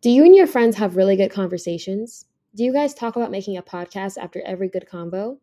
Do 0.00 0.10
you 0.10 0.24
and 0.24 0.32
your 0.32 0.46
friends 0.46 0.76
have 0.76 0.94
really 0.94 1.16
good 1.16 1.32
conversations? 1.32 2.24
Do 2.54 2.62
you 2.62 2.72
guys 2.72 2.94
talk 2.94 3.16
about 3.16 3.32
making 3.32 3.56
a 3.56 3.62
podcast 3.62 4.16
after 4.16 4.40
every 4.42 4.68
good 4.68 4.86
convo? 4.88 5.38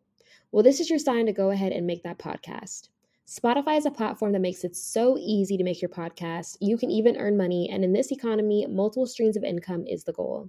Well, 0.50 0.62
this 0.62 0.80
is 0.80 0.88
your 0.88 0.98
sign 0.98 1.26
to 1.26 1.32
go 1.34 1.50
ahead 1.50 1.72
and 1.72 1.86
make 1.86 2.02
that 2.04 2.18
podcast. 2.18 2.88
Spotify 3.26 3.76
is 3.76 3.84
a 3.84 3.90
platform 3.90 4.32
that 4.32 4.40
makes 4.40 4.64
it 4.64 4.74
so 4.74 5.18
easy 5.18 5.58
to 5.58 5.62
make 5.62 5.82
your 5.82 5.90
podcast. 5.90 6.56
You 6.62 6.78
can 6.78 6.90
even 6.90 7.18
earn 7.18 7.36
money, 7.36 7.68
and 7.70 7.84
in 7.84 7.92
this 7.92 8.10
economy, 8.10 8.66
multiple 8.66 9.06
streams 9.06 9.36
of 9.36 9.44
income 9.44 9.84
is 9.86 10.04
the 10.04 10.14
goal. 10.14 10.48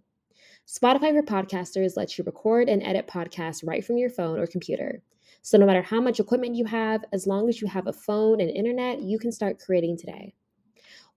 Spotify 0.66 1.12
for 1.12 1.22
podcasters 1.22 1.98
lets 1.98 2.18
you 2.18 2.24
record 2.24 2.70
and 2.70 2.82
edit 2.84 3.08
podcasts 3.08 3.68
right 3.68 3.84
from 3.84 3.98
your 3.98 4.10
phone 4.10 4.40
or 4.40 4.48
computer. 4.48 5.02
So, 5.42 5.58
no 5.58 5.66
matter 5.66 5.82
how 5.82 6.00
much 6.00 6.22
equipment 6.22 6.56
you 6.56 6.64
have, 6.64 7.04
as 7.12 7.28
long 7.28 7.50
as 7.50 7.60
you 7.60 7.68
have 7.68 7.88
a 7.88 7.94
phone 7.94 8.40
and 8.40 8.50
internet, 8.50 9.02
you 9.02 9.20
can 9.20 9.34
start 9.34 9.60
creating 9.60 9.98
today. 9.98 10.34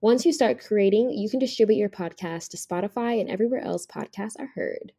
Once 0.03 0.25
you 0.25 0.33
start 0.33 0.59
creating, 0.59 1.11
you 1.11 1.29
can 1.29 1.39
distribute 1.39 1.77
your 1.77 1.87
podcast 1.87 2.49
to 2.49 2.57
Spotify 2.57 3.21
and 3.21 3.29
everywhere 3.29 3.61
else 3.63 3.85
podcasts 3.85 4.33
are 4.39 4.49
heard. 4.55 4.93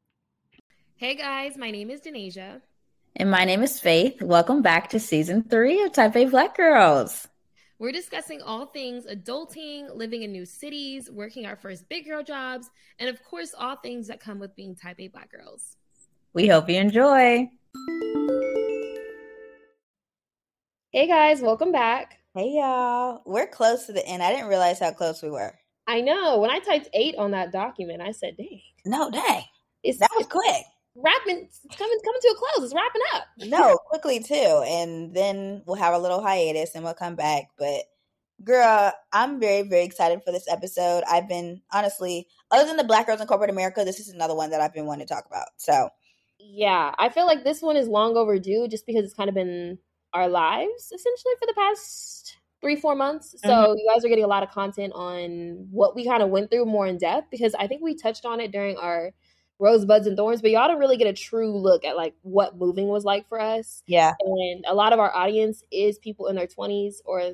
Hey 0.94 1.16
guys, 1.16 1.56
my 1.56 1.72
name 1.72 1.90
is 1.90 2.00
Denasia. 2.00 2.60
And 3.16 3.28
my 3.28 3.44
name 3.44 3.64
is 3.64 3.80
Faith. 3.80 4.22
Welcome 4.22 4.62
back 4.62 4.90
to 4.90 5.00
season 5.00 5.42
three 5.42 5.82
of 5.82 5.90
Type 5.90 6.14
A 6.14 6.26
Black 6.26 6.56
Girls. 6.56 7.26
We're 7.80 7.90
discussing 7.90 8.42
all 8.42 8.66
things 8.66 9.06
adulting, 9.06 9.92
living 9.92 10.22
in 10.22 10.30
new 10.30 10.46
cities, 10.46 11.10
working 11.10 11.46
our 11.46 11.56
first 11.56 11.88
big 11.88 12.04
girl 12.04 12.22
jobs, 12.22 12.70
and 13.00 13.08
of 13.08 13.24
course, 13.24 13.56
all 13.58 13.74
things 13.74 14.06
that 14.06 14.20
come 14.20 14.38
with 14.38 14.54
being 14.54 14.76
Type 14.76 15.00
A 15.00 15.08
Black 15.08 15.32
girls. 15.32 15.78
We 16.32 16.46
hope 16.46 16.70
you 16.70 16.76
enjoy. 16.76 17.50
Hey 20.92 21.08
guys, 21.08 21.40
welcome 21.40 21.72
back. 21.72 22.21
Hey 22.34 22.52
y'all. 22.54 23.20
We're 23.26 23.46
close 23.46 23.84
to 23.84 23.92
the 23.92 24.06
end. 24.06 24.22
I 24.22 24.32
didn't 24.32 24.48
realize 24.48 24.78
how 24.78 24.90
close 24.92 25.22
we 25.22 25.30
were. 25.30 25.52
I 25.86 26.00
know. 26.00 26.38
When 26.38 26.48
I 26.48 26.60
typed 26.60 26.88
eight 26.94 27.14
on 27.16 27.32
that 27.32 27.52
document, 27.52 28.00
I 28.00 28.12
said, 28.12 28.38
dang. 28.38 28.62
No, 28.86 29.10
dang. 29.10 29.44
It's, 29.82 29.98
that 29.98 30.08
was 30.16 30.26
quick. 30.28 30.64
Wrapping 30.96 31.44
it's 31.44 31.60
coming 31.76 31.98
coming 32.02 32.20
to 32.22 32.28
a 32.28 32.34
close. 32.34 32.64
It's 32.64 32.74
wrapping 32.74 33.02
up. 33.14 33.24
no, 33.36 33.76
quickly 33.90 34.20
too. 34.20 34.64
And 34.66 35.14
then 35.14 35.62
we'll 35.66 35.76
have 35.76 35.92
a 35.92 35.98
little 35.98 36.22
hiatus 36.22 36.74
and 36.74 36.84
we'll 36.84 36.94
come 36.94 37.16
back. 37.16 37.50
But 37.58 37.82
girl, 38.42 38.94
I'm 39.12 39.38
very, 39.38 39.68
very 39.68 39.84
excited 39.84 40.22
for 40.24 40.32
this 40.32 40.48
episode. 40.50 41.04
I've 41.06 41.28
been 41.28 41.60
honestly, 41.70 42.28
other 42.50 42.66
than 42.66 42.78
the 42.78 42.84
Black 42.84 43.08
Girls 43.08 43.20
in 43.20 43.26
Corporate 43.26 43.50
America, 43.50 43.84
this 43.84 44.00
is 44.00 44.08
another 44.08 44.34
one 44.34 44.48
that 44.50 44.60
I've 44.62 44.72
been 44.72 44.86
wanting 44.86 45.06
to 45.06 45.14
talk 45.14 45.26
about. 45.26 45.48
So 45.58 45.90
yeah, 46.38 46.94
I 46.98 47.10
feel 47.10 47.26
like 47.26 47.44
this 47.44 47.60
one 47.60 47.76
is 47.76 47.88
long 47.88 48.16
overdue 48.16 48.68
just 48.68 48.86
because 48.86 49.04
it's 49.04 49.12
kind 49.12 49.28
of 49.28 49.34
been 49.34 49.76
our 50.12 50.28
lives 50.28 50.92
essentially 50.94 51.34
for 51.38 51.46
the 51.46 51.54
past 51.54 52.38
three 52.62 52.76
four 52.76 52.94
months. 52.94 53.34
So 53.42 53.48
mm-hmm. 53.48 53.72
you 53.76 53.90
guys 53.92 54.04
are 54.04 54.08
getting 54.08 54.24
a 54.24 54.28
lot 54.28 54.42
of 54.42 54.50
content 54.50 54.92
on 54.94 55.66
what 55.70 55.94
we 55.94 56.06
kind 56.06 56.22
of 56.22 56.30
went 56.30 56.50
through 56.50 56.64
more 56.64 56.86
in 56.86 56.96
depth 56.96 57.28
because 57.30 57.54
i 57.58 57.66
think 57.66 57.82
we 57.82 57.94
touched 57.94 58.24
on 58.24 58.40
it 58.40 58.52
during 58.52 58.76
our 58.76 59.12
rosebuds 59.58 60.06
and 60.06 60.16
thorns 60.16 60.42
but 60.42 60.50
y'all 60.50 60.66
don't 60.66 60.80
really 60.80 60.96
get 60.96 61.06
a 61.06 61.12
true 61.12 61.56
look 61.56 61.84
at 61.84 61.96
like 61.96 62.14
what 62.22 62.56
moving 62.56 62.88
was 62.88 63.04
like 63.04 63.28
for 63.28 63.40
us. 63.40 63.82
Yeah. 63.86 64.14
And 64.20 64.64
a 64.66 64.74
lot 64.74 64.92
of 64.92 64.98
our 64.98 65.14
audience 65.14 65.62
is 65.70 65.98
people 65.98 66.26
in 66.26 66.36
their 66.36 66.48
20s 66.48 66.96
or 67.04 67.32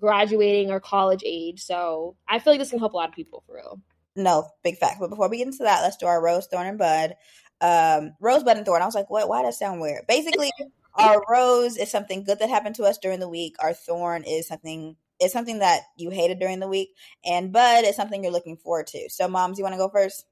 graduating 0.00 0.70
or 0.70 0.80
college 0.80 1.22
age. 1.24 1.62
So 1.62 2.16
i 2.28 2.38
feel 2.38 2.52
like 2.52 2.60
this 2.60 2.70
can 2.70 2.78
help 2.78 2.92
a 2.92 2.96
lot 2.96 3.08
of 3.08 3.14
people 3.14 3.42
for 3.46 3.56
real. 3.56 3.80
No 4.14 4.48
big 4.62 4.78
fact. 4.78 5.00
But 5.00 5.10
before 5.10 5.28
we 5.28 5.38
get 5.38 5.48
into 5.48 5.64
that 5.64 5.82
let's 5.82 5.96
do 5.96 6.06
our 6.06 6.22
rose 6.22 6.46
thorn 6.46 6.66
and 6.66 6.78
bud 6.78 7.14
um 7.60 8.12
rosebud 8.20 8.56
and 8.56 8.66
thorn 8.66 8.82
i 8.82 8.86
was 8.86 8.94
like 8.94 9.10
what 9.10 9.28
why 9.28 9.42
does 9.42 9.58
that 9.58 9.64
sound 9.64 9.80
weird 9.80 10.06
basically 10.06 10.50
our 10.98 11.22
rose 11.28 11.76
is 11.76 11.90
something 11.90 12.24
good 12.24 12.38
that 12.38 12.48
happened 12.48 12.76
to 12.76 12.84
us 12.84 12.98
during 12.98 13.20
the 13.20 13.28
week. 13.28 13.56
Our 13.58 13.74
thorn 13.74 14.24
is 14.24 14.48
something 14.48 14.96
is 15.20 15.32
something 15.32 15.60
that 15.60 15.82
you 15.96 16.10
hated 16.10 16.38
during 16.38 16.60
the 16.60 16.68
week, 16.68 16.94
and 17.24 17.52
bud 17.52 17.84
is 17.84 17.96
something 17.96 18.22
you're 18.22 18.32
looking 18.32 18.56
forward 18.56 18.86
to. 18.88 19.08
So, 19.08 19.28
moms, 19.28 19.58
you 19.58 19.64
want 19.64 19.74
to 19.74 19.78
go 19.78 19.88
first? 19.88 20.26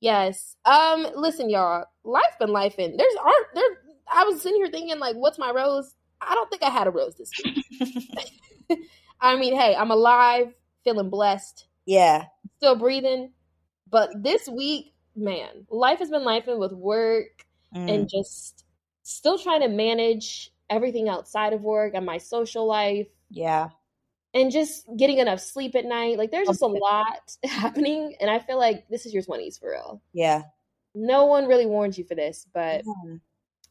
Yes. 0.00 0.56
Um. 0.64 1.06
Listen, 1.14 1.50
y'all. 1.50 1.84
Life 2.04 2.36
been 2.38 2.50
life 2.50 2.76
and 2.78 2.98
There's 2.98 3.14
art. 3.22 3.46
There. 3.54 3.64
I 4.08 4.24
was 4.24 4.40
sitting 4.40 4.60
here 4.60 4.70
thinking, 4.70 4.98
like, 4.98 5.16
what's 5.16 5.38
my 5.38 5.50
rose? 5.50 5.94
I 6.20 6.34
don't 6.34 6.48
think 6.48 6.62
I 6.62 6.70
had 6.70 6.86
a 6.86 6.90
rose 6.90 7.14
this 7.16 7.30
week. 7.44 8.78
I 9.20 9.36
mean, 9.36 9.56
hey, 9.56 9.74
I'm 9.74 9.90
alive, 9.90 10.52
feeling 10.84 11.10
blessed. 11.10 11.66
Yeah. 11.86 12.26
Still 12.58 12.76
breathing. 12.76 13.32
But 13.90 14.10
this 14.22 14.48
week, 14.48 14.92
man, 15.16 15.66
life 15.70 15.98
has 15.98 16.10
been 16.10 16.24
life 16.24 16.44
with 16.46 16.72
work 16.72 17.46
mm. 17.74 17.92
and 17.92 18.08
just 18.08 18.64
still 19.02 19.38
trying 19.38 19.60
to 19.60 19.68
manage 19.68 20.52
everything 20.68 21.08
outside 21.08 21.52
of 21.52 21.62
work 21.62 21.94
and 21.94 22.04
my 22.04 22.18
social 22.18 22.66
life. 22.66 23.08
Yeah. 23.30 23.70
And 24.34 24.50
just 24.50 24.86
getting 24.96 25.18
enough 25.18 25.40
sleep 25.40 25.74
at 25.74 25.84
night. 25.84 26.18
Like 26.18 26.30
there's 26.30 26.48
just 26.48 26.62
a 26.62 26.66
lot 26.66 27.36
happening. 27.44 28.16
And 28.20 28.30
I 28.30 28.38
feel 28.38 28.58
like 28.58 28.88
this 28.88 29.06
is 29.06 29.14
your 29.14 29.22
20s 29.22 29.58
for 29.58 29.70
real. 29.70 30.02
Yeah. 30.12 30.42
No 30.94 31.26
one 31.26 31.46
really 31.46 31.66
warned 31.66 31.96
you 31.96 32.04
for 32.04 32.14
this, 32.14 32.46
but 32.52 32.84
mm-hmm. 32.84 33.16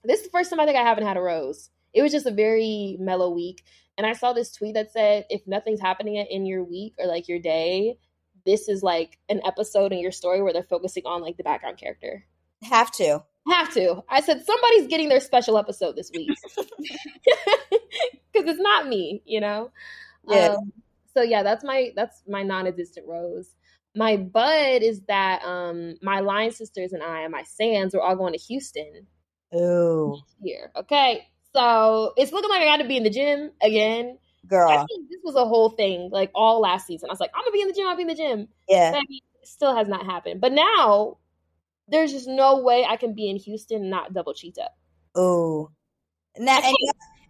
this 0.04 0.20
is 0.20 0.26
the 0.26 0.32
first 0.32 0.50
time 0.50 0.60
I 0.60 0.66
think 0.66 0.78
I 0.78 0.84
haven't 0.84 1.06
had 1.06 1.18
a 1.18 1.22
rose. 1.22 1.70
It 1.94 2.02
was 2.02 2.12
just 2.12 2.26
a 2.26 2.32
very 2.32 2.98
mellow 3.00 3.30
week. 3.30 3.64
And 3.98 4.06
I 4.06 4.14
saw 4.14 4.34
this 4.34 4.52
tweet 4.52 4.74
that 4.74 4.92
said, 4.92 5.26
if 5.30 5.48
nothing's 5.48 5.80
happening 5.80 6.16
in 6.16 6.46
your 6.46 6.64
week 6.64 6.96
or 7.00 7.08
like 7.08 7.28
your 7.28 7.40
day, 7.40 7.98
this 8.46 8.70
is 8.70 8.84
like 8.84 9.18
an 9.30 9.42
episode 9.46 9.92
in 9.92 10.00
your 10.00 10.12
story 10.12 10.42
where 10.42 10.54
they're 10.54 10.64
focusing 10.64 11.04
on 11.06 11.22
like 11.22 11.38
the 11.38 11.44
background 11.44 11.78
character. 11.78 12.26
Have 12.64 12.92
to. 12.94 13.24
Have 13.48 13.74
to. 13.74 14.04
I 14.10 14.22
said 14.22 14.44
somebody's 14.46 14.88
getting 14.88 15.10
their 15.10 15.20
special 15.20 15.58
episode 15.58 15.96
this 15.96 16.10
week 16.14 16.30
because 16.58 18.50
it's 18.50 18.60
not 18.60 18.88
me, 18.88 19.22
you 19.26 19.40
know. 19.40 19.72
Yeah. 20.28 20.56
Um, 20.58 20.74
so 21.14 21.22
yeah, 21.22 21.44
that's 21.44 21.64
my 21.64 21.92
that's 21.96 22.22
my 22.28 22.44
non-existent 22.44 23.08
rose. 23.08 23.54
My 23.96 24.18
bud 24.18 24.82
is 24.82 25.02
that 25.08 25.44
um 25.44 25.96
my 26.02 26.20
line 26.20 26.52
sisters 26.52 26.92
and 26.92 27.04
I 27.04 27.22
and 27.22 27.32
my 27.32 27.44
Sands 27.44 27.94
we're 27.94 28.02
all 28.02 28.16
going 28.16 28.34
to 28.34 28.40
Houston. 28.40 29.08
Oh. 29.54 30.20
Here, 30.42 30.72
okay. 30.76 31.28
So 31.54 32.14
it's 32.18 32.34
looking 32.34 32.50
like 32.50 32.62
I 32.62 32.66
got 32.66 32.78
to 32.78 32.88
be 32.88 32.98
in 32.98 33.04
the 33.04 33.10
gym 33.10 33.52
again. 33.62 34.18
Girl, 34.48 34.86
this 35.10 35.20
was 35.24 35.36
a 35.36 35.46
whole 35.46 35.70
thing 35.70 36.10
like 36.12 36.32
all 36.36 36.62
last 36.62 36.88
season. 36.88 37.10
I 37.10 37.14
was 37.14 37.20
like, 37.20 37.32
I'm 37.34 37.42
gonna 37.42 37.52
be 37.52 37.62
in 37.62 37.68
the 37.68 37.74
gym. 37.74 37.88
I'll 37.88 37.96
be 37.96 38.02
in 38.04 38.08
the 38.08 38.16
gym. 38.16 38.48
Yeah. 38.68 39.00
still 39.44 39.76
has 39.76 39.88
not 39.88 40.06
happened. 40.06 40.42
But 40.42 40.52
now 40.52 41.18
there's 41.88 42.12
just 42.12 42.28
no 42.28 42.60
way 42.62 42.86
I 42.88 42.98
can 42.98 43.14
be 43.14 43.30
in 43.30 43.38
Houston 43.38 43.82
and 43.82 43.90
not 43.90 44.14
double 44.14 44.34
cheeked 44.34 44.58
up. 44.58 44.76
Oh, 45.16 45.72
now 46.38 46.60
and, 46.64 46.76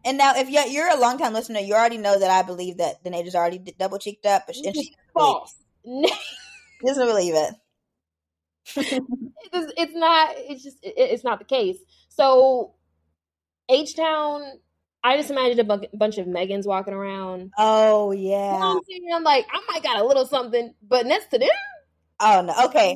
and, 0.03 0.17
now 0.17 0.33
if 0.35 0.49
you're, 0.49 0.65
you're 0.65 0.91
a 0.91 0.99
long 0.99 1.17
time 1.17 1.33
listener, 1.33 1.59
you 1.59 1.73
already 1.73 1.97
know 1.97 2.17
that 2.17 2.31
I 2.31 2.41
believe 2.41 2.77
that 2.77 3.03
the 3.03 3.11
is 3.11 3.35
already 3.35 3.59
double 3.59 3.99
cheeked 3.99 4.25
up, 4.25 4.43
but 4.47 4.55
she 4.55 4.95
false. 5.13 5.55
doesn't 6.85 7.07
believe 7.07 7.35
it. 7.35 7.53
it's, 8.75 9.73
it's 9.77 9.95
not. 9.95 10.33
It's 10.37 10.63
just. 10.63 10.77
It, 10.81 10.93
it's 10.97 11.23
not 11.23 11.39
the 11.39 11.45
case. 11.45 11.77
So, 12.09 12.73
H 13.69 13.95
Town. 13.95 14.59
I 15.05 15.17
just 15.17 15.29
imagined 15.29 15.59
a 15.59 15.63
bu- 15.77 15.87
bunch 15.93 16.17
of 16.17 16.25
Megans 16.25 16.65
walking 16.65 16.95
around. 16.95 17.51
Oh 17.59 18.11
yeah. 18.11 18.53
You 18.53 18.59
know 18.59 18.81
I'm, 19.11 19.17
I'm 19.17 19.23
like, 19.23 19.45
I 19.53 19.61
might 19.71 19.83
got 19.83 19.99
a 19.99 20.03
little 20.03 20.25
something, 20.25 20.73
but 20.81 21.05
next 21.05 21.27
to 21.27 21.37
them. 21.37 21.49
Oh 22.19 22.41
no. 22.41 22.65
Okay. 22.65 22.95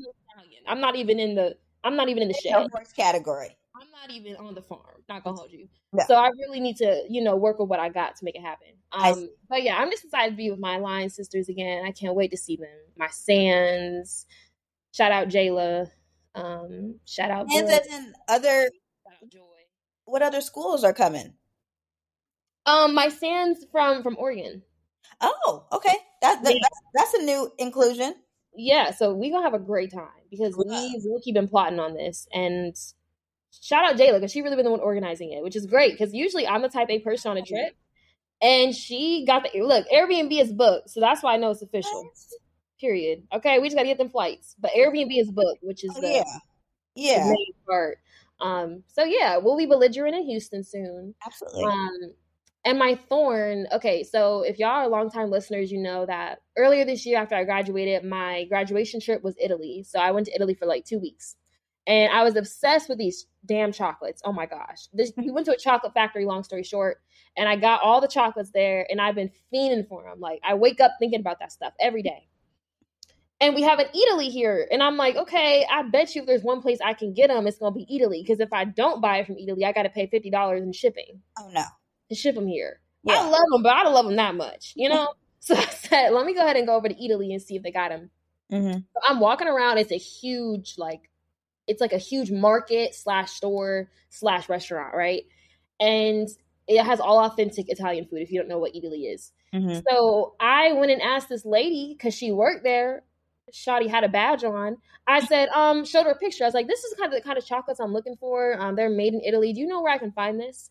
I'm 0.67 0.81
not 0.81 0.95
even 0.95 1.19
in 1.19 1.35
the 1.35 1.55
I'm 1.83 1.95
not 1.95 2.09
even 2.09 2.23
in 2.23 2.27
the 2.29 2.33
shed. 2.33 2.67
First 2.75 2.95
category. 2.95 3.55
I'm 3.75 3.87
not 3.91 4.09
even 4.09 4.35
on 4.37 4.55
the 4.55 4.63
farm. 4.63 5.03
Not 5.07 5.23
gonna 5.23 5.37
hold 5.37 5.51
you. 5.51 5.67
No. 5.93 6.03
So 6.07 6.15
I 6.15 6.29
really 6.29 6.59
need 6.59 6.77
to, 6.77 7.03
you 7.07 7.23
know, 7.23 7.35
work 7.35 7.59
with 7.59 7.69
what 7.69 7.79
I 7.79 7.89
got 7.89 8.15
to 8.17 8.25
make 8.25 8.35
it 8.35 8.41
happen. 8.41 8.69
Um, 8.91 9.29
but 9.47 9.61
yeah, 9.61 9.77
I'm 9.77 9.91
just 9.91 10.05
excited 10.05 10.31
to 10.31 10.35
be 10.35 10.49
with 10.49 10.59
my 10.59 10.77
line 10.77 11.11
sisters 11.11 11.47
again. 11.47 11.85
I 11.85 11.91
can't 11.91 12.15
wait 12.15 12.31
to 12.31 12.37
see 12.37 12.55
them. 12.55 12.69
My 12.97 13.09
Sands. 13.09 14.25
Shout 14.93 15.11
out 15.11 15.27
Jayla. 15.27 15.91
Um, 16.33 16.95
shout 17.05 17.29
out 17.29 17.45
and 17.53 17.69
then 17.69 18.13
other 18.27 18.71
Joy. 19.31 19.41
What 20.05 20.23
other 20.23 20.41
schools 20.41 20.83
are 20.83 20.93
coming? 20.93 21.33
Um, 22.69 22.93
my 22.93 23.09
Sands 23.09 23.65
from 23.71 24.03
from 24.03 24.15
Oregon. 24.17 24.61
Oh, 25.21 25.65
okay. 25.71 25.95
That, 26.21 26.43
that 26.43 26.53
yeah. 26.53 26.59
that's, 26.61 27.11
that's 27.11 27.23
a 27.23 27.25
new 27.25 27.51
inclusion 27.57 28.13
yeah, 28.59 28.91
so 28.91 29.13
we 29.13 29.29
gonna 29.29 29.43
have 29.43 29.53
a 29.53 29.59
great 29.59 29.91
time 29.91 30.07
because 30.29 30.55
we've 30.57 30.67
really 30.67 31.31
been 31.31 31.47
plotting 31.47 31.79
on 31.79 31.93
this. 31.93 32.27
And 32.33 32.75
shout 33.61 33.85
out 33.85 33.97
Jayla 33.97 34.15
because 34.15 34.31
she 34.31 34.41
really 34.41 34.55
been 34.55 34.65
the 34.65 34.71
one 34.71 34.79
organizing 34.79 35.31
it, 35.31 35.43
which 35.43 35.55
is 35.55 35.65
great 35.65 35.93
because 35.93 36.13
usually 36.13 36.47
I'm 36.47 36.61
the 36.61 36.69
type 36.69 36.89
A 36.89 36.99
person 36.99 37.31
on 37.31 37.37
a 37.37 37.41
trip, 37.41 37.75
and 38.41 38.75
she 38.75 39.25
got 39.25 39.43
the 39.43 39.61
look. 39.61 39.87
Airbnb 39.89 40.41
is 40.41 40.51
booked, 40.51 40.89
so 40.89 40.99
that's 40.99 41.23
why 41.23 41.33
I 41.33 41.37
know 41.37 41.51
it's 41.51 41.61
official. 41.61 42.11
Period. 42.79 43.23
Okay, 43.33 43.59
we 43.59 43.67
just 43.67 43.77
gotta 43.77 43.87
get 43.87 43.97
them 43.97 44.09
flights, 44.09 44.55
but 44.59 44.71
Airbnb 44.77 45.17
is 45.17 45.31
booked, 45.31 45.63
which 45.63 45.83
is 45.83 45.91
oh, 45.95 46.01
the 46.01 46.09
yeah, 46.09 46.23
yeah 46.95 47.23
the 47.23 47.29
main 47.29 47.53
part. 47.65 47.99
Um, 48.41 48.83
so 48.87 49.03
yeah, 49.03 49.37
we'll 49.37 49.57
be 49.57 49.65
belligerent 49.65 50.15
in 50.15 50.23
Houston 50.23 50.63
soon. 50.63 51.13
Absolutely. 51.25 51.63
Um, 51.63 52.13
and 52.65 52.77
my 52.77 52.95
thorn, 52.95 53.67
okay, 53.71 54.03
so 54.03 54.41
if 54.43 54.59
y'all 54.59 54.69
are 54.69 54.87
longtime 54.89 55.31
listeners, 55.31 55.71
you 55.71 55.79
know 55.79 56.05
that 56.05 56.39
earlier 56.57 56.85
this 56.85 57.05
year 57.05 57.17
after 57.19 57.35
I 57.35 57.43
graduated, 57.45 58.03
my 58.03 58.45
graduation 58.45 58.99
trip 58.99 59.23
was 59.23 59.35
Italy. 59.41 59.83
So 59.87 59.99
I 59.99 60.11
went 60.11 60.27
to 60.27 60.35
Italy 60.35 60.53
for 60.53 60.65
like 60.65 60.85
two 60.85 60.99
weeks. 60.99 61.35
And 61.87 62.11
I 62.13 62.23
was 62.23 62.35
obsessed 62.35 62.89
with 62.89 62.99
these 62.99 63.25
damn 63.45 63.71
chocolates. 63.71 64.21
Oh 64.23 64.33
my 64.33 64.45
gosh. 64.45 64.87
This, 64.93 65.11
we 65.17 65.31
went 65.31 65.45
to 65.47 65.53
a 65.53 65.57
chocolate 65.57 65.93
factory, 65.93 66.25
long 66.25 66.43
story 66.43 66.63
short, 66.63 67.01
and 67.35 67.49
I 67.49 67.55
got 67.55 67.81
all 67.81 68.01
the 68.01 68.07
chocolates 68.07 68.51
there 68.51 68.85
and 68.91 69.01
I've 69.01 69.15
been 69.15 69.31
fiending 69.53 69.87
for 69.87 70.03
them. 70.03 70.19
Like 70.19 70.39
I 70.43 70.53
wake 70.55 70.81
up 70.81 70.91
thinking 70.99 71.21
about 71.21 71.39
that 71.39 71.51
stuff 71.51 71.73
every 71.79 72.03
day. 72.03 72.27
and 73.41 73.55
we 73.55 73.61
have 73.63 73.79
an 73.79 73.87
Eataly 73.95 74.29
here. 74.29 74.67
And 74.69 74.83
I'm 74.83 74.97
like, 74.97 75.15
okay, 75.15 75.65
I 75.71 75.83
bet 75.83 76.13
you 76.15 76.21
if 76.21 76.27
there's 76.27 76.43
one 76.43 76.61
place 76.61 76.79
I 76.83 76.93
can 76.93 77.13
get 77.13 77.29
them, 77.29 77.47
it's 77.47 77.57
gonna 77.57 77.73
be 77.73 77.85
Eataly. 77.91 78.21
Because 78.21 78.39
if 78.39 78.51
I 78.53 78.65
don't 78.65 79.01
buy 79.01 79.17
it 79.19 79.27
from 79.27 79.37
Italy, 79.37 79.65
I 79.65 79.71
got 79.71 79.83
to 79.83 79.89
pay 79.89 80.07
fifty 80.07 80.29
dollars 80.29 80.61
in 80.61 80.73
shipping. 80.73 81.21
Oh 81.39 81.49
no, 81.53 81.63
to 82.09 82.15
ship 82.15 82.35
them 82.35 82.47
here. 82.47 82.79
Yeah. 83.03 83.15
I 83.15 83.29
love 83.29 83.45
them, 83.51 83.63
but 83.63 83.73
I 83.73 83.83
don't 83.83 83.93
love 83.93 84.05
them 84.05 84.15
that 84.17 84.35
much, 84.35 84.73
you 84.75 84.89
know. 84.89 85.13
so 85.39 85.55
I 85.55 85.65
said, 85.65 86.09
let 86.09 86.25
me 86.25 86.33
go 86.33 86.43
ahead 86.43 86.57
and 86.57 86.67
go 86.67 86.75
over 86.75 86.89
to 86.89 86.95
Eataly 86.95 87.31
and 87.31 87.41
see 87.41 87.55
if 87.55 87.63
they 87.63 87.71
got 87.71 87.89
them. 87.89 88.09
Mm-hmm. 88.51 88.79
So 88.79 89.01
I'm 89.07 89.21
walking 89.21 89.47
around. 89.47 89.77
It's 89.77 89.91
a 89.91 89.97
huge, 89.97 90.75
like, 90.77 91.09
it's 91.65 91.79
like 91.79 91.93
a 91.93 91.97
huge 91.97 92.29
market 92.29 92.93
slash 92.93 93.31
store 93.31 93.89
slash 94.09 94.49
restaurant, 94.49 94.93
right? 94.93 95.23
And 95.79 96.27
it 96.67 96.83
has 96.83 96.99
all 96.99 97.19
authentic 97.19 97.69
Italian 97.69 98.05
food. 98.05 98.21
If 98.21 98.31
you 98.31 98.39
don't 98.39 98.49
know 98.49 98.57
what 98.57 98.73
Eataly 98.73 99.13
is, 99.13 99.31
mm-hmm. 99.53 99.79
so 99.89 100.35
I 100.41 100.73
went 100.73 100.91
and 100.91 101.01
asked 101.01 101.29
this 101.29 101.45
lady 101.45 101.95
because 101.97 102.13
she 102.13 102.33
worked 102.33 102.63
there 102.63 103.03
Shotty 103.53 103.89
had 103.89 104.03
a 104.03 104.09
badge 104.09 104.43
on. 104.43 104.77
I 105.07 105.19
said, 105.25 105.49
um, 105.49 105.85
showed 105.85 106.05
her 106.05 106.11
a 106.11 106.17
picture. 106.17 106.43
I 106.43 106.47
was 106.47 106.53
like, 106.53 106.67
this 106.67 106.83
is 106.83 106.93
kind 106.97 107.13
of 107.13 107.19
the 107.19 107.25
kind 107.25 107.37
of 107.37 107.45
chocolates 107.45 107.79
I'm 107.79 107.93
looking 107.93 108.15
for. 108.19 108.59
Um, 108.59 108.75
they're 108.75 108.89
made 108.89 109.13
in 109.13 109.21
Italy. 109.21 109.53
Do 109.53 109.61
you 109.61 109.67
know 109.67 109.81
where 109.81 109.93
I 109.93 109.97
can 109.97 110.11
find 110.11 110.39
this? 110.39 110.69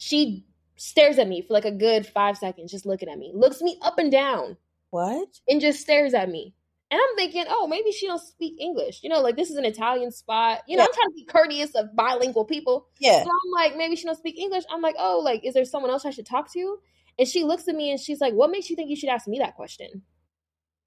She 0.00 0.46
stares 0.76 1.18
at 1.18 1.28
me 1.28 1.42
for 1.42 1.52
like 1.52 1.66
a 1.66 1.70
good 1.70 2.06
five 2.06 2.38
seconds, 2.38 2.70
just 2.70 2.86
looking 2.86 3.10
at 3.10 3.18
me, 3.18 3.32
looks 3.34 3.60
me 3.60 3.78
up 3.82 3.98
and 3.98 4.10
down. 4.10 4.56
What? 4.88 5.28
And 5.46 5.60
just 5.60 5.80
stares 5.80 6.14
at 6.14 6.30
me. 6.30 6.54
And 6.90 6.98
I'm 6.98 7.16
thinking, 7.16 7.44
oh, 7.48 7.68
maybe 7.68 7.92
she 7.92 8.06
don't 8.06 8.20
speak 8.20 8.58
English. 8.58 9.00
You 9.02 9.10
know, 9.10 9.20
like 9.20 9.36
this 9.36 9.50
is 9.50 9.56
an 9.56 9.66
Italian 9.66 10.10
spot. 10.10 10.62
You 10.66 10.78
know, 10.78 10.84
yeah. 10.84 10.86
I'm 10.86 10.94
trying 10.94 11.08
to 11.10 11.14
be 11.14 11.24
courteous 11.26 11.74
of 11.74 11.94
bilingual 11.94 12.46
people. 12.46 12.88
Yeah. 12.98 13.22
So 13.22 13.28
I'm 13.28 13.52
like, 13.54 13.76
maybe 13.76 13.94
she 13.94 14.06
don't 14.06 14.16
speak 14.16 14.38
English. 14.38 14.64
I'm 14.72 14.80
like, 14.80 14.96
oh, 14.98 15.20
like, 15.22 15.44
is 15.44 15.52
there 15.52 15.66
someone 15.66 15.90
else 15.90 16.06
I 16.06 16.10
should 16.10 16.26
talk 16.26 16.50
to? 16.54 16.78
And 17.18 17.28
she 17.28 17.44
looks 17.44 17.68
at 17.68 17.74
me 17.74 17.90
and 17.90 18.00
she's 18.00 18.20
like, 18.20 18.32
what 18.32 18.50
makes 18.50 18.70
you 18.70 18.76
think 18.76 18.88
you 18.88 18.96
should 18.96 19.10
ask 19.10 19.28
me 19.28 19.38
that 19.40 19.56
question? 19.56 20.02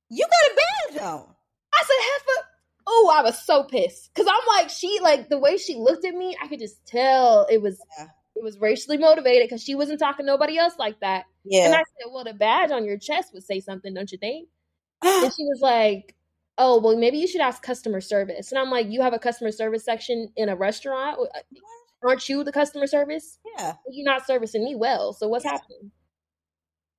You 0.10 0.26
got 0.26 0.52
a 0.52 0.96
badge 0.96 1.04
on. 1.04 1.28
I 1.72 1.84
said, 1.84 1.96
Heifer. 2.00 2.48
Oh, 2.88 3.14
I 3.16 3.22
was 3.22 3.46
so 3.46 3.64
pissed. 3.64 4.12
Cause 4.16 4.26
I'm 4.28 4.58
like, 4.58 4.72
she 4.72 5.00
like 5.02 5.30
the 5.30 5.38
way 5.38 5.58
she 5.58 5.76
looked 5.76 6.04
at 6.04 6.16
me, 6.16 6.36
I 6.42 6.48
could 6.48 6.60
just 6.60 6.84
tell 6.88 7.46
it 7.50 7.62
was 7.62 7.80
yeah. 7.98 8.08
It 8.36 8.44
was 8.44 8.58
racially 8.60 8.98
motivated 8.98 9.48
because 9.48 9.64
she 9.64 9.76
wasn't 9.76 10.00
talking 10.00 10.26
to 10.26 10.32
nobody 10.32 10.58
else 10.58 10.74
like 10.78 11.00
that. 11.02 11.26
Yeah. 11.44 11.66
And 11.66 11.76
I 11.76 11.80
said, 11.80 12.12
Well, 12.12 12.24
the 12.24 12.34
badge 12.34 12.72
on 12.72 12.86
your 12.86 12.98
chest 12.98 13.34
would 13.34 13.44
say 13.44 13.60
something, 13.60 13.94
don't 13.94 14.12
you 14.12 14.18
think? 14.18 14.50
and 15.04 15.34
she 15.38 15.44
was 15.44 15.60
like, 15.62 16.16
Oh, 16.58 16.80
well, 16.80 16.98
maybe 16.98 17.18
you 17.18 17.28
should 17.28 17.42
ask 17.42 17.62
customer 17.62 18.02
service. 18.02 18.52
And 18.52 18.60
I'm 18.60 18.70
like, 18.70 18.88
You 18.90 19.02
have 19.02 19.14
a 19.14 19.20
customer 19.20 19.52
service 19.52 19.86
section 19.86 20.30
in 20.36 20.50
a 20.50 20.56
restaurant? 20.56 21.20
Uh, 21.20 21.40
aren't 22.08 22.28
you 22.28 22.44
the 22.44 22.52
customer 22.52 22.88
service? 22.88 23.40
Yeah. 23.58 23.74
You're 23.90 24.06
not 24.06 24.26
servicing 24.26 24.64
me 24.64 24.76
well. 24.76 25.14
So 25.14 25.28
what's 25.28 25.46
yeah. 25.46 25.52
happening? 25.52 25.92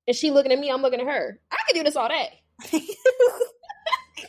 And 0.06 0.16
she 0.16 0.30
looking 0.30 0.52
at 0.52 0.58
me, 0.58 0.70
I'm 0.70 0.82
looking 0.82 1.00
at 1.00 1.06
her. 1.06 1.40
I 1.50 1.56
could 1.66 1.74
do 1.74 1.82
this 1.82 1.96
all 1.96 2.08
day. 2.08 2.40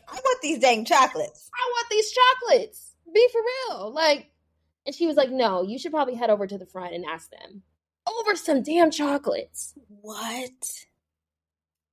I 0.07 0.15
want 0.15 0.41
these 0.41 0.59
dang 0.59 0.85
chocolates. 0.85 1.49
I 1.53 1.69
want 1.71 1.87
these 1.89 2.11
chocolates. 2.11 2.95
Be 3.13 3.27
for 3.31 3.41
real. 3.41 3.93
Like, 3.93 4.31
and 4.85 4.95
she 4.95 5.07
was 5.07 5.15
like, 5.15 5.31
no, 5.31 5.63
you 5.63 5.77
should 5.79 5.91
probably 5.91 6.15
head 6.15 6.29
over 6.29 6.47
to 6.47 6.57
the 6.57 6.65
front 6.65 6.93
and 6.93 7.05
ask 7.05 7.29
them 7.29 7.63
over 8.07 8.35
some 8.35 8.61
damn 8.61 8.91
chocolates. 8.91 9.73
What? 10.01 10.85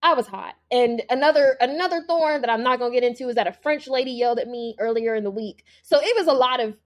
I 0.02 0.14
was 0.14 0.26
hot. 0.26 0.54
And 0.70 1.02
another 1.10 1.56
another 1.60 2.02
thorn 2.02 2.40
that 2.40 2.50
I'm 2.50 2.62
not 2.62 2.78
gonna 2.78 2.92
get 2.92 3.04
into 3.04 3.28
is 3.28 3.36
that 3.36 3.46
a 3.46 3.52
French 3.52 3.86
lady 3.86 4.10
yelled 4.10 4.38
at 4.38 4.48
me 4.48 4.74
earlier 4.78 5.14
in 5.14 5.24
the 5.24 5.30
week. 5.30 5.64
So 5.82 5.98
it 6.00 6.16
was 6.16 6.26
a 6.26 6.32
lot 6.32 6.60
of 6.60 6.76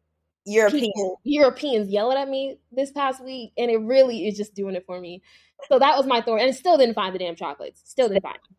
European 0.44 0.92
Europeans 1.24 1.88
yelling 1.88 2.18
at 2.18 2.28
me 2.28 2.58
this 2.70 2.92
past 2.92 3.24
week, 3.24 3.52
and 3.56 3.70
it 3.70 3.78
really 3.78 4.28
is 4.28 4.36
just 4.36 4.54
doing 4.54 4.74
it 4.76 4.84
for 4.86 5.00
me. 5.00 5.22
So 5.68 5.78
that 5.78 5.96
was 5.96 6.06
my 6.06 6.20
thorn, 6.20 6.40
and 6.40 6.54
still 6.54 6.76
didn't 6.76 6.94
find 6.94 7.14
the 7.14 7.18
damn 7.18 7.36
chocolates. 7.36 7.80
Still 7.84 8.08
didn't 8.08 8.22
find 8.22 8.36
them 8.36 8.56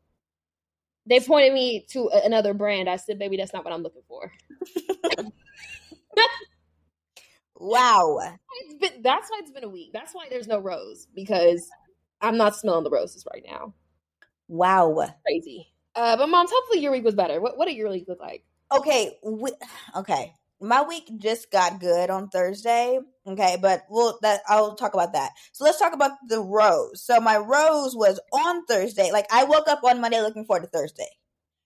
they 1.08 1.20
pointed 1.20 1.54
me 1.54 1.86
to 1.90 2.10
another 2.10 2.54
brand. 2.54 2.90
I 2.90 2.98
said, 2.98 3.18
"Baby, 3.18 3.38
that's 3.38 3.54
not 3.54 3.64
what 3.64 3.74
I'm 3.74 3.82
looking 3.82 4.04
for." 4.08 4.32
wow. 7.58 8.20
It's 8.66 8.76
been, 8.76 9.02
that's 9.02 9.30
why 9.30 9.40
it's 9.42 9.52
been 9.52 9.64
a 9.64 9.70
week. 9.70 9.92
That's 9.94 10.14
why 10.14 10.28
there's 10.30 10.48
no 10.48 10.60
rose 10.60 11.08
because 11.14 11.70
I'm 12.22 12.38
not 12.38 12.56
smelling 12.56 12.84
the 12.84 12.90
roses 12.90 13.26
right 13.32 13.44
now. 13.46 13.74
Wow. 14.48 15.14
Crazy. 15.26 15.68
Uh, 15.96 16.16
but 16.18 16.28
moms, 16.28 16.52
hopefully 16.54 16.82
your 16.82 16.92
week 16.92 17.04
was 17.04 17.16
better. 17.16 17.42
What 17.42 17.58
what 17.58 17.68
did 17.68 17.76
your 17.76 17.90
week 17.90 18.06
look 18.08 18.20
like? 18.20 18.44
Okay, 18.72 19.18
we, 19.24 19.52
okay 19.96 20.34
my 20.60 20.82
week 20.82 21.10
just 21.18 21.52
got 21.52 21.80
good 21.80 22.10
on 22.10 22.30
Thursday. 22.30 23.00
Okay, 23.26 23.58
but 23.62 23.84
we'll 23.90 24.18
that 24.22 24.42
I'll 24.48 24.76
talk 24.76 24.94
about 24.94 25.14
that. 25.14 25.32
So 25.52 25.64
let's 25.64 25.80
talk 25.80 25.94
about 25.94 26.12
the 26.28 26.42
rose. 26.42 27.04
So 27.04 27.20
my 27.20 27.38
rose 27.38 27.96
was 27.96 28.20
on 28.34 28.66
Thursday. 28.66 29.12
Like 29.12 29.28
I 29.32 29.44
woke 29.44 29.68
up 29.68 29.84
on 29.84 30.02
Monday 30.02 30.22
looking 30.22 30.46
forward 30.46 30.64
to 30.64 30.70
Thursday. 30.70 31.10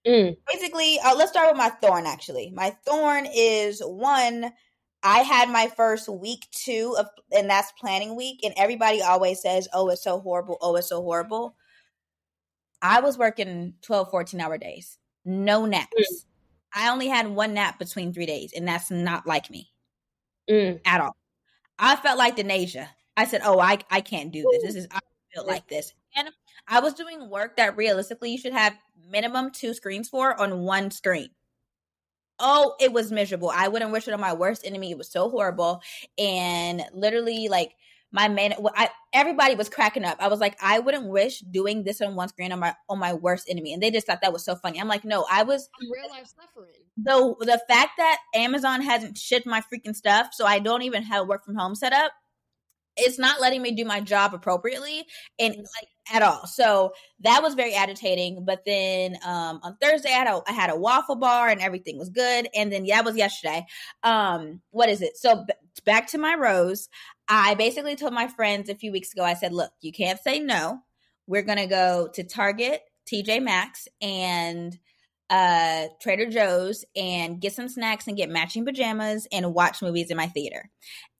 Mm. 0.06 0.36
Basically, 0.52 1.00
uh, 1.00 1.16
let's 1.16 1.32
start 1.32 1.50
with 1.50 1.58
my 1.58 1.70
thorn. 1.70 2.06
Actually, 2.06 2.52
my 2.54 2.76
thorn 2.86 3.28
is 3.34 3.82
one. 3.86 4.52
I 5.04 5.20
had 5.20 5.50
my 5.50 5.68
first 5.68 6.08
week 6.08 6.48
two 6.52 6.96
of, 6.98 7.08
and 7.32 7.50
that's 7.50 7.72
planning 7.80 8.16
week, 8.16 8.42
and 8.44 8.54
everybody 8.56 9.02
always 9.02 9.42
says, 9.42 9.68
"Oh, 9.74 9.90
it's 9.90 10.04
so 10.04 10.20
horrible. 10.20 10.58
Oh, 10.62 10.76
it's 10.76 10.90
so 10.90 11.02
horrible." 11.02 11.56
I 12.82 13.02
was 13.02 13.18
working 13.18 13.76
12, 13.82 14.10
14 14.10 14.42
hour 14.42 14.58
days, 14.58 14.98
no 15.26 15.66
naps. 15.66 15.94
Mm 15.98 16.26
I 16.74 16.90
only 16.90 17.08
had 17.08 17.28
one 17.28 17.54
nap 17.54 17.80
between 17.80 18.14
three 18.14 18.26
days, 18.26 18.54
and 18.56 18.68
that's 18.68 18.90
not 18.90 19.28
like 19.28 19.50
me 19.50 19.72
mm. 20.50 20.80
at 20.86 21.02
all. 21.02 21.16
I 21.78 21.96
felt 21.96 22.18
like 22.18 22.38
Denasia. 22.38 22.88
I 23.18 23.26
said, 23.26 23.42
"Oh, 23.44 23.60
I 23.60 23.80
I 23.90 24.02
can't 24.02 24.32
do 24.32 24.48
this. 24.52 24.64
This 24.64 24.76
is 24.76 24.88
I 24.92 25.00
feel 25.34 25.46
like 25.46 25.68
this." 25.68 25.94
And 26.16 26.30
I 26.68 26.80
was 26.80 26.94
doing 26.94 27.30
work 27.30 27.58
that 27.58 27.76
realistically 27.76 28.32
you 28.32 28.38
should 28.38 28.54
have 28.54 28.78
minimum 29.10 29.52
two 29.52 29.74
screens 29.74 30.10
for 30.10 30.40
on 30.40 30.62
one 30.62 30.92
screen. 30.92 31.30
Oh, 32.42 32.76
it 32.80 32.92
was 32.92 33.12
miserable. 33.12 33.52
I 33.54 33.68
wouldn't 33.68 33.92
wish 33.92 34.08
it 34.08 34.14
on 34.14 34.20
my 34.20 34.34
worst 34.34 34.66
enemy. 34.66 34.92
It 34.92 34.98
was 34.98 35.12
so 35.12 35.30
horrible, 35.30 35.82
and 36.18 36.84
literally 36.94 37.48
like 37.48 37.74
my 38.12 38.28
man 38.28 38.54
I, 38.76 38.90
everybody 39.14 39.56
was 39.56 39.70
cracking 39.70 40.04
up. 40.04 40.18
I 40.20 40.28
was 40.28 40.40
like 40.40 40.58
i 40.62 40.80
wouldn't 40.80 41.08
wish 41.08 41.40
doing 41.40 41.84
this 41.84 42.02
on 42.02 42.16
one 42.16 42.28
screen 42.28 42.52
on 42.52 42.60
my 42.60 42.76
on 42.90 43.00
my 43.00 43.14
worst 43.14 43.48
enemy. 43.50 43.74
And 43.74 43.82
they 43.82 43.92
just 43.92 44.06
thought 44.08 44.20
that 44.22 44.34
was 44.34 44.44
so 44.44 44.56
funny. 44.56 44.80
I'm 44.80 44.88
like 44.88 45.06
no 45.06 45.26
i 45.32 45.44
was 45.44 45.70
I'm 45.80 45.92
real 45.92 46.10
life 46.10 46.28
suffering. 46.28 46.74
The 46.98 47.36
the 47.46 47.62
fact 47.70 47.92
that 47.98 48.18
amazon 48.36 48.82
hasn't 48.82 49.18
shipped 49.18 49.46
my 49.46 49.62
freaking 49.62 49.96
stuff 49.96 50.30
so 50.34 50.46
i 50.46 50.60
don't 50.60 50.82
even 50.82 51.04
have 51.04 51.28
work 51.28 51.46
from 51.46 51.56
home 51.56 51.74
set 51.76 51.94
up 51.94 52.12
it's 52.98 53.18
not 53.18 53.40
letting 53.40 53.62
me 53.62 53.72
do 53.72 53.86
my 53.86 54.02
job 54.02 54.34
appropriately 54.34 55.06
and 55.40 55.56
like 55.56 55.88
at 56.14 56.22
all. 56.22 56.46
So 56.46 56.94
that 57.22 57.42
was 57.42 57.54
very 57.54 57.74
agitating. 57.74 58.44
But 58.46 58.64
then 58.66 59.18
um, 59.26 59.60
on 59.64 59.78
Thursday, 59.82 60.10
I 60.10 60.18
had, 60.18 60.28
a, 60.28 60.42
I 60.48 60.52
had 60.52 60.70
a 60.70 60.76
waffle 60.76 61.16
bar 61.16 61.48
and 61.48 61.62
everything 61.62 61.98
was 61.98 62.10
good. 62.10 62.48
And 62.54 62.72
then 62.72 62.86
yeah, 62.86 62.98
that 62.98 63.06
was 63.06 63.16
yesterday. 63.16 63.66
Um, 64.04 64.62
what 64.72 64.90
is 64.90 65.02
it? 65.02 65.18
So 65.18 65.46
b- 65.46 65.54
back 65.86 66.08
to 66.08 66.18
my 66.18 66.36
rose. 66.36 66.90
I 67.28 67.56
basically 67.56 67.96
told 67.96 68.14
my 68.14 68.28
friends 68.28 68.70
a 68.70 68.76
few 68.76 68.92
weeks 68.92 69.14
ago, 69.14 69.24
I 69.24 69.36
said, 69.36 69.54
look, 69.54 69.72
you 69.82 69.92
can't 69.92 70.20
say 70.20 70.40
no. 70.40 70.80
We're 71.28 71.44
to 71.60 71.68
go 71.68 72.10
to 72.16 72.24
Target, 72.24 72.82
TJ 73.12 73.42
Maxx, 73.42 73.88
and 74.02 74.78
uh, 75.32 75.88
Trader 76.02 76.30
Joe's 76.30 76.84
and 76.96 77.40
get 77.40 77.54
some 77.54 77.70
snacks 77.70 78.08
and 78.08 78.18
get 78.18 78.30
matching 78.30 78.66
pajamas 78.66 79.28
and 79.32 79.54
watch 79.54 79.82
movies 79.82 80.12
in 80.12 80.18
my 80.18 80.28
theater. 80.28 80.70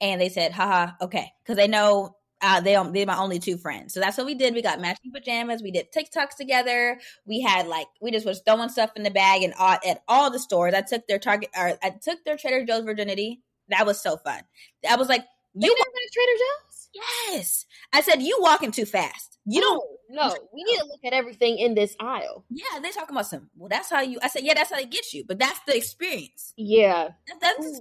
And 0.02 0.20
they 0.20 0.28
said, 0.30 0.52
haha, 0.52 0.92
okay. 1.02 1.32
Because 1.42 1.56
they 1.56 1.68
know 1.68 2.18
uh, 2.42 2.60
they 2.60 2.74
they're 2.74 3.06
my 3.06 3.18
only 3.18 3.40
two 3.40 3.58
friends. 3.58 3.94
So 3.94 4.00
that's 4.00 4.18
what 4.18 4.26
we 4.26 4.36
did. 4.36 4.54
We 4.54 4.62
got 4.62 4.82
matching 4.82 5.12
pajamas. 5.14 5.62
We 5.64 5.72
did 5.72 5.94
TikToks 5.94 6.36
together. 6.38 7.00
We 7.26 7.40
had 7.40 7.68
like 7.68 7.88
we 8.02 8.12
just 8.12 8.26
was 8.26 8.42
throwing 8.46 8.70
stuff 8.70 8.92
in 8.96 9.04
the 9.04 9.12
bag 9.12 9.44
and 9.44 9.54
all, 9.58 9.78
at 9.88 10.04
all 10.08 10.30
the 10.30 10.40
stores. 10.40 10.74
I 10.74 10.82
took 10.82 11.08
their 11.08 11.20
Target 11.20 11.50
or 11.58 11.78
I 11.82 11.92
took 12.02 12.24
their 12.26 12.38
Trader 12.38 12.66
Joe's 12.66 12.84
virginity. 12.84 13.42
That 13.70 13.86
was 13.86 14.02
so 14.02 14.18
fun. 14.18 14.42
I 14.90 14.96
was 14.96 15.08
like, 15.08 15.24
you 15.54 15.76
walk 15.78 15.88
to 15.88 16.10
Trader 16.14 16.38
Joe's? 16.38 16.71
Yes. 16.94 17.66
I 17.94 18.02
said 18.02 18.22
you 18.22 18.38
walking 18.42 18.72
too 18.72 18.86
fast. 18.86 19.38
You 19.46 19.62
don't. 19.62 19.84
No, 20.10 20.36
we 20.54 20.64
need 20.64 20.78
to 20.78 20.86
look 20.86 21.00
at 21.06 21.14
everything 21.14 21.58
in 21.58 21.74
this 21.74 21.96
aisle. 22.00 22.44
Yeah, 22.50 22.80
they're 22.82 22.92
talking 22.92 23.16
about 23.16 23.28
some. 23.28 23.50
Well, 23.56 23.70
that's 23.70 23.90
how 23.90 24.02
you. 24.02 24.20
I 24.22 24.28
said, 24.28 24.44
yeah, 24.44 24.54
that's 24.54 24.70
how 24.70 24.76
they 24.76 24.86
get 24.86 25.14
you. 25.14 25.24
But 25.26 25.40
that's 25.40 25.60
the 25.66 25.76
experience. 25.76 26.54
Yeah. 26.58 27.10
That, 27.28 27.40
that's. 27.40 27.80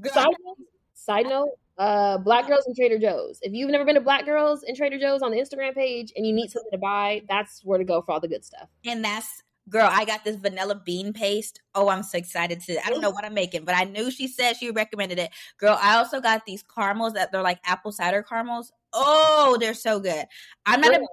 Girl, 0.00 0.12
side 0.12 0.26
note. 0.44 0.56
Side 0.94 1.26
note. 1.26 1.50
Uh, 1.78 2.18
Black 2.18 2.46
Girls 2.46 2.66
in 2.66 2.74
Trader 2.74 2.98
Joe's. 2.98 3.38
If 3.42 3.52
you've 3.52 3.70
never 3.70 3.84
been 3.84 3.96
to 3.96 4.00
Black 4.00 4.24
Girls 4.24 4.62
in 4.62 4.74
Trader 4.74 4.98
Joe's 4.98 5.22
on 5.22 5.30
the 5.30 5.38
Instagram 5.38 5.74
page 5.74 6.12
and 6.16 6.26
you 6.26 6.32
need 6.32 6.50
something 6.50 6.70
to 6.70 6.78
buy, 6.78 7.22
that's 7.28 7.60
where 7.64 7.78
to 7.78 7.84
go 7.84 8.02
for 8.02 8.12
all 8.12 8.20
the 8.20 8.28
good 8.28 8.44
stuff. 8.44 8.68
And 8.86 9.04
that's 9.04 9.42
girl, 9.68 9.88
I 9.90 10.04
got 10.04 10.24
this 10.24 10.36
vanilla 10.36 10.74
bean 10.74 11.12
paste. 11.12 11.60
Oh, 11.74 11.88
I'm 11.88 12.02
so 12.02 12.18
excited 12.18 12.60
to. 12.62 12.84
I 12.84 12.90
don't 12.90 13.00
know 13.00 13.10
what 13.10 13.24
I'm 13.24 13.34
making, 13.34 13.64
but 13.64 13.74
I 13.76 13.84
knew 13.84 14.10
she 14.10 14.28
said 14.28 14.56
she 14.56 14.70
recommended 14.70 15.18
it. 15.18 15.30
Girl, 15.58 15.78
I 15.80 15.96
also 15.96 16.20
got 16.20 16.44
these 16.46 16.62
caramels 16.62 17.14
that 17.14 17.32
they're 17.32 17.42
like 17.42 17.60
apple 17.64 17.92
cider 17.92 18.22
caramels. 18.22 18.72
Oh, 18.92 19.56
they're 19.60 19.74
so 19.74 20.00
good. 20.00 20.26
I'm 20.66 20.80
not 20.80 20.94
a 20.94 21.06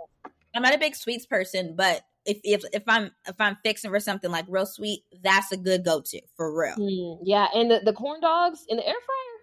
I'm 0.55 0.63
not 0.63 0.75
a 0.75 0.79
big 0.79 0.95
sweets 0.95 1.25
person, 1.25 1.75
but 1.75 2.01
if 2.25 2.39
if 2.43 2.63
if 2.73 2.83
I'm 2.87 3.11
if 3.27 3.39
I'm 3.39 3.57
fixing 3.63 3.91
for 3.91 3.99
something 3.99 4.31
like 4.31 4.45
real 4.47 4.65
sweet, 4.65 5.03
that's 5.23 5.51
a 5.51 5.57
good 5.57 5.85
go 5.85 6.01
to 6.01 6.21
for 6.35 6.57
real. 6.57 6.75
Mm, 6.75 7.19
yeah, 7.23 7.47
and 7.53 7.71
the, 7.71 7.81
the 7.83 7.93
corn 7.93 8.21
dogs 8.21 8.65
in 8.67 8.77
the 8.77 8.87
air 8.87 8.93
fryer. 8.93 9.39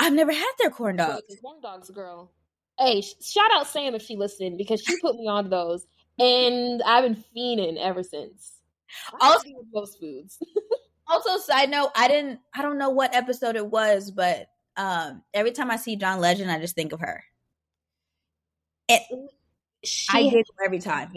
I've 0.00 0.12
never 0.12 0.32
had 0.32 0.52
their 0.58 0.70
corn 0.70 0.96
dogs. 0.96 1.22
corn 1.40 1.60
dogs, 1.60 1.90
girl. 1.90 2.32
Hey, 2.78 3.00
shout 3.00 3.50
out 3.54 3.68
Sam 3.68 3.94
if 3.94 4.02
she 4.02 4.16
listened 4.16 4.58
because 4.58 4.80
she 4.80 4.98
put 5.00 5.14
me 5.14 5.28
on 5.28 5.48
those, 5.48 5.86
and 6.18 6.82
I've 6.82 7.04
been 7.04 7.24
fiending 7.36 7.78
ever 7.78 8.02
since. 8.02 8.52
Also, 9.20 9.48
most 9.72 9.98
foods. 9.98 10.38
also, 11.08 11.38
side 11.38 11.70
note, 11.70 11.90
I 11.96 12.08
didn't. 12.08 12.40
I 12.54 12.62
don't 12.62 12.78
know 12.78 12.90
what 12.90 13.14
episode 13.14 13.56
it 13.56 13.66
was, 13.66 14.10
but 14.10 14.46
um, 14.76 15.22
every 15.32 15.52
time 15.52 15.70
I 15.70 15.76
see 15.76 15.96
John 15.96 16.20
Legend, 16.20 16.50
I 16.50 16.58
just 16.58 16.74
think 16.74 16.92
of 16.92 17.00
her. 17.00 17.24
It, 18.88 19.02
She 19.82 20.08
I 20.16 20.30
did 20.30 20.46
every 20.64 20.78
time. 20.78 21.12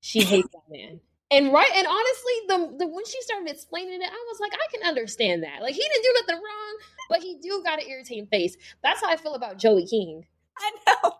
She 0.00 0.22
hates 0.22 0.48
that 0.52 0.70
man. 0.70 1.00
And 1.30 1.52
right, 1.52 1.70
and 1.74 1.86
honestly, 1.86 2.32
the, 2.48 2.78
the 2.78 2.86
when 2.86 3.04
she 3.04 3.20
started 3.20 3.50
explaining 3.50 4.00
it, 4.00 4.08
I 4.10 4.24
was 4.30 4.40
like, 4.40 4.52
I 4.54 4.66
can 4.74 4.88
understand 4.88 5.42
that. 5.42 5.60
Like 5.60 5.74
he 5.74 5.82
didn't 5.82 6.02
do 6.02 6.14
nothing 6.20 6.36
wrong, 6.36 6.78
but 7.10 7.20
he 7.20 7.36
do 7.42 7.62
got 7.62 7.82
an 7.82 7.88
irritating 7.88 8.26
face. 8.28 8.56
That's 8.82 9.02
how 9.02 9.10
I 9.10 9.16
feel 9.16 9.34
about 9.34 9.58
Joey 9.58 9.86
King. 9.86 10.24
I 10.56 10.72
know. 10.86 11.12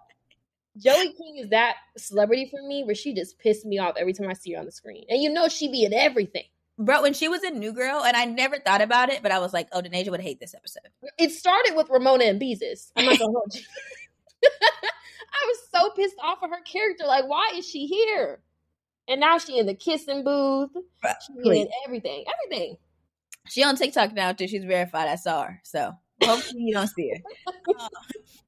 Joey 0.78 1.12
King 1.12 1.38
is 1.38 1.50
that 1.50 1.76
celebrity 1.97 2.49
for 2.50 2.66
me 2.66 2.85
where 2.85 2.94
she 2.94 3.14
just 3.14 3.38
pissed 3.38 3.66
me 3.66 3.78
off 3.78 3.97
every 3.97 4.12
time 4.12 4.28
I 4.28 4.32
see 4.32 4.52
her 4.52 4.61
on 4.61 4.66
the 4.66 4.73
screen. 4.73 5.04
And 5.08 5.20
you 5.23 5.30
know 5.30 5.49
she 5.49 5.70
be 5.70 5.85
in 5.85 5.92
everything. 5.92 6.44
Bro, 6.78 7.02
when 7.02 7.12
she 7.12 7.26
was 7.26 7.42
in 7.42 7.58
New 7.58 7.73
Girl, 7.73 8.04
and 8.04 8.16
I 8.16 8.25
never 8.25 8.58
thought 8.58 8.80
about 8.80 9.11
it, 9.11 9.20
but 9.20 9.32
I 9.32 9.40
was 9.40 9.52
like, 9.52 9.68
oh, 9.73 9.82
Denasia 9.82 10.11
would 10.11 10.20
hate 10.20 10.38
this 10.38 10.54
episode. 10.54 10.88
It 11.18 11.32
started 11.32 11.75
with 11.75 11.90
Ramona 11.90 12.25
and 12.25 12.40
Beezus. 12.40 12.92
I'm 12.94 13.06
not 13.06 13.18
gonna 13.18 13.32
hold 13.32 13.52
you. 13.52 13.62
I 14.42 15.47
was 15.47 15.58
so 15.75 15.90
pissed 15.90 16.14
off 16.23 16.38
of 16.42 16.50
her 16.50 16.62
character. 16.62 17.04
Like, 17.04 17.26
why 17.26 17.52
is 17.56 17.68
she 17.68 17.87
here? 17.87 18.40
And 19.08 19.20
now 19.20 19.38
she 19.38 19.58
in 19.58 19.66
the 19.66 19.75
kissing 19.75 20.23
booth. 20.23 20.70
She 21.26 21.61
in 21.61 21.68
everything. 21.85 22.25
Everything. 22.44 22.76
She 23.49 23.64
on 23.64 23.76
TikTok 23.76 24.12
now 24.12 24.32
too. 24.32 24.47
She's 24.47 24.64
verified. 24.64 25.08
I 25.08 25.16
saw 25.16 25.44
her. 25.44 25.61
So 25.64 25.94
hopefully 26.23 26.62
you 26.62 26.75
don't 26.75 26.88
see 26.88 27.11
her. 27.11 27.52
Uh, 27.78 27.88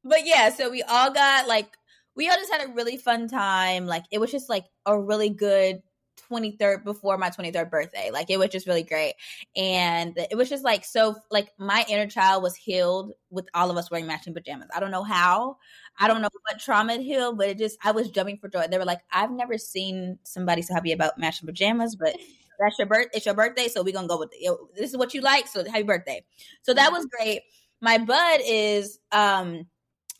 but 0.02 0.26
yeah, 0.26 0.48
so 0.50 0.70
we 0.70 0.82
all 0.82 1.12
got 1.12 1.46
like 1.46 1.76
we 2.16 2.28
all 2.28 2.36
just 2.36 2.52
had 2.52 2.68
a 2.68 2.72
really 2.72 2.96
fun 2.96 3.28
time. 3.28 3.86
Like 3.86 4.04
it 4.10 4.18
was 4.18 4.30
just 4.30 4.48
like 4.48 4.66
a 4.86 4.98
really 4.98 5.30
good 5.30 5.82
23rd 6.30 6.84
before 6.84 7.18
my 7.18 7.30
23rd 7.30 7.70
birthday. 7.70 8.10
Like 8.12 8.30
it 8.30 8.38
was 8.38 8.50
just 8.50 8.66
really 8.66 8.82
great. 8.82 9.14
And 9.56 10.16
it 10.30 10.36
was 10.36 10.48
just 10.48 10.64
like 10.64 10.84
so 10.84 11.16
like 11.30 11.50
my 11.58 11.84
inner 11.88 12.06
child 12.06 12.42
was 12.42 12.54
healed 12.54 13.12
with 13.30 13.48
all 13.54 13.70
of 13.70 13.76
us 13.76 13.90
wearing 13.90 14.06
matching 14.06 14.34
pajamas. 14.34 14.68
I 14.74 14.80
don't 14.80 14.90
know 14.90 15.04
how. 15.04 15.56
I 15.98 16.08
don't 16.08 16.22
know 16.22 16.28
what 16.48 16.60
trauma 16.60 16.94
it 16.94 17.00
healed, 17.00 17.38
but 17.38 17.48
it 17.48 17.58
just 17.58 17.78
I 17.82 17.92
was 17.92 18.10
jumping 18.10 18.38
for 18.38 18.48
joy. 18.48 18.66
They 18.70 18.78
were 18.78 18.84
like, 18.84 19.00
I've 19.12 19.30
never 19.30 19.58
seen 19.58 20.18
somebody 20.24 20.62
so 20.62 20.74
happy 20.74 20.92
about 20.92 21.18
matching 21.18 21.46
pajamas, 21.46 21.96
but 21.96 22.16
that's 22.60 22.78
your 22.78 22.86
birth 22.88 23.06
it's 23.14 23.26
your 23.26 23.34
birthday, 23.34 23.68
so 23.68 23.82
we're 23.82 23.94
gonna 23.94 24.08
go 24.08 24.18
with 24.18 24.30
it. 24.32 24.58
This 24.76 24.90
is 24.90 24.96
what 24.96 25.14
you 25.14 25.20
like, 25.22 25.48
so 25.48 25.64
happy 25.64 25.82
birthday. 25.82 26.24
So 26.62 26.74
that 26.74 26.92
was 26.92 27.06
great. 27.06 27.42
My 27.80 27.98
bud 27.98 28.40
is 28.44 28.98
um 29.12 29.66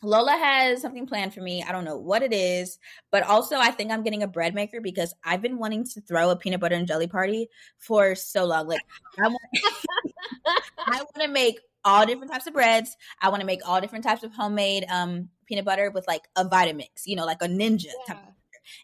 Lola 0.03 0.31
has 0.31 0.81
something 0.81 1.05
planned 1.05 1.33
for 1.33 1.41
me. 1.41 1.63
I 1.63 1.71
don't 1.71 1.85
know 1.85 1.97
what 1.97 2.23
it 2.23 2.33
is, 2.33 2.79
but 3.11 3.23
also 3.23 3.57
I 3.57 3.71
think 3.71 3.91
I'm 3.91 4.03
getting 4.03 4.23
a 4.23 4.27
bread 4.27 4.55
maker 4.55 4.81
because 4.81 5.13
I've 5.23 5.41
been 5.41 5.57
wanting 5.57 5.85
to 5.85 6.01
throw 6.01 6.29
a 6.29 6.35
peanut 6.35 6.59
butter 6.59 6.75
and 6.75 6.87
jelly 6.87 7.07
party 7.07 7.49
for 7.77 8.15
so 8.15 8.45
long. 8.45 8.67
Like 8.67 8.81
I 9.19 9.27
want, 9.27 9.41
I 10.87 10.97
want 10.97 11.21
to 11.21 11.27
make 11.27 11.59
all 11.83 12.05
different 12.05 12.31
types 12.31 12.47
of 12.47 12.53
breads. 12.53 12.95
I 13.21 13.29
want 13.29 13.41
to 13.41 13.45
make 13.45 13.67
all 13.67 13.81
different 13.81 14.03
types 14.03 14.23
of 14.23 14.33
homemade 14.33 14.85
um 14.89 15.29
peanut 15.45 15.65
butter 15.65 15.91
with 15.91 16.07
like 16.07 16.27
a 16.35 16.45
Vitamix, 16.45 17.05
you 17.05 17.15
know, 17.15 17.25
like 17.25 17.41
a 17.41 17.47
ninja 17.47 17.87
type 18.07 18.17
of 18.27 18.30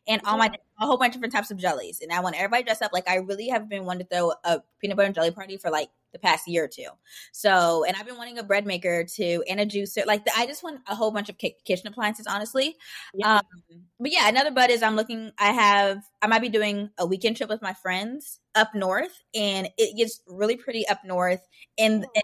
and 0.07 0.21
all 0.25 0.37
my 0.37 0.51
a 0.79 0.85
whole 0.85 0.97
bunch 0.97 1.15
of 1.15 1.21
different 1.21 1.33
types 1.33 1.51
of 1.51 1.57
jellies. 1.57 2.01
And 2.01 2.11
I 2.11 2.19
want 2.19 2.35
everybody 2.35 2.63
dressed 2.63 2.81
up. 2.81 2.91
Like 2.93 3.09
I 3.09 3.15
really 3.15 3.49
have 3.49 3.67
been 3.67 3.85
wanting 3.85 4.05
to 4.07 4.15
throw 4.15 4.33
a 4.43 4.61
peanut 4.79 4.95
butter 4.95 5.07
and 5.07 5.15
jelly 5.15 5.31
party 5.31 5.57
for 5.57 5.71
like 5.71 5.89
the 6.13 6.19
past 6.19 6.47
year 6.47 6.65
or 6.65 6.67
two. 6.67 6.87
So, 7.31 7.83
and 7.83 7.95
I've 7.95 8.05
been 8.05 8.17
wanting 8.17 8.37
a 8.37 8.43
bread 8.43 8.65
maker 8.65 9.03
too 9.03 9.43
and 9.49 9.59
a 9.59 9.65
juicer. 9.65 10.05
Like 10.05 10.25
the, 10.25 10.31
I 10.35 10.45
just 10.45 10.63
want 10.63 10.81
a 10.87 10.95
whole 10.95 11.11
bunch 11.11 11.29
of 11.29 11.37
ki- 11.37 11.55
kitchen 11.65 11.87
appliances, 11.87 12.27
honestly. 12.27 12.75
Yeah. 13.13 13.37
Um, 13.37 13.81
but 13.99 14.11
yeah, 14.11 14.27
another 14.29 14.51
bud 14.51 14.69
is 14.69 14.83
I'm 14.83 14.95
looking. 14.95 15.31
I 15.37 15.51
have 15.51 16.03
I 16.21 16.27
might 16.27 16.41
be 16.41 16.49
doing 16.49 16.89
a 16.97 17.05
weekend 17.05 17.37
trip 17.37 17.49
with 17.49 17.61
my 17.61 17.73
friends 17.73 18.39
up 18.55 18.73
north, 18.75 19.23
and 19.33 19.69
it 19.77 19.97
gets 19.97 20.21
really 20.27 20.57
pretty 20.57 20.87
up 20.87 21.03
north. 21.03 21.45
And, 21.77 22.03
and 22.03 22.23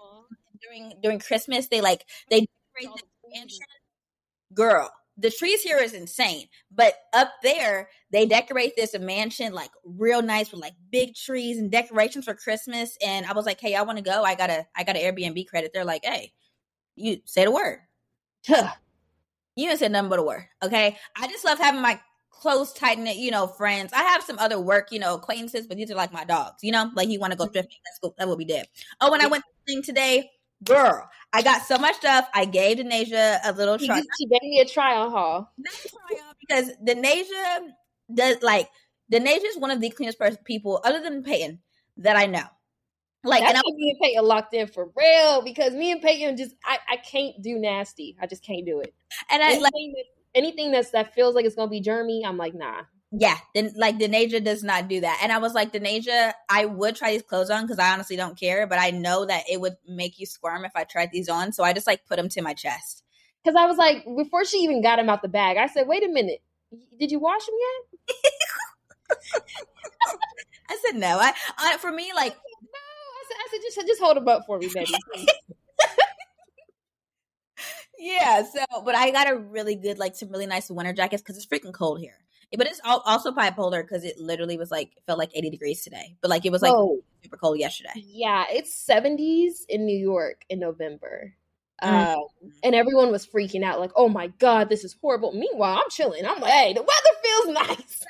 during 0.62 0.94
during 1.02 1.18
Christmas, 1.18 1.68
they 1.68 1.80
like 1.80 2.04
they 2.30 2.46
decorate 2.76 2.96
the 2.96 3.38
mansion. 3.38 3.66
Girl, 4.54 4.92
the 5.16 5.30
trees 5.30 5.62
here 5.62 5.78
is 5.78 5.92
insane. 5.92 6.46
But 6.74 6.94
up 7.12 7.32
there, 7.42 7.88
they 8.10 8.26
decorate 8.26 8.74
this 8.76 8.98
mansion 8.98 9.52
like 9.52 9.70
real 9.84 10.22
nice 10.22 10.50
with 10.50 10.60
like 10.60 10.74
big 10.90 11.14
trees 11.14 11.58
and 11.58 11.70
decorations 11.70 12.24
for 12.24 12.34
Christmas. 12.34 12.96
And 13.04 13.26
I 13.26 13.32
was 13.32 13.46
like, 13.46 13.60
hey, 13.60 13.74
I 13.74 13.82
want 13.82 13.98
to 13.98 14.04
go. 14.04 14.22
I 14.22 14.34
got 14.34 14.50
a 14.50 14.66
I 14.76 14.84
got 14.84 14.96
an 14.96 15.02
Airbnb 15.02 15.46
credit. 15.46 15.70
They're 15.72 15.84
like, 15.84 16.04
hey, 16.04 16.32
you 16.96 17.18
say 17.24 17.44
the 17.44 17.50
word. 17.50 17.78
Huh. 18.46 18.70
You 19.56 19.68
didn't 19.68 19.80
say 19.80 19.88
nothing 19.88 20.10
but 20.10 20.18
a 20.18 20.22
word. 20.22 20.46
Okay. 20.62 20.96
I 21.16 21.28
just 21.28 21.44
love 21.44 21.58
having 21.58 21.80
my 21.80 22.00
close, 22.30 22.72
tight 22.72 22.98
knit, 22.98 23.16
you 23.16 23.30
know, 23.30 23.46
friends. 23.46 23.92
I 23.92 24.02
have 24.02 24.22
some 24.22 24.38
other 24.38 24.60
work, 24.60 24.88
you 24.90 24.98
know, 24.98 25.14
acquaintances, 25.14 25.66
but 25.66 25.76
these 25.76 25.90
are 25.90 25.94
like 25.94 26.12
my 26.12 26.24
dogs, 26.24 26.56
you 26.62 26.72
know, 26.72 26.90
like 26.94 27.08
you 27.08 27.20
want 27.20 27.32
to 27.32 27.38
go 27.38 27.46
mm-hmm. 27.46 27.56
thrifting. 27.56 27.78
That's 27.84 27.98
cool. 28.02 28.14
That 28.18 28.28
will 28.28 28.36
be 28.36 28.44
dead. 28.44 28.66
Oh, 29.00 29.10
when 29.10 29.22
I 29.22 29.26
went 29.28 29.44
to 29.44 29.72
thing 29.72 29.82
today, 29.82 30.30
girl, 30.64 31.08
I 31.34 31.42
got 31.42 31.62
so 31.62 31.78
much 31.78 31.96
stuff. 31.96 32.28
I 32.32 32.44
gave 32.44 32.78
Denasia 32.78 33.40
a 33.44 33.52
little 33.52 33.76
try. 33.76 34.00
she 34.18 34.26
gave 34.26 34.42
me 34.42 34.60
a 34.60 34.64
try 34.64 34.96
on 34.96 35.10
haul. 35.10 35.52
Because 36.40 36.70
Denasia 36.86 37.70
does 38.14 38.40
like 38.40 38.70
Denasia 39.12 39.44
is 39.44 39.58
one 39.58 39.72
of 39.72 39.80
the 39.80 39.90
cleanest 39.90 40.18
person 40.18 40.38
people 40.44 40.80
other 40.84 41.00
than 41.00 41.24
Peyton 41.24 41.58
that 41.96 42.16
I 42.16 42.26
know. 42.26 42.44
Like, 43.24 43.40
That's 43.40 43.50
and 43.50 43.58
I, 43.58 43.62
why 43.64 43.76
me 43.76 43.90
and 43.90 44.00
Peyton 44.00 44.24
locked 44.24 44.54
in 44.54 44.66
for 44.68 44.90
real 44.96 45.42
because 45.42 45.72
me 45.72 45.90
and 45.90 46.00
Peyton 46.00 46.36
just 46.36 46.54
I, 46.64 46.78
I 46.88 46.96
can't 46.98 47.42
do 47.42 47.58
nasty. 47.58 48.16
I 48.20 48.28
just 48.28 48.44
can't 48.44 48.64
do 48.64 48.80
it. 48.80 48.94
and 49.28 49.42
I 49.42 49.46
Anything, 49.46 49.62
like, 49.62 49.72
that, 49.72 50.38
anything 50.38 50.70
that's 50.70 50.90
that 50.90 51.14
feels 51.14 51.34
like 51.34 51.46
it's 51.46 51.56
gonna 51.56 51.68
be 51.68 51.82
germy, 51.82 52.24
I'm 52.24 52.36
like 52.36 52.54
nah. 52.54 52.82
Yeah, 53.16 53.36
then 53.54 53.72
like 53.76 53.98
Denasia 53.98 54.42
does 54.42 54.64
not 54.64 54.88
do 54.88 55.00
that. 55.02 55.20
And 55.22 55.30
I 55.30 55.38
was 55.38 55.54
like, 55.54 55.72
Denasia, 55.72 56.32
I 56.48 56.64
would 56.64 56.96
try 56.96 57.12
these 57.12 57.22
clothes 57.22 57.48
on 57.50 57.62
because 57.62 57.78
I 57.78 57.92
honestly 57.92 58.16
don't 58.16 58.38
care, 58.38 58.66
but 58.66 58.80
I 58.80 58.90
know 58.90 59.24
that 59.24 59.44
it 59.48 59.60
would 59.60 59.76
make 59.86 60.18
you 60.18 60.26
squirm 60.26 60.64
if 60.64 60.72
I 60.74 60.82
tried 60.84 61.10
these 61.12 61.28
on. 61.28 61.52
So 61.52 61.62
I 61.62 61.72
just 61.72 61.86
like 61.86 62.06
put 62.06 62.16
them 62.16 62.28
to 62.30 62.42
my 62.42 62.54
chest. 62.54 63.04
Because 63.42 63.56
I 63.56 63.66
was 63.66 63.76
like, 63.76 64.04
before 64.16 64.44
she 64.44 64.58
even 64.58 64.82
got 64.82 64.96
them 64.96 65.08
out 65.08 65.22
the 65.22 65.28
bag, 65.28 65.58
I 65.58 65.66
said, 65.68 65.86
wait 65.86 66.02
a 66.02 66.08
minute, 66.08 66.40
did 66.98 67.12
you 67.12 67.20
wash 67.20 67.46
them 67.46 67.54
yet? 67.60 69.42
I 70.68 70.78
said 70.84 70.98
no. 70.98 71.18
I, 71.20 71.32
I 71.56 71.76
for 71.76 71.92
me 71.92 72.10
like 72.16 72.32
No. 72.32 72.38
I 72.40 73.24
said, 73.28 73.36
I 73.36 73.48
said, 73.50 73.60
just 73.62 73.86
just 73.86 74.00
hold 74.02 74.16
them 74.16 74.26
up 74.26 74.44
for 74.46 74.58
me, 74.58 74.68
baby. 74.74 74.92
yeah. 77.98 78.42
So, 78.42 78.82
but 78.84 78.96
I 78.96 79.10
got 79.12 79.30
a 79.30 79.36
really 79.36 79.76
good 79.76 79.98
like 79.98 80.16
some 80.16 80.30
really 80.30 80.46
nice 80.46 80.68
winter 80.68 80.92
jackets 80.94 81.22
because 81.22 81.36
it's 81.36 81.46
freaking 81.46 81.72
cold 81.72 82.00
here. 82.00 82.16
But 82.56 82.66
it's 82.66 82.80
also 82.84 83.32
bipolar 83.32 83.82
because 83.82 84.04
it 84.04 84.18
literally 84.18 84.56
was 84.56 84.70
like 84.70 84.90
felt 85.06 85.18
like 85.18 85.30
80 85.34 85.50
degrees 85.50 85.82
today, 85.82 86.16
but 86.20 86.30
like 86.30 86.44
it 86.46 86.52
was 86.52 86.62
like 86.62 86.72
Oh. 86.72 87.00
super 87.22 87.36
cold 87.36 87.58
yesterday. 87.58 87.90
yeah, 87.96 88.44
it's 88.50 88.70
70s 88.88 89.64
in 89.68 89.86
New 89.86 89.98
York 89.98 90.44
in 90.48 90.58
November. 90.60 91.34
Mm. 91.82 92.14
Um, 92.16 92.24
and 92.62 92.74
everyone 92.74 93.10
was 93.10 93.26
freaking 93.26 93.64
out, 93.64 93.80
like, 93.80 93.90
"Oh 93.96 94.08
my 94.08 94.28
god, 94.38 94.68
this 94.68 94.84
is 94.84 94.94
horrible." 95.00 95.32
Meanwhile, 95.32 95.78
I'm 95.78 95.90
chilling. 95.90 96.24
I'm 96.24 96.40
like, 96.40 96.52
"Hey, 96.52 96.72
the 96.72 96.82
weather 96.82 97.18
feels 97.22 97.48
nice." 97.68 98.04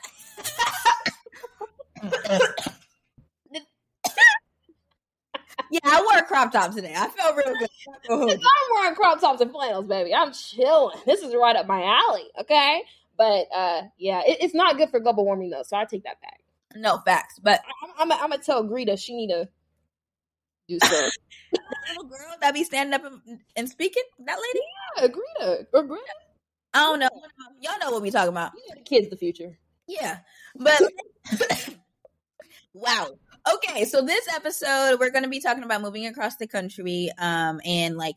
Yeah, 5.70 5.80
I 5.84 6.00
wore 6.02 6.18
a 6.18 6.24
crop 6.24 6.52
top 6.52 6.74
today. 6.74 6.94
I 6.96 7.08
felt 7.08 7.36
real 7.36 7.54
good. 7.58 7.68
I'm 8.10 8.38
wearing 8.74 8.94
crop 8.94 9.20
tops 9.20 9.40
and 9.40 9.50
flannels, 9.50 9.86
baby. 9.86 10.14
I'm 10.14 10.32
chilling. 10.32 10.98
This 11.06 11.20
is 11.22 11.34
right 11.34 11.56
up 11.56 11.66
my 11.66 11.82
alley, 11.82 12.24
okay? 12.40 12.82
But 13.16 13.46
uh, 13.54 13.82
yeah, 13.98 14.22
it, 14.26 14.38
it's 14.40 14.54
not 14.54 14.76
good 14.76 14.90
for 14.90 15.00
global 15.00 15.24
warming 15.24 15.50
though, 15.50 15.62
so 15.62 15.76
I 15.76 15.84
take 15.84 16.04
that 16.04 16.20
back. 16.20 16.40
no 16.74 16.98
facts, 16.98 17.38
but 17.42 17.60
I'm, 17.98 18.10
I'm 18.10 18.30
gonna 18.30 18.38
tell 18.38 18.62
Greta 18.64 18.96
she 18.96 19.14
need 19.14 19.28
to 19.28 19.48
do 20.68 20.78
so. 20.84 21.08
little 21.88 22.04
girl 22.04 22.34
that 22.40 22.54
be 22.54 22.64
standing 22.64 22.94
up 22.94 23.04
and, 23.04 23.40
and 23.56 23.68
speaking, 23.68 24.02
that 24.26 24.38
lady. 24.38 24.66
yeah, 24.96 25.08
Greta 25.08 25.66
or 25.72 25.82
Greta, 25.84 26.04
I 26.72 26.78
don't 26.80 26.98
know. 26.98 27.08
Y'all 27.60 27.78
know 27.80 27.92
what 27.92 28.02
we 28.02 28.10
talking 28.10 28.30
about. 28.30 28.52
you 28.56 28.62
know 28.68 28.80
the 28.80 28.84
kids, 28.84 29.08
the 29.08 29.16
future. 29.16 29.58
Yeah, 29.86 30.18
but 30.56 30.82
wow. 32.72 33.08
Okay, 33.54 33.84
so 33.84 34.02
this 34.02 34.26
episode 34.34 34.98
we're 34.98 35.10
going 35.10 35.24
to 35.24 35.28
be 35.28 35.40
talking 35.40 35.64
about 35.64 35.82
moving 35.82 36.06
across 36.06 36.36
the 36.36 36.46
country, 36.46 37.10
um, 37.18 37.60
and 37.64 37.96
like 37.96 38.16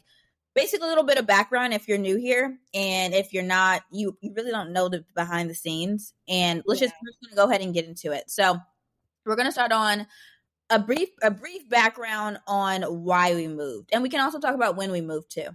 basically 0.57 0.87
a 0.87 0.89
little 0.89 1.03
bit 1.03 1.19
of 1.19 1.27
background 1.27 1.71
if 1.73 1.87
you're 1.87 1.99
new 1.99 2.17
here, 2.17 2.57
and 2.73 3.13
if 3.13 3.31
you're 3.31 3.43
not, 3.43 3.83
you 3.91 4.17
you 4.21 4.33
really 4.35 4.51
don't 4.51 4.73
know 4.73 4.89
the 4.89 5.05
behind 5.13 5.49
the 5.49 5.55
scenes. 5.55 6.13
And 6.27 6.63
let's 6.65 6.81
just 6.81 6.93
we're 7.01 7.11
just 7.11 7.31
to 7.31 7.35
go 7.35 7.47
ahead 7.47 7.61
and 7.61 7.73
get 7.73 7.85
into 7.85 8.11
it. 8.11 8.29
So 8.29 8.57
we're 9.25 9.35
going 9.35 9.47
to 9.47 9.51
start 9.51 9.71
on 9.71 10.07
a 10.71 10.79
brief 10.79 11.09
a 11.21 11.29
brief 11.31 11.69
background 11.69 12.39
on 12.47 12.81
why 12.81 13.35
we 13.35 13.47
moved, 13.47 13.91
and 13.93 14.01
we 14.01 14.09
can 14.09 14.19
also 14.19 14.39
talk 14.39 14.55
about 14.55 14.75
when 14.75 14.91
we 14.91 14.99
moved 14.99 15.31
too. 15.31 15.49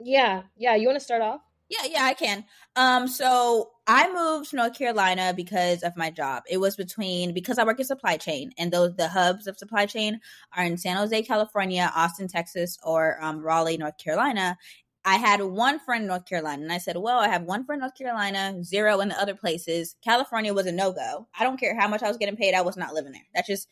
Yeah, 0.00 0.42
yeah. 0.56 0.74
You 0.74 0.88
want 0.88 0.98
to 0.98 1.04
start 1.04 1.22
off? 1.22 1.40
Yeah, 1.70 1.86
yeah, 1.88 2.04
I 2.04 2.14
can. 2.14 2.44
Um, 2.74 3.06
so 3.06 3.70
I 3.86 4.12
moved 4.12 4.50
to 4.50 4.56
North 4.56 4.76
Carolina 4.76 5.32
because 5.36 5.84
of 5.84 5.96
my 5.96 6.10
job. 6.10 6.42
It 6.50 6.58
was 6.58 6.74
between 6.76 7.32
because 7.32 7.58
I 7.58 7.64
work 7.64 7.78
in 7.78 7.86
supply 7.86 8.16
chain, 8.16 8.50
and 8.58 8.72
those 8.72 8.96
the 8.96 9.08
hubs 9.08 9.46
of 9.46 9.56
supply 9.56 9.86
chain 9.86 10.20
are 10.56 10.64
in 10.64 10.76
San 10.76 10.96
Jose, 10.96 11.22
California, 11.22 11.92
Austin, 11.94 12.26
Texas, 12.26 12.76
or 12.82 13.22
um, 13.22 13.40
Raleigh, 13.40 13.76
North 13.76 13.98
Carolina. 13.98 14.58
I 15.04 15.16
had 15.16 15.40
one 15.42 15.78
friend 15.78 16.02
in 16.02 16.08
North 16.08 16.26
Carolina, 16.26 16.60
and 16.62 16.72
I 16.72 16.78
said, 16.78 16.96
Well, 16.96 17.20
I 17.20 17.28
have 17.28 17.44
one 17.44 17.64
friend 17.64 17.78
in 17.80 17.82
North 17.86 17.96
Carolina, 17.96 18.64
zero 18.64 19.00
in 19.00 19.08
the 19.08 19.20
other 19.20 19.34
places. 19.36 19.94
California 20.04 20.52
was 20.52 20.66
a 20.66 20.72
no 20.72 20.92
go. 20.92 21.28
I 21.38 21.44
don't 21.44 21.58
care 21.60 21.78
how 21.78 21.86
much 21.88 22.02
I 22.02 22.08
was 22.08 22.16
getting 22.18 22.36
paid, 22.36 22.54
I 22.54 22.62
was 22.62 22.76
not 22.76 22.94
living 22.94 23.12
there. 23.12 23.22
That's 23.32 23.46
just 23.48 23.68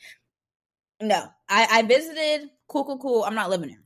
no. 1.00 1.26
I, 1.48 1.66
I 1.70 1.82
visited, 1.82 2.50
cool, 2.68 2.84
cool, 2.84 2.98
cool. 2.98 3.24
I'm 3.24 3.34
not 3.34 3.50
living 3.50 3.68
there. 3.68 3.82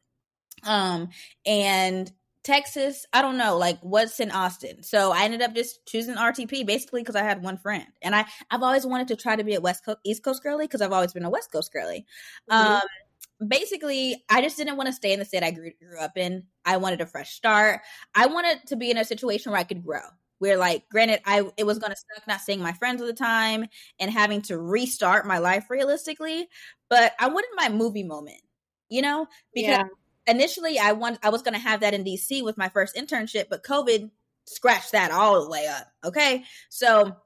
Um, 0.64 1.10
and 1.46 2.10
Texas, 2.44 3.06
I 3.12 3.22
don't 3.22 3.38
know, 3.38 3.56
like 3.56 3.78
what's 3.82 4.18
in 4.18 4.30
Austin. 4.30 4.82
So 4.82 5.12
I 5.12 5.24
ended 5.24 5.42
up 5.42 5.54
just 5.54 5.86
choosing 5.86 6.16
RTP 6.16 6.66
basically 6.66 7.02
because 7.02 7.14
I 7.14 7.22
had 7.22 7.42
one 7.42 7.56
friend, 7.56 7.86
and 8.00 8.14
I 8.16 8.24
I've 8.50 8.62
always 8.62 8.84
wanted 8.84 9.08
to 9.08 9.16
try 9.16 9.36
to 9.36 9.44
be 9.44 9.54
a 9.54 9.60
West 9.60 9.84
Coast 9.84 9.98
East 10.04 10.24
Coast 10.24 10.42
girly 10.42 10.66
because 10.66 10.80
I've 10.80 10.92
always 10.92 11.12
been 11.12 11.24
a 11.24 11.30
West 11.30 11.52
Coast 11.52 11.72
girly. 11.72 12.04
Mm-hmm. 12.50 12.72
Um, 12.72 13.48
basically, 13.48 14.24
I 14.28 14.42
just 14.42 14.56
didn't 14.56 14.76
want 14.76 14.88
to 14.88 14.92
stay 14.92 15.12
in 15.12 15.20
the 15.20 15.24
state 15.24 15.44
I 15.44 15.52
grew, 15.52 15.70
grew 15.78 16.00
up 16.00 16.16
in. 16.16 16.44
I 16.64 16.78
wanted 16.78 17.00
a 17.00 17.06
fresh 17.06 17.32
start. 17.32 17.80
I 18.14 18.26
wanted 18.26 18.66
to 18.68 18.76
be 18.76 18.90
in 18.90 18.96
a 18.96 19.04
situation 19.04 19.52
where 19.52 19.60
I 19.60 19.64
could 19.64 19.84
grow. 19.84 20.00
Where 20.38 20.56
like, 20.56 20.88
granted, 20.88 21.20
I 21.24 21.48
it 21.56 21.64
was 21.64 21.78
going 21.78 21.92
to 21.92 21.96
suck 21.96 22.26
not 22.26 22.40
seeing 22.40 22.60
my 22.60 22.72
friends 22.72 23.00
all 23.00 23.06
the 23.06 23.12
time 23.12 23.66
and 24.00 24.10
having 24.10 24.42
to 24.42 24.58
restart 24.58 25.28
my 25.28 25.38
life 25.38 25.70
realistically, 25.70 26.48
but 26.90 27.12
I 27.20 27.28
wanted 27.28 27.50
my 27.54 27.68
movie 27.68 28.02
moment, 28.02 28.40
you 28.88 29.02
know, 29.02 29.28
because. 29.54 29.68
Yeah 29.68 29.84
initially 30.26 30.78
I 30.78 30.92
want 30.92 31.18
I 31.22 31.30
was 31.30 31.42
going 31.42 31.54
to 31.54 31.60
have 31.60 31.80
that 31.80 31.94
in 31.94 32.04
DC 32.04 32.42
with 32.42 32.58
my 32.58 32.68
first 32.68 32.96
internship, 32.96 33.46
but 33.50 33.64
COVID 33.64 34.10
scratched 34.46 34.92
that 34.92 35.10
all 35.10 35.42
the 35.42 35.50
way 35.50 35.66
up. 35.66 35.86
Okay, 36.04 36.44
so 36.68 37.16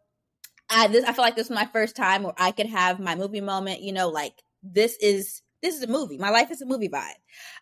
I 0.71 0.89
this 0.89 1.05
I 1.05 1.13
feel 1.13 1.25
like 1.25 1.37
this 1.37 1.49
is 1.49 1.55
my 1.55 1.67
first 1.67 1.97
time 1.97 2.23
where 2.23 2.35
I 2.37 2.53
could 2.53 2.67
have 2.67 2.99
my 2.99 3.15
movie 3.15 3.41
moment. 3.41 3.83
You 3.83 3.93
know, 3.93 4.09
like 4.09 4.43
this 4.63 4.97
is 5.01 5.43
this 5.63 5.77
is 5.77 5.83
a 5.83 5.89
movie. 5.89 6.19
My 6.19 6.31
life 6.31 6.51
is 6.51 6.63
a 6.63 6.67
movie 6.67 6.89
vibe. 6.89 7.13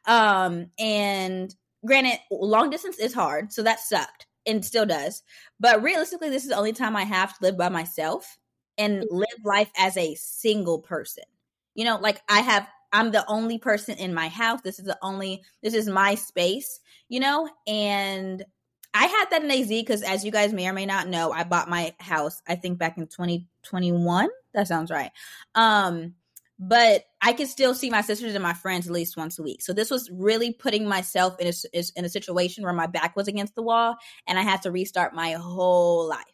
Um, 0.06 0.66
and 0.78 1.54
granted, 1.84 2.18
long 2.30 2.70
distance 2.70 2.98
is 2.98 3.14
hard, 3.14 3.52
so 3.52 3.62
that 3.62 3.80
sucked 3.80 4.26
and 4.46 4.64
still 4.64 4.86
does. 4.86 5.22
But 5.60 5.82
realistically, 5.82 6.30
this 6.30 6.44
is 6.44 6.50
the 6.50 6.56
only 6.56 6.72
time 6.72 6.96
I 6.96 7.04
have 7.04 7.36
to 7.36 7.42
live 7.42 7.56
by 7.56 7.68
myself 7.68 8.38
and 8.76 9.02
mm-hmm. 9.02 9.16
live 9.16 9.44
life 9.44 9.70
as 9.76 9.96
a 9.96 10.14
single 10.16 10.80
person. 10.80 11.24
You 11.74 11.84
know, 11.84 11.98
like 11.98 12.20
I 12.28 12.40
have 12.40 12.68
I'm 12.94 13.10
the 13.10 13.28
only 13.28 13.58
person 13.58 13.98
in 13.98 14.14
my 14.14 14.28
house. 14.28 14.60
This 14.62 14.78
is 14.78 14.86
the 14.86 14.96
only, 15.02 15.42
this 15.62 15.74
is 15.74 15.88
my 15.88 16.14
space, 16.14 16.78
you 17.08 17.18
know? 17.18 17.50
And 17.66 18.44
I 18.94 19.06
had 19.06 19.26
that 19.30 19.42
in 19.42 19.50
AZ 19.50 19.68
because, 19.68 20.02
as 20.02 20.24
you 20.24 20.30
guys 20.30 20.52
may 20.52 20.68
or 20.68 20.72
may 20.72 20.86
not 20.86 21.08
know, 21.08 21.32
I 21.32 21.42
bought 21.42 21.68
my 21.68 21.92
house, 21.98 22.40
I 22.46 22.54
think 22.54 22.78
back 22.78 22.96
in 22.96 23.08
2021. 23.08 24.28
That 24.54 24.68
sounds 24.68 24.92
right. 24.92 25.10
Um, 25.56 26.14
but 26.56 27.02
I 27.20 27.32
could 27.32 27.48
still 27.48 27.74
see 27.74 27.90
my 27.90 28.00
sisters 28.00 28.34
and 28.34 28.42
my 28.44 28.52
friends 28.52 28.86
at 28.86 28.92
least 28.92 29.16
once 29.16 29.40
a 29.40 29.42
week. 29.42 29.60
So 29.60 29.72
this 29.72 29.90
was 29.90 30.08
really 30.12 30.52
putting 30.52 30.86
myself 30.86 31.34
in 31.40 31.48
a, 31.48 31.82
in 31.96 32.04
a 32.04 32.08
situation 32.08 32.62
where 32.62 32.72
my 32.72 32.86
back 32.86 33.16
was 33.16 33.26
against 33.26 33.56
the 33.56 33.62
wall 33.62 33.96
and 34.28 34.38
I 34.38 34.42
had 34.42 34.62
to 34.62 34.70
restart 34.70 35.14
my 35.14 35.32
whole 35.32 36.08
life. 36.08 36.24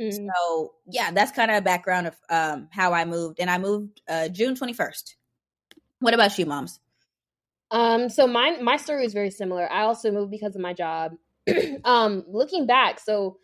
Mm-hmm. 0.00 0.28
So 0.28 0.74
yeah, 0.88 1.10
that's 1.10 1.32
kind 1.32 1.50
of 1.50 1.56
a 1.56 1.62
background 1.62 2.06
of 2.06 2.14
um, 2.30 2.68
how 2.70 2.92
I 2.92 3.04
moved. 3.04 3.40
And 3.40 3.50
I 3.50 3.58
moved 3.58 4.00
uh, 4.08 4.28
June 4.28 4.54
21st. 4.54 5.14
What 6.00 6.14
about 6.14 6.38
you, 6.38 6.46
moms? 6.46 6.80
Um, 7.70 8.08
so 8.08 8.26
mine 8.26 8.64
my 8.64 8.76
story 8.76 9.04
is 9.04 9.12
very 9.12 9.30
similar. 9.30 9.70
I 9.70 9.82
also 9.82 10.12
moved 10.12 10.30
because 10.30 10.54
of 10.54 10.62
my 10.62 10.72
job. 10.72 11.12
um, 11.84 12.24
looking 12.28 12.66
back, 12.66 13.00
so 13.00 13.38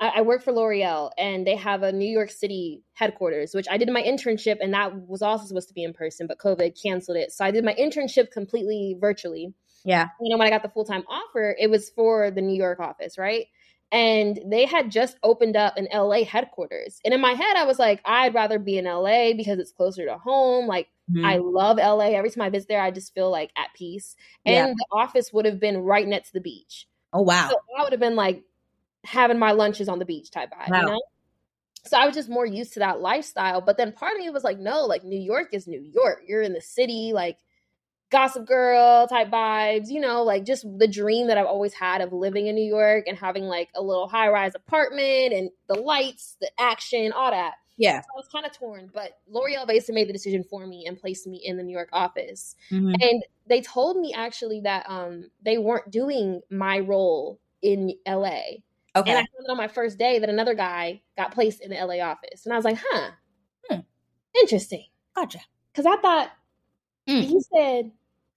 I, 0.00 0.08
I 0.16 0.20
work 0.22 0.42
for 0.42 0.52
L'Oreal 0.52 1.10
and 1.18 1.46
they 1.46 1.56
have 1.56 1.82
a 1.82 1.92
New 1.92 2.08
York 2.08 2.30
City 2.30 2.82
headquarters, 2.94 3.54
which 3.54 3.66
I 3.70 3.76
did 3.76 3.88
my 3.90 4.02
internship 4.02 4.56
and 4.60 4.74
that 4.74 5.08
was 5.08 5.22
also 5.22 5.46
supposed 5.46 5.68
to 5.68 5.74
be 5.74 5.84
in 5.84 5.92
person, 5.92 6.26
but 6.26 6.38
COVID 6.38 6.80
canceled 6.80 7.16
it. 7.16 7.32
So 7.32 7.44
I 7.44 7.50
did 7.50 7.64
my 7.64 7.74
internship 7.74 8.30
completely 8.30 8.96
virtually. 9.00 9.54
Yeah. 9.84 10.08
You 10.20 10.30
know, 10.30 10.38
when 10.38 10.46
I 10.46 10.50
got 10.50 10.62
the 10.62 10.68
full 10.68 10.84
time 10.84 11.04
offer, 11.08 11.54
it 11.58 11.70
was 11.70 11.90
for 11.90 12.30
the 12.30 12.42
New 12.42 12.56
York 12.56 12.80
office, 12.80 13.18
right? 13.18 13.46
and 13.94 14.40
they 14.46 14.66
had 14.66 14.90
just 14.90 15.16
opened 15.22 15.56
up 15.56 15.76
an 15.76 15.86
LA 15.94 16.24
headquarters. 16.24 16.98
And 17.04 17.14
in 17.14 17.20
my 17.20 17.32
head, 17.32 17.56
I 17.56 17.64
was 17.64 17.78
like, 17.78 18.00
I'd 18.04 18.34
rather 18.34 18.58
be 18.58 18.76
in 18.76 18.86
LA 18.86 19.34
because 19.34 19.60
it's 19.60 19.70
closer 19.70 20.04
to 20.06 20.18
home. 20.18 20.66
Like, 20.66 20.88
mm-hmm. 21.10 21.24
I 21.24 21.36
love 21.38 21.78
LA. 21.78 22.10
Every 22.16 22.30
time 22.30 22.42
I 22.42 22.50
visit 22.50 22.68
there, 22.68 22.82
I 22.82 22.90
just 22.90 23.14
feel 23.14 23.30
like 23.30 23.50
at 23.56 23.68
peace. 23.74 24.16
And 24.44 24.54
yeah. 24.54 24.74
the 24.76 24.86
office 24.92 25.32
would 25.32 25.44
have 25.44 25.60
been 25.60 25.78
right 25.78 26.06
next 26.06 26.28
to 26.28 26.34
the 26.34 26.40
beach. 26.40 26.86
Oh, 27.12 27.22
wow. 27.22 27.48
So 27.50 27.56
I 27.78 27.82
would 27.82 27.92
have 27.92 28.00
been 28.00 28.16
like 28.16 28.42
having 29.04 29.38
my 29.38 29.52
lunches 29.52 29.88
on 29.88 29.98
the 29.98 30.04
beach 30.04 30.30
type 30.30 30.50
vibe, 30.50 30.70
wow. 30.70 30.80
you 30.80 30.86
know? 30.86 31.02
So 31.86 31.98
I 31.98 32.06
was 32.06 32.14
just 32.14 32.30
more 32.30 32.46
used 32.46 32.74
to 32.74 32.80
that 32.80 33.00
lifestyle. 33.00 33.60
But 33.60 33.76
then 33.76 33.92
part 33.92 34.14
of 34.14 34.18
me 34.18 34.30
was 34.30 34.44
like, 34.44 34.58
no, 34.58 34.86
like 34.86 35.04
New 35.04 35.20
York 35.20 35.48
is 35.52 35.66
New 35.66 35.80
York. 35.80 36.22
You're 36.26 36.42
in 36.42 36.54
the 36.54 36.62
city. 36.62 37.12
Like, 37.14 37.38
gossip 38.14 38.46
girl 38.46 39.08
type 39.08 39.28
vibes, 39.28 39.88
you 39.88 40.00
know, 40.00 40.22
like 40.22 40.44
just 40.44 40.64
the 40.78 40.86
dream 40.86 41.26
that 41.26 41.36
I've 41.36 41.46
always 41.46 41.74
had 41.74 42.00
of 42.00 42.12
living 42.12 42.46
in 42.46 42.54
New 42.54 42.64
York 42.64 43.06
and 43.08 43.18
having 43.18 43.44
like 43.44 43.70
a 43.74 43.82
little 43.82 44.06
high 44.06 44.28
rise 44.28 44.54
apartment 44.54 45.32
and 45.32 45.50
the 45.66 45.74
lights, 45.74 46.36
the 46.40 46.48
action, 46.56 47.10
all 47.10 47.32
that. 47.32 47.54
Yeah. 47.76 48.00
So 48.00 48.06
I 48.14 48.16
was 48.16 48.28
kind 48.28 48.46
of 48.46 48.52
torn, 48.52 48.90
but 48.92 49.18
L'Oreal 49.28 49.66
basically 49.66 49.96
made 49.96 50.08
the 50.08 50.12
decision 50.12 50.44
for 50.44 50.66
me 50.66 50.84
and 50.86 50.98
placed 50.98 51.26
me 51.26 51.40
in 51.44 51.56
the 51.56 51.62
New 51.62 51.72
York 51.72 51.88
office. 51.92 52.54
Mm-hmm. 52.70 52.94
And 53.00 53.24
they 53.48 53.60
told 53.60 53.96
me 53.96 54.12
actually 54.14 54.60
that 54.60 54.86
um 54.88 55.30
they 55.42 55.58
weren't 55.58 55.90
doing 55.90 56.40
my 56.50 56.78
role 56.78 57.40
in 57.62 57.94
LA. 58.06 58.60
Okay. 58.96 59.10
And 59.10 59.18
I 59.18 59.24
found 59.24 59.48
out 59.48 59.52
on 59.52 59.56
my 59.56 59.68
first 59.68 59.98
day 59.98 60.20
that 60.20 60.28
another 60.28 60.54
guy 60.54 61.02
got 61.16 61.32
placed 61.32 61.60
in 61.60 61.70
the 61.70 61.76
LA 61.76 62.04
office. 62.04 62.44
And 62.44 62.52
I 62.52 62.56
was 62.56 62.64
like, 62.64 62.78
huh, 62.80 63.10
hmm. 63.68 63.80
interesting. 64.40 64.86
Gotcha. 65.16 65.40
Because 65.72 65.86
I 65.86 65.96
thought 66.00 66.30
mm. 67.08 67.22
he 67.22 67.40
said 67.52 67.90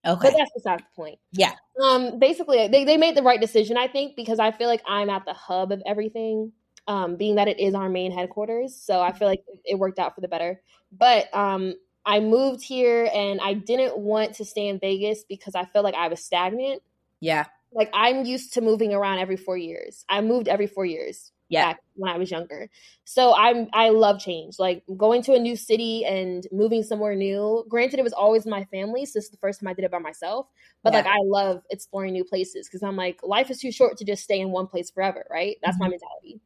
Okay. 0.06 0.30
But 0.30 0.38
that's 0.38 0.52
beside 0.54 0.80
the 0.80 0.96
point. 0.96 1.20
Yeah. 1.34 1.52
Um, 1.84 2.18
basically 2.18 2.68
they, 2.70 2.86
they 2.86 2.98
made 2.98 3.16
the 3.16 3.24
right 3.24 3.42
decision, 3.42 3.78
I 3.78 3.88
think, 3.88 4.16
because 4.16 4.40
I 4.40 4.52
feel 4.52 4.68
like 4.68 4.82
I'm 4.88 5.10
at 5.10 5.26
the 5.26 5.34
hub 5.34 5.72
of 5.72 5.82
everything. 5.86 6.54
Um, 6.88 7.18
being 7.18 7.36
that 7.36 7.50
it 7.50 7.60
is 7.60 7.74
our 7.74 7.90
main 7.90 8.14
headquarters. 8.14 8.74
So 8.74 9.02
I 9.02 9.12
feel 9.12 9.28
like 9.28 9.44
it 9.66 9.78
worked 9.78 10.00
out 10.00 10.16
for 10.16 10.22
the 10.22 10.30
better. 10.30 10.62
But 10.92 11.34
um 11.36 11.74
I 12.06 12.22
moved 12.22 12.64
here 12.64 13.10
and 13.14 13.42
I 13.42 13.54
didn't 13.54 13.98
want 13.98 14.36
to 14.36 14.46
stay 14.46 14.70
in 14.70 14.80
Vegas 14.80 15.26
because 15.28 15.56
I 15.56 15.66
felt 15.66 15.84
like 15.84 15.96
I 15.96 16.08
was 16.08 16.24
stagnant. 16.24 16.82
Yeah. 17.20 17.46
Like 17.74 17.90
I'm 17.94 18.24
used 18.24 18.54
to 18.54 18.62
moving 18.62 18.94
around 18.94 19.20
every 19.20 19.36
four 19.36 19.58
years. 19.58 20.06
I 20.08 20.22
moved 20.22 20.48
every 20.48 20.68
four 20.68 20.86
years 20.86 21.34
yeah. 21.50 21.74
when 21.96 22.12
I 22.12 22.18
was 22.18 22.32
younger. 22.32 22.70
So 23.04 23.36
I'm 23.36 23.68
I 23.74 23.90
love 23.90 24.20
change. 24.20 24.60
Like 24.60 24.84
going 24.96 25.22
to 25.24 25.34
a 25.34 25.40
new 25.40 25.56
city 25.56 26.06
and 26.06 26.46
moving 26.52 26.84
somewhere 26.84 27.16
new. 27.16 27.66
Granted, 27.70 28.00
it 28.00 28.04
was 28.04 28.14
always 28.14 28.46
my 28.46 28.66
family, 28.66 29.06
so 29.06 29.18
this 29.18 29.26
is 29.26 29.32
the 29.32 29.38
first 29.38 29.60
time 29.60 29.68
I 29.68 29.74
did 29.74 29.86
it 29.86 29.92
by 29.92 30.00
myself. 30.00 30.48
But 30.84 30.94
yeah. 30.94 31.00
like 31.00 31.08
I 31.08 31.20
love 31.24 31.62
exploring 31.70 32.14
new 32.14 32.24
places 32.24 32.68
because 32.68 32.84
I'm 32.84 32.96
like 32.96 33.20
life 33.24 33.50
is 33.50 33.60
too 33.60 33.72
short 33.72 33.98
to 33.98 34.06
just 34.06 34.24
stay 34.24 34.40
in 34.40 34.52
one 34.52 34.68
place 34.68 34.90
forever, 34.92 35.26
right? 35.30 35.58
That's 35.62 35.76
mm-hmm. 35.76 35.84
my 35.84 35.90
mentality. 35.90 36.42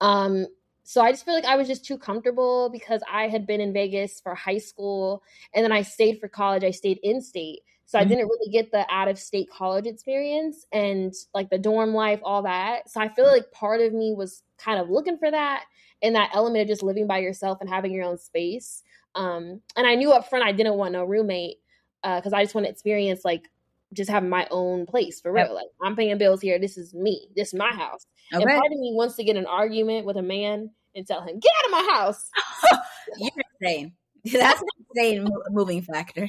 Um 0.00 0.46
so 0.88 1.00
I 1.00 1.10
just 1.10 1.24
feel 1.24 1.34
like 1.34 1.44
I 1.44 1.56
was 1.56 1.66
just 1.66 1.84
too 1.84 1.98
comfortable 1.98 2.70
because 2.70 3.02
I 3.10 3.26
had 3.26 3.44
been 3.44 3.60
in 3.60 3.72
Vegas 3.72 4.20
for 4.20 4.36
high 4.36 4.58
school 4.58 5.24
and 5.52 5.64
then 5.64 5.72
I 5.72 5.82
stayed 5.82 6.20
for 6.20 6.28
college. 6.28 6.62
I 6.62 6.70
stayed 6.70 7.00
in 7.02 7.20
state. 7.20 7.62
So 7.86 7.98
mm-hmm. 7.98 8.04
I 8.04 8.08
didn't 8.08 8.28
really 8.28 8.52
get 8.52 8.70
the 8.70 8.86
out 8.88 9.08
of 9.08 9.18
state 9.18 9.50
college 9.50 9.86
experience 9.86 10.64
and 10.70 11.12
like 11.34 11.50
the 11.50 11.58
dorm 11.58 11.92
life, 11.92 12.20
all 12.22 12.42
that. 12.42 12.88
So 12.88 13.00
I 13.00 13.08
feel 13.08 13.26
like 13.26 13.50
part 13.50 13.80
of 13.80 13.92
me 13.92 14.12
was 14.12 14.44
kind 14.58 14.78
of 14.78 14.88
looking 14.88 15.18
for 15.18 15.28
that 15.28 15.64
and 16.02 16.14
that 16.14 16.30
element 16.34 16.62
of 16.62 16.68
just 16.68 16.84
living 16.84 17.08
by 17.08 17.18
yourself 17.18 17.58
and 17.60 17.68
having 17.68 17.92
your 17.92 18.04
own 18.04 18.18
space. 18.18 18.84
Um, 19.16 19.60
and 19.76 19.88
I 19.88 19.96
knew 19.96 20.12
up 20.12 20.28
front 20.28 20.44
I 20.44 20.52
didn't 20.52 20.76
want 20.76 20.92
no 20.92 21.04
roommate 21.04 21.58
because 22.02 22.32
uh, 22.32 22.36
I 22.36 22.44
just 22.44 22.54
want 22.54 22.66
to 22.66 22.70
experience 22.70 23.24
like 23.24 23.48
just 23.96 24.10
have 24.10 24.22
my 24.22 24.46
own 24.50 24.86
place 24.86 25.20
for 25.20 25.32
real. 25.32 25.46
Yep. 25.46 25.54
Like 25.54 25.66
I'm 25.82 25.96
paying 25.96 26.18
bills 26.18 26.40
here. 26.40 26.58
This 26.58 26.76
is 26.76 26.94
me. 26.94 27.28
This 27.34 27.48
is 27.48 27.54
my 27.54 27.72
house. 27.72 28.06
Okay. 28.32 28.42
And 28.42 28.50
part 28.50 28.72
of 28.72 28.78
me 28.78 28.92
wants 28.94 29.16
to 29.16 29.24
get 29.24 29.36
an 29.36 29.46
argument 29.46 30.06
with 30.06 30.16
a 30.16 30.22
man 30.22 30.70
and 30.94 31.06
tell 31.06 31.22
him, 31.22 31.38
"Get 31.38 31.52
out 31.58 31.66
of 31.66 31.70
my 31.86 31.94
house." 31.94 32.30
You're 33.18 33.30
insane. 33.60 33.92
That's 34.24 34.60
an 34.60 34.68
insane 34.90 35.28
moving 35.50 35.82
factor. 35.82 36.28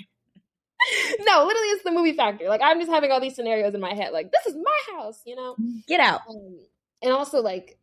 no, 1.22 1.44
literally, 1.46 1.68
it's 1.70 1.84
the 1.84 1.92
movie 1.92 2.14
factor. 2.14 2.48
Like 2.50 2.62
I'm 2.64 2.80
just 2.80 2.92
having 2.92 3.12
all 3.12 3.20
these 3.20 3.36
scenarios 3.36 3.74
in 3.74 3.82
my 3.82 3.94
head. 3.94 4.14
Like 4.14 4.32
this 4.32 4.54
is 4.54 4.56
my 4.56 4.96
house, 4.96 5.22
you 5.26 5.36
know. 5.36 5.56
Get 5.88 6.00
out. 6.00 6.22
Um, 6.30 6.60
and 7.02 7.12
also, 7.12 7.42
like, 7.42 7.78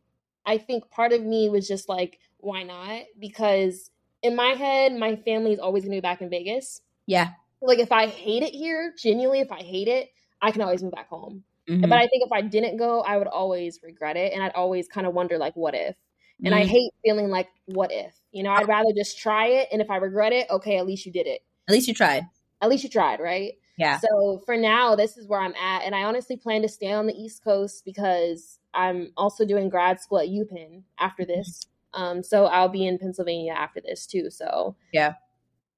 I 0.45 0.57
think 0.57 0.89
part 0.89 1.13
of 1.13 1.23
me 1.23 1.49
was 1.49 1.67
just 1.67 1.89
like, 1.89 2.19
why 2.37 2.63
not? 2.63 3.03
Because 3.19 3.89
in 4.21 4.35
my 4.35 4.49
head, 4.49 4.93
my 4.93 5.15
family 5.17 5.53
is 5.53 5.59
always 5.59 5.83
going 5.83 5.91
to 5.91 5.97
be 5.97 6.01
back 6.01 6.21
in 6.21 6.29
Vegas. 6.29 6.81
Yeah. 7.05 7.31
Like 7.65 7.79
if 7.79 7.91
I 7.91 8.07
hate 8.07 8.43
it 8.43 8.53
here, 8.53 8.93
genuinely, 8.97 9.39
if 9.39 9.51
I 9.51 9.61
hate 9.61 9.87
it, 9.87 10.09
I 10.41 10.51
can 10.51 10.61
always 10.61 10.83
move 10.83 10.93
back 10.93 11.09
home. 11.09 11.43
Mm-hmm. 11.69 11.81
But 11.81 11.93
I 11.93 12.07
think 12.07 12.23
if 12.25 12.31
I 12.31 12.41
didn't 12.41 12.77
go, 12.77 13.01
I 13.01 13.17
would 13.17 13.27
always 13.27 13.79
regret 13.81 14.17
it, 14.17 14.33
and 14.33 14.43
I'd 14.43 14.53
always 14.53 14.87
kind 14.87 15.07
of 15.07 15.13
wonder, 15.13 15.37
like, 15.37 15.55
what 15.55 15.73
if? 15.73 15.95
And 16.43 16.53
mm-hmm. 16.53 16.61
I 16.61 16.65
hate 16.65 16.91
feeling 17.03 17.29
like, 17.29 17.47
what 17.65 17.91
if? 17.91 18.13
You 18.31 18.43
know, 18.43 18.51
I'd 18.51 18.67
rather 18.67 18.91
just 18.95 19.17
try 19.17 19.47
it, 19.47 19.69
and 19.71 19.81
if 19.81 19.89
I 19.89 19.97
regret 19.97 20.31
it, 20.31 20.47
okay, 20.49 20.77
at 20.77 20.85
least 20.85 21.05
you 21.07 21.11
did 21.11 21.25
it. 21.25 21.41
At 21.67 21.73
least 21.73 21.87
you 21.87 21.95
tried 21.95 22.25
at 22.61 22.69
least 22.69 22.83
you 22.83 22.89
tried, 22.89 23.19
right? 23.19 23.53
Yeah. 23.77 23.99
So 23.99 24.41
for 24.45 24.55
now, 24.55 24.95
this 24.95 25.17
is 25.17 25.27
where 25.27 25.41
I'm 25.41 25.53
at. 25.55 25.83
And 25.83 25.93
I 25.93 26.03
honestly 26.03 26.37
plan 26.37 26.61
to 26.61 26.69
stay 26.69 26.91
on 26.91 27.07
the 27.07 27.13
East 27.13 27.43
Coast 27.43 27.83
because 27.85 28.59
I'm 28.73 29.11
also 29.17 29.45
doing 29.45 29.69
grad 29.69 29.99
school 29.99 30.19
at 30.19 30.27
UPenn 30.27 30.83
after 30.99 31.23
mm-hmm. 31.23 31.37
this. 31.37 31.65
Um, 31.93 32.23
so 32.23 32.45
I'll 32.45 32.69
be 32.69 32.85
in 32.85 32.97
Pennsylvania 32.97 33.53
after 33.53 33.81
this 33.81 34.05
too. 34.05 34.29
So 34.29 34.75
yeah, 34.91 35.13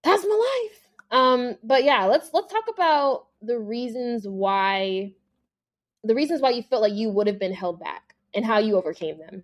that's 0.03 0.23
my 0.23 0.67
life. 0.69 0.86
Um, 1.11 1.55
but 1.63 1.83
yeah, 1.83 2.05
let's 2.05 2.29
let's 2.33 2.51
talk 2.51 2.65
about 2.69 3.27
the 3.41 3.57
reasons 3.57 4.27
why 4.27 5.13
the 6.03 6.15
reasons 6.15 6.41
why 6.41 6.51
you 6.51 6.63
felt 6.63 6.81
like 6.81 6.93
you 6.93 7.09
would 7.09 7.27
have 7.27 7.39
been 7.39 7.53
held 7.53 7.79
back 7.79 8.15
and 8.33 8.45
how 8.45 8.59
you 8.59 8.75
overcame 8.75 9.17
them. 9.19 9.43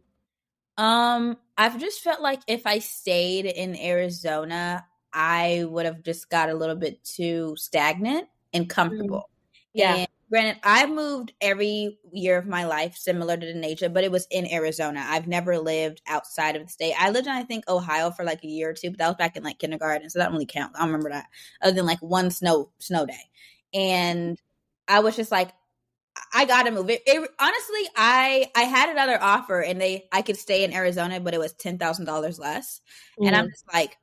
Um, 0.77 1.37
I've 1.57 1.79
just 1.79 2.01
felt 2.01 2.21
like 2.21 2.41
if 2.47 2.65
I 2.65 2.79
stayed 2.79 3.45
in 3.45 3.75
Arizona, 3.77 4.85
I 5.13 5.65
would 5.67 5.85
have 5.85 6.01
just 6.03 6.29
got 6.29 6.49
a 6.49 6.53
little 6.55 6.75
bit 6.75 7.03
too 7.03 7.55
stagnant 7.57 8.27
and 8.53 8.69
comfortable. 8.69 9.29
Mm-hmm. 9.75 9.79
Yeah. 9.79 9.95
And 9.95 10.07
granted, 10.33 10.59
I've 10.63 10.89
moved 10.89 11.31
every 11.41 11.99
year 12.11 12.39
of 12.39 12.47
my 12.47 12.65
life, 12.65 12.95
similar 12.97 13.37
to 13.37 13.45
Denasia, 13.45 13.93
but 13.93 14.03
it 14.03 14.11
was 14.11 14.25
in 14.31 14.51
Arizona. 14.51 15.05
I've 15.07 15.27
never 15.27 15.59
lived 15.59 16.01
outside 16.07 16.55
of 16.55 16.63
the 16.63 16.69
state. 16.69 16.95
I 16.97 17.11
lived 17.11 17.27
in, 17.27 17.33
I 17.33 17.43
think, 17.43 17.69
Ohio 17.69 18.09
for 18.09 18.25
like 18.25 18.43
a 18.43 18.47
year 18.47 18.71
or 18.71 18.73
two, 18.73 18.89
but 18.89 18.97
that 18.97 19.09
was 19.09 19.17
back 19.17 19.37
in 19.37 19.43
like 19.43 19.59
kindergarten, 19.59 20.09
so 20.09 20.17
that 20.17 20.25
don't 20.25 20.33
really 20.33 20.47
count. 20.47 20.71
I 20.75 20.79
don't 20.79 20.87
remember 20.87 21.11
that, 21.11 21.27
other 21.61 21.75
than 21.75 21.85
like 21.85 21.99
one 21.99 22.31
snow 22.31 22.71
snow 22.79 23.05
day. 23.05 23.13
And 23.75 24.41
I 24.87 25.01
was 25.01 25.15
just 25.15 25.31
like, 25.31 25.51
I 26.33 26.45
gotta 26.45 26.71
move. 26.71 26.89
It, 26.89 27.03
it, 27.05 27.29
honestly, 27.39 27.89
I 27.95 28.49
I 28.55 28.61
had 28.61 28.89
another 28.89 29.21
offer, 29.21 29.61
and 29.61 29.79
they 29.79 30.07
I 30.11 30.23
could 30.23 30.37
stay 30.37 30.63
in 30.63 30.73
Arizona, 30.73 31.19
but 31.19 31.35
it 31.35 31.39
was 31.39 31.53
ten 31.53 31.77
thousand 31.77 32.05
dollars 32.05 32.39
less. 32.39 32.81
Mm-hmm. 33.19 33.27
And 33.27 33.35
I'm 33.35 33.45
mm-hmm. 33.45 33.51
just 33.51 33.71
like, 33.71 33.97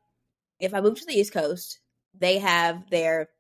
if 0.61 0.75
I 0.75 0.81
move 0.81 0.97
to 1.01 1.07
the 1.07 1.19
East 1.19 1.33
Coast, 1.33 1.81
they 2.17 2.39
have 2.39 2.89
their 2.89 3.31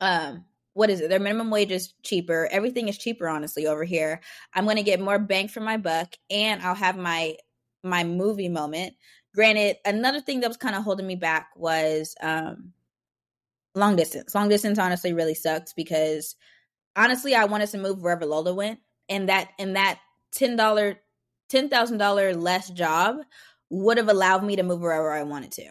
um 0.00 0.46
what 0.74 0.90
is 0.90 1.00
it? 1.00 1.10
Their 1.10 1.20
minimum 1.20 1.50
wage 1.50 1.70
is 1.70 1.92
cheaper. 2.02 2.48
Everything 2.50 2.88
is 2.88 2.98
cheaper, 2.98 3.28
honestly, 3.28 3.66
over 3.66 3.84
here. 3.84 4.20
I'm 4.54 4.66
gonna 4.66 4.82
get 4.82 5.00
more 5.00 5.18
bang 5.18 5.48
for 5.48 5.60
my 5.60 5.76
buck, 5.76 6.14
and 6.30 6.62
I'll 6.62 6.74
have 6.74 6.96
my 6.96 7.36
my 7.82 8.04
movie 8.04 8.48
moment. 8.48 8.94
Granted, 9.34 9.76
another 9.84 10.20
thing 10.20 10.40
that 10.40 10.48
was 10.48 10.56
kind 10.56 10.74
of 10.74 10.84
holding 10.84 11.06
me 11.06 11.16
back 11.16 11.48
was 11.56 12.14
um 12.22 12.72
long 13.74 13.96
distance. 13.96 14.34
Long 14.34 14.48
distance 14.48 14.78
honestly 14.78 15.12
really 15.12 15.34
sucks 15.34 15.72
because 15.72 16.36
honestly 16.96 17.34
I 17.34 17.44
wanted 17.44 17.68
to 17.70 17.78
move 17.78 18.02
wherever 18.02 18.26
Lola 18.26 18.54
went, 18.54 18.80
and 19.08 19.28
that 19.28 19.50
and 19.58 19.76
that 19.76 20.00
ten 20.32 20.56
dollar 20.56 21.00
ten 21.48 21.68
thousand 21.68 21.98
dollar 21.98 22.34
less 22.34 22.70
job 22.70 23.16
would 23.70 23.98
have 23.98 24.08
allowed 24.08 24.44
me 24.44 24.56
to 24.56 24.62
move 24.62 24.80
wherever 24.80 25.12
I 25.12 25.22
wanted 25.22 25.52
to. 25.52 25.70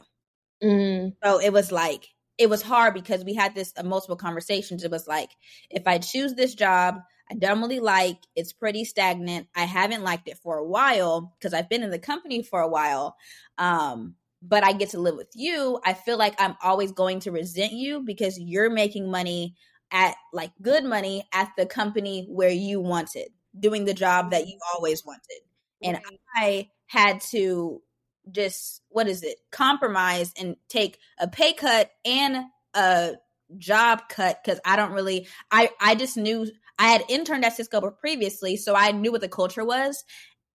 Mm. 0.64 1.16
So 1.24 1.40
it 1.40 1.52
was 1.52 1.72
like 1.72 2.08
it 2.42 2.50
was 2.50 2.64
hard 2.64 2.96
because 2.96 3.24
we 3.24 3.36
had 3.36 3.54
this 3.54 3.72
uh, 3.78 3.84
multiple 3.84 4.16
conversations. 4.16 4.84
It 4.84 4.90
was 4.90 5.08
like, 5.08 5.30
if 5.70 5.88
I 5.88 6.00
choose 6.00 6.34
this 6.34 6.56
job, 6.56 6.96
I 7.30 7.36
don't 7.36 7.62
really 7.62 7.80
like, 7.80 8.18
it's 8.36 8.52
pretty 8.52 8.84
stagnant. 8.84 9.48
I 9.56 9.66
haven't 9.66 10.04
liked 10.04 10.28
it 10.28 10.40
for 10.40 10.58
a 10.58 10.66
while 10.66 11.34
because 11.38 11.54
I've 11.54 11.70
been 11.70 11.84
in 11.84 11.92
the 11.92 12.00
company 12.00 12.42
for 12.42 12.60
a 12.60 12.68
while. 12.68 13.16
Um, 13.60 14.16
but 14.42 14.64
I 14.64 14.74
get 14.74 14.90
to 14.90 15.00
live 15.00 15.16
with 15.16 15.30
you. 15.36 15.80
I 15.86 15.94
feel 15.94 16.18
like 16.18 16.34
I'm 16.40 16.56
always 16.64 16.92
going 16.92 17.20
to 17.22 17.32
resent 17.32 17.74
you 17.74 18.02
because 18.02 18.40
you're 18.40 18.72
making 18.72 19.10
money 19.12 19.56
at 19.92 20.16
like 20.34 20.52
good 20.64 20.84
money 20.84 21.28
at 21.32 21.52
the 21.58 21.68
company 21.68 22.26
where 22.28 22.50
you 22.50 22.80
wanted, 22.80 23.30
doing 23.60 23.86
the 23.86 23.94
job 23.94 24.32
that 24.32 24.48
you 24.48 24.58
always 24.74 25.06
wanted. 25.06 25.42
And 25.84 26.00
I 26.36 26.70
had 26.88 27.22
to 27.32 27.84
just 28.32 28.82
what 28.90 29.08
is 29.08 29.24
it 29.24 29.38
compromise 29.52 30.34
and 30.38 30.56
take 30.70 30.98
a 31.20 31.28
pay 31.28 31.54
cut 31.54 31.92
and 32.06 32.46
a 32.74 33.14
job 33.58 34.04
cut 34.10 34.40
because 34.44 34.60
i 34.66 34.76
don't 34.76 34.94
really 34.94 35.28
i 35.52 35.70
i 35.80 35.96
just 35.96 36.18
knew 36.18 36.48
i 36.80 36.88
had 36.88 37.04
interned 37.10 37.44
at 37.44 37.56
cisco 37.56 37.82
previously 37.92 38.56
so 38.56 38.76
i 38.76 38.92
knew 38.92 39.12
what 39.12 39.22
the 39.22 39.28
culture 39.28 39.66
was 39.66 40.04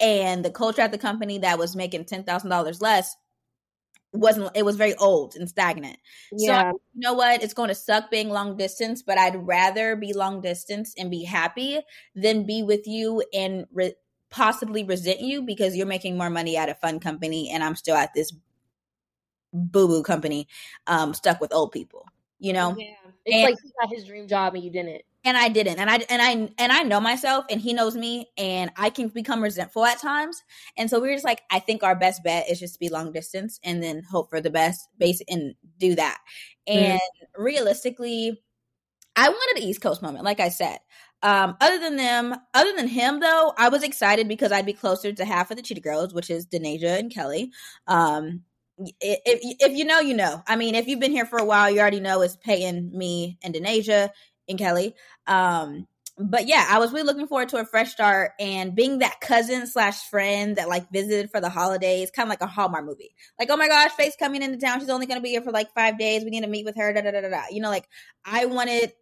and 0.00 0.44
the 0.44 0.50
culture 0.50 0.82
at 0.82 0.92
the 0.92 0.98
company 0.98 1.38
that 1.38 1.58
was 1.58 1.74
making 1.74 2.04
$10000 2.04 2.82
less 2.82 3.16
wasn't 4.12 4.50
it 4.54 4.64
was 4.64 4.76
very 4.76 4.94
old 4.94 5.34
and 5.36 5.48
stagnant 5.48 5.98
yeah. 6.32 6.70
so 6.70 6.80
you 6.94 7.00
know 7.00 7.12
what 7.12 7.42
it's 7.42 7.52
going 7.52 7.68
to 7.68 7.74
suck 7.74 8.10
being 8.10 8.30
long 8.30 8.56
distance 8.56 9.02
but 9.02 9.18
i'd 9.18 9.46
rather 9.46 9.94
be 9.94 10.14
long 10.14 10.40
distance 10.40 10.94
and 10.96 11.10
be 11.10 11.22
happy 11.22 11.80
than 12.14 12.46
be 12.46 12.62
with 12.62 12.86
you 12.86 13.22
and 13.34 13.66
re- 13.72 13.94
possibly 14.36 14.84
resent 14.84 15.20
you 15.20 15.42
because 15.42 15.74
you're 15.74 15.86
making 15.86 16.18
more 16.18 16.28
money 16.28 16.58
at 16.58 16.68
a 16.68 16.74
fun 16.74 17.00
company 17.00 17.50
and 17.50 17.64
I'm 17.64 17.74
still 17.74 17.96
at 17.96 18.12
this 18.12 18.32
boo 19.52 19.88
boo 19.88 20.02
company, 20.02 20.46
um, 20.86 21.14
stuck 21.14 21.40
with 21.40 21.54
old 21.54 21.72
people. 21.72 22.06
You 22.38 22.52
know, 22.52 22.76
yeah. 22.78 22.92
it's 23.24 23.34
and, 23.34 23.42
like 23.44 23.56
he 23.62 23.72
got 23.80 23.90
his 23.90 24.04
dream 24.04 24.28
job 24.28 24.54
and 24.54 24.62
you 24.62 24.70
didn't. 24.70 25.02
And 25.24 25.36
I 25.36 25.48
didn't, 25.48 25.80
and 25.80 25.90
I 25.90 26.04
and 26.08 26.22
I 26.22 26.30
and 26.62 26.70
I 26.70 26.82
know 26.82 27.00
myself, 27.00 27.46
and 27.50 27.60
he 27.60 27.72
knows 27.72 27.96
me, 27.96 28.28
and 28.36 28.70
I 28.76 28.90
can 28.90 29.08
become 29.08 29.42
resentful 29.42 29.84
at 29.84 29.98
times. 29.98 30.40
And 30.76 30.88
so 30.88 31.00
we 31.00 31.08
are 31.08 31.14
just 31.14 31.24
like, 31.24 31.42
I 31.50 31.58
think 31.58 31.82
our 31.82 31.96
best 31.96 32.22
bet 32.22 32.48
is 32.48 32.60
just 32.60 32.74
to 32.74 32.78
be 32.78 32.90
long 32.90 33.10
distance, 33.10 33.58
and 33.64 33.82
then 33.82 34.04
hope 34.08 34.30
for 34.30 34.40
the 34.40 34.50
best, 34.50 34.86
base, 34.98 35.20
and 35.28 35.54
do 35.78 35.96
that. 35.96 36.18
Mm. 36.68 36.74
And 36.74 37.00
mm. 37.00 37.26
realistically, 37.42 38.40
I 39.16 39.28
wanted 39.30 39.62
an 39.62 39.68
East 39.68 39.80
Coast 39.80 40.02
moment, 40.02 40.24
like 40.24 40.38
I 40.38 40.50
said. 40.50 40.78
Um, 41.22 41.56
other 41.60 41.78
than 41.78 41.96
them, 41.96 42.34
other 42.54 42.72
than 42.76 42.88
him 42.88 43.20
though, 43.20 43.52
I 43.56 43.68
was 43.68 43.82
excited 43.82 44.28
because 44.28 44.52
I'd 44.52 44.66
be 44.66 44.72
closer 44.72 45.12
to 45.12 45.24
half 45.24 45.50
of 45.50 45.56
the 45.56 45.62
Cheetah 45.62 45.80
Girls, 45.80 46.14
which 46.14 46.30
is 46.30 46.46
Denasia 46.46 46.98
and 46.98 47.12
Kelly. 47.12 47.52
Um, 47.86 48.42
if, 48.78 49.20
if 49.60 49.76
you 49.76 49.84
know, 49.84 50.00
you 50.00 50.14
know. 50.14 50.42
I 50.46 50.56
mean, 50.56 50.74
if 50.74 50.86
you've 50.86 51.00
been 51.00 51.12
here 51.12 51.26
for 51.26 51.38
a 51.38 51.44
while, 51.44 51.70
you 51.70 51.80
already 51.80 52.00
know 52.00 52.20
it's 52.22 52.36
Peyton, 52.36 52.90
me, 52.92 53.38
and 53.42 53.54
Denasia 53.54 54.10
and 54.48 54.58
Kelly. 54.58 54.94
Um, 55.26 55.86
but 56.18 56.46
yeah, 56.46 56.66
I 56.68 56.78
was 56.78 56.92
really 56.92 57.04
looking 57.04 57.26
forward 57.26 57.50
to 57.50 57.58
a 57.58 57.66
fresh 57.66 57.92
start 57.92 58.32
and 58.40 58.74
being 58.74 59.00
that 59.00 59.20
cousin 59.20 59.66
slash 59.66 60.08
friend 60.08 60.56
that 60.56 60.68
like 60.68 60.90
visited 60.90 61.30
for 61.30 61.40
the 61.40 61.50
holidays, 61.50 62.10
kind 62.10 62.26
of 62.26 62.30
like 62.30 62.40
a 62.40 62.46
Hallmark 62.46 62.86
movie. 62.86 63.14
Like, 63.38 63.50
oh 63.50 63.56
my 63.56 63.68
gosh, 63.68 63.90
Faith's 63.92 64.16
coming 64.16 64.42
into 64.42 64.56
town. 64.56 64.80
She's 64.80 64.88
only 64.88 65.06
going 65.06 65.18
to 65.18 65.22
be 65.22 65.30
here 65.30 65.42
for 65.42 65.52
like 65.52 65.72
five 65.74 65.98
days. 65.98 66.24
We 66.24 66.30
need 66.30 66.42
to 66.42 66.46
meet 66.46 66.64
with 66.64 66.76
her. 66.76 66.92
Da 66.92 67.02
da 67.02 67.10
da 67.10 67.20
da 67.20 67.28
da. 67.28 67.42
You 67.50 67.60
know, 67.60 67.68
like 67.68 67.88
I 68.24 68.46
wanted 68.46 68.92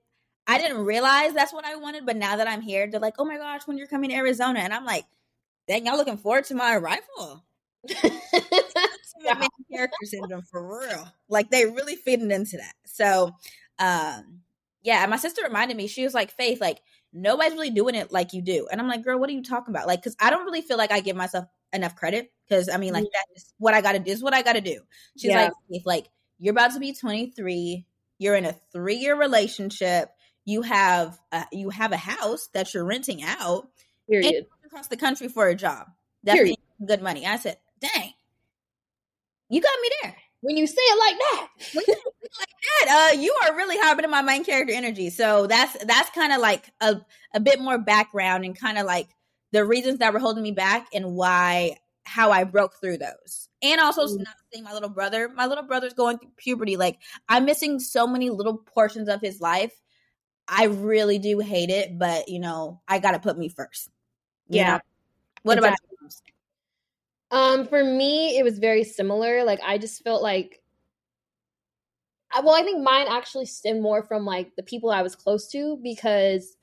I 0.46 0.58
didn't 0.58 0.84
realize 0.84 1.32
that's 1.32 1.52
what 1.52 1.64
I 1.64 1.76
wanted, 1.76 2.04
but 2.04 2.16
now 2.16 2.36
that 2.36 2.48
I'm 2.48 2.60
here, 2.60 2.88
they're 2.90 3.00
like, 3.00 3.14
"Oh 3.18 3.24
my 3.24 3.38
gosh, 3.38 3.66
when 3.66 3.78
you're 3.78 3.86
coming 3.86 4.10
to 4.10 4.16
Arizona," 4.16 4.60
and 4.60 4.74
I'm 4.74 4.84
like, 4.84 5.06
"Dang, 5.68 5.86
y'all 5.86 5.96
looking 5.96 6.18
forward 6.18 6.44
to 6.46 6.54
my 6.54 6.76
arrival." 6.76 7.44
character 9.70 9.96
syndrome 10.04 10.42
for 10.42 10.80
real. 10.80 11.08
Like 11.28 11.50
they 11.50 11.66
really 11.66 11.96
fitting 11.96 12.30
into 12.30 12.56
that. 12.58 12.74
So, 12.86 13.34
um, 13.78 14.40
yeah, 14.82 15.04
my 15.06 15.16
sister 15.16 15.42
reminded 15.42 15.76
me. 15.76 15.86
She 15.86 16.04
was 16.04 16.14
like, 16.14 16.30
"Faith, 16.30 16.60
like 16.60 16.80
nobody's 17.12 17.54
really 17.54 17.70
doing 17.70 17.94
it 17.94 18.12
like 18.12 18.32
you 18.32 18.42
do," 18.42 18.68
and 18.70 18.80
I'm 18.80 18.88
like, 18.88 19.02
"Girl, 19.02 19.18
what 19.18 19.30
are 19.30 19.34
you 19.34 19.42
talking 19.42 19.74
about?" 19.74 19.86
Like, 19.86 20.00
because 20.00 20.16
I 20.20 20.30
don't 20.30 20.44
really 20.44 20.62
feel 20.62 20.76
like 20.76 20.92
I 20.92 21.00
give 21.00 21.16
myself 21.16 21.46
enough 21.72 21.96
credit. 21.96 22.30
Because 22.46 22.68
I 22.68 22.76
mean, 22.76 22.92
like 22.92 23.04
mm-hmm. 23.04 23.32
that's 23.34 23.54
what 23.58 23.74
I 23.74 23.80
got 23.80 23.92
to 23.92 23.98
do. 23.98 24.10
Is 24.10 24.22
what 24.22 24.34
I 24.34 24.42
got 24.42 24.54
to 24.54 24.60
do. 24.60 24.80
She's 25.16 25.30
yeah. 25.30 25.44
like, 25.44 25.52
"Faith, 25.70 25.86
like 25.86 26.08
you're 26.38 26.52
about 26.52 26.72
to 26.72 26.80
be 26.80 26.92
23." 26.92 27.86
You're 28.18 28.36
in 28.36 28.44
a 28.44 28.54
three 28.72 28.96
year 28.96 29.18
relationship 29.18 30.08
you 30.44 30.62
have 30.62 31.18
a, 31.32 31.44
you 31.52 31.70
have 31.70 31.92
a 31.92 31.96
house 31.96 32.48
that 32.52 32.74
you're 32.74 32.84
renting 32.84 33.22
out 33.22 33.68
Period. 34.08 34.46
across 34.64 34.88
the 34.88 34.96
country 34.96 35.28
for 35.28 35.48
a 35.48 35.54
job. 35.54 35.88
That's 36.22 36.52
good 36.84 37.02
money. 37.02 37.26
I 37.26 37.36
said, 37.36 37.58
dang, 37.80 38.12
you 39.48 39.60
got 39.60 39.80
me 39.80 39.88
there. 40.02 40.16
When 40.40 40.56
you 40.56 40.66
say 40.66 40.74
it 40.76 40.98
like 40.98 41.18
that, 41.18 41.48
when 41.72 41.84
you 41.88 41.94
like 42.38 42.48
that, 42.86 43.10
uh, 43.14 43.20
you 43.20 43.34
are 43.44 43.56
really 43.56 43.78
hopping 43.78 44.04
in 44.04 44.10
my 44.10 44.20
main 44.20 44.44
character 44.44 44.74
energy. 44.74 45.08
So 45.08 45.46
that's 45.46 45.84
that's 45.84 46.10
kind 46.10 46.32
of 46.32 46.40
like 46.40 46.70
a 46.82 47.00
a 47.32 47.40
bit 47.40 47.60
more 47.60 47.78
background 47.78 48.44
and 48.44 48.58
kind 48.58 48.76
of 48.76 48.84
like 48.84 49.08
the 49.52 49.64
reasons 49.64 50.00
that 50.00 50.12
were 50.12 50.18
holding 50.18 50.42
me 50.42 50.52
back 50.52 50.88
and 50.92 51.14
why 51.14 51.78
how 52.04 52.30
I 52.30 52.44
broke 52.44 52.78
through 52.78 52.98
those. 52.98 53.48
And 53.62 53.80
also 53.80 54.06
mm-hmm. 54.06 54.22
not 54.22 54.34
seeing 54.52 54.64
my 54.64 54.74
little 54.74 54.90
brother. 54.90 55.30
My 55.30 55.46
little 55.46 55.64
brother's 55.64 55.94
going 55.94 56.18
through 56.18 56.32
puberty. 56.36 56.76
Like 56.76 56.98
I'm 57.26 57.46
missing 57.46 57.80
so 57.80 58.06
many 58.06 58.28
little 58.28 58.58
portions 58.58 59.08
of 59.08 59.22
his 59.22 59.40
life 59.40 59.72
I 60.48 60.64
really 60.64 61.18
do 61.18 61.38
hate 61.38 61.70
it, 61.70 61.98
but 61.98 62.28
you 62.28 62.38
know, 62.38 62.80
I 62.86 62.98
got 62.98 63.12
to 63.12 63.18
put 63.18 63.38
me 63.38 63.48
first. 63.48 63.90
Yeah. 64.48 64.74
Know? 64.74 64.80
What 65.42 65.58
exactly. 65.58 65.88
about 66.00 66.12
you? 66.12 66.34
Um, 67.30 67.66
for 67.66 67.82
me, 67.82 68.38
it 68.38 68.44
was 68.44 68.58
very 68.58 68.84
similar. 68.84 69.44
Like, 69.44 69.60
I 69.64 69.78
just 69.78 70.02
felt 70.04 70.22
like, 70.22 70.62
well, 72.42 72.54
I 72.54 72.62
think 72.62 72.82
mine 72.82 73.06
actually 73.08 73.46
stemmed 73.46 73.82
more 73.82 74.02
from 74.02 74.24
like 74.24 74.54
the 74.56 74.62
people 74.62 74.90
I 74.90 75.02
was 75.02 75.16
close 75.16 75.48
to 75.48 75.78
because 75.82 76.56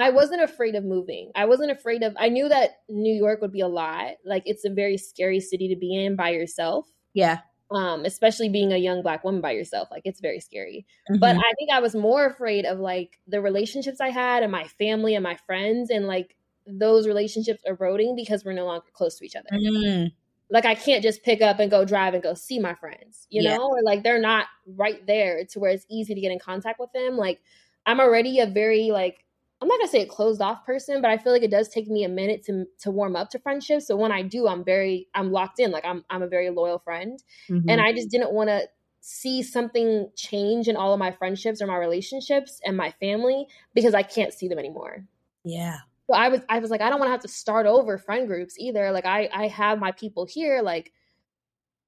I 0.00 0.10
wasn't 0.10 0.42
afraid 0.42 0.74
of 0.74 0.84
moving. 0.84 1.30
I 1.34 1.44
wasn't 1.46 1.70
afraid 1.70 2.02
of, 2.02 2.14
I 2.18 2.28
knew 2.28 2.48
that 2.48 2.78
New 2.88 3.12
York 3.12 3.40
would 3.40 3.52
be 3.52 3.60
a 3.60 3.68
lot. 3.68 4.12
Like, 4.24 4.42
it's 4.46 4.64
a 4.64 4.70
very 4.70 4.96
scary 4.96 5.40
city 5.40 5.68
to 5.68 5.76
be 5.76 5.94
in 5.94 6.16
by 6.16 6.30
yourself. 6.30 6.86
Yeah 7.12 7.40
um, 7.70 8.04
especially 8.04 8.48
being 8.48 8.72
a 8.72 8.76
young 8.76 9.02
black 9.02 9.24
woman 9.24 9.40
by 9.40 9.52
yourself. 9.52 9.88
Like 9.90 10.02
it's 10.04 10.20
very 10.20 10.40
scary. 10.40 10.86
Mm-hmm. 11.10 11.18
But 11.18 11.36
I 11.36 11.52
think 11.58 11.70
I 11.72 11.80
was 11.80 11.94
more 11.94 12.26
afraid 12.26 12.64
of 12.64 12.78
like 12.78 13.18
the 13.26 13.40
relationships 13.40 14.00
I 14.00 14.10
had 14.10 14.42
and 14.42 14.52
my 14.52 14.64
family 14.64 15.14
and 15.14 15.22
my 15.22 15.36
friends 15.46 15.90
and 15.90 16.06
like 16.06 16.36
those 16.66 17.06
relationships 17.06 17.62
eroding 17.66 18.16
because 18.16 18.44
we're 18.44 18.52
no 18.52 18.66
longer 18.66 18.86
close 18.92 19.18
to 19.18 19.24
each 19.24 19.36
other. 19.36 19.48
Mm-hmm. 19.52 20.08
Like 20.50 20.66
I 20.66 20.74
can't 20.74 21.02
just 21.02 21.22
pick 21.22 21.40
up 21.40 21.58
and 21.58 21.70
go 21.70 21.84
drive 21.84 22.14
and 22.14 22.22
go 22.22 22.34
see 22.34 22.58
my 22.58 22.74
friends, 22.74 23.26
you 23.30 23.42
yeah. 23.42 23.56
know, 23.56 23.66
or 23.66 23.82
like 23.82 24.02
they're 24.02 24.20
not 24.20 24.46
right 24.66 25.04
there 25.06 25.44
to 25.46 25.58
where 25.58 25.70
it's 25.70 25.86
easy 25.90 26.14
to 26.14 26.20
get 26.20 26.32
in 26.32 26.38
contact 26.38 26.78
with 26.78 26.92
them. 26.92 27.16
Like 27.16 27.40
I'm 27.86 28.00
already 28.00 28.40
a 28.40 28.46
very 28.46 28.90
like 28.90 29.23
I'm 29.64 29.68
not 29.68 29.78
gonna 29.78 29.88
say 29.88 30.02
a 30.02 30.06
closed 30.06 30.42
off 30.42 30.66
person, 30.66 31.00
but 31.00 31.10
I 31.10 31.16
feel 31.16 31.32
like 31.32 31.42
it 31.42 31.50
does 31.50 31.70
take 31.70 31.88
me 31.88 32.04
a 32.04 32.08
minute 32.08 32.44
to 32.44 32.66
to 32.80 32.90
warm 32.90 33.16
up 33.16 33.30
to 33.30 33.38
friendships. 33.38 33.86
So 33.86 33.96
when 33.96 34.12
I 34.12 34.20
do, 34.20 34.46
I'm 34.46 34.62
very 34.62 35.08
I'm 35.14 35.32
locked 35.32 35.58
in. 35.58 35.70
Like 35.70 35.86
I'm 35.86 36.04
I'm 36.10 36.22
a 36.22 36.26
very 36.26 36.50
loyal 36.50 36.78
friend, 36.78 37.18
mm-hmm. 37.48 37.66
and 37.70 37.80
I 37.80 37.94
just 37.94 38.10
didn't 38.10 38.32
want 38.32 38.50
to 38.50 38.68
see 39.00 39.42
something 39.42 40.10
change 40.16 40.68
in 40.68 40.76
all 40.76 40.92
of 40.92 40.98
my 40.98 41.12
friendships 41.12 41.62
or 41.62 41.66
my 41.66 41.78
relationships 41.78 42.60
and 42.62 42.76
my 42.76 42.90
family 43.00 43.46
because 43.72 43.94
I 43.94 44.02
can't 44.02 44.34
see 44.34 44.48
them 44.48 44.58
anymore. 44.58 45.06
Yeah. 45.44 45.78
So 46.08 46.14
I 46.14 46.28
was 46.28 46.42
I 46.50 46.58
was 46.58 46.70
like, 46.70 46.82
I 46.82 46.90
don't 46.90 46.98
want 46.98 47.08
to 47.08 47.12
have 47.12 47.22
to 47.22 47.28
start 47.28 47.64
over 47.64 47.96
friend 47.96 48.26
groups 48.26 48.56
either. 48.58 48.92
Like 48.92 49.06
I 49.06 49.30
I 49.32 49.48
have 49.48 49.78
my 49.78 49.92
people 49.92 50.26
here. 50.26 50.60
Like 50.60 50.92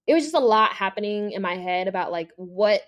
it 0.06 0.14
was 0.14 0.22
just 0.22 0.34
a 0.34 0.40
lot 0.40 0.72
happening 0.72 1.32
in 1.32 1.42
my 1.42 1.56
head 1.56 1.88
about 1.88 2.10
like 2.10 2.30
what 2.36 2.80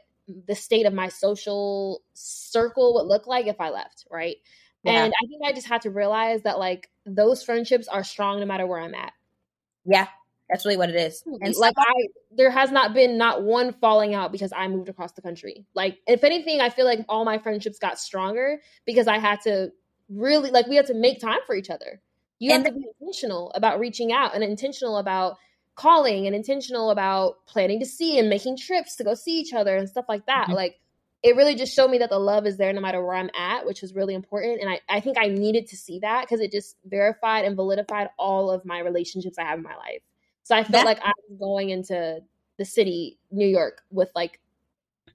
the 0.46 0.54
state 0.54 0.86
of 0.86 0.94
my 0.94 1.08
social 1.08 2.02
circle 2.14 2.94
would 2.94 3.06
look 3.06 3.26
like 3.26 3.48
if 3.48 3.60
I 3.60 3.68
left, 3.68 4.06
right? 4.10 4.36
Yeah. 4.84 5.04
And 5.04 5.12
I 5.12 5.26
think 5.26 5.42
I 5.44 5.52
just 5.52 5.66
had 5.66 5.82
to 5.82 5.90
realize 5.90 6.42
that 6.42 6.58
like 6.58 6.88
those 7.04 7.42
friendships 7.42 7.88
are 7.88 8.04
strong 8.04 8.40
no 8.40 8.46
matter 8.46 8.66
where 8.66 8.80
I'm 8.80 8.94
at. 8.94 9.12
Yeah, 9.84 10.06
that's 10.48 10.64
really 10.64 10.76
what 10.76 10.90
it 10.90 10.96
is. 10.96 11.22
And 11.40 11.54
like 11.56 11.74
I 11.78 12.08
there 12.30 12.50
has 12.50 12.70
not 12.70 12.94
been 12.94 13.18
not 13.18 13.42
one 13.42 13.72
falling 13.72 14.14
out 14.14 14.32
because 14.32 14.52
I 14.54 14.68
moved 14.68 14.88
across 14.88 15.12
the 15.12 15.22
country. 15.22 15.64
Like 15.74 15.98
if 16.06 16.24
anything, 16.24 16.60
I 16.60 16.70
feel 16.70 16.84
like 16.84 17.04
all 17.08 17.24
my 17.24 17.38
friendships 17.38 17.78
got 17.78 17.98
stronger 17.98 18.60
because 18.84 19.08
I 19.08 19.18
had 19.18 19.40
to 19.42 19.72
really 20.08 20.50
like 20.50 20.66
we 20.66 20.76
had 20.76 20.86
to 20.86 20.94
make 20.94 21.20
time 21.20 21.40
for 21.46 21.54
each 21.54 21.70
other. 21.70 22.00
You 22.38 22.52
and 22.52 22.64
have 22.64 22.74
to 22.74 22.78
be 22.78 22.86
intentional 23.00 23.50
about 23.54 23.80
reaching 23.80 24.12
out 24.12 24.34
and 24.34 24.44
intentional 24.44 24.98
about 24.98 25.36
calling 25.74 26.26
and 26.26 26.34
intentional 26.34 26.90
about 26.90 27.46
planning 27.46 27.78
to 27.80 27.86
see 27.86 28.18
and 28.18 28.28
making 28.28 28.56
trips 28.56 28.96
to 28.96 29.04
go 29.04 29.14
see 29.14 29.38
each 29.38 29.52
other 29.52 29.76
and 29.76 29.88
stuff 29.88 30.04
like 30.08 30.26
that. 30.26 30.44
Mm-hmm. 30.46 30.54
Like 30.54 30.80
it 31.22 31.36
really 31.36 31.54
just 31.54 31.74
showed 31.74 31.90
me 31.90 31.98
that 31.98 32.10
the 32.10 32.18
love 32.18 32.46
is 32.46 32.56
there 32.56 32.72
no 32.72 32.80
matter 32.80 33.04
where 33.04 33.16
I'm 33.16 33.30
at, 33.36 33.66
which 33.66 33.82
was 33.82 33.94
really 33.94 34.14
important. 34.14 34.60
And 34.60 34.70
I, 34.70 34.80
I 34.88 35.00
think 35.00 35.18
I 35.18 35.28
needed 35.28 35.66
to 35.68 35.76
see 35.76 35.98
that 36.00 36.22
because 36.22 36.40
it 36.40 36.52
just 36.52 36.76
verified 36.84 37.44
and 37.44 37.56
validified 37.56 38.08
all 38.18 38.50
of 38.50 38.64
my 38.64 38.78
relationships 38.78 39.36
I 39.38 39.44
have 39.44 39.58
in 39.58 39.64
my 39.64 39.76
life. 39.76 40.02
So 40.44 40.54
I 40.54 40.62
felt 40.62 40.72
that- 40.72 40.86
like 40.86 41.00
I 41.02 41.12
was 41.28 41.38
going 41.38 41.70
into 41.70 42.20
the 42.56 42.64
city, 42.64 43.18
New 43.30 43.46
York, 43.46 43.82
with 43.90 44.10
like 44.14 44.40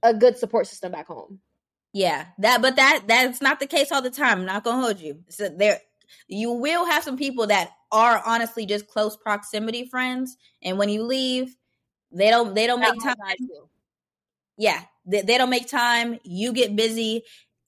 a 0.02 0.12
good 0.12 0.36
support 0.36 0.66
system 0.66 0.92
back 0.92 1.06
home. 1.06 1.40
Yeah, 1.92 2.26
that 2.38 2.60
but 2.60 2.76
that 2.76 3.04
that's 3.06 3.40
not 3.40 3.60
the 3.60 3.66
case 3.66 3.92
all 3.92 4.02
the 4.02 4.10
time. 4.10 4.40
I'm 4.40 4.46
not 4.46 4.64
gonna 4.64 4.82
hold 4.82 4.98
you. 4.98 5.22
So 5.28 5.48
there 5.48 5.80
you 6.26 6.50
will 6.52 6.84
have 6.86 7.04
some 7.04 7.16
people 7.16 7.46
that 7.46 7.70
are 7.92 8.20
honestly 8.26 8.66
just 8.66 8.88
close 8.88 9.16
proximity 9.16 9.86
friends, 9.86 10.36
and 10.60 10.76
when 10.76 10.88
you 10.88 11.04
leave, 11.04 11.56
they 12.10 12.30
don't 12.30 12.54
they 12.54 12.66
don't 12.66 12.80
make 12.80 13.00
time. 13.00 13.14
Yeah, 14.56 14.82
they, 15.06 15.22
they 15.22 15.38
don't 15.38 15.50
make 15.50 15.68
time. 15.68 16.18
You 16.22 16.52
get 16.52 16.76
busy, 16.76 17.22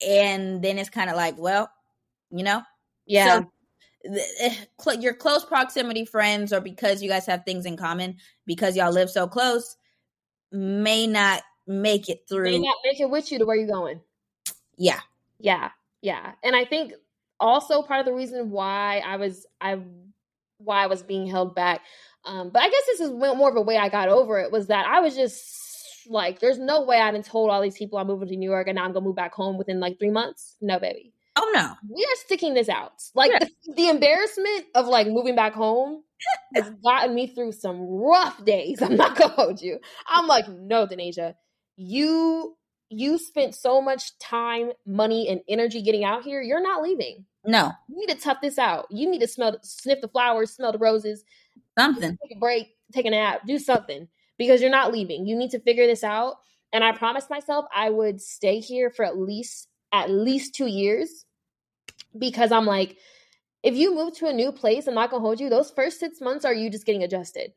and 0.07 0.63
then 0.63 0.79
it's 0.79 0.91
kind 0.91 1.11
of 1.11 1.17
like, 1.17 1.39
well, 1.39 1.71
you 2.31 2.45
know, 2.45 2.63
yeah. 3.07 3.41
So, 3.41 4.93
your 4.93 5.15
close 5.15 5.45
proximity 5.45 6.05
friends, 6.05 6.53
or 6.53 6.61
because 6.61 7.03
you 7.03 7.09
guys 7.09 7.27
have 7.27 7.45
things 7.45 7.67
in 7.67 7.77
common, 7.77 8.17
because 8.47 8.77
y'all 8.77 8.93
live 8.93 9.11
so 9.11 9.27
close, 9.27 9.77
may 10.53 11.07
not 11.07 11.43
make 11.67 12.09
it 12.09 12.21
through. 12.29 12.45
May 12.45 12.59
not 12.59 12.77
make 12.85 13.01
it 13.01 13.11
with 13.11 13.33
you 13.33 13.39
to 13.39 13.47
where 13.47 13.57
you're 13.57 13.67
going. 13.67 14.01
Yeah. 14.77 15.01
Yeah. 15.39 15.71
Yeah. 16.03 16.33
And 16.43 16.55
I 16.55 16.65
think 16.65 16.93
also 17.41 17.83
part 17.83 18.01
of 18.01 18.07
the 18.07 18.13
reason 18.13 18.51
why 18.51 19.03
I 19.05 19.17
was 19.17 19.47
I 19.61 19.81
why 20.59 20.85
I 20.85 20.87
was 20.87 21.03
being 21.03 21.27
held 21.27 21.55
back. 21.55 21.83
Um, 22.25 22.51
but 22.51 22.63
I 22.63 22.69
guess 22.69 22.87
this 22.87 23.01
is 23.01 23.11
more 23.11 23.51
of 23.51 23.57
a 23.57 23.61
way 23.61 23.77
I 23.77 23.89
got 23.89 24.09
over 24.09 24.39
it 24.39 24.51
was 24.51 24.69
that 24.69 24.87
I 24.87 25.01
was 25.01 25.15
just 25.15 25.66
like, 26.09 26.41
there's 26.41 26.59
no 26.59 26.83
way 26.83 27.01
I 27.01 27.11
didn't 27.11 27.27
told 27.27 27.51
all 27.51 27.63
these 27.63 27.77
people 27.77 27.99
I'm 27.99 28.07
moving 28.07 28.29
to 28.29 28.37
New 28.37 28.51
York 28.51 28.69
and 28.69 28.77
now 28.77 28.85
I'm 28.85 28.93
gonna 28.93 29.05
move 29.05 29.17
back 29.17 29.35
home 29.35 29.59
within 29.59 29.81
like 29.81 29.99
three 29.99 30.11
months. 30.11 30.57
No, 30.61 30.79
baby. 30.79 31.13
Oh 31.37 31.53
no. 31.55 31.75
We 31.89 32.03
are 32.03 32.17
sticking 32.25 32.55
this 32.55 32.69
out. 32.69 33.03
Like 33.15 33.31
yeah. 33.31 33.41
the, 33.41 33.75
the, 33.75 33.89
embarrassment 33.89 34.65
of 34.75 34.87
like 34.87 35.07
moving 35.07 35.37
back 35.37 35.53
home 35.53 36.03
has 36.55 36.71
gotten 36.83 37.15
me 37.15 37.27
through 37.27 37.53
some 37.53 37.81
rough 37.81 38.43
days. 38.45 38.81
I'm 38.81 38.97
not 38.97 39.17
gonna 39.17 39.35
hold 39.35 39.61
you. 39.61 39.79
I'm 40.07 40.27
like, 40.27 40.49
no, 40.49 40.87
Denasia, 40.87 41.35
you 41.77 42.57
you 42.89 43.19
spent 43.19 43.55
so 43.55 43.83
much 43.83 44.17
time, 44.19 44.71
money, 44.87 45.29
and 45.29 45.41
energy 45.49 45.83
getting 45.83 46.05
out 46.05 46.23
here. 46.23 46.41
You're 46.41 46.63
not 46.63 46.83
leaving. 46.83 47.27
No. 47.45 47.73
You 47.89 47.97
need 47.99 48.15
to 48.15 48.21
tough 48.21 48.39
this 48.41 48.59
out. 48.59 48.87
You 48.91 49.11
need 49.11 49.21
to 49.21 49.29
smell, 49.29 49.59
sniff 49.63 50.01
the 50.01 50.09
flowers, 50.09 50.53
smell 50.53 50.73
the 50.73 50.79
roses. 50.79 51.25
Something. 51.79 52.17
Take 52.23 52.37
a 52.37 52.41
break, 52.41 52.69
take 52.93 53.07
a 53.07 53.11
nap, 53.11 53.43
do 53.47 53.59
something 53.59 54.09
because 54.39 54.61
you're 54.61 54.71
not 54.71 54.93
leaving. 54.93 55.27
You 55.27 55.37
need 55.37 55.51
to 55.51 55.61
figure 55.61 55.87
this 55.87 56.05
out. 56.05 56.37
And 56.73 56.85
I 56.85 56.93
promised 56.93 57.31
myself 57.31 57.65
I 57.75 57.91
would 57.91 58.21
stay 58.21 58.61
here 58.61 58.91
for 58.91 59.05
at 59.05 59.19
least 59.19 59.69
at 59.93 60.11
least 60.11 60.55
two 60.55 60.67
years 60.67 61.25
because 62.19 62.53
I'm 62.53 62.67
like, 62.67 62.97
if 63.63 63.75
you 63.75 63.95
move 63.95 64.15
to 64.19 64.27
a 64.27 64.33
new 64.33 64.53
place, 64.53 64.87
I'm 64.87 64.95
not 64.95 65.11
gonna 65.11 65.23
hold 65.23 65.41
you. 65.41 65.49
Those 65.49 65.71
first 65.71 66.01
six 66.01 66.21
months 66.21 66.45
are 66.45 66.55
you 66.55 66.71
just 66.71 66.87
getting 66.87 67.03
adjusted. 67.03 67.53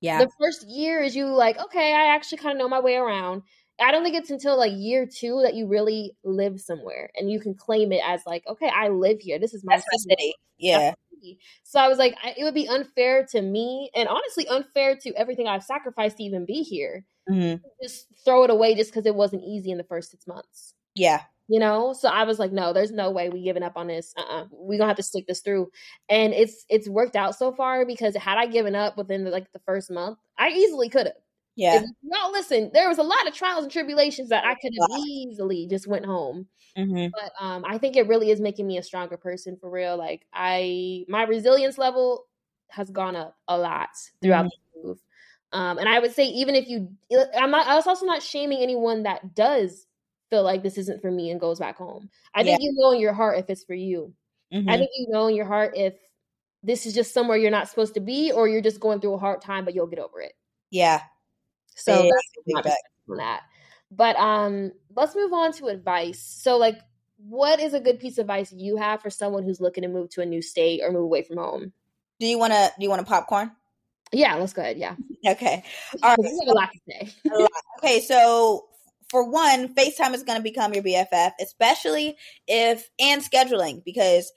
Yeah. 0.00 0.24
The 0.24 0.30
first 0.40 0.66
year 0.66 1.00
is 1.02 1.14
you 1.14 1.26
like, 1.26 1.58
okay, 1.58 1.94
I 1.94 2.14
actually 2.14 2.38
kind 2.38 2.52
of 2.52 2.58
know 2.58 2.68
my 2.68 2.80
way 2.80 2.96
around. 2.96 3.42
I 3.80 3.90
don't 3.92 4.04
think 4.04 4.16
it's 4.16 4.30
until 4.30 4.58
like 4.58 4.72
year 4.74 5.06
two 5.06 5.40
that 5.42 5.54
you 5.54 5.66
really 5.66 6.16
live 6.24 6.60
somewhere 6.60 7.10
and 7.16 7.30
you 7.30 7.40
can 7.40 7.54
claim 7.54 7.92
it 7.92 8.02
as 8.04 8.22
like, 8.26 8.44
okay, 8.46 8.68
I 8.68 8.88
live 8.88 9.20
here. 9.20 9.38
This 9.38 9.54
is 9.54 9.64
my 9.64 9.80
city. 10.08 10.34
Yeah. 10.58 10.94
So 11.64 11.80
I 11.80 11.88
was 11.88 11.98
like, 11.98 12.16
I, 12.22 12.34
it 12.36 12.44
would 12.44 12.54
be 12.54 12.68
unfair 12.68 13.26
to 13.32 13.42
me 13.42 13.90
and 13.94 14.08
honestly 14.08 14.46
unfair 14.48 14.96
to 14.96 15.14
everything 15.14 15.46
I've 15.46 15.64
sacrificed 15.64 16.16
to 16.18 16.24
even 16.24 16.46
be 16.46 16.62
here. 16.62 17.04
Mm-hmm. 17.28 17.62
Just 17.82 18.06
throw 18.24 18.44
it 18.44 18.50
away 18.50 18.74
just 18.74 18.90
because 18.90 19.06
it 19.06 19.14
wasn't 19.14 19.44
easy 19.44 19.70
in 19.70 19.78
the 19.78 19.84
first 19.84 20.10
six 20.10 20.26
months. 20.26 20.74
Yeah. 20.94 21.22
You 21.48 21.58
know, 21.58 21.92
so 21.92 22.08
I 22.08 22.24
was 22.24 22.38
like, 22.38 22.52
no, 22.52 22.72
there's 22.72 22.92
no 22.92 23.10
way 23.10 23.28
we 23.28 23.42
giving 23.42 23.64
up 23.64 23.76
on 23.76 23.88
this. 23.88 24.14
Uh-uh. 24.16 24.44
We're 24.52 24.78
gonna 24.78 24.88
have 24.88 24.96
to 24.98 25.02
stick 25.02 25.26
this 25.26 25.40
through. 25.40 25.70
And 26.08 26.32
it's 26.32 26.64
it's 26.68 26.88
worked 26.88 27.16
out 27.16 27.34
so 27.34 27.52
far 27.52 27.84
because 27.84 28.14
had 28.14 28.38
I 28.38 28.46
given 28.46 28.74
up 28.74 28.96
within 28.96 29.24
the, 29.24 29.30
like 29.30 29.50
the 29.52 29.58
first 29.66 29.90
month, 29.90 30.18
I 30.38 30.50
easily 30.50 30.88
could 30.88 31.06
have. 31.06 31.16
Yeah. 31.60 31.82
Y'all 32.02 32.32
listen, 32.32 32.70
there 32.72 32.88
was 32.88 32.96
a 32.96 33.02
lot 33.02 33.28
of 33.28 33.34
trials 33.34 33.64
and 33.64 33.72
tribulations 33.72 34.30
that 34.30 34.44
I 34.46 34.54
could 34.54 34.72
have 34.80 34.98
easily 35.06 35.66
just 35.68 35.86
went 35.86 36.06
home. 36.06 36.46
Mm-hmm. 36.76 37.08
But 37.12 37.32
um, 37.38 37.64
I 37.66 37.76
think 37.76 37.96
it 37.96 38.08
really 38.08 38.30
is 38.30 38.40
making 38.40 38.66
me 38.66 38.78
a 38.78 38.82
stronger 38.82 39.18
person 39.18 39.58
for 39.60 39.68
real. 39.68 39.98
Like 39.98 40.24
I, 40.32 41.04
my 41.06 41.24
resilience 41.24 41.76
level 41.76 42.24
has 42.70 42.88
gone 42.88 43.14
up 43.14 43.36
a 43.46 43.58
lot 43.58 43.90
throughout 44.22 44.46
mm-hmm. 44.46 44.80
the 44.80 44.88
move. 44.88 44.98
Um, 45.52 45.76
and 45.76 45.88
I 45.88 45.98
would 45.98 46.14
say 46.14 46.24
even 46.28 46.54
if 46.54 46.66
you, 46.66 46.88
I'm 47.36 47.50
not, 47.50 47.66
I 47.66 47.76
was 47.76 47.86
also 47.86 48.06
not 48.06 48.22
shaming 48.22 48.62
anyone 48.62 49.02
that 49.02 49.34
does 49.34 49.86
feel 50.30 50.42
like 50.42 50.62
this 50.62 50.78
isn't 50.78 51.02
for 51.02 51.10
me 51.10 51.30
and 51.30 51.38
goes 51.40 51.58
back 51.58 51.76
home. 51.76 52.08
I 52.34 52.42
think 52.42 52.62
you 52.62 52.72
know 52.74 52.92
in 52.92 53.00
your 53.00 53.12
heart 53.12 53.38
if 53.38 53.50
it's 53.50 53.64
for 53.64 53.74
you. 53.74 54.14
Mm-hmm. 54.50 54.70
I 54.70 54.78
think 54.78 54.90
you 54.96 55.08
know 55.10 55.26
in 55.26 55.34
your 55.34 55.44
heart 55.44 55.72
if 55.76 55.94
this 56.62 56.86
is 56.86 56.94
just 56.94 57.12
somewhere 57.12 57.36
you're 57.36 57.50
not 57.50 57.68
supposed 57.68 57.94
to 57.94 58.00
be 58.00 58.32
or 58.32 58.48
you're 58.48 58.62
just 58.62 58.80
going 58.80 59.00
through 59.00 59.14
a 59.14 59.18
hard 59.18 59.42
time, 59.42 59.64
but 59.66 59.74
you'll 59.74 59.88
get 59.88 59.98
over 59.98 60.20
it. 60.20 60.32
Yeah, 60.70 61.02
so 61.76 62.10
that's 62.54 62.68
on 63.08 63.16
that. 63.16 63.42
But 63.90 64.16
um, 64.16 64.72
let's 64.94 65.16
move 65.16 65.32
on 65.32 65.52
to 65.54 65.66
advice. 65.66 66.20
So, 66.20 66.56
like, 66.56 66.78
what 67.16 67.60
is 67.60 67.74
a 67.74 67.80
good 67.80 67.98
piece 67.98 68.18
of 68.18 68.22
advice 68.22 68.52
you 68.52 68.76
have 68.76 69.02
for 69.02 69.10
someone 69.10 69.42
who's 69.42 69.60
looking 69.60 69.82
to 69.82 69.88
move 69.88 70.10
to 70.10 70.22
a 70.22 70.26
new 70.26 70.40
state 70.42 70.80
or 70.82 70.92
move 70.92 71.02
away 71.02 71.22
from 71.22 71.38
home? 71.38 71.72
Do 72.20 72.26
you 72.26 72.38
want 72.38 72.52
to? 72.52 72.72
Do 72.78 72.82
you 72.82 72.90
want 72.90 73.02
a 73.02 73.04
popcorn? 73.04 73.50
Yeah, 74.12 74.34
let's 74.36 74.52
go 74.52 74.62
ahead. 74.62 74.78
Yeah. 74.78 74.96
Okay. 75.26 75.62
All 76.02 76.16
right. 76.16 76.18
A 76.18 76.52
lot 76.54 76.70
to 76.72 76.80
say. 76.88 77.12
lot. 77.30 77.50
Okay, 77.78 78.00
so 78.00 78.64
for 79.10 79.28
one, 79.28 79.74
FaceTime 79.74 80.14
is 80.14 80.22
going 80.22 80.38
to 80.38 80.42
become 80.42 80.72
your 80.72 80.82
BFF, 80.82 81.32
especially 81.42 82.16
if 82.48 82.88
and 82.98 83.20
scheduling 83.20 83.84
because 83.84 84.32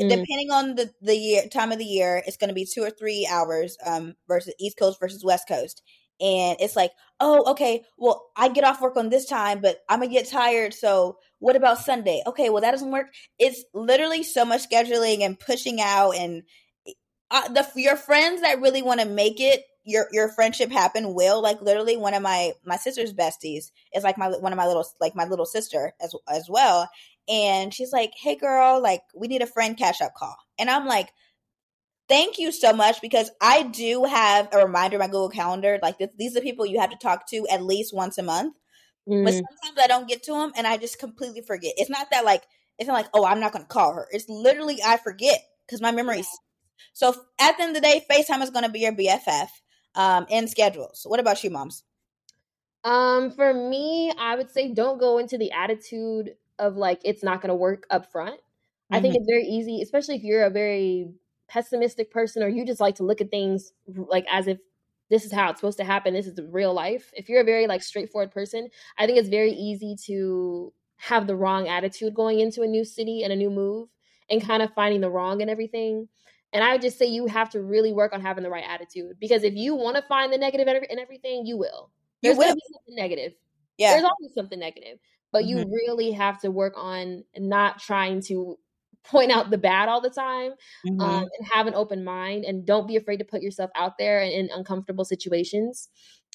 mm. 0.00 0.08
depending 0.08 0.52
on 0.52 0.76
the 0.76 0.88
the 1.02 1.16
year 1.16 1.48
time 1.48 1.72
of 1.72 1.78
the 1.78 1.84
year, 1.84 2.22
it's 2.28 2.36
going 2.36 2.46
to 2.46 2.54
be 2.54 2.64
two 2.64 2.84
or 2.84 2.90
three 2.90 3.28
hours 3.28 3.76
um 3.84 4.14
versus 4.28 4.54
East 4.60 4.78
Coast 4.78 5.00
versus 5.00 5.24
West 5.24 5.48
Coast 5.48 5.82
and 6.20 6.56
it's 6.60 6.76
like, 6.76 6.92
oh, 7.18 7.50
okay, 7.52 7.84
well, 7.98 8.30
I 8.36 8.48
get 8.48 8.64
off 8.64 8.80
work 8.80 8.96
on 8.96 9.08
this 9.08 9.26
time, 9.26 9.60
but 9.60 9.78
I'm 9.88 10.00
gonna 10.00 10.12
get 10.12 10.28
tired. 10.28 10.74
So 10.74 11.18
what 11.38 11.56
about 11.56 11.78
Sunday? 11.78 12.22
Okay, 12.26 12.50
well, 12.50 12.62
that 12.62 12.72
doesn't 12.72 12.90
work. 12.90 13.08
It's 13.38 13.64
literally 13.74 14.22
so 14.22 14.44
much 14.44 14.68
scheduling 14.68 15.22
and 15.22 15.38
pushing 15.38 15.80
out, 15.80 16.12
and 16.12 16.42
uh, 17.30 17.48
the 17.48 17.66
your 17.76 17.96
friends 17.96 18.42
that 18.42 18.60
really 18.60 18.82
want 18.82 19.00
to 19.00 19.06
make 19.06 19.40
it 19.40 19.64
your 19.84 20.08
your 20.12 20.28
friendship 20.28 20.70
happen 20.70 21.14
will 21.14 21.40
like 21.42 21.60
literally 21.62 21.96
one 21.96 22.14
of 22.14 22.22
my 22.22 22.52
my 22.64 22.76
sister's 22.76 23.12
besties 23.14 23.70
is 23.94 24.04
like 24.04 24.18
my 24.18 24.28
one 24.28 24.52
of 24.52 24.56
my 24.56 24.66
little 24.66 24.84
like 25.00 25.14
my 25.14 25.24
little 25.24 25.46
sister 25.46 25.94
as 26.00 26.14
as 26.28 26.48
well 26.48 26.88
and 27.28 27.72
she's 27.72 27.92
like 27.92 28.12
hey 28.20 28.36
girl 28.36 28.80
like 28.80 29.02
we 29.14 29.26
need 29.26 29.42
a 29.42 29.46
friend 29.46 29.78
cash 29.78 30.00
up 30.02 30.12
call 30.14 30.36
and 30.58 30.68
i'm 30.68 30.86
like 30.86 31.08
thank 32.10 32.38
you 32.38 32.50
so 32.52 32.72
much 32.72 33.00
because 33.00 33.30
I 33.40 33.62
do 33.62 34.04
have 34.04 34.48
a 34.52 34.58
reminder 34.58 34.96
in 34.96 35.00
my 35.00 35.06
Google 35.06 35.30
Calendar. 35.30 35.78
Like 35.80 35.98
this, 35.98 36.10
these 36.18 36.36
are 36.36 36.40
people 36.40 36.66
you 36.66 36.80
have 36.80 36.90
to 36.90 36.98
talk 36.98 37.26
to 37.28 37.46
at 37.50 37.62
least 37.62 37.94
once 37.94 38.18
a 38.18 38.22
month. 38.22 38.56
Mm. 39.08 39.24
But 39.24 39.32
sometimes 39.32 39.78
I 39.82 39.86
don't 39.86 40.08
get 40.08 40.24
to 40.24 40.32
them 40.32 40.52
and 40.56 40.66
I 40.66 40.76
just 40.76 40.98
completely 40.98 41.40
forget. 41.40 41.72
It's 41.78 41.88
not 41.88 42.08
that 42.10 42.24
like 42.24 42.42
it's 42.78 42.88
not 42.88 42.94
like 42.94 43.08
oh 43.14 43.24
I'm 43.24 43.40
not 43.40 43.52
going 43.52 43.64
to 43.64 43.68
call 43.68 43.94
her. 43.94 44.06
It's 44.10 44.28
literally 44.28 44.78
I 44.84 44.98
forget 44.98 45.40
because 45.66 45.80
my 45.80 45.92
memory. 45.92 46.24
So 46.92 47.14
at 47.40 47.56
the 47.56 47.62
end 47.62 47.76
of 47.76 47.82
the 47.82 47.88
day, 47.88 48.04
FaceTime 48.10 48.42
is 48.42 48.50
going 48.50 48.64
to 48.64 48.70
be 48.70 48.80
your 48.80 48.92
BFF 48.92 49.48
um, 49.94 50.26
in 50.28 50.48
schedules. 50.48 51.02
What 51.06 51.20
about 51.20 51.42
you, 51.44 51.50
moms? 51.50 51.84
Um, 52.82 53.30
for 53.30 53.52
me, 53.52 54.12
I 54.18 54.34
would 54.34 54.50
say 54.50 54.72
don't 54.72 54.98
go 54.98 55.18
into 55.18 55.38
the 55.38 55.52
attitude 55.52 56.34
of 56.58 56.76
like 56.76 57.00
it's 57.04 57.22
not 57.22 57.40
going 57.40 57.50
to 57.50 57.54
work 57.54 57.86
up 57.90 58.10
front. 58.10 58.40
I 58.90 59.00
think 59.00 59.14
mm-hmm. 59.14 59.20
it's 59.20 59.30
very 59.30 59.44
easy, 59.44 59.82
especially 59.82 60.16
if 60.16 60.24
you're 60.24 60.42
a 60.42 60.50
very 60.50 61.12
pessimistic 61.50 62.10
person 62.10 62.42
or 62.42 62.48
you 62.48 62.64
just 62.64 62.80
like 62.80 62.94
to 62.94 63.02
look 63.02 63.20
at 63.20 63.30
things 63.30 63.72
like 63.86 64.24
as 64.30 64.46
if 64.46 64.58
this 65.10 65.24
is 65.24 65.32
how 65.32 65.50
it's 65.50 65.60
supposed 65.60 65.78
to 65.78 65.84
happen 65.84 66.14
this 66.14 66.26
is 66.26 66.34
the 66.34 66.46
real 66.46 66.72
life 66.72 67.10
if 67.14 67.28
you're 67.28 67.40
a 67.40 67.44
very 67.44 67.66
like 67.66 67.82
straightforward 67.82 68.30
person 68.30 68.68
i 68.98 69.06
think 69.06 69.18
it's 69.18 69.28
very 69.28 69.52
easy 69.52 69.96
to 69.96 70.72
have 71.00 71.26
the 71.26 71.34
wrong 71.34 71.66
attitude 71.66 72.14
going 72.14 72.40
into 72.40 72.60
a 72.60 72.66
new 72.66 72.84
city 72.84 73.22
and 73.22 73.32
a 73.32 73.36
new 73.36 73.48
move 73.48 73.88
and 74.28 74.44
kind 74.44 74.62
of 74.62 74.72
finding 74.74 75.00
the 75.00 75.10
wrong 75.10 75.40
and 75.40 75.50
everything. 75.50 76.06
And 76.52 76.62
I 76.62 76.72
would 76.72 76.82
just 76.82 76.98
say 76.98 77.06
you 77.06 77.26
have 77.26 77.48
to 77.50 77.62
really 77.62 77.92
work 77.92 78.12
on 78.12 78.20
having 78.20 78.44
the 78.44 78.50
right 78.50 78.64
attitude 78.68 79.16
because 79.18 79.42
if 79.42 79.54
you 79.54 79.74
want 79.74 79.96
to 79.96 80.02
find 80.02 80.30
the 80.30 80.36
negative 80.36 80.68
in 80.68 80.98
everything, 80.98 81.46
you 81.46 81.56
will. 81.56 81.90
There's 82.22 82.36
to 82.36 82.54
be 82.54 82.62
something 82.70 82.94
negative. 82.96 83.32
Yeah. 83.78 83.92
There's 83.92 84.04
always 84.04 84.34
something 84.34 84.58
negative, 84.58 84.98
but 85.32 85.44
mm-hmm. 85.44 85.58
you 85.58 85.72
really 85.72 86.10
have 86.12 86.38
to 86.42 86.50
work 86.50 86.74
on 86.76 87.24
not 87.34 87.80
trying 87.80 88.20
to 88.22 88.58
point 89.04 89.30
out 89.30 89.50
the 89.50 89.58
bad 89.58 89.88
all 89.88 90.00
the 90.00 90.10
time 90.10 90.52
mm-hmm. 90.86 91.00
um, 91.00 91.22
and 91.22 91.48
have 91.52 91.66
an 91.66 91.74
open 91.74 92.04
mind 92.04 92.44
and 92.44 92.66
don't 92.66 92.86
be 92.86 92.96
afraid 92.96 93.18
to 93.18 93.24
put 93.24 93.42
yourself 93.42 93.70
out 93.74 93.98
there 93.98 94.20
in, 94.20 94.30
in 94.30 94.48
uncomfortable 94.52 95.04
situations. 95.04 95.88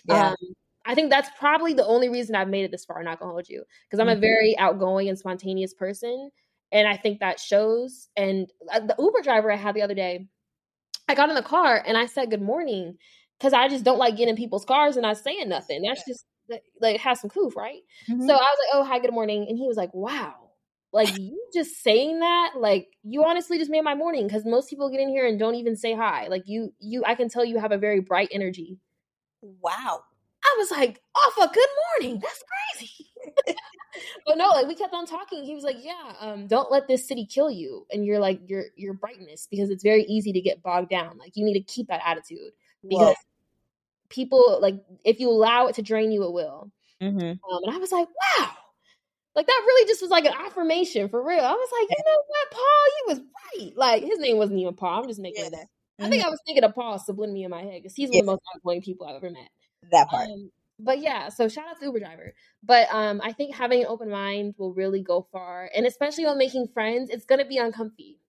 Yeah. 0.08 0.30
Um, 0.30 0.36
I 0.86 0.93
think 0.93 1.10
that's 1.10 1.30
probably 1.38 1.73
the 1.73 1.86
only 1.86 2.10
reason 2.10 2.36
I've 2.36 2.47
made 2.47 2.65
it 2.65 2.71
this 2.71 2.86
far. 2.86 3.01
Not 3.04 3.19
gonna 3.19 3.32
hold 3.32 3.49
you 3.49 3.63
because 3.89 3.99
I'm 3.99 4.08
mm-hmm. 4.08 4.17
a 4.17 4.21
very 4.21 4.58
outgoing 4.58 5.10
and 5.10 5.17
spontaneous 5.17 5.73
person, 5.73 6.30
and 6.71 6.88
I 6.88 6.95
think 6.95 7.19
that 7.19 7.39
shows. 7.39 8.10
And 8.15 8.51
uh, 8.71 8.82
the 8.82 8.95
Uber 8.99 9.21
driver 9.23 9.51
I 9.51 9.56
had 9.56 9.73
the 9.73 9.82
other 9.82 9.95
day, 9.95 10.28
I 11.08 11.15
got 11.15 11.30
in 11.30 11.36
the 11.36 11.41
car 11.41 11.84
and 11.86 11.97
I 11.97 12.06
said 12.06 12.30
good 12.30 12.41
morning 12.41 12.97
because 13.39 13.54
I 13.54 13.67
just 13.67 13.84
don't 13.84 13.97
like 13.97 14.15
getting 14.15 14.30
in 14.30 14.36
people's 14.36 14.65
cars 14.65 14.95
and 14.95 15.04
not 15.04 15.17
saying 15.17 15.49
nothing. 15.49 15.82
That's 15.82 16.06
just 16.08 16.25
like 16.80 16.99
have 16.99 17.17
some 17.17 17.32
coof, 17.32 17.56
right? 17.56 17.82
Mm-hmm. 18.08 18.28
So 18.28 18.34
I 18.34 18.38
was 18.38 18.58
like, 18.60 18.69
"Oh, 18.73 18.84
hi, 18.84 18.99
good 18.99 19.13
morning," 19.13 19.47
and 19.49 19.58
he 19.58 19.67
was 19.67 19.78
like, 19.78 19.93
"Wow." 19.93 20.44
Like 20.95 21.19
you 21.19 21.49
just 21.53 21.84
saying 21.84 22.21
that, 22.21 22.53
like 22.58 22.88
you 23.03 23.25
honestly 23.25 23.58
just 23.58 23.69
made 23.69 23.84
my 23.84 23.95
morning 23.95 24.27
because 24.27 24.45
most 24.45 24.69
people 24.69 24.89
get 24.89 25.01
in 25.01 25.10
here 25.10 25.27
and 25.27 25.38
don't 25.38 25.55
even 25.55 25.75
say 25.75 25.93
hi. 25.93 26.27
Like 26.27 26.43
you, 26.47 26.73
you, 26.79 27.03
I 27.05 27.15
can 27.15 27.27
tell 27.27 27.43
you 27.43 27.60
have 27.60 27.73
a 27.73 27.77
very 27.77 27.99
bright 27.99 28.29
energy. 28.31 28.79
Wow. 29.41 30.03
I 30.41 30.55
was 30.58 30.71
like, 30.71 31.01
off 31.13 31.49
a 31.49 31.53
good 31.53 31.69
morning. 31.99 32.21
That's 32.21 32.41
crazy. 32.77 33.12
but 34.25 34.38
no, 34.38 34.47
like 34.47 34.67
we 34.67 34.75
kept 34.75 34.93
on 34.93 35.05
talking. 35.05 35.43
He 35.43 35.53
was 35.53 35.65
like, 35.65 35.84
Yeah, 35.84 36.13
um, 36.21 36.47
don't 36.47 36.71
let 36.71 36.88
this 36.88 37.05
city 37.05 37.25
kill 37.25 37.51
you 37.51 37.86
and 37.91 38.05
you're 38.05 38.19
like 38.19 38.39
your 38.47 38.63
your 38.77 38.93
brightness 38.93 39.49
because 39.51 39.69
it's 39.69 39.84
very 39.84 40.03
easy 40.03 40.31
to 40.31 40.39
get 40.39 40.63
bogged 40.63 40.89
down. 40.89 41.17
Like 41.17 41.34
you 41.36 41.43
need 41.43 41.55
to 41.55 41.73
keep 41.73 41.89
that 41.89 42.03
attitude 42.05 42.53
because 42.81 42.99
Whoa. 42.99 43.13
people 44.08 44.60
like 44.62 44.75
if 45.03 45.19
you 45.19 45.29
allow 45.29 45.67
it 45.67 45.75
to 45.75 45.81
drain 45.81 46.13
you, 46.13 46.23
it 46.23 46.31
will. 46.31 46.71
Mm-hmm. 47.01 47.19
Um, 47.19 47.63
and 47.65 47.75
I 47.75 47.79
was 47.79 47.91
like, 47.91 48.08
wow, 48.08 48.51
like 49.36 49.48
that 49.48 49.63
really 49.65 49.88
just 49.88 50.02
was 50.02 50.12
like 50.12 50.26
an 50.26 50.34
affirmation 50.34 51.10
for 51.10 51.21
real. 51.21 51.43
I 51.43 51.52
was 51.52 51.69
like, 51.80 51.89
you 51.89 52.04
know 52.06 52.21
what, 52.28 52.52
Paul, 52.52 52.86
you 52.98 53.04
was 53.08 53.19
right. 53.19 53.78
Like 53.78 54.04
his 54.04 54.19
name 54.19 54.38
wasn't 54.38 54.60
even 54.60 54.76
Paul. 54.76 55.02
I'm 55.02 55.08
just 55.08 55.19
making 55.19 55.43
yeah. 55.43 55.50
that. 55.52 55.67
Mm-hmm. 56.00 56.06
I 56.06 56.10
think 56.10 56.26
I 56.26 56.30
was 56.30 56.39
thinking 56.45 56.63
of 56.63 56.74
Paul 56.74 57.00
subliminally 57.00 57.43
in 57.43 57.52
my 57.52 57.62
head 57.62 57.82
because 57.82 57.95
he's 57.95 58.10
yeah. 58.12 58.19
one 58.19 58.19
of 58.19 58.26
the 58.26 58.32
most 58.32 58.41
outgoing 58.56 58.82
people 58.82 59.08
I've 59.08 59.15
ever 59.15 59.30
met. 59.30 59.50
That 59.91 60.10
part. 60.10 60.30
Um, 60.30 60.52
but 60.80 61.00
yeah, 61.00 61.30
so 61.30 61.48
shout 61.48 61.67
out 61.69 61.80
to 61.80 61.86
Uber 61.86 62.00
driver. 62.00 62.34
But 62.63 62.88
um, 62.91 63.21
I 63.24 63.32
think 63.32 63.56
having 63.56 63.82
an 63.82 63.88
open 63.88 64.10
mind 64.10 64.56
will 64.58 64.74
really 64.74 65.02
go 65.02 65.28
far, 65.32 65.69
and 65.76 65.86
especially 65.86 66.26
when 66.26 66.38
making 66.38 66.67
friends, 66.74 67.10
it's 67.10 67.26
gonna 67.26 67.45
be 67.45 67.58
uncomfy. 67.58 68.19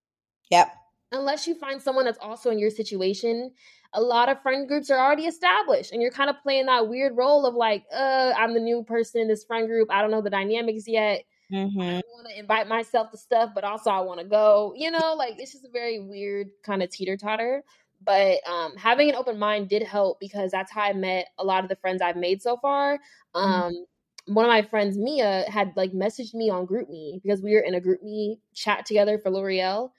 Yep. 0.51 0.73
Unless 1.13 1.47
you 1.47 1.55
find 1.55 1.81
someone 1.81 2.05
that's 2.05 2.19
also 2.19 2.51
in 2.51 2.59
your 2.59 2.71
situation 2.71 3.53
a 3.97 4.01
lot 4.01 4.29
of 4.29 4.41
friend 4.43 4.69
groups 4.69 4.91
are 4.91 4.99
already 4.99 5.25
established 5.25 5.91
and 5.91 6.03
you're 6.03 6.11
kind 6.11 6.31
of 6.31 6.37
playing 6.43 6.67
that 6.67 6.87
weird 6.87 7.17
role 7.17 7.47
of 7.47 7.55
like 7.55 7.85
uh 7.93 8.33
i'm 8.37 8.55
the 8.55 8.61
new 8.61 8.85
person 8.85 9.23
in 9.23 9.29
this 9.29 9.43
friend 9.43 9.67
group 9.67 9.91
i 9.91 10.01
don't 10.01 10.11
know 10.11 10.21
the 10.21 10.31
dynamics 10.31 10.85
yet 10.87 11.25
mm-hmm. 11.51 11.81
i 11.81 12.03
want 12.13 12.29
to 12.29 12.39
invite 12.39 12.69
myself 12.69 13.11
to 13.11 13.17
stuff 13.17 13.51
but 13.55 13.65
also 13.65 13.91
i 13.91 14.01
want 14.01 14.21
to 14.21 14.27
go 14.27 14.73
you 14.77 14.91
know 14.91 15.15
like 15.17 15.35
it's 15.39 15.53
just 15.53 15.65
a 15.65 15.71
very 15.71 15.99
weird 15.99 16.49
kind 16.63 16.83
of 16.83 16.91
teeter-totter 16.91 17.65
but 18.05 18.47
um, 18.47 18.77
having 18.77 19.09
an 19.09 19.15
open 19.15 19.39
mind 19.39 19.71
did 19.71 19.83
help 19.83 20.21
because 20.21 20.51
that's 20.51 20.71
how 20.71 20.83
i 20.83 20.93
met 20.93 21.29
a 21.39 21.45
lot 21.45 21.65
of 21.65 21.71
the 21.71 21.77
friends 21.77 22.03
i've 22.03 22.17
made 22.17 22.41
so 22.41 22.59
far 22.59 22.99
mm-hmm. 23.35 23.39
um, 23.39 23.73
mm-hmm. 23.73 24.35
one 24.35 24.45
of 24.45 24.51
my 24.51 24.63
friends 24.63 24.99
mia 24.99 25.45
had 25.49 25.73
like 25.75 25.93
messaged 25.93 26.35
me 26.35 26.51
on 26.51 26.67
GroupMe 26.67 27.23
because 27.23 27.41
we 27.41 27.55
were 27.55 27.61
in 27.61 27.75
a 27.75 27.81
GroupMe 27.81 28.39
chat 28.55 28.85
together 28.85 29.19
for 29.19 29.31
l'oreal 29.31 29.91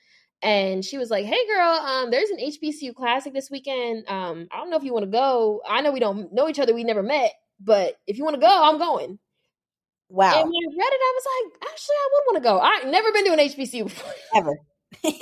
and 0.42 0.84
she 0.84 0.98
was 0.98 1.10
like, 1.10 1.26
"Hey, 1.26 1.46
girl, 1.48 1.70
um, 1.70 2.12
there's 2.12 2.30
an 2.30 2.40
HBCU 2.40 2.94
classic 2.94 3.34
this 3.34 3.50
weekend. 3.50 4.08
Um, 4.08 4.48
I 4.52 4.58
don't 4.58 4.70
know 4.70 4.78
if 4.78 4.84
you 4.84 4.94
want 4.94 5.06
to 5.06 5.12
go. 5.12 5.62
I 5.68 5.82
know 5.82 5.92
we 5.92 6.00
don't 6.00 6.34
know 6.34 6.48
each 6.48 6.60
other. 6.60 6.74
We 6.74 6.84
never 6.84 7.04
met, 7.04 7.34
but 7.60 7.96
if 8.06 8.18
you 8.18 8.24
want 8.24 8.36
to 8.36 8.42
go, 8.42 8.64
I'm 8.64 8.78
going." 8.78 9.20
Wow. 10.10 10.40
And 10.40 10.50
when 10.50 10.54
I 10.54 10.70
read 10.78 10.94
it, 10.94 11.02
I 11.02 11.14
was 11.16 11.26
like, 11.36 11.72
"Actually, 11.72 11.96
I 11.96 12.10
would 12.14 12.24
want 12.28 12.44
to 12.44 12.50
go. 12.50 12.60
I've 12.60 12.88
never 12.92 13.12
been 13.12 13.26
to 13.26 13.34
an 13.34 13.40
HBCU 13.40 13.84
before. 13.86 14.14
ever." 14.36 14.54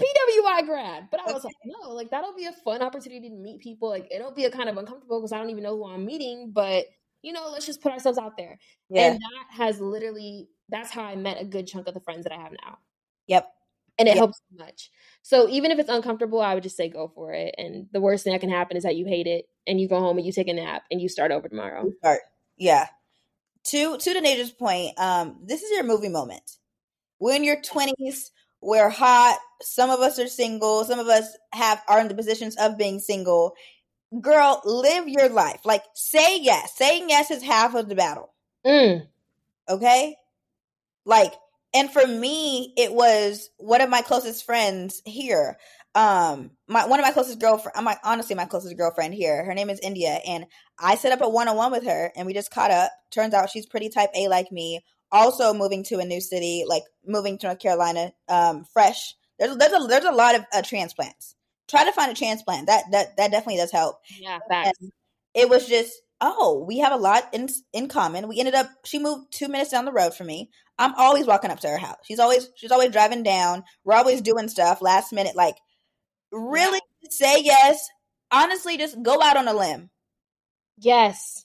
PWI 0.00 0.64
grad, 0.66 1.08
but 1.10 1.20
I 1.20 1.32
was 1.32 1.44
like, 1.44 1.54
no, 1.64 1.90
like 1.90 2.10
that'll 2.10 2.34
be 2.34 2.46
a 2.46 2.52
fun 2.64 2.82
opportunity 2.82 3.28
to 3.28 3.34
meet 3.34 3.60
people. 3.60 3.90
Like 3.90 4.08
it'll 4.10 4.32
be 4.32 4.46
a 4.46 4.50
kind 4.50 4.68
of 4.68 4.76
uncomfortable 4.76 5.20
because 5.20 5.32
I 5.32 5.38
don't 5.38 5.50
even 5.50 5.62
know 5.62 5.76
who 5.76 5.88
I'm 5.88 6.06
meeting, 6.06 6.52
but 6.52 6.86
you 7.22 7.32
know, 7.32 7.50
let's 7.52 7.66
just 7.66 7.82
put 7.82 7.92
ourselves 7.92 8.18
out 8.18 8.36
there. 8.38 8.58
Yeah. 8.88 9.12
And 9.12 9.20
that 9.20 9.56
has 9.56 9.80
literally 9.80 10.48
that's 10.70 10.90
how 10.90 11.02
I 11.02 11.16
met 11.16 11.40
a 11.40 11.44
good 11.44 11.66
chunk 11.66 11.86
of 11.86 11.94
the 11.94 12.00
friends 12.00 12.24
that 12.24 12.32
I 12.32 12.40
have 12.40 12.52
now. 12.52 12.78
Yep. 13.26 13.48
And 13.98 14.08
it 14.08 14.12
yep. 14.12 14.18
helps 14.18 14.38
so 14.38 14.64
much. 14.64 14.90
So 15.22 15.48
even 15.48 15.70
if 15.70 15.78
it's 15.78 15.90
uncomfortable, 15.90 16.40
I 16.40 16.54
would 16.54 16.62
just 16.62 16.76
say 16.76 16.88
go 16.88 17.08
for 17.14 17.32
it. 17.32 17.54
And 17.58 17.86
the 17.92 18.00
worst 18.00 18.24
thing 18.24 18.32
that 18.32 18.40
can 18.40 18.50
happen 18.50 18.76
is 18.76 18.84
that 18.84 18.96
you 18.96 19.06
hate 19.06 19.26
it 19.26 19.46
and 19.66 19.80
you 19.80 19.88
go 19.88 20.00
home 20.00 20.16
and 20.16 20.26
you 20.26 20.32
take 20.32 20.48
a 20.48 20.54
nap 20.54 20.84
and 20.90 21.00
you 21.00 21.08
start 21.08 21.30
over 21.32 21.48
tomorrow. 21.48 21.90
Start. 21.98 22.20
Yeah. 22.56 22.86
To 23.64 23.98
to 23.98 24.14
Denaja's 24.14 24.52
point, 24.52 24.98
um, 24.98 25.40
this 25.44 25.62
is 25.62 25.70
your 25.70 25.84
movie 25.84 26.08
moment. 26.08 26.56
We're 27.18 27.36
in 27.36 27.44
your 27.44 27.60
twenties, 27.60 28.32
we're 28.62 28.88
hot, 28.88 29.38
some 29.60 29.90
of 29.90 30.00
us 30.00 30.18
are 30.18 30.28
single, 30.28 30.84
some 30.84 30.98
of 30.98 31.08
us 31.08 31.36
have 31.52 31.82
are 31.86 32.00
in 32.00 32.08
the 32.08 32.14
positions 32.14 32.56
of 32.56 32.78
being 32.78 33.00
single. 33.00 33.54
Girl, 34.18 34.62
live 34.64 35.08
your 35.08 35.28
life. 35.28 35.60
Like 35.66 35.84
say 35.92 36.40
yes. 36.40 36.72
Saying 36.74 37.10
yes 37.10 37.30
is 37.30 37.42
half 37.42 37.74
of 37.74 37.90
the 37.90 37.94
battle. 37.94 38.32
Mm. 38.64 39.06
Okay? 39.68 40.16
Like 41.04 41.34
and 41.74 41.90
for 41.90 42.06
me 42.06 42.72
it 42.76 42.92
was 42.92 43.50
one 43.58 43.80
of 43.80 43.90
my 43.90 44.02
closest 44.02 44.44
friends 44.44 45.02
here. 45.04 45.56
Um 45.94 46.52
my 46.68 46.86
one 46.86 47.00
of 47.00 47.04
my 47.04 47.10
closest 47.12 47.40
girlfriend 47.40 47.76
i'm 47.76 47.84
like 47.84 47.98
honestly 48.04 48.36
my 48.36 48.44
closest 48.44 48.76
girlfriend 48.76 49.14
here. 49.14 49.44
Her 49.44 49.54
name 49.54 49.70
is 49.70 49.80
india 49.80 50.20
and 50.26 50.46
i 50.78 50.94
set 50.96 51.12
up 51.12 51.20
a 51.20 51.28
one-on-one 51.28 51.72
with 51.72 51.84
her 51.84 52.12
and 52.16 52.26
we 52.26 52.34
just 52.34 52.50
caught 52.50 52.70
up. 52.70 52.92
Turns 53.10 53.34
out 53.34 53.50
she's 53.50 53.66
pretty 53.66 53.88
type 53.88 54.10
a 54.14 54.28
like 54.28 54.52
me. 54.52 54.80
Also 55.12 55.52
moving 55.52 55.82
to 55.84 55.98
a 55.98 56.04
new 56.04 56.20
city 56.20 56.64
like 56.66 56.84
moving 57.06 57.38
to 57.38 57.46
north 57.48 57.58
carolina 57.58 58.12
um 58.28 58.64
fresh. 58.72 59.14
There's 59.38 59.56
there's 59.56 59.72
a 59.72 59.86
there's 59.86 60.04
a 60.04 60.12
lot 60.12 60.34
of 60.36 60.44
uh, 60.52 60.62
transplants. 60.62 61.34
Try 61.68 61.84
to 61.84 61.92
find 61.92 62.10
a 62.12 62.14
transplant. 62.14 62.66
That 62.66 62.84
that 62.92 63.16
that 63.16 63.30
definitely 63.30 63.56
does 63.56 63.72
help. 63.72 63.96
Yeah 64.18 64.38
facts. 64.48 64.78
it 65.34 65.48
was 65.48 65.66
just 65.66 65.92
oh, 66.20 66.64
we 66.66 66.78
have 66.78 66.92
a 66.92 66.96
lot 66.96 67.24
in 67.32 67.48
in 67.72 67.88
common. 67.88 68.28
We 68.28 68.38
ended 68.38 68.54
up 68.54 68.68
she 68.84 68.98
moved 68.98 69.32
two 69.32 69.48
minutes 69.48 69.70
down 69.70 69.84
the 69.84 69.92
road 69.92 70.14
from 70.14 70.26
me. 70.26 70.50
I'm 70.78 70.94
always 70.94 71.26
walking 71.26 71.50
up 71.50 71.60
to 71.60 71.68
her 71.68 71.78
house. 71.78 71.98
She's 72.04 72.18
always 72.18 72.50
she's 72.56 72.72
always 72.72 72.90
driving 72.90 73.22
down. 73.22 73.64
We're 73.84 73.94
always 73.94 74.22
doing 74.22 74.48
stuff 74.48 74.82
last 74.82 75.12
minute. 75.12 75.36
Like 75.36 75.56
really 76.32 76.80
say 77.10 77.42
yes. 77.42 77.88
Honestly, 78.32 78.76
just 78.76 79.02
go 79.02 79.20
out 79.20 79.36
on 79.36 79.48
a 79.48 79.54
limb. 79.54 79.90
Yes. 80.78 81.44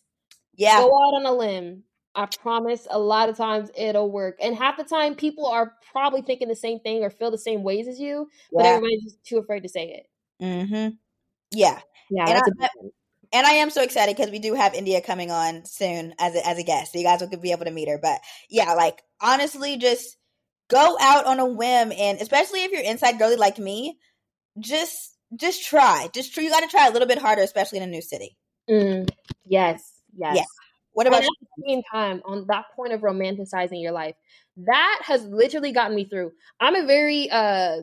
Yeah. 0.55 0.79
Go 0.79 0.87
out 0.87 1.15
on 1.15 1.25
a 1.25 1.33
limb. 1.33 1.83
I 2.13 2.27
promise 2.27 2.87
a 2.89 2.97
lot 2.97 3.27
of 3.27 3.35
times 3.35 3.69
it'll 3.75 4.09
work. 4.09 4.37
And 4.41 4.55
half 4.55 4.77
the 4.77 4.85
time 4.85 5.15
people 5.15 5.47
are 5.47 5.73
probably 5.91 6.21
thinking 6.21 6.47
the 6.47 6.55
same 6.55 6.79
thing 6.79 7.03
or 7.03 7.09
feel 7.09 7.29
the 7.29 7.37
same 7.37 7.63
ways 7.63 7.87
as 7.89 7.99
you, 7.99 8.29
yeah. 8.51 8.57
but 8.57 8.65
everybody's 8.65 9.03
just 9.03 9.25
too 9.25 9.37
afraid 9.37 9.63
to 9.63 9.69
say 9.69 10.01
it. 10.01 10.43
Mm-hmm. 10.43 10.95
Yeah. 11.51 11.79
Yeah. 12.09 12.29
And 12.29 12.37
I, 12.37 12.67
and 13.35 13.45
I 13.45 13.51
am 13.55 13.69
so 13.69 13.83
excited 13.83 14.15
because 14.15 14.31
we 14.31 14.39
do 14.39 14.53
have 14.53 14.73
India 14.73 15.01
coming 15.01 15.29
on 15.29 15.65
soon 15.65 16.13
as 16.19 16.35
a, 16.35 16.47
as 16.47 16.57
a 16.57 16.63
guest, 16.63 16.93
so 16.93 16.99
you 16.99 17.03
guys 17.03 17.19
will 17.19 17.27
be 17.37 17.51
able 17.51 17.65
to 17.65 17.71
meet 17.71 17.89
her. 17.89 17.99
But 18.01 18.21
yeah, 18.49 18.73
like 18.75 19.03
honestly, 19.19 19.75
just 19.75 20.15
go 20.69 20.97
out 21.01 21.25
on 21.25 21.39
a 21.39 21.45
whim, 21.45 21.91
and 21.91 22.21
especially 22.21 22.63
if 22.63 22.71
you're 22.71 22.81
inside 22.81 23.19
girly 23.19 23.35
like 23.35 23.59
me, 23.59 23.97
just 24.57 25.17
just 25.35 25.65
try, 25.67 26.09
just 26.13 26.33
try. 26.33 26.43
You 26.43 26.49
got 26.49 26.61
to 26.61 26.67
try 26.67 26.87
a 26.87 26.91
little 26.91 27.09
bit 27.09 27.17
harder, 27.17 27.41
especially 27.41 27.79
in 27.79 27.83
a 27.83 27.87
new 27.87 28.01
city. 28.01 28.37
Mm, 28.69 29.09
yes, 29.45 30.01
yes. 30.15 30.35
Yeah. 30.37 30.45
What 30.93 31.07
about 31.07 31.23
at 31.23 31.29
the 31.41 31.63
same 31.67 31.83
time 31.91 32.21
on 32.23 32.45
that 32.47 32.67
point 32.73 32.93
of 32.93 33.01
romanticizing 33.01 33.81
your 33.81 33.91
life? 33.91 34.15
That 34.55 35.01
has 35.03 35.25
literally 35.25 35.73
gotten 35.73 35.93
me 35.93 36.05
through. 36.05 36.31
I'm 36.61 36.75
a 36.75 36.85
very 36.85 37.29
uh 37.29 37.81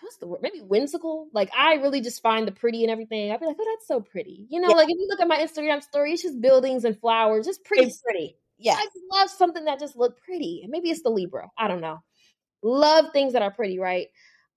what's 0.00 0.16
the 0.16 0.26
word? 0.26 0.40
Maybe 0.42 0.60
whimsical. 0.60 1.28
Like 1.32 1.50
I 1.56 1.74
really 1.74 2.00
just 2.00 2.22
find 2.22 2.46
the 2.46 2.52
pretty 2.52 2.82
and 2.82 2.90
everything. 2.90 3.30
I'd 3.30 3.40
be 3.40 3.46
like, 3.46 3.56
oh, 3.58 3.76
that's 3.76 3.86
so 3.86 4.00
pretty. 4.00 4.46
You 4.48 4.60
know, 4.60 4.68
yeah. 4.70 4.76
like 4.76 4.88
if 4.88 4.96
you 4.98 5.06
look 5.08 5.20
at 5.20 5.28
my 5.28 5.38
Instagram 5.38 5.82
story, 5.82 6.12
it's 6.12 6.22
just 6.22 6.40
buildings 6.40 6.84
and 6.84 6.98
flowers, 6.98 7.46
just 7.46 7.64
pretty, 7.64 7.84
it's 7.84 8.02
pretty. 8.02 8.36
Yeah, 8.58 8.74
I 8.74 8.86
love 9.10 9.30
something 9.30 9.64
that 9.66 9.78
just 9.78 9.96
look 9.96 10.20
pretty. 10.22 10.66
Maybe 10.68 10.90
it's 10.90 11.02
the 11.02 11.10
Libra. 11.10 11.50
I 11.58 11.68
don't 11.68 11.80
know. 11.80 12.02
Love 12.62 13.12
things 13.12 13.34
that 13.34 13.42
are 13.42 13.50
pretty, 13.50 13.78
right? 13.78 14.08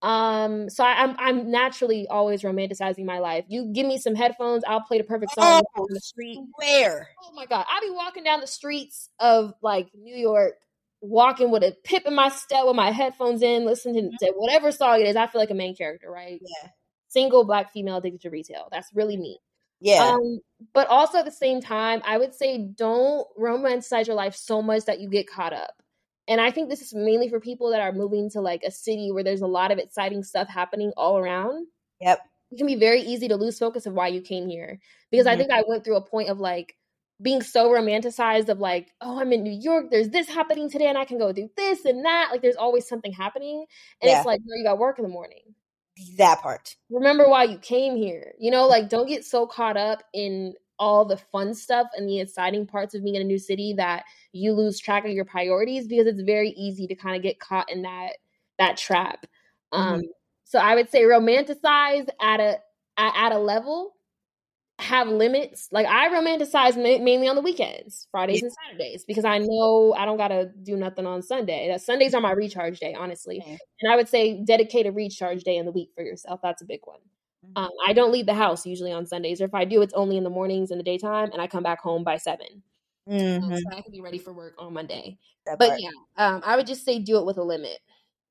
Um, 0.02 0.70
so 0.70 0.84
I, 0.84 1.04
am 1.04 1.10
I'm, 1.12 1.18
I'm 1.20 1.52
naturally 1.52 2.08
always 2.08 2.44
romanticizing 2.44 3.04
my 3.04 3.20
life. 3.20 3.46
You 3.50 3.72
give 3.74 3.86
me 3.86 3.98
some 3.98 4.16
headphones, 4.16 4.64
I'll 4.66 4.82
play 4.82 4.98
the 4.98 5.04
perfect 5.04 5.34
song 5.34 5.62
oh, 5.76 5.82
on 5.82 5.88
the 5.90 6.00
street. 6.00 6.40
Where? 6.56 7.10
Oh 7.22 7.34
my 7.34 7.46
god, 7.46 7.66
I'll 7.70 7.82
be 7.82 7.90
walking 7.92 8.24
down 8.24 8.40
the 8.40 8.48
streets 8.48 9.10
of 9.20 9.54
like 9.62 9.90
New 9.94 10.16
York 10.16 10.56
walking 11.02 11.52
with 11.52 11.64
a 11.64 11.76
pip 11.84 12.04
in 12.06 12.16
my 12.16 12.30
step 12.30 12.66
with 12.66 12.76
my 12.76 12.92
headphones 12.92 13.42
in, 13.42 13.66
listening 13.66 14.12
to 14.20 14.34
whatever 14.36 14.72
song 14.72 15.00
it 15.02 15.08
is. 15.08 15.16
I 15.16 15.28
feel 15.28 15.42
like 15.42 15.52
a 15.52 15.56
main 15.56 15.76
character, 15.76 16.10
right? 16.10 16.42
Yeah. 16.42 16.70
Single 17.08 17.46
black 17.46 17.72
female 17.72 17.98
addicted 17.98 18.22
to 18.22 18.30
retail. 18.30 18.68
That's 18.72 18.90
really 18.94 19.18
me. 19.18 19.40
Yeah. 19.82 20.04
Um, 20.04 20.40
but 20.74 20.88
also 20.88 21.20
at 21.20 21.26
the 21.26 21.32
same 21.32 21.62
time, 21.62 22.02
I 22.06 22.18
would 22.18 22.36
say 22.36 22.58
don't 22.58 23.26
romanticize 23.40 24.08
your 24.08 24.16
life 24.16 24.36
so 24.36 24.62
much 24.62 24.86
that 24.86 25.00
you 25.00 25.10
get 25.10 25.30
caught 25.30 25.54
up. 25.54 25.74
And 26.28 26.40
I 26.40 26.52
think 26.52 26.70
this 26.70 26.82
is 26.82 26.94
mainly 26.94 27.30
for 27.30 27.40
people 27.40 27.72
that 27.72 27.82
are 27.82 27.92
moving 27.92 28.30
to 28.32 28.42
like 28.42 28.64
a 28.64 28.72
city 28.72 29.12
where 29.12 29.24
there's 29.24 29.42
a 29.42 29.48
lot 29.48 29.72
of 29.72 29.80
exciting 29.80 30.24
stuff 30.24 30.48
happening 30.48 30.92
all 30.96 31.18
around. 31.18 31.66
Yep. 32.02 32.20
It 32.52 32.58
can 32.58 32.68
be 32.68 32.76
very 32.76 33.02
easy 33.02 33.30
to 33.30 33.36
lose 33.36 33.58
focus 33.58 33.86
of 33.86 33.94
why 33.94 34.10
you 34.10 34.22
came 34.22 34.48
here. 34.48 34.80
Because 35.12 35.26
mm-hmm. 35.26 35.34
I 35.34 35.38
think 35.38 35.52
I 35.52 35.64
went 35.68 35.84
through 35.84 35.96
a 35.96 36.06
point 36.06 36.30
of 36.30 36.40
like 36.40 36.76
being 37.22 37.42
so 37.42 37.70
romanticized 37.70 38.50
of 38.50 38.60
like, 38.60 38.94
oh, 39.02 39.20
I'm 39.20 39.34
in 39.34 39.44
New 39.44 39.58
York, 39.60 39.88
there's 39.92 40.10
this 40.10 40.30
happening 40.30 40.70
today, 40.70 40.88
and 40.88 40.98
I 40.98 41.06
can 41.06 41.18
go 41.18 41.32
do 41.32 41.50
this 41.58 41.86
and 41.86 42.06
that. 42.06 42.30
Like 42.32 42.42
there's 42.42 42.56
always 42.56 42.88
something 42.88 43.12
happening. 43.12 43.66
And 44.02 44.10
yeah. 44.10 44.18
it's 44.18 44.26
like, 44.26 44.42
no, 44.46 44.56
you 44.56 44.64
got 44.64 44.80
work 44.80 45.00
in 45.00 45.04
the 45.04 45.10
morning. 45.10 45.42
That 46.18 46.42
part. 46.42 46.76
Remember 46.90 47.28
why 47.28 47.44
you 47.44 47.58
came 47.58 47.98
here. 47.98 48.34
You 48.40 48.52
know, 48.52 48.68
like 48.68 48.90
don't 48.90 49.08
get 49.08 49.26
so 49.26 49.46
caught 49.46 49.76
up 49.76 50.04
in 50.14 50.54
all 50.78 51.04
the 51.04 51.18
fun 51.18 51.54
stuff 51.54 51.88
and 51.96 52.08
the 52.08 52.22
exciting 52.22 52.66
parts 52.66 52.96
of 52.96 53.04
being 53.04 53.16
in 53.16 53.22
a 53.22 53.26
new 53.26 53.38
city 53.38 53.74
that 53.74 54.06
you 54.32 54.54
lose 54.54 54.80
track 54.80 55.04
of 55.04 55.12
your 55.12 55.26
priorities 55.26 55.88
because 55.88 56.08
it's 56.08 56.22
very 56.22 56.52
easy 56.52 56.88
to 56.88 56.96
kind 56.96 57.18
of 57.18 57.22
get 57.22 57.40
caught 57.40 57.70
in 57.70 57.82
that 57.82 58.14
that 58.58 58.78
trap. 58.78 59.26
Um, 59.74 60.00
mm-hmm. 60.00 60.08
so 60.46 60.58
I 60.60 60.76
would 60.76 60.90
say 60.90 61.02
romanticize 61.02 62.08
at 62.22 62.40
a 62.40 62.60
at 62.98 63.32
a 63.34 63.38
level 63.38 63.94
have 64.80 65.08
limits. 65.08 65.70
Like 65.72 65.86
I 65.86 66.10
romanticize 66.10 66.76
ma- 66.76 67.04
mainly 67.04 67.28
on 67.28 67.36
the 67.36 67.42
weekends, 67.42 68.08
Fridays 68.12 68.42
and 68.42 68.52
Saturdays, 68.52 69.04
because 69.06 69.26
I 69.26 69.38
know 69.40 69.94
I 69.98 70.06
don't 70.06 70.18
gotta 70.18 70.52
do 70.64 70.76
nothing 70.76 71.06
on 71.06 71.22
Sunday. 71.22 71.68
That 71.68 71.82
Sundays 71.82 72.14
are 72.14 72.22
my 72.22 72.32
recharge 72.32 72.80
day, 72.80 72.94
honestly. 72.94 73.40
Okay. 73.42 73.58
And 73.82 73.92
I 73.92 73.96
would 73.96 74.08
say 74.08 74.42
dedicate 74.44 74.86
a 74.86 74.92
recharge 74.92 75.44
day 75.44 75.58
in 75.58 75.66
the 75.66 75.72
week 75.72 75.90
for 75.96 76.04
yourself. 76.04 76.40
That's 76.42 76.62
a 76.62 76.66
big 76.66 76.80
one. 76.86 77.00
Mm-hmm. 77.46 77.64
Um, 77.64 77.72
I 77.88 77.94
don't 77.94 78.12
leave 78.12 78.26
the 78.26 78.34
house 78.34 78.66
usually 78.66 78.92
on 78.92 79.06
Sundays, 79.06 79.42
or 79.42 79.46
if 79.46 79.54
I 79.54 79.66
do, 79.66 79.82
it's 79.82 79.94
only 79.94 80.18
in 80.18 80.24
the 80.24 80.30
mornings 80.30 80.72
in 80.72 80.78
the 80.78 80.84
daytime, 80.84 81.32
and 81.32 81.42
I 81.42 81.48
come 81.48 81.64
back 81.64 81.82
home 81.82 82.04
by 82.04 82.18
7 82.18 82.46
mm-hmm. 83.10 83.44
um, 83.44 83.58
so 83.58 83.78
I 83.78 83.82
can 83.82 83.92
be 83.92 84.02
ready 84.02 84.18
for 84.18 84.34
work 84.34 84.56
on 84.58 84.74
Monday. 84.74 85.18
That 85.46 85.58
but 85.60 85.70
part. 85.70 85.82
yeah, 85.82 85.90
um, 86.18 86.42
I 86.46 86.56
would 86.56 86.68
just 86.68 86.86
say 86.86 87.00
do 87.00 87.18
it 87.18 87.26
with 87.26 87.38
a 87.38 87.44
limit. 87.44 87.80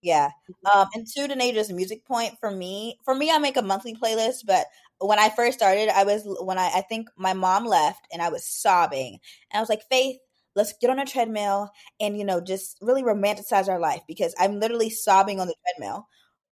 Yeah. 0.03 0.29
Mm-hmm. 0.29 0.79
Um, 0.79 0.89
and 0.95 1.07
to 1.07 1.29
Denaja's 1.29 1.73
music 1.73 2.05
point 2.05 2.35
for 2.41 2.51
me, 2.51 2.99
for 3.05 3.15
me, 3.15 3.31
I 3.31 3.39
make 3.39 3.57
a 3.57 3.63
monthly 3.63 3.95
playlist, 3.95 4.47
but 4.47 4.67
when 5.01 5.19
I 5.19 5.29
first 5.29 5.59
started, 5.59 5.89
I 5.89 6.05
was 6.05 6.23
when 6.41 6.59
I 6.59 6.71
I 6.75 6.81
think 6.83 7.09
my 7.17 7.33
mom 7.33 7.65
left 7.65 8.07
and 8.13 8.23
I 8.23 8.29
was 8.31 8.45
sobbing, 8.45 9.19
and 9.51 9.59
I 9.59 9.61
was 9.61 9.69
like, 9.69 9.83
Faith, 9.91 10.19
let's 10.55 10.75
get 10.81 10.91
on 10.91 10.99
a 10.99 11.07
treadmill 11.07 11.71
and 12.01 12.19
you 12.19 12.25
know 12.25 12.41
just 12.41 12.79
really 12.83 13.03
romanticize 13.03 13.69
our 13.69 13.79
life 13.79 14.03
because 14.07 14.35
I'm 14.39 14.61
literally 14.61 14.91
sobbing 14.91 15.41
on 15.41 15.47
the 15.47 15.55
treadmill. 15.65 16.09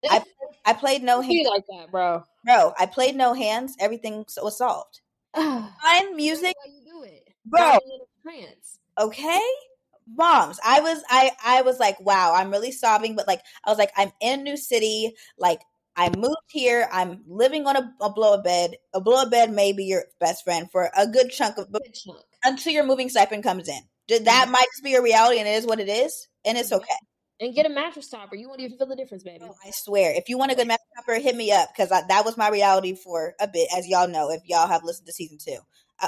I 0.09 0.23
I 0.65 0.73
played 0.73 1.03
no 1.03 1.21
hands 1.21 1.49
like 1.49 1.65
that, 1.71 1.91
bro. 1.91 2.25
Bro, 2.45 2.73
I 2.79 2.87
played 2.87 3.17
no 3.17 3.35
hands. 3.35 3.75
Everything 3.81 4.25
was 4.43 4.59
solved. 4.59 5.01
Find 5.35 6.17
music, 6.17 6.55
you 6.67 6.83
do 6.85 7.03
it, 7.03 7.29
bro. 7.45 7.79
Okay, 8.99 9.41
moms. 10.07 10.59
I 10.65 10.81
was 10.81 11.03
I 11.09 11.33
I 11.45 11.63
was 11.63 11.79
like, 11.79 12.01
wow, 12.01 12.33
I'm 12.35 12.51
really 12.51 12.73
sobbing, 12.73 13.17
but 13.17 13.27
like 13.27 13.43
I 13.65 13.71
was 13.71 13.79
like, 13.79 13.93
I'm 13.97 14.13
in 14.21 14.41
a 14.41 14.43
new 14.43 14.57
city. 14.57 15.15
Like 15.39 15.61
I 15.97 16.11
moved 16.15 16.37
here. 16.51 16.89
I'm 16.93 17.23
living 17.27 17.67
on 17.67 17.77
a, 17.77 17.95
a 18.03 18.11
blow 18.11 18.35
a 18.35 18.43
bed. 18.43 18.77
A 18.93 19.01
blow 19.01 19.23
a 19.23 19.31
bed 19.31 19.51
may 19.51 19.73
be 19.73 19.85
your 19.85 20.05
best 20.21 20.45
friend 20.45 20.71
for 20.71 20.91
a 20.97 21.07
good 21.07 21.31
chunk 21.31 21.57
of 21.57 21.73
good 21.73 21.95
chunk. 21.95 22.19
until 22.45 22.73
your 22.73 22.85
moving 22.85 23.09
stipend 23.09 23.43
comes 23.43 23.69
in. 23.69 23.81
That 24.09 24.23
mm-hmm. 24.23 24.53
might 24.53 24.67
just 24.75 24.85
be 24.85 24.95
a 24.95 25.03
reality, 25.03 25.39
and 25.39 25.49
it 25.49 25.53
is 25.53 25.67
what 25.67 25.81
it 25.81 25.89
is, 25.89 26.29
and 26.45 26.59
it's 26.59 26.71
okay. 26.71 26.95
And 27.41 27.55
get 27.55 27.67
a 27.67 27.71
mattress 27.71 28.09
topper. 28.09 28.37
You 28.37 28.49
won't 28.49 28.61
even 28.61 28.79
feel 28.79 28.87
the 28.87 28.97
difference, 28.97 29.23
baby. 29.23 29.45
Oh, 29.45 29.55
I 29.65 29.71
swear. 29.71 30.15
If 30.15 30.29
you 30.29 30.39
want 30.39 30.53
a 30.53 30.55
good 30.55 30.69
mattress 30.69 30.89
topper, 30.97 31.19
hit 31.19 31.35
me 31.35 31.51
up 31.53 31.69
because 31.75 31.91
that 31.91 32.25
was 32.25 32.37
my 32.37 32.49
reality 32.49 32.95
for 32.95 33.35
a 33.41 33.49
bit, 33.49 33.69
as 33.77 33.87
y'all 33.87 34.09
know. 34.09 34.31
If 34.31 34.43
y'all 34.47 34.69
have 34.69 34.85
listened 34.85 35.07
to 35.07 35.13
season 35.13 35.39
two, 35.39 35.59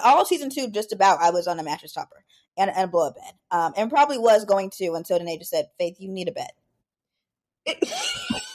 all 0.05 0.25
season 0.25 0.51
two, 0.51 0.71
just 0.71 0.93
about, 0.93 1.21
I 1.21 1.31
was 1.31 1.47
on 1.47 1.59
a 1.59 1.63
mattress 1.63 1.93
topper 1.93 2.25
and, 2.57 2.71
and 2.71 2.85
a 2.85 2.89
blow 2.89 3.09
up 3.09 3.17
bed, 3.17 3.33
um, 3.51 3.73
and 3.77 3.91
probably 3.91 4.19
was 4.19 4.45
going 4.45 4.71
to 4.79 4.95
until 4.95 5.19
Danae 5.19 5.39
just 5.39 5.51
said, 5.51 5.67
"Faith, 5.79 5.97
you 5.99 6.09
need 6.11 6.29
a 6.29 6.33
bed." 6.33 6.51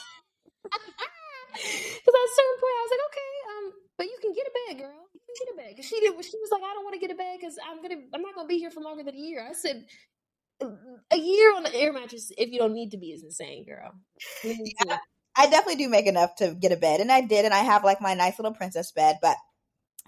Because 1.54 2.16
at 2.18 2.30
a 2.30 2.34
certain 2.34 2.58
point, 2.60 2.76
I 2.76 2.84
was 2.84 2.94
like, 2.94 3.06
okay, 3.10 3.34
um, 3.54 3.66
but 3.98 4.06
you 4.08 4.18
can 4.22 4.34
get 4.34 4.48
a 4.48 4.54
bed, 4.58 4.74
girl. 4.82 5.02
You 5.14 5.22
can 5.22 5.36
get 5.38 5.54
a 5.54 5.58
bed. 5.58 5.86
She 5.86 6.00
did. 6.00 6.14
She 6.26 6.38
was 6.42 6.52
like, 6.52 6.64
I 6.64 6.74
don't 6.74 6.84
want 6.84 6.96
to 6.96 7.00
get 7.00 7.12
a 7.12 7.16
bed 7.16 7.38
because 7.40 7.58
I'm 7.62 7.82
gonna. 7.82 8.02
I'm 8.14 8.22
not 8.22 8.36
gonna 8.36 8.48
be 8.48 8.58
here 8.58 8.72
for 8.72 8.82
longer 8.82 9.04
than 9.04 9.16
a 9.16 9.20
year. 9.20 9.46
I 9.48 9.54
said, 9.54 9.86
a 11.12 11.18
year 11.18 11.56
on 11.56 11.64
the 11.64 11.76
air 11.76 11.94
mattress 11.94 12.32
if 12.38 12.50
you 12.52 12.60
don't 12.60 12.74
need 12.74 12.92
to 12.92 12.98
be 12.98 13.12
is 13.12 13.24
insane, 13.24 13.66
girl. 13.66 13.94
Yeah, 14.44 14.98
I 15.36 15.48
definitely 15.48 15.84
do 15.84 15.90
make 15.90 16.06
enough 16.06 16.36
to 16.38 16.54
get 16.54 16.72
a 16.72 16.78
bed, 16.78 17.00
and 17.00 17.12
I 17.12 17.22
did, 17.22 17.46
and 17.46 17.54
I 17.54 17.60
have 17.60 17.84
like 17.84 18.02
my 18.02 18.14
nice 18.14 18.38
little 18.40 18.54
princess 18.54 18.92
bed, 18.92 19.20
but. 19.22 19.38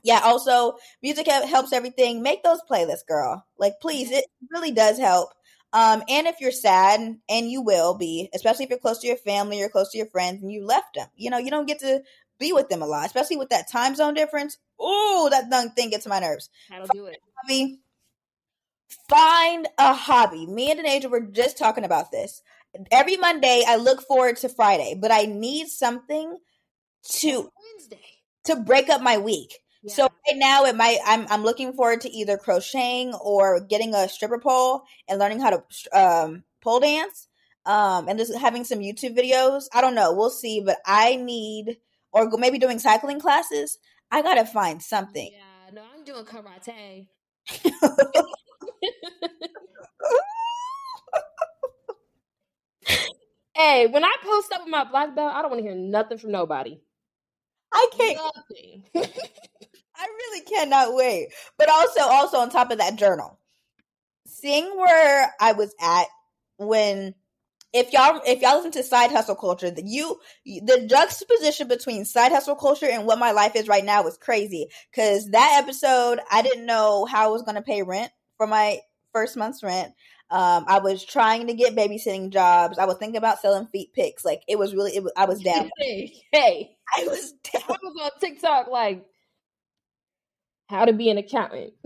Yeah, 0.03 0.19
also 0.23 0.77
music 1.01 1.25
helps 1.25 1.73
everything. 1.73 2.21
Make 2.21 2.43
those 2.43 2.59
playlists, 2.69 3.07
girl. 3.07 3.43
Like, 3.57 3.73
please, 3.81 4.11
it 4.11 4.25
really 4.51 4.69
does 4.69 4.99
help. 4.99 5.29
Um, 5.75 6.03
and 6.07 6.25
if 6.25 6.39
you're 6.39 6.51
sad, 6.51 7.17
and 7.27 7.51
you 7.51 7.61
will 7.61 7.95
be, 7.97 8.29
especially 8.33 8.63
if 8.63 8.69
you're 8.69 8.79
close 8.79 8.99
to 8.99 9.07
your 9.07 9.17
family 9.17 9.61
or 9.61 9.67
close 9.67 9.91
to 9.91 9.97
your 9.97 10.07
friends 10.07 10.41
and 10.41 10.49
you 10.49 10.65
left 10.65 10.95
them, 10.95 11.09
you 11.17 11.29
know, 11.29 11.37
you 11.37 11.51
don't 11.51 11.67
get 11.67 11.79
to 11.79 12.01
be 12.39 12.53
with 12.53 12.69
them 12.69 12.81
a 12.81 12.85
lot, 12.85 13.05
especially 13.05 13.35
with 13.35 13.49
that 13.49 13.69
time 13.69 13.93
zone 13.93 14.13
difference. 14.13 14.57
Oh, 14.79 15.27
that 15.31 15.49
dumb 15.49 15.71
thing 15.71 15.89
gets 15.89 16.07
my 16.07 16.19
nerves. 16.19 16.49
That'll 16.69 16.87
do 16.87 17.07
it. 17.07 17.17
Hobby. 17.35 17.81
Find 19.09 19.67
a 19.77 19.93
hobby. 19.93 20.47
Me 20.47 20.71
and 20.71 20.79
Denaja 20.79 21.09
were 21.09 21.19
just 21.19 21.57
talking 21.57 21.83
about 21.83 22.09
this. 22.09 22.41
Every 22.89 23.17
Monday, 23.17 23.63
I 23.67 23.75
look 23.75 24.01
forward 24.01 24.37
to 24.37 24.49
Friday, 24.49 24.97
but 24.97 25.11
I 25.11 25.23
need 25.23 25.67
something 25.67 26.37
to 27.19 27.29
Wednesday 27.29 27.99
to 28.45 28.55
break 28.55 28.87
up 28.89 29.01
my 29.01 29.17
week. 29.17 29.59
So 29.87 30.03
right 30.03 30.37
now 30.37 30.65
it 30.65 30.75
might 30.75 30.99
I'm 31.05 31.27
I'm 31.29 31.43
looking 31.43 31.73
forward 31.73 32.01
to 32.01 32.09
either 32.09 32.37
crocheting 32.37 33.13
or 33.13 33.59
getting 33.59 33.93
a 33.93 34.09
stripper 34.09 34.39
pole 34.39 34.83
and 35.07 35.19
learning 35.19 35.39
how 35.41 35.51
to 35.51 35.63
um 35.93 36.43
pole 36.61 36.79
dance. 36.79 37.27
Um 37.65 38.07
and 38.07 38.17
just 38.19 38.35
having 38.37 38.63
some 38.63 38.79
YouTube 38.79 39.17
videos. 39.17 39.65
I 39.73 39.81
don't 39.81 39.95
know, 39.95 40.13
we'll 40.13 40.29
see, 40.29 40.61
but 40.61 40.77
I 40.85 41.15
need 41.15 41.77
or 42.11 42.29
maybe 42.37 42.57
doing 42.57 42.79
cycling 42.79 43.19
classes. 43.19 43.77
I 44.11 44.21
got 44.21 44.35
to 44.35 44.45
find 44.45 44.81
something. 44.81 45.31
Yeah, 45.33 45.71
no, 45.73 45.81
I'm 45.93 46.03
doing 46.05 46.23
karate. 46.23 47.07
hey, 53.55 53.87
when 53.87 54.05
I 54.05 54.15
post 54.23 54.53
up 54.53 54.61
with 54.61 54.69
my 54.69 54.85
black 54.85 55.15
belt, 55.15 55.33
I 55.33 55.41
don't 55.41 55.51
want 55.51 55.61
to 55.63 55.69
hear 55.69 55.75
nothing 55.77 56.17
from 56.17 56.31
nobody. 56.31 56.79
I 57.73 57.89
can't. 57.91 58.17
I 59.97 60.05
really 60.05 60.41
cannot 60.41 60.95
wait. 60.95 61.29
But 61.57 61.69
also, 61.69 62.01
also 62.01 62.37
on 62.37 62.49
top 62.49 62.71
of 62.71 62.79
that 62.79 62.95
journal, 62.95 63.39
seeing 64.27 64.65
where 64.77 65.33
I 65.39 65.53
was 65.53 65.73
at 65.81 66.07
when 66.57 67.15
if 67.73 67.91
y'all 67.91 68.21
if 68.25 68.41
y'all 68.41 68.55
listen 68.55 68.71
to 68.71 68.83
side 68.83 69.11
hustle 69.11 69.35
culture, 69.35 69.69
the 69.69 69.83
you 69.85 70.17
the 70.45 70.87
juxtaposition 70.89 71.67
between 71.67 72.05
side 72.05 72.31
hustle 72.31 72.55
culture 72.55 72.87
and 72.89 73.05
what 73.05 73.19
my 73.19 73.31
life 73.31 73.55
is 73.55 73.67
right 73.67 73.83
now 73.83 74.03
was 74.03 74.17
crazy. 74.17 74.67
Cause 74.95 75.27
that 75.31 75.61
episode, 75.61 76.19
I 76.31 76.41
didn't 76.41 76.65
know 76.65 77.05
how 77.05 77.25
I 77.25 77.31
was 77.31 77.41
gonna 77.41 77.61
pay 77.61 77.83
rent 77.83 78.11
for 78.37 78.47
my 78.47 78.79
first 79.11 79.35
month's 79.35 79.61
rent. 79.61 79.93
Um, 80.29 80.65
I 80.67 80.79
was 80.79 81.03
trying 81.03 81.47
to 81.47 81.53
get 81.53 81.75
babysitting 81.75 82.31
jobs. 82.31 82.79
I 82.79 82.85
was 82.85 82.97
thinking 82.97 83.17
about 83.17 83.41
selling 83.41 83.67
feet 83.67 83.93
pics. 83.93 84.25
Like 84.25 84.41
it 84.47 84.57
was 84.57 84.73
really, 84.73 84.95
it 84.95 85.03
was, 85.03 85.11
I 85.15 85.25
was 85.25 85.41
down. 85.43 85.69
Hey, 85.77 86.13
hey, 86.31 86.77
I 86.97 87.03
was 87.03 87.33
down. 87.53 87.63
I 87.69 87.77
was 87.83 87.95
on 88.01 88.19
TikTok 88.19 88.67
like 88.67 89.05
how 90.67 90.85
to 90.85 90.93
be 90.93 91.09
an 91.09 91.17
accountant. 91.17 91.73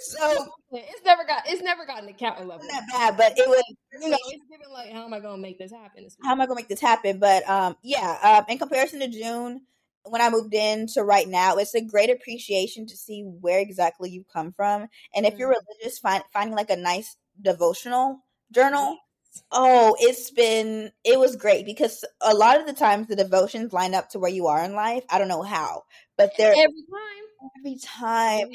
so 0.00 0.46
it's 0.72 1.04
never 1.04 1.24
got 1.24 1.42
it's 1.46 1.62
never 1.62 1.86
gotten 1.86 2.08
accountant 2.08 2.48
level. 2.48 2.66
Not 2.70 2.82
bad, 2.92 3.16
but 3.16 3.38
it 3.38 3.48
was 3.48 3.62
you 3.92 4.08
know 4.10 4.18
it's 4.28 4.44
given 4.50 4.72
like 4.72 4.92
how 4.92 5.04
am 5.04 5.14
I 5.14 5.20
gonna 5.20 5.40
make 5.40 5.58
this 5.58 5.72
happen? 5.72 6.06
How 6.22 6.32
am 6.32 6.40
I 6.40 6.46
gonna 6.46 6.56
make 6.56 6.68
this 6.68 6.80
happen? 6.80 7.18
But 7.18 7.48
um 7.48 7.76
yeah, 7.82 8.18
um 8.22 8.44
in 8.48 8.58
comparison 8.58 9.00
to 9.00 9.08
June 9.08 9.62
when 10.04 10.20
I 10.20 10.30
moved 10.30 10.54
in 10.54 10.86
to 10.88 11.02
right 11.02 11.28
now, 11.28 11.56
it's 11.56 11.74
a 11.74 11.80
great 11.80 12.10
appreciation 12.10 12.86
to 12.86 12.96
see 12.96 13.22
where 13.22 13.60
exactly 13.60 14.10
you've 14.10 14.28
come 14.28 14.52
from. 14.52 14.88
And 15.14 15.24
if 15.24 15.32
mm-hmm. 15.32 15.40
you're 15.40 15.48
religious, 15.48 15.98
find, 15.98 16.22
finding 16.32 16.54
like 16.54 16.70
a 16.70 16.76
nice 16.76 17.16
devotional 17.40 18.20
journal 18.52 18.98
Oh, 19.50 19.96
it's 19.98 20.30
been 20.30 20.92
it 21.04 21.18
was 21.18 21.36
great 21.36 21.64
because 21.64 22.04
a 22.20 22.34
lot 22.34 22.60
of 22.60 22.66
the 22.66 22.72
times 22.72 23.08
the 23.08 23.16
devotions 23.16 23.72
line 23.72 23.94
up 23.94 24.10
to 24.10 24.18
where 24.18 24.30
you 24.30 24.46
are 24.48 24.64
in 24.64 24.74
life. 24.74 25.04
I 25.10 25.18
don't 25.18 25.28
know 25.28 25.42
how, 25.42 25.84
but 26.16 26.32
they're 26.36 26.54
every 26.56 26.84
time. 26.90 27.48
Every 27.58 27.78
time. 27.78 28.48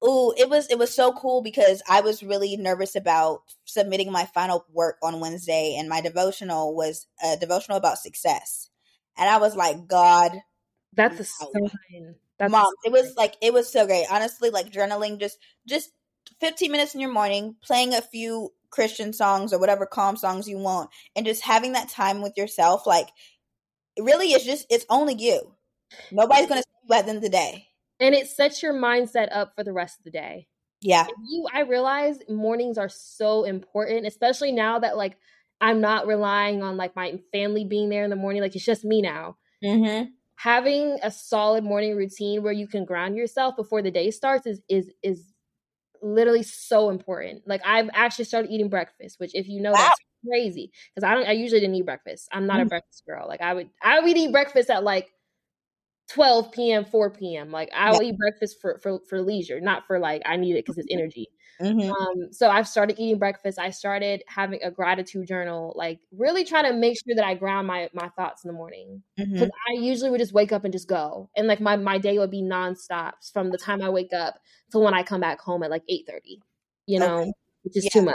Oh, 0.00 0.32
it 0.38 0.48
was 0.48 0.70
it 0.70 0.78
was 0.78 0.94
so 0.94 1.12
cool 1.12 1.42
because 1.42 1.82
I 1.88 2.02
was 2.02 2.22
really 2.22 2.56
nervous 2.56 2.94
about 2.94 3.42
submitting 3.64 4.12
my 4.12 4.26
final 4.26 4.64
work 4.72 4.96
on 5.02 5.20
Wednesday, 5.20 5.76
and 5.78 5.88
my 5.88 6.00
devotional 6.00 6.74
was 6.74 7.06
a 7.24 7.36
devotional 7.36 7.78
about 7.78 7.98
success, 7.98 8.70
and 9.16 9.28
I 9.28 9.38
was 9.38 9.56
like, 9.56 9.88
God, 9.88 10.32
that's 10.94 11.18
a 11.18 11.24
sign. 11.24 12.14
That's 12.38 12.52
Mom, 12.52 12.72
it 12.84 12.92
was 12.92 13.14
like 13.16 13.34
it 13.42 13.52
was 13.52 13.72
so 13.72 13.86
great. 13.86 14.06
Honestly, 14.10 14.50
like 14.50 14.70
journaling, 14.70 15.18
just 15.18 15.38
just 15.66 15.90
15 16.40 16.70
minutes 16.70 16.94
in 16.94 17.00
your 17.00 17.12
morning, 17.12 17.56
playing 17.62 17.94
a 17.94 18.02
few 18.02 18.52
Christian 18.70 19.12
songs 19.12 19.52
or 19.52 19.58
whatever 19.58 19.86
calm 19.86 20.16
songs 20.16 20.48
you 20.48 20.58
want, 20.58 20.90
and 21.16 21.26
just 21.26 21.44
having 21.44 21.72
that 21.72 21.88
time 21.88 22.22
with 22.22 22.36
yourself. 22.36 22.86
Like, 22.86 23.08
really 23.98 24.32
is 24.32 24.44
just, 24.44 24.66
it's 24.70 24.86
only 24.88 25.14
you. 25.14 25.54
Nobody's 26.12 26.46
going 26.46 26.60
to 26.60 26.66
see 26.68 26.88
you 26.88 26.96
at 26.96 27.04
the 27.04 27.10
end 27.10 27.16
of 27.18 27.22
the 27.22 27.28
day. 27.28 27.68
And 28.00 28.14
it 28.14 28.28
sets 28.28 28.62
your 28.62 28.74
mindset 28.74 29.28
up 29.32 29.52
for 29.56 29.64
the 29.64 29.72
rest 29.72 29.98
of 29.98 30.04
the 30.04 30.10
day. 30.10 30.46
Yeah. 30.80 31.06
You 31.28 31.46
I 31.52 31.62
realize 31.62 32.18
mornings 32.28 32.78
are 32.78 32.88
so 32.88 33.44
important, 33.44 34.06
especially 34.06 34.52
now 34.52 34.78
that 34.78 34.96
like 34.96 35.16
I'm 35.60 35.80
not 35.80 36.06
relying 36.06 36.62
on 36.62 36.76
like 36.76 36.94
my 36.94 37.18
family 37.32 37.64
being 37.64 37.88
there 37.88 38.04
in 38.04 38.10
the 38.10 38.16
morning. 38.16 38.42
Like 38.42 38.54
it's 38.54 38.64
just 38.64 38.84
me 38.84 39.02
now. 39.02 39.36
Mm-hmm. 39.64 40.10
Having 40.36 40.98
a 41.02 41.10
solid 41.10 41.64
morning 41.64 41.96
routine 41.96 42.44
where 42.44 42.52
you 42.52 42.68
can 42.68 42.84
ground 42.84 43.16
yourself 43.16 43.56
before 43.56 43.82
the 43.82 43.90
day 43.90 44.12
starts 44.12 44.46
is 44.46 44.60
is 44.68 44.92
is 45.02 45.32
literally 46.02 46.42
so 46.42 46.90
important. 46.90 47.42
Like 47.46 47.62
I've 47.64 47.90
actually 47.92 48.26
started 48.26 48.50
eating 48.50 48.68
breakfast, 48.68 49.18
which 49.18 49.34
if 49.34 49.48
you 49.48 49.60
know 49.60 49.72
wow. 49.72 49.78
that's 49.78 49.98
crazy 50.26 50.72
because 50.94 51.08
I 51.08 51.14
don't. 51.14 51.28
I 51.28 51.32
usually 51.32 51.60
didn't 51.60 51.76
eat 51.76 51.84
breakfast. 51.84 52.28
I'm 52.32 52.46
not 52.46 52.54
mm-hmm. 52.54 52.66
a 52.66 52.70
breakfast 52.70 53.04
girl. 53.06 53.26
Like 53.28 53.40
I 53.40 53.54
would 53.54 53.70
I 53.82 54.00
would 54.00 54.16
eat 54.16 54.32
breakfast 54.32 54.70
at 54.70 54.84
like 54.84 55.08
12 56.10 56.52
p.m., 56.52 56.84
4 56.84 57.10
p.m. 57.10 57.50
Like 57.50 57.70
I 57.74 57.90
will 57.90 58.02
yeah. 58.02 58.10
eat 58.10 58.18
breakfast 58.18 58.56
for, 58.60 58.78
for 58.78 59.00
for 59.08 59.20
leisure, 59.20 59.60
not 59.60 59.86
for 59.86 59.98
like 59.98 60.22
I 60.24 60.36
need 60.36 60.56
it 60.56 60.64
because 60.64 60.78
it's 60.78 60.88
energy. 60.90 61.28
Mm-hmm. 61.60 61.90
Um, 61.90 62.32
so 62.32 62.48
I've 62.48 62.68
started 62.68 62.98
eating 62.98 63.18
breakfast. 63.18 63.58
I 63.58 63.70
started 63.70 64.22
having 64.28 64.60
a 64.62 64.70
gratitude 64.70 65.26
journal, 65.26 65.72
like 65.76 65.98
really 66.12 66.44
trying 66.44 66.64
to 66.64 66.72
make 66.72 66.96
sure 66.96 67.16
that 67.16 67.26
I 67.26 67.34
ground 67.34 67.66
my 67.66 67.88
my 67.92 68.08
thoughts 68.10 68.44
in 68.44 68.48
the 68.48 68.54
morning. 68.54 69.02
Because 69.16 69.32
mm-hmm. 69.32 69.76
I 69.76 69.80
usually 69.80 70.10
would 70.10 70.20
just 70.20 70.32
wake 70.32 70.52
up 70.52 70.64
and 70.64 70.72
just 70.72 70.88
go, 70.88 71.28
and 71.36 71.48
like 71.48 71.60
my 71.60 71.76
my 71.76 71.98
day 71.98 72.18
would 72.18 72.30
be 72.30 72.42
nonstop 72.42 73.12
from 73.32 73.50
the 73.50 73.58
time 73.58 73.82
I 73.82 73.90
wake 73.90 74.12
up 74.12 74.38
to 74.72 74.78
when 74.78 74.94
I 74.94 75.02
come 75.02 75.20
back 75.20 75.40
home 75.40 75.62
at 75.62 75.70
like 75.70 75.82
eight 75.88 76.04
thirty. 76.06 76.40
You 76.86 77.00
know, 77.00 77.18
okay. 77.20 77.32
which 77.64 77.76
is 77.76 77.84
yeah. 77.84 77.90
too 77.92 78.02
much. 78.02 78.14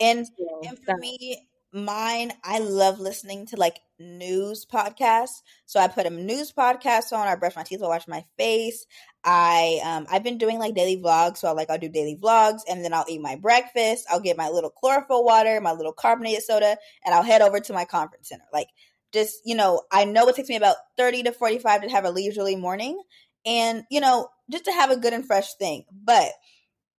And, 0.00 0.26
so, 0.26 0.60
and 0.68 0.78
for 0.84 0.96
me, 0.98 1.46
mine 1.72 2.32
i 2.44 2.58
love 2.58 3.00
listening 3.00 3.46
to 3.46 3.56
like 3.56 3.80
news 3.98 4.66
podcasts. 4.66 5.42
So 5.66 5.80
i 5.80 5.88
put 5.88 6.06
a 6.06 6.10
news 6.10 6.52
podcast 6.52 7.12
on 7.12 7.26
i 7.26 7.34
brush 7.36 7.56
my 7.56 7.62
teeth 7.62 7.82
i 7.82 7.86
wash 7.86 8.08
my 8.08 8.24
face. 8.36 8.86
I 9.24 9.80
um 9.84 10.06
i've 10.10 10.24
been 10.24 10.38
doing 10.38 10.58
like 10.58 10.74
daily 10.74 11.00
vlogs. 11.00 11.38
So 11.38 11.48
I, 11.48 11.52
like 11.52 11.70
i'll 11.70 11.78
do 11.78 11.88
daily 11.88 12.18
vlogs 12.20 12.60
and 12.68 12.84
then 12.84 12.92
i'll 12.92 13.06
eat 13.08 13.20
my 13.20 13.36
breakfast. 13.36 14.06
I'll 14.10 14.20
get 14.20 14.36
my 14.36 14.48
little 14.48 14.70
chlorophyll 14.70 15.24
water 15.24 15.60
my 15.60 15.72
little 15.72 15.92
carbonated 15.92 16.42
soda 16.42 16.76
and 17.04 17.14
i'll 17.14 17.22
head 17.22 17.42
over 17.42 17.60
to 17.60 17.72
my 17.72 17.84
conference 17.84 18.28
center. 18.28 18.44
Like 18.52 18.68
just 19.12 19.40
you 19.44 19.54
know 19.54 19.82
i 19.92 20.04
know 20.04 20.26
it 20.28 20.36
takes 20.36 20.48
me 20.48 20.56
about 20.56 20.76
30 20.96 21.24
to 21.24 21.32
45 21.32 21.82
to 21.82 21.88
have 21.90 22.04
a 22.04 22.10
leisurely 22.10 22.56
morning 22.56 23.00
and 23.44 23.84
you 23.90 24.00
know 24.00 24.28
just 24.50 24.64
to 24.64 24.72
have 24.72 24.90
a 24.90 24.96
good 24.96 25.12
and 25.12 25.26
fresh 25.26 25.54
thing. 25.54 25.84
But 25.92 26.32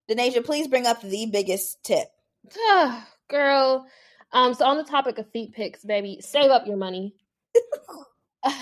Denasia, 0.10 0.44
please 0.44 0.68
bring 0.68 0.86
up 0.86 1.02
the 1.02 1.28
biggest 1.28 1.84
tip. 1.84 2.08
Girl 3.30 3.86
um, 4.34 4.54
so 4.54 4.66
on 4.66 4.78
the 4.78 4.84
topic 4.84 5.18
of 5.18 5.30
feet 5.32 5.54
pics, 5.54 5.84
baby, 5.84 6.20
save 6.22 6.52
up 6.52 6.68
your 6.68 6.78
money. 6.78 7.16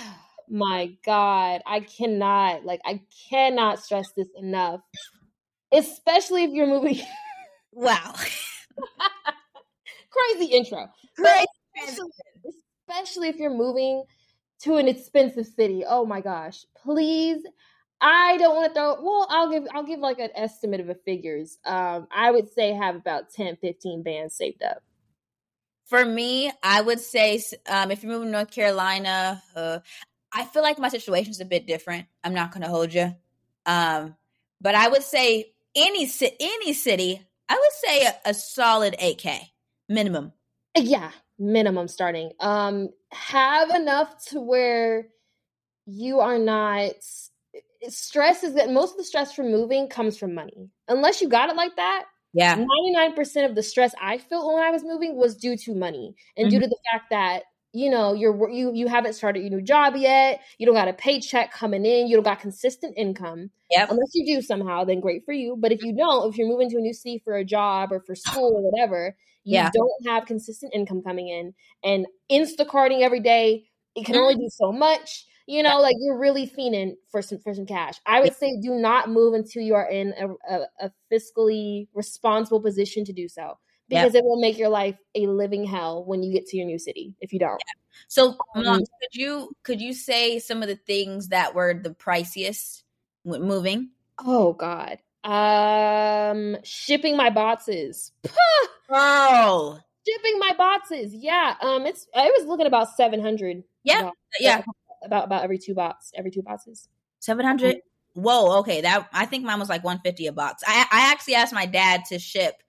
My 0.48 0.92
God, 1.04 1.62
I 1.66 1.80
cannot, 1.80 2.64
like, 2.64 2.80
I 2.84 3.00
cannot 3.30 3.82
stress 3.82 4.12
this 4.16 4.28
enough. 4.36 4.80
Especially 5.72 6.44
if 6.44 6.50
you're 6.50 6.66
moving. 6.66 7.00
wow. 7.72 8.14
Crazy 10.10 10.52
intro. 10.52 10.88
Crazy. 11.16 11.46
Especially, 11.82 12.10
especially 12.86 13.28
if 13.28 13.36
you're 13.36 13.54
moving 13.54 14.04
to 14.60 14.76
an 14.76 14.88
expensive 14.88 15.46
city. 15.46 15.84
Oh 15.86 16.04
my 16.04 16.20
gosh. 16.20 16.66
Please 16.82 17.42
I 18.02 18.36
don't 18.38 18.56
want 18.56 18.74
to 18.74 18.74
throw 18.74 19.00
well, 19.00 19.26
I'll 19.30 19.48
give 19.48 19.62
I'll 19.72 19.84
give 19.84 20.00
like 20.00 20.18
an 20.18 20.30
estimate 20.34 20.80
of 20.80 20.88
the 20.88 20.96
figures. 20.96 21.58
Um, 21.64 22.08
I 22.14 22.32
would 22.32 22.52
say 22.52 22.72
have 22.72 22.96
about 22.96 23.30
10, 23.30 23.56
15 23.56 24.02
bands 24.02 24.34
saved 24.34 24.62
up. 24.62 24.82
For 25.92 26.06
me, 26.06 26.50
I 26.62 26.80
would 26.80 27.00
say 27.00 27.42
um, 27.68 27.90
if 27.90 28.02
you're 28.02 28.10
moving 28.10 28.28
to 28.28 28.32
North 28.32 28.50
Carolina, 28.50 29.42
uh, 29.54 29.80
I 30.32 30.46
feel 30.46 30.62
like 30.62 30.78
my 30.78 30.88
situation 30.88 31.32
is 31.32 31.40
a 31.42 31.44
bit 31.44 31.66
different. 31.66 32.06
I'm 32.24 32.32
not 32.32 32.50
going 32.50 32.62
to 32.62 32.70
hold 32.70 32.94
you, 32.94 33.14
um, 33.66 34.16
but 34.58 34.74
I 34.74 34.88
would 34.88 35.02
say 35.02 35.52
any 35.76 36.10
any 36.40 36.72
city, 36.72 37.20
I 37.46 37.54
would 37.54 37.90
say 37.90 38.06
a, 38.06 38.30
a 38.30 38.32
solid 38.32 38.96
8K 38.98 39.38
minimum. 39.90 40.32
Yeah, 40.74 41.10
minimum 41.38 41.88
starting. 41.88 42.32
Um, 42.40 42.88
have 43.12 43.68
enough 43.68 44.24
to 44.28 44.40
where 44.40 45.08
you 45.84 46.20
are 46.20 46.38
not 46.38 46.92
stress 47.90 48.44
is 48.44 48.54
that 48.54 48.70
most 48.70 48.92
of 48.92 48.96
the 48.96 49.04
stress 49.04 49.34
from 49.34 49.50
moving 49.50 49.88
comes 49.88 50.16
from 50.16 50.34
money. 50.34 50.70
Unless 50.88 51.20
you 51.20 51.28
got 51.28 51.50
it 51.50 51.56
like 51.56 51.76
that, 51.76 52.04
yeah. 52.32 52.56
99% 52.56 53.48
of 53.48 53.54
the 53.54 53.62
stress 53.62 53.94
I 54.00 54.18
felt 54.18 54.54
when 54.54 54.62
I 54.62 54.70
was 54.70 54.84
moving 54.84 55.16
was 55.16 55.36
due 55.36 55.56
to 55.56 55.74
money 55.74 56.14
and 56.36 56.46
mm-hmm. 56.46 56.58
due 56.58 56.60
to 56.60 56.68
the 56.68 56.78
fact 56.92 57.10
that 57.10 57.42
you 57.72 57.90
know 57.90 58.12
you're 58.12 58.50
you 58.50 58.72
you 58.74 58.86
haven't 58.86 59.14
started 59.14 59.40
your 59.40 59.50
new 59.50 59.62
job 59.62 59.94
yet 59.96 60.40
you 60.58 60.66
don't 60.66 60.74
got 60.74 60.88
a 60.88 60.92
paycheck 60.92 61.52
coming 61.52 61.84
in 61.84 62.06
you 62.06 62.16
don't 62.16 62.24
got 62.24 62.38
consistent 62.38 62.94
income 62.98 63.50
yeah 63.70 63.86
unless 63.88 64.10
you 64.14 64.36
do 64.36 64.42
somehow 64.42 64.84
then 64.84 65.00
great 65.00 65.24
for 65.24 65.32
you 65.32 65.56
but 65.58 65.72
if 65.72 65.82
you 65.82 65.96
don't 65.96 66.28
if 66.28 66.36
you're 66.36 66.48
moving 66.48 66.68
to 66.68 66.76
a 66.76 66.80
new 66.80 66.92
city 66.92 67.20
for 67.24 67.34
a 67.34 67.44
job 67.44 67.90
or 67.90 68.00
for 68.00 68.14
school 68.14 68.52
or 68.54 68.70
whatever 68.70 69.16
you 69.44 69.54
yeah. 69.54 69.70
don't 69.72 70.06
have 70.06 70.26
consistent 70.26 70.72
income 70.74 71.02
coming 71.02 71.28
in 71.28 71.54
and 71.82 72.06
instacarting 72.30 73.00
every 73.00 73.20
day 73.20 73.64
it 73.94 74.04
can 74.04 74.16
only 74.16 74.34
mm-hmm. 74.34 74.42
do 74.42 74.50
so 74.50 74.70
much 74.70 75.24
you 75.52 75.62
know, 75.62 75.80
like 75.80 75.96
you're 76.00 76.18
really 76.18 76.46
fiending 76.46 76.94
for 77.10 77.20
some 77.20 77.38
for 77.38 77.52
some 77.52 77.66
cash. 77.66 78.00
I 78.06 78.20
would 78.22 78.34
say 78.34 78.58
do 78.58 78.70
not 78.70 79.10
move 79.10 79.34
until 79.34 79.62
you 79.62 79.74
are 79.74 79.86
in 79.86 80.14
a, 80.18 80.56
a, 80.56 80.66
a 80.80 80.92
fiscally 81.12 81.88
responsible 81.92 82.62
position 82.62 83.04
to 83.04 83.12
do 83.12 83.28
so 83.28 83.58
because 83.86 84.14
yep. 84.14 84.22
it 84.22 84.24
will 84.24 84.40
make 84.40 84.56
your 84.56 84.70
life 84.70 84.96
a 85.14 85.26
living 85.26 85.64
hell 85.64 86.04
when 86.06 86.22
you 86.22 86.32
get 86.32 86.46
to 86.46 86.56
your 86.56 86.64
new 86.64 86.78
city 86.78 87.14
if 87.20 87.34
you 87.34 87.38
don't. 87.38 87.60
Yeah. 87.66 87.80
So, 88.08 88.38
um, 88.54 88.78
could 88.78 89.12
you 89.12 89.54
could 89.62 89.82
you 89.82 89.92
say 89.92 90.38
some 90.38 90.62
of 90.62 90.68
the 90.68 90.76
things 90.76 91.28
that 91.28 91.54
were 91.54 91.74
the 91.74 91.90
priciest 91.90 92.82
when 93.22 93.42
moving? 93.42 93.90
Oh 94.24 94.54
God, 94.54 95.00
um, 95.22 96.56
shipping 96.64 97.16
my 97.16 97.30
boxes. 97.30 98.12
Oh, 98.94 99.78
shipping 100.06 100.38
my 100.38 100.52
boxes. 100.58 101.14
Yeah, 101.14 101.54
um, 101.62 101.86
it's 101.86 102.06
I 102.14 102.26
was 102.26 102.46
looking 102.46 102.66
about 102.66 102.94
seven 102.94 103.22
hundred. 103.22 103.64
Yeah, 103.84 104.10
yeah, 104.38 104.62
about 105.04 105.24
about 105.24 105.44
every 105.44 105.58
two 105.58 105.74
box, 105.74 106.10
every 106.14 106.30
two 106.30 106.42
boxes. 106.42 106.88
Seven 107.20 107.44
hundred. 107.44 107.76
Whoa, 108.14 108.58
okay. 108.58 108.80
That 108.80 109.08
I 109.12 109.26
think 109.26 109.44
mine 109.44 109.58
was 109.58 109.68
like 109.68 109.84
one 109.84 110.00
fifty 110.00 110.26
a 110.26 110.32
box. 110.32 110.62
I 110.66 110.86
I 110.90 111.12
actually 111.12 111.34
asked 111.34 111.54
my 111.54 111.66
dad 111.66 112.04
to 112.08 112.18
ship 112.18 112.62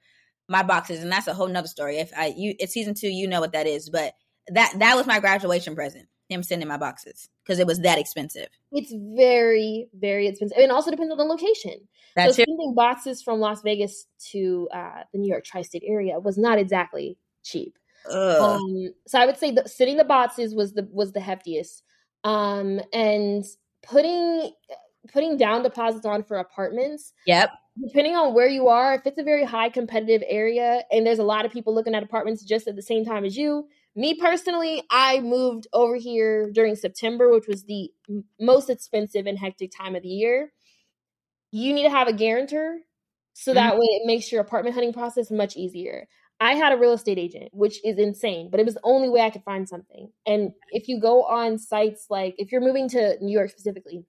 my 0.47 0.63
boxes, 0.63 1.01
and 1.01 1.11
that's 1.11 1.27
a 1.27 1.33
whole 1.33 1.47
nother 1.47 1.67
story. 1.67 1.97
If 1.97 2.11
I 2.17 2.33
you 2.35 2.55
it's 2.59 2.73
season 2.73 2.93
two, 2.93 3.09
you 3.09 3.27
know 3.27 3.41
what 3.41 3.53
that 3.53 3.67
is. 3.67 3.89
But 3.89 4.13
that 4.47 4.73
that 4.79 4.95
was 4.95 5.07
my 5.07 5.19
graduation 5.19 5.75
present. 5.75 6.07
Him 6.29 6.43
sending 6.43 6.67
my 6.67 6.77
boxes 6.77 7.29
because 7.43 7.59
it 7.59 7.67
was 7.67 7.79
that 7.79 7.99
expensive. 7.99 8.47
It's 8.71 8.93
very 9.15 9.89
very 9.93 10.27
expensive, 10.27 10.57
and 10.57 10.71
also 10.71 10.89
depends 10.89 11.11
on 11.11 11.17
the 11.17 11.25
location. 11.25 11.75
That's 12.15 12.37
so 12.37 12.43
sending 12.43 12.73
boxes 12.75 13.21
from 13.21 13.39
Las 13.39 13.61
Vegas 13.61 14.05
to 14.31 14.69
uh, 14.73 15.03
the 15.11 15.19
New 15.19 15.29
York 15.29 15.43
tri-state 15.43 15.83
area 15.85 16.19
was 16.19 16.37
not 16.37 16.59
exactly 16.59 17.17
cheap. 17.43 17.77
Um, 18.09 18.93
so 19.07 19.19
I 19.19 19.25
would 19.25 19.37
say 19.37 19.51
that 19.51 19.69
sending 19.69 19.97
the 19.97 20.03
boxes 20.03 20.53
was 20.55 20.73
the 20.73 20.87
was 20.91 21.11
the 21.11 21.19
heftiest 21.19 21.81
um, 22.23 22.79
and 22.91 23.43
putting 23.81 24.51
putting 25.11 25.37
down 25.37 25.63
deposits 25.63 26.05
on 26.05 26.23
for 26.23 26.37
apartments. 26.37 27.13
Yep. 27.27 27.51
Depending 27.87 28.15
on 28.15 28.33
where 28.33 28.47
you 28.47 28.67
are, 28.67 28.93
if 28.95 29.01
it's 29.05 29.17
a 29.17 29.23
very 29.23 29.43
high 29.43 29.69
competitive 29.69 30.23
area 30.27 30.83
and 30.91 31.05
there's 31.05 31.19
a 31.19 31.23
lot 31.23 31.45
of 31.45 31.51
people 31.51 31.73
looking 31.73 31.95
at 31.95 32.03
apartments 32.03 32.43
just 32.43 32.67
at 32.67 32.75
the 32.75 32.81
same 32.81 33.03
time 33.03 33.25
as 33.25 33.35
you, 33.35 33.67
me 33.95 34.13
personally, 34.13 34.83
I 34.89 35.19
moved 35.19 35.67
over 35.73 35.95
here 35.95 36.51
during 36.51 36.75
September, 36.75 37.31
which 37.31 37.47
was 37.47 37.65
the 37.65 37.91
most 38.39 38.69
expensive 38.69 39.25
and 39.25 39.37
hectic 39.37 39.71
time 39.75 39.95
of 39.95 40.03
the 40.03 40.09
year. 40.09 40.51
You 41.51 41.73
need 41.73 41.83
to 41.83 41.89
have 41.89 42.07
a 42.07 42.13
guarantor 42.13 42.79
so 43.33 43.51
mm-hmm. 43.51 43.55
that 43.55 43.75
way 43.75 43.85
it 43.85 44.05
makes 44.05 44.31
your 44.31 44.41
apartment 44.41 44.75
hunting 44.75 44.93
process 44.93 45.29
much 45.29 45.57
easier. 45.57 46.07
I 46.43 46.55
had 46.55 46.73
a 46.73 46.77
real 46.77 46.91
estate 46.91 47.17
agent, 47.17 47.51
which 47.53 47.79
is 47.85 47.97
insane, 47.97 48.49
but 48.51 48.59
it 48.59 48.65
was 48.65 48.73
the 48.73 48.81
only 48.83 49.07
way 49.07 49.21
I 49.21 49.29
could 49.29 49.45
find 49.45 49.67
something. 49.67 50.11
And 50.25 50.51
if 50.71 50.89
you 50.89 50.99
go 50.99 51.23
on 51.23 51.57
sites 51.57 52.07
like, 52.09 52.35
if 52.37 52.51
you're 52.51 52.59
moving 52.59 52.89
to 52.89 53.17
New 53.21 53.31
York 53.31 53.49
specifically, 53.49 54.03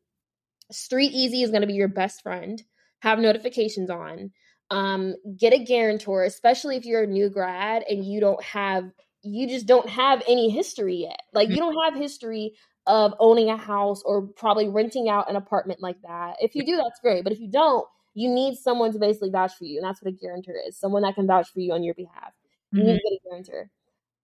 StreetEasy 0.72 1.44
is 1.44 1.50
going 1.50 1.60
to 1.60 1.68
be 1.68 1.74
your 1.74 1.86
best 1.86 2.22
friend. 2.22 2.60
Have 3.02 3.20
notifications 3.20 3.88
on. 3.88 4.32
Um, 4.68 5.14
get 5.38 5.52
a 5.52 5.62
guarantor, 5.62 6.24
especially 6.24 6.76
if 6.76 6.84
you're 6.84 7.04
a 7.04 7.06
new 7.06 7.30
grad 7.30 7.84
and 7.88 8.04
you 8.04 8.18
don't 8.18 8.42
have, 8.42 8.90
you 9.22 9.46
just 9.46 9.66
don't 9.66 9.88
have 9.88 10.20
any 10.26 10.50
history 10.50 10.96
yet. 10.96 11.20
Like 11.32 11.50
you 11.50 11.56
don't 11.56 11.76
have 11.84 11.94
history 11.94 12.54
of 12.84 13.14
owning 13.20 13.48
a 13.48 13.56
house 13.56 14.02
or 14.04 14.22
probably 14.22 14.68
renting 14.68 15.08
out 15.08 15.30
an 15.30 15.36
apartment 15.36 15.80
like 15.80 16.02
that. 16.02 16.38
If 16.40 16.56
you 16.56 16.66
do, 16.66 16.78
that's 16.78 16.98
great. 17.00 17.22
But 17.22 17.32
if 17.32 17.38
you 17.38 17.48
don't, 17.48 17.86
you 18.14 18.30
need 18.30 18.56
someone 18.56 18.92
to 18.92 18.98
basically 18.98 19.30
vouch 19.30 19.54
for 19.56 19.64
you, 19.64 19.78
and 19.78 19.86
that's 19.86 20.00
what 20.00 20.12
a 20.12 20.16
guarantor 20.16 20.54
is. 20.66 20.78
Someone 20.78 21.02
that 21.02 21.16
can 21.16 21.26
vouch 21.26 21.50
for 21.52 21.60
you 21.60 21.72
on 21.72 21.82
your 21.82 21.94
behalf. 21.94 22.32
You 22.70 22.80
mm-hmm. 22.80 22.88
need 22.88 22.98
to 22.98 23.02
get 23.02 23.12
a 23.12 23.28
guarantor. 23.28 23.70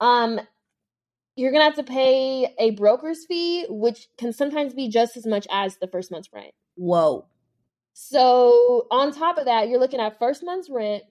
Um, 0.00 0.40
you're 1.36 1.52
gonna 1.52 1.64
have 1.64 1.74
to 1.76 1.82
pay 1.82 2.54
a 2.58 2.70
broker's 2.70 3.24
fee, 3.26 3.66
which 3.68 4.08
can 4.18 4.32
sometimes 4.32 4.74
be 4.74 4.88
just 4.88 5.16
as 5.16 5.26
much 5.26 5.46
as 5.50 5.76
the 5.76 5.88
first 5.88 6.10
month's 6.10 6.28
rent. 6.32 6.52
Whoa. 6.76 7.26
So 7.92 8.86
on 8.90 9.12
top 9.12 9.38
of 9.38 9.44
that, 9.44 9.68
you're 9.68 9.80
looking 9.80 10.00
at 10.00 10.18
first 10.18 10.44
month's 10.44 10.70
rent, 10.70 11.02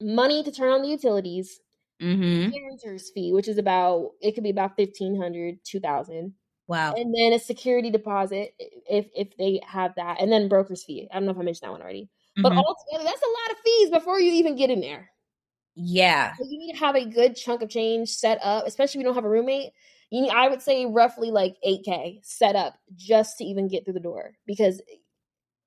money 0.00 0.42
to 0.42 0.52
turn 0.52 0.70
on 0.70 0.82
the 0.82 0.88
utilities, 0.88 1.60
mm-hmm. 2.00 2.50
guarantor's 2.50 3.10
fee, 3.10 3.32
which 3.32 3.48
is 3.48 3.58
about 3.58 4.12
it 4.20 4.32
could 4.32 4.44
be 4.44 4.50
about 4.50 4.78
1500 4.78 5.58
2000 5.64 6.32
Wow. 6.68 6.92
And 6.94 7.14
then 7.14 7.32
a 7.32 7.38
security 7.38 7.90
deposit 7.90 8.54
if 8.58 9.06
if 9.16 9.36
they 9.38 9.60
have 9.66 9.94
that, 9.96 10.20
and 10.20 10.30
then 10.30 10.48
broker's 10.48 10.84
fee. 10.84 11.08
I 11.10 11.14
don't 11.14 11.24
know 11.24 11.32
if 11.32 11.38
I 11.38 11.42
mentioned 11.42 11.66
that 11.66 11.72
one 11.72 11.82
already. 11.82 12.08
But 12.36 12.50
mm-hmm. 12.50 12.58
altogether, 12.58 13.04
that's 13.04 13.22
a 13.22 13.26
lot 13.26 13.50
of 13.50 13.56
fees 13.64 13.90
before 13.90 14.20
you 14.20 14.32
even 14.34 14.54
get 14.54 14.70
in 14.70 14.80
there. 14.80 15.10
Yeah. 15.74 16.34
So 16.36 16.44
you 16.44 16.58
need 16.58 16.72
to 16.72 16.78
have 16.78 16.94
a 16.94 17.04
good 17.04 17.34
chunk 17.34 17.62
of 17.62 17.68
change 17.68 18.10
set 18.10 18.38
up, 18.42 18.66
especially 18.66 18.98
if 18.98 19.02
you 19.02 19.04
don't 19.06 19.14
have 19.14 19.24
a 19.24 19.30
roommate. 19.30 19.72
You 20.10 20.22
need, 20.22 20.30
I 20.30 20.48
would 20.48 20.62
say 20.62 20.86
roughly 20.86 21.30
like 21.30 21.56
8K 21.66 22.20
set 22.22 22.54
up 22.54 22.74
just 22.94 23.38
to 23.38 23.44
even 23.44 23.68
get 23.68 23.84
through 23.84 23.94
the 23.94 24.00
door 24.00 24.32
because 24.46 24.80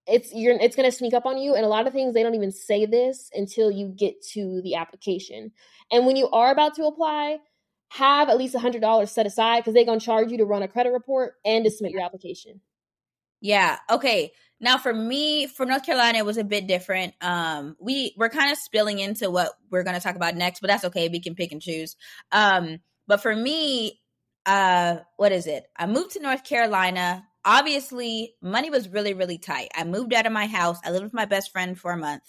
it's 0.08 0.34
you're 0.34 0.58
it's 0.60 0.76
going 0.76 0.89
to 0.89 0.95
sneak 0.95 1.14
up 1.14 1.26
on 1.26 1.38
you 1.38 1.54
and 1.54 1.64
a 1.64 1.70
lot 1.70 1.88
of 1.88 1.93
things 1.93 2.14
they 2.14 2.24
don't 2.24 2.36
even 2.36 2.52
say 2.52 2.86
this 2.86 3.30
until 3.34 3.72
you 3.72 3.88
get 3.88 4.22
to 4.34 4.62
the 4.64 4.76
application. 4.76 5.52
And 5.91 6.06
when 6.06 6.16
you 6.16 6.30
are 6.30 6.52
about 6.52 6.76
to 6.76 6.86
apply, 6.86 7.38
have 7.92 8.30
at 8.30 8.38
least 8.38 8.56
a 8.56 8.60
hundred 8.60 8.80
dollars 8.80 9.12
set 9.12 9.26
aside 9.26 9.60
because 9.60 9.74
they're 9.74 9.84
gonna 9.84 10.00
charge 10.00 10.32
you 10.32 10.38
to 10.38 10.46
run 10.46 10.64
a 10.64 10.68
credit 10.68 10.94
report 10.94 11.34
and 11.44 11.66
to 11.66 11.70
submit 11.70 11.92
your 11.92 12.02
application. 12.02 12.62
Yeah. 13.42 13.80
Okay. 13.89 14.32
Now 14.62 14.78
for 14.78 14.94
me, 14.94 15.48
for 15.48 15.66
North 15.66 15.86
Carolina, 15.86 16.20
it 16.20 16.26
was 16.26 16.38
a 16.38 16.46
bit 16.46 16.68
different. 16.68 17.14
Um, 17.20 17.76
we 17.82 18.14
we're 18.16 18.30
kind 18.30 18.50
of 18.50 18.58
spilling 18.58 19.00
into 19.00 19.30
what 19.30 19.52
we're 19.70 19.84
gonna 19.84 20.00
talk 20.00 20.16
about 20.16 20.38
next, 20.38 20.62
but 20.62 20.70
that's 20.70 20.86
okay. 20.86 21.10
We 21.10 21.20
can 21.20 21.36
pick 21.36 21.52
and 21.52 21.62
choose. 21.62 21.98
Um, 22.32 22.80
but 23.08 23.22
for 23.22 23.36
me, 23.36 24.00
uh, 24.46 25.00
what 25.18 25.34
is 25.34 25.46
it? 25.46 25.66
I 25.76 25.86
moved 25.86 26.12
to 26.12 26.22
North 26.22 26.46
Carolina. 26.46 27.28
Obviously, 27.44 28.36
money 28.42 28.70
was 28.70 28.88
really, 28.88 29.14
really 29.14 29.38
tight. 29.38 29.68
I 29.76 29.84
moved 29.84 30.14
out 30.14 30.28
of 30.28 30.32
my 30.32 30.46
house. 30.46 30.78
I 30.86 30.92
lived 30.92 31.04
with 31.04 31.14
my 31.14 31.26
best 31.26 31.52
friend 31.52 31.78
for 31.78 31.92
a 31.92 31.98
month 31.98 32.24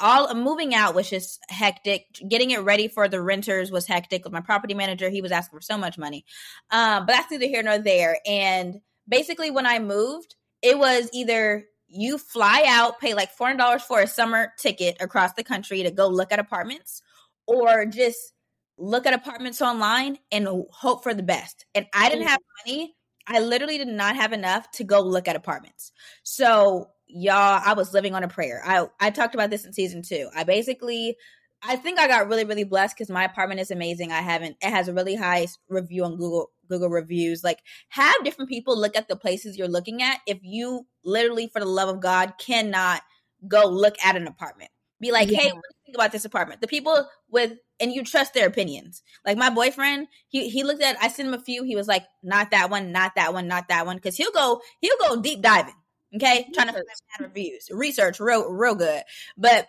all 0.00 0.34
moving 0.34 0.74
out 0.74 0.94
was 0.94 1.10
just 1.10 1.40
hectic. 1.48 2.06
Getting 2.28 2.50
it 2.50 2.60
ready 2.60 2.88
for 2.88 3.08
the 3.08 3.20
renters 3.20 3.70
was 3.70 3.86
hectic. 3.86 4.24
With 4.24 4.32
my 4.32 4.40
property 4.40 4.74
manager, 4.74 5.10
he 5.10 5.22
was 5.22 5.32
asking 5.32 5.58
for 5.58 5.62
so 5.62 5.76
much 5.76 5.98
money. 5.98 6.24
Um, 6.70 7.06
but 7.06 7.12
that's 7.12 7.30
neither 7.30 7.46
here 7.46 7.62
nor 7.62 7.78
there. 7.78 8.18
And 8.26 8.80
basically, 9.08 9.50
when 9.50 9.66
I 9.66 9.78
moved, 9.78 10.34
it 10.62 10.78
was 10.78 11.10
either 11.12 11.64
you 11.88 12.16
fly 12.16 12.64
out, 12.66 13.00
pay 13.00 13.14
like 13.14 13.30
four 13.32 13.48
hundred 13.48 13.58
dollars 13.58 13.82
for 13.82 14.00
a 14.00 14.06
summer 14.06 14.52
ticket 14.58 14.96
across 15.00 15.34
the 15.34 15.44
country 15.44 15.82
to 15.82 15.90
go 15.90 16.08
look 16.08 16.32
at 16.32 16.38
apartments, 16.38 17.02
or 17.46 17.84
just 17.84 18.32
look 18.78 19.06
at 19.06 19.14
apartments 19.14 19.60
online 19.60 20.18
and 20.32 20.48
hope 20.70 21.02
for 21.02 21.12
the 21.12 21.22
best. 21.22 21.66
And 21.74 21.86
I 21.94 22.08
didn't 22.08 22.26
have 22.28 22.40
money. 22.64 22.94
I 23.26 23.40
literally 23.40 23.78
did 23.78 23.88
not 23.88 24.16
have 24.16 24.32
enough 24.32 24.70
to 24.72 24.84
go 24.84 25.00
look 25.00 25.28
at 25.28 25.36
apartments. 25.36 25.92
So 26.22 26.88
y'all, 27.12 27.60
I 27.64 27.74
was 27.74 27.92
living 27.92 28.14
on 28.14 28.24
a 28.24 28.28
prayer. 28.28 28.62
I 28.64 28.86
I 29.00 29.10
talked 29.10 29.34
about 29.34 29.50
this 29.50 29.64
in 29.64 29.72
season 29.72 30.02
two. 30.02 30.28
I 30.34 30.44
basically 30.44 31.16
I 31.64 31.76
think 31.76 32.00
I 32.00 32.08
got 32.08 32.28
really, 32.28 32.44
really 32.44 32.64
blessed 32.64 32.96
because 32.96 33.10
my 33.10 33.24
apartment 33.24 33.60
is 33.60 33.70
amazing. 33.70 34.10
I 34.10 34.20
haven't 34.20 34.56
it 34.60 34.70
has 34.70 34.88
a 34.88 34.94
really 34.94 35.14
high 35.14 35.46
review 35.68 36.04
on 36.04 36.16
Google 36.16 36.50
Google 36.68 36.88
reviews. 36.88 37.44
Like 37.44 37.60
have 37.90 38.24
different 38.24 38.50
people 38.50 38.78
look 38.78 38.96
at 38.96 39.08
the 39.08 39.16
places 39.16 39.56
you're 39.56 39.68
looking 39.68 40.02
at 40.02 40.20
if 40.26 40.38
you 40.42 40.86
literally, 41.04 41.48
for 41.48 41.60
the 41.60 41.66
love 41.66 41.88
of 41.88 42.00
God, 42.00 42.34
cannot 42.38 43.02
go 43.46 43.66
look 43.66 43.94
at 44.04 44.16
an 44.16 44.26
apartment. 44.26 44.70
Be 45.00 45.10
like, 45.10 45.30
yeah. 45.30 45.38
hey, 45.38 45.52
what 45.52 45.62
do 45.62 45.74
you 45.74 45.84
think 45.86 45.96
about 45.96 46.12
this 46.12 46.24
apartment? 46.24 46.60
The 46.60 46.68
people 46.68 47.08
with 47.28 47.58
and 47.80 47.92
you 47.92 48.04
trust 48.04 48.34
their 48.34 48.46
opinions. 48.46 49.02
Like 49.26 49.36
my 49.36 49.50
boyfriend, 49.50 50.08
he 50.28 50.48
he 50.48 50.64
looked 50.64 50.82
at 50.82 50.96
I 51.02 51.08
sent 51.08 51.28
him 51.28 51.34
a 51.34 51.42
few, 51.42 51.64
he 51.64 51.76
was 51.76 51.88
like, 51.88 52.04
not 52.22 52.50
that 52.52 52.70
one, 52.70 52.92
not 52.92 53.16
that 53.16 53.32
one, 53.32 53.48
not 53.48 53.68
that 53.68 53.86
one. 53.86 53.98
Cause 53.98 54.16
he'll 54.16 54.32
go, 54.32 54.60
he'll 54.80 54.96
go 54.98 55.20
deep 55.20 55.42
diving. 55.42 55.74
Okay, 56.14 56.46
trying 56.52 56.68
to 56.68 56.72
find 56.74 56.84
reviews, 57.20 57.68
research, 57.70 58.20
real, 58.20 58.50
real 58.50 58.74
good. 58.74 59.02
But 59.36 59.68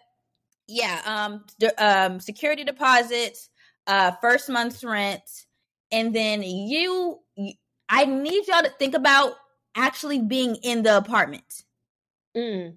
yeah, 0.68 1.02
um, 1.06 1.46
um, 1.78 2.20
security 2.20 2.64
deposits, 2.64 3.50
uh, 3.88 4.12
first 4.22 4.50
month's 4.50 4.84
rent, 4.84 5.24
and 5.92 6.14
then 6.14 6.44
you, 6.44 7.20
you, 7.36 7.54
I 7.90 8.06
need 8.06 8.48
y'all 8.48 8.64
to 8.64 8.74
think 8.80 8.94
about 8.96 9.34
actually 9.76 10.20
being 10.20 10.56
in 10.64 10.84
the 10.84 10.98
apartment. 10.98 11.64
Mm. 12.36 12.76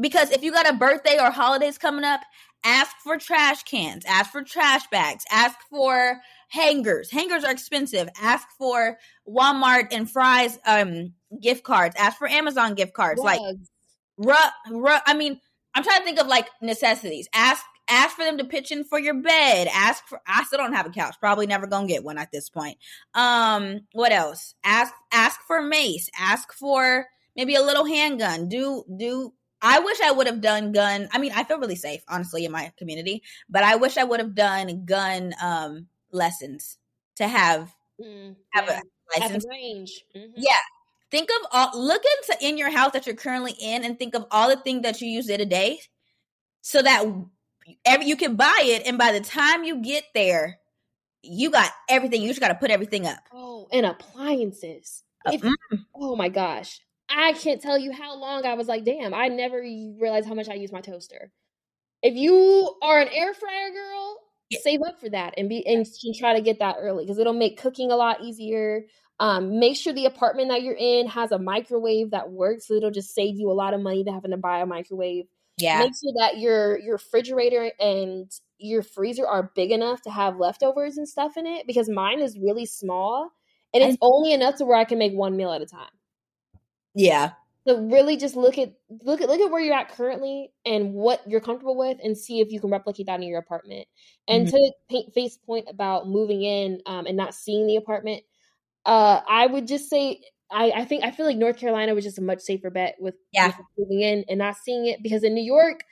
Because 0.00 0.30
if 0.30 0.42
you 0.42 0.50
got 0.52 0.68
a 0.68 0.74
birthday 0.76 1.18
or 1.20 1.30
holidays 1.30 1.78
coming 1.78 2.04
up, 2.04 2.20
ask 2.64 2.96
for 3.02 3.16
trash 3.16 3.62
cans, 3.64 4.04
ask 4.06 4.32
for 4.32 4.42
trash 4.42 4.86
bags, 4.90 5.24
ask 5.30 5.58
for 5.70 6.20
hangers. 6.48 7.10
Hangers 7.10 7.44
are 7.44 7.52
expensive. 7.52 8.08
Ask 8.20 8.46
for 8.58 8.98
Walmart 9.28 9.88
and 9.92 10.10
Fry's 10.10 10.58
um 10.66 11.14
gift 11.40 11.64
cards. 11.64 11.94
Ask 11.98 12.18
for 12.18 12.28
Amazon 12.28 12.74
gift 12.74 12.94
cards. 12.94 13.20
Like, 13.20 13.40
I 15.06 15.14
mean, 15.14 15.40
I'm 15.74 15.82
trying 15.82 16.00
to 16.00 16.04
think 16.04 16.20
of 16.20 16.26
like 16.26 16.48
necessities. 16.62 17.28
Ask 17.34 17.64
ask 17.88 18.16
for 18.16 18.24
them 18.24 18.38
to 18.38 18.44
pitch 18.44 18.70
in 18.70 18.84
for 18.84 18.98
your 18.98 19.14
bed. 19.14 19.68
Ask 19.72 20.06
for. 20.06 20.20
I 20.26 20.44
still 20.44 20.58
don't 20.58 20.72
have 20.74 20.86
a 20.86 20.90
couch. 20.90 21.16
Probably 21.20 21.46
never 21.46 21.66
gonna 21.66 21.86
get 21.86 22.04
one 22.04 22.18
at 22.18 22.30
this 22.32 22.48
point. 22.48 22.78
Um, 23.14 23.80
what 23.92 24.12
else? 24.12 24.54
Ask 24.64 24.94
ask 25.12 25.40
for 25.46 25.60
mace. 25.62 26.08
Ask 26.18 26.52
for 26.52 27.06
maybe 27.36 27.54
a 27.54 27.62
little 27.62 27.84
handgun. 27.84 28.48
Do 28.48 28.84
do. 28.96 29.32
I 29.60 29.80
wish 29.80 29.98
I 30.02 30.10
would 30.10 30.26
have 30.26 30.42
done 30.42 30.72
gun. 30.72 31.08
I 31.10 31.18
mean, 31.18 31.32
I 31.34 31.44
feel 31.44 31.58
really 31.58 31.76
safe, 31.76 32.02
honestly, 32.06 32.44
in 32.44 32.52
my 32.52 32.70
community, 32.76 33.22
but 33.48 33.62
I 33.64 33.76
wish 33.76 33.96
I 33.96 34.04
would 34.04 34.20
have 34.20 34.34
done 34.34 34.84
gun 34.84 35.34
um 35.40 35.86
lessons 36.14 36.78
to 37.16 37.28
have 37.28 37.74
mm, 38.00 38.34
have 38.52 38.66
yeah. 38.66 38.80
a 38.80 39.20
license 39.20 39.46
range. 39.48 40.04
Mm-hmm. 40.16 40.32
Yeah, 40.36 40.58
think 41.10 41.28
of 41.30 41.46
all 41.52 41.70
look 41.74 42.02
into 42.02 42.46
in 42.46 42.58
your 42.58 42.70
house 42.70 42.92
that 42.92 43.06
you're 43.06 43.16
currently 43.16 43.54
in 43.60 43.84
and 43.84 43.98
think 43.98 44.14
of 44.14 44.24
all 44.30 44.48
the 44.48 44.56
things 44.56 44.82
that 44.82 45.00
you 45.00 45.08
use 45.08 45.26
day 45.26 45.36
to 45.36 45.44
day 45.44 45.80
so 46.60 46.80
that 46.82 47.04
every 47.84 48.06
you 48.06 48.16
can 48.16 48.36
buy 48.36 48.62
it 48.62 48.86
and 48.86 48.98
by 48.98 49.12
the 49.12 49.20
time 49.20 49.64
you 49.64 49.82
get 49.82 50.04
there 50.14 50.58
you 51.22 51.50
got 51.50 51.70
everything 51.88 52.20
you 52.20 52.28
just 52.28 52.40
got 52.40 52.48
to 52.48 52.54
put 52.54 52.70
everything 52.70 53.06
up 53.06 53.20
oh 53.32 53.66
and 53.72 53.86
appliances 53.86 55.02
uh, 55.24 55.30
if, 55.32 55.40
mm-hmm. 55.40 55.76
oh 55.94 56.14
my 56.14 56.28
gosh 56.28 56.80
i 57.08 57.32
can't 57.32 57.62
tell 57.62 57.78
you 57.78 57.90
how 57.90 58.14
long 58.18 58.44
i 58.44 58.52
was 58.52 58.68
like 58.68 58.84
damn 58.84 59.14
i 59.14 59.28
never 59.28 59.60
realized 59.60 60.28
how 60.28 60.34
much 60.34 60.48
i 60.50 60.54
use 60.54 60.72
my 60.72 60.82
toaster 60.82 61.30
if 62.04 62.14
you 62.14 62.76
are 62.82 63.00
an 63.00 63.08
air 63.08 63.32
fryer 63.32 63.70
girl. 63.70 64.18
Save 64.62 64.80
up 64.86 65.00
for 65.00 65.08
that 65.08 65.34
and 65.36 65.48
be 65.48 65.66
and 65.66 65.86
try 66.18 66.34
to 66.34 66.40
get 66.40 66.58
that 66.58 66.76
early 66.78 67.04
because 67.04 67.18
it'll 67.18 67.32
make 67.32 67.60
cooking 67.60 67.90
a 67.90 67.96
lot 67.96 68.20
easier 68.22 68.84
um, 69.20 69.60
make 69.60 69.76
sure 69.76 69.92
the 69.92 70.06
apartment 70.06 70.48
that 70.48 70.62
you're 70.62 70.76
in 70.78 71.06
has 71.06 71.30
a 71.30 71.38
microwave 71.38 72.10
that 72.10 72.30
works. 72.30 72.66
So 72.66 72.74
it'll 72.74 72.90
just 72.90 73.14
save 73.14 73.36
you 73.36 73.50
a 73.50 73.54
lot 73.54 73.74
of 73.74 73.80
money 73.80 74.02
to 74.04 74.12
having 74.12 74.32
to 74.32 74.36
buy 74.36 74.60
a 74.60 74.66
microwave. 74.66 75.26
Yeah. 75.56 75.78
Make 75.80 75.92
sure 76.02 76.12
that 76.18 76.38
your 76.38 76.78
your 76.80 76.94
refrigerator 76.94 77.70
and 77.78 78.30
your 78.58 78.82
freezer 78.82 79.26
are 79.26 79.52
big 79.54 79.70
enough 79.70 80.02
to 80.02 80.10
have 80.10 80.38
leftovers 80.38 80.96
and 80.96 81.08
stuff 81.08 81.36
in 81.36 81.46
it 81.46 81.66
because 81.66 81.88
mine 81.88 82.20
is 82.20 82.38
really 82.38 82.66
small 82.66 83.30
and 83.72 83.82
it's 83.82 83.98
only 84.00 84.32
enough 84.32 84.56
to 84.56 84.64
where 84.64 84.76
I 84.76 84.84
can 84.84 84.98
make 84.98 85.12
one 85.12 85.36
meal 85.36 85.52
at 85.52 85.60
a 85.60 85.66
time. 85.66 85.90
Yeah. 86.94 87.32
So 87.66 87.80
really 87.80 88.16
just 88.18 88.36
look 88.36 88.58
at 88.58 88.74
look 89.02 89.22
at 89.22 89.28
look 89.28 89.40
at 89.40 89.50
where 89.50 89.60
you're 89.60 89.74
at 89.74 89.90
currently 89.90 90.52
and 90.66 90.92
what 90.92 91.22
you're 91.26 91.40
comfortable 91.40 91.78
with 91.78 91.98
and 92.02 92.16
see 92.16 92.40
if 92.40 92.52
you 92.52 92.60
can 92.60 92.70
replicate 92.70 93.06
that 93.06 93.20
in 93.20 93.28
your 93.28 93.38
apartment. 93.38 93.88
And 94.28 94.46
mm-hmm. 94.46 94.56
to 94.56 94.72
paint 94.90 95.14
face 95.14 95.38
point 95.38 95.66
about 95.68 96.06
moving 96.06 96.42
in 96.42 96.80
um, 96.84 97.06
and 97.06 97.16
not 97.16 97.34
seeing 97.34 97.66
the 97.66 97.76
apartment, 97.76 98.22
uh, 98.84 99.20
I 99.26 99.46
would 99.46 99.66
just 99.66 99.88
say 99.88 100.20
I, 100.50 100.70
I 100.70 100.84
think 100.84 101.04
I 101.04 101.10
feel 101.10 101.26
like 101.26 101.36
North 101.36 101.56
Carolina 101.56 101.94
was 101.94 102.04
just 102.04 102.18
a 102.18 102.22
much 102.22 102.40
safer 102.40 102.70
bet 102.70 102.96
with, 103.00 103.14
yeah. 103.32 103.52
moving 103.78 104.02
in 104.02 104.24
and 104.28 104.38
not 104.38 104.56
seeing 104.56 104.86
it 104.86 105.02
because 105.02 105.24
in 105.24 105.34
New 105.34 105.42
York 105.42 105.84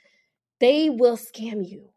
they 0.59 0.89
will 0.89 1.17
scam 1.17 1.67
you. 1.67 1.89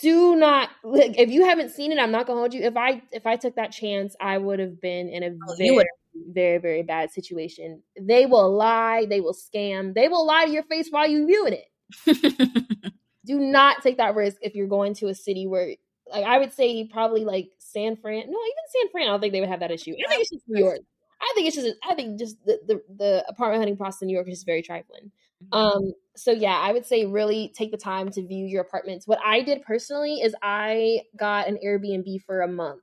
Do 0.00 0.36
not 0.36 0.70
like 0.82 1.18
if 1.18 1.28
you 1.30 1.44
haven't 1.44 1.70
seen 1.70 1.92
it. 1.92 1.98
I'm 1.98 2.12
not 2.12 2.26
gonna 2.26 2.38
hold 2.38 2.54
you. 2.54 2.62
If 2.62 2.76
I 2.76 3.02
if 3.12 3.26
I 3.26 3.36
took 3.36 3.56
that 3.56 3.72
chance, 3.72 4.14
I 4.20 4.38
would 4.38 4.60
have 4.60 4.80
been 4.80 5.08
in 5.08 5.22
a 5.24 5.26
oh, 5.26 5.54
very 5.58 5.86
very 6.30 6.58
very 6.58 6.82
bad 6.82 7.10
situation. 7.10 7.82
They 8.00 8.26
will 8.26 8.54
lie. 8.54 9.06
They 9.08 9.20
will 9.20 9.34
scam. 9.34 9.94
They 9.94 10.08
will 10.08 10.26
lie 10.26 10.46
to 10.46 10.50
your 10.50 10.64
face 10.64 10.88
while 10.90 11.08
you 11.08 11.26
viewing 11.26 11.54
it. 11.54 12.92
Do 13.26 13.38
not 13.38 13.82
take 13.82 13.98
that 13.98 14.14
risk 14.14 14.38
if 14.40 14.54
you're 14.54 14.68
going 14.68 14.94
to 14.94 15.08
a 15.08 15.14
city 15.14 15.46
where 15.46 15.74
like 16.10 16.24
I 16.24 16.38
would 16.38 16.52
say 16.52 16.88
probably 16.90 17.24
like 17.24 17.50
San 17.58 17.96
Fran. 17.96 18.18
No, 18.18 18.38
even 18.38 18.82
San 18.82 18.90
Fran, 18.90 19.08
I 19.08 19.10
don't 19.10 19.20
think 19.20 19.32
they 19.32 19.40
would 19.40 19.48
have 19.48 19.60
that 19.60 19.70
issue. 19.70 19.92
I 19.92 20.08
think 20.08 20.22
it's 20.22 20.30
just 20.30 20.44
New 20.48 20.64
York. 20.64 20.80
I 21.20 21.32
think 21.34 21.48
it's 21.48 21.56
just 21.56 21.76
I 21.88 21.94
think 21.94 22.18
just 22.18 22.36
the 22.44 22.58
the, 22.66 22.82
the 22.96 23.24
apartment 23.28 23.60
hunting 23.60 23.76
process 23.76 24.02
in 24.02 24.08
New 24.08 24.14
York 24.14 24.28
is 24.28 24.36
just 24.36 24.46
very 24.46 24.62
trifling. 24.62 25.10
Mm-hmm. 25.44 25.54
Um 25.54 25.92
so 26.16 26.30
yeah, 26.30 26.58
I 26.58 26.72
would 26.72 26.86
say 26.86 27.06
really 27.06 27.52
take 27.56 27.70
the 27.70 27.76
time 27.76 28.10
to 28.10 28.26
view 28.26 28.46
your 28.46 28.62
apartments. 28.62 29.06
What 29.06 29.18
I 29.24 29.42
did 29.42 29.62
personally 29.62 30.20
is 30.20 30.34
I 30.42 31.02
got 31.16 31.48
an 31.48 31.58
Airbnb 31.64 32.22
for 32.22 32.40
a 32.40 32.48
month. 32.48 32.82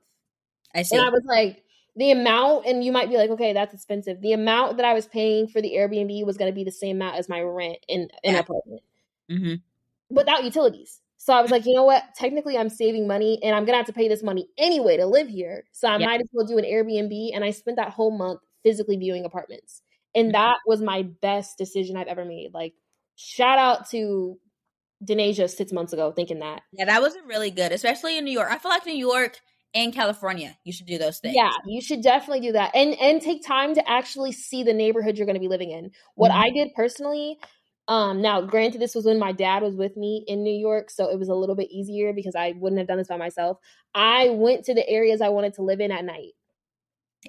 I 0.74 0.82
see. 0.82 0.96
And 0.96 1.04
I 1.04 1.10
was 1.10 1.22
like 1.24 1.62
the 1.96 2.10
amount 2.10 2.66
and 2.66 2.84
you 2.84 2.92
might 2.92 3.08
be 3.08 3.16
like 3.16 3.30
okay 3.30 3.52
that's 3.52 3.74
expensive 3.74 4.20
the 4.20 4.32
amount 4.32 4.76
that 4.76 4.86
i 4.86 4.92
was 4.92 5.06
paying 5.06 5.48
for 5.48 5.60
the 5.60 5.72
airbnb 5.74 6.24
was 6.24 6.36
going 6.36 6.50
to 6.50 6.54
be 6.54 6.64
the 6.64 6.70
same 6.70 6.96
amount 6.96 7.16
as 7.16 7.28
my 7.28 7.40
rent 7.40 7.78
in 7.88 8.08
an 8.24 8.36
apartment 8.36 8.82
mm-hmm. 9.30 9.54
without 10.14 10.44
utilities 10.44 11.00
so 11.26 11.32
I 11.32 11.42
was 11.42 11.50
like, 11.50 11.66
you 11.66 11.74
know 11.74 11.82
what? 11.82 12.04
Technically, 12.14 12.56
I'm 12.56 12.68
saving 12.68 13.08
money 13.08 13.40
and 13.42 13.52
I'm 13.52 13.64
going 13.64 13.72
to 13.72 13.78
have 13.78 13.86
to 13.86 13.92
pay 13.92 14.06
this 14.06 14.22
money 14.22 14.48
anyway 14.56 14.96
to 14.96 15.06
live 15.06 15.26
here. 15.26 15.64
So 15.72 15.88
I 15.88 15.96
yeah. 15.96 16.06
might 16.06 16.20
as 16.20 16.28
well 16.32 16.46
do 16.46 16.56
an 16.56 16.64
Airbnb. 16.64 17.30
And 17.34 17.42
I 17.42 17.50
spent 17.50 17.78
that 17.78 17.90
whole 17.90 18.16
month 18.16 18.40
physically 18.62 18.96
viewing 18.96 19.24
apartments. 19.24 19.82
And 20.14 20.26
mm-hmm. 20.26 20.32
that 20.34 20.58
was 20.66 20.80
my 20.80 21.02
best 21.02 21.58
decision 21.58 21.96
I've 21.96 22.06
ever 22.06 22.24
made. 22.24 22.54
Like, 22.54 22.74
shout 23.16 23.58
out 23.58 23.90
to 23.90 24.38
Denasia 25.04 25.50
six 25.50 25.72
months 25.72 25.92
ago 25.92 26.12
thinking 26.12 26.38
that. 26.38 26.62
Yeah, 26.72 26.84
that 26.84 27.02
was 27.02 27.16
really 27.26 27.50
good, 27.50 27.72
especially 27.72 28.16
in 28.18 28.24
New 28.24 28.30
York. 28.30 28.48
I 28.48 28.58
feel 28.58 28.70
like 28.70 28.86
New 28.86 28.94
York 28.94 29.40
and 29.74 29.92
California, 29.94 30.56
you 30.64 30.72
should 30.72 30.86
do 30.86 30.98
those 30.98 31.18
things. 31.18 31.36
Yeah, 31.36 31.52
you 31.66 31.80
should 31.82 32.02
definitely 32.02 32.40
do 32.40 32.52
that. 32.52 32.74
And 32.74 32.94
and 32.94 33.20
take 33.20 33.44
time 33.44 33.74
to 33.74 33.88
actually 33.88 34.32
see 34.32 34.62
the 34.62 34.72
neighborhood 34.74 35.16
you're 35.16 35.26
going 35.26 35.34
to 35.34 35.40
be 35.40 35.48
living 35.48 35.70
in. 35.70 35.90
What 36.14 36.30
mm-hmm. 36.30 36.40
I 36.40 36.50
did 36.50 36.74
personally, 36.74 37.38
Um, 37.88 38.20
now, 38.20 38.40
granted, 38.42 38.80
this 38.80 38.94
was 38.96 39.04
when 39.06 39.18
my 39.18 39.32
dad 39.32 39.62
was 39.62 39.76
with 39.76 39.96
me 39.96 40.24
in 40.26 40.42
New 40.42 40.54
York, 40.54 40.90
so 40.90 41.08
it 41.10 41.18
was 41.18 41.28
a 41.28 41.34
little 41.34 41.54
bit 41.54 41.70
easier 41.70 42.12
because 42.12 42.34
I 42.34 42.52
wouldn't 42.58 42.78
have 42.80 42.88
done 42.88 42.98
this 42.98 43.08
by 43.08 43.16
myself. 43.16 43.58
I 43.94 44.30
went 44.30 44.64
to 44.66 44.74
the 44.74 44.88
areas 44.88 45.20
I 45.20 45.28
wanted 45.30 45.54
to 45.54 45.62
live 45.62 45.80
in 45.80 45.92
at 45.92 46.04
night 46.04 46.32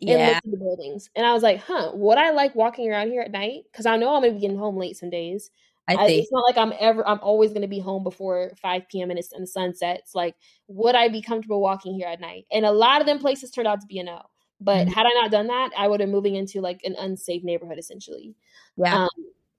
and 0.05 0.19
Yeah. 0.19 0.25
looked 0.25 0.45
at 0.45 0.51
the 0.51 0.57
buildings, 0.57 1.09
and 1.15 1.25
I 1.25 1.33
was 1.33 1.43
like, 1.43 1.59
"Huh, 1.59 1.91
would 1.95 2.17
I 2.17 2.31
like 2.31 2.55
walking 2.55 2.89
around 2.89 3.09
here 3.11 3.21
at 3.21 3.31
night? 3.31 3.63
Because 3.71 3.85
I 3.85 3.97
know 3.97 4.15
I'm 4.15 4.21
gonna 4.21 4.33
be 4.33 4.39
getting 4.39 4.57
home 4.57 4.77
late 4.77 4.97
some 4.97 5.09
days. 5.09 5.51
I 5.87 5.95
I, 5.95 6.07
it's 6.15 6.31
not 6.31 6.43
like 6.47 6.57
I'm 6.57 6.73
ever. 6.79 7.07
I'm 7.07 7.19
always 7.21 7.53
gonna 7.53 7.67
be 7.67 7.79
home 7.79 8.03
before 8.03 8.51
5 8.61 8.83
p.m. 8.89 9.09
and 9.09 9.19
it's 9.19 9.31
and 9.31 9.43
the 9.43 9.47
sun 9.47 9.73
sets. 9.73 10.13
Like, 10.15 10.35
would 10.67 10.95
I 10.95 11.07
be 11.09 11.21
comfortable 11.21 11.61
walking 11.61 11.93
here 11.95 12.07
at 12.07 12.19
night? 12.19 12.45
And 12.51 12.65
a 12.65 12.71
lot 12.71 13.01
of 13.01 13.07
them 13.07 13.19
places 13.19 13.51
turned 13.51 13.67
out 13.67 13.81
to 13.81 13.87
be 13.87 13.99
a 13.99 14.03
no. 14.03 14.21
But 14.59 14.87
Mhm. 14.87 14.93
had 14.93 15.05
I 15.05 15.13
not 15.13 15.31
done 15.31 15.47
that, 15.47 15.71
I 15.77 15.87
would 15.87 15.99
have 15.99 16.09
moving 16.09 16.35
into 16.35 16.61
like 16.61 16.81
an 16.83 16.95
unsafe 16.99 17.43
neighborhood 17.43 17.77
essentially. 17.79 18.35
yeah. 18.77 19.01
Um, 19.03 19.09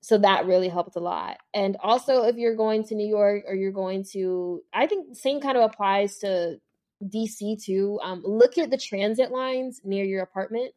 so 0.00 0.18
that 0.18 0.46
really 0.46 0.68
helped 0.68 0.96
a 0.96 1.00
lot. 1.00 1.38
And 1.54 1.76
also, 1.80 2.24
if 2.24 2.36
you're 2.36 2.56
going 2.56 2.84
to 2.84 2.94
New 2.94 3.06
York 3.06 3.44
or 3.46 3.54
you're 3.54 3.72
going 3.72 4.04
to, 4.12 4.62
I 4.72 4.86
think 4.86 5.08
the 5.10 5.14
same 5.14 5.40
kind 5.40 5.56
of 5.58 5.64
applies 5.64 6.18
to 6.18 6.60
DC 7.08 7.56
too. 7.62 7.98
Um, 8.02 8.22
look 8.24 8.58
at 8.58 8.70
the 8.70 8.78
transit 8.78 9.30
lines 9.30 9.80
near 9.84 10.04
your 10.04 10.22
apartment 10.22 10.72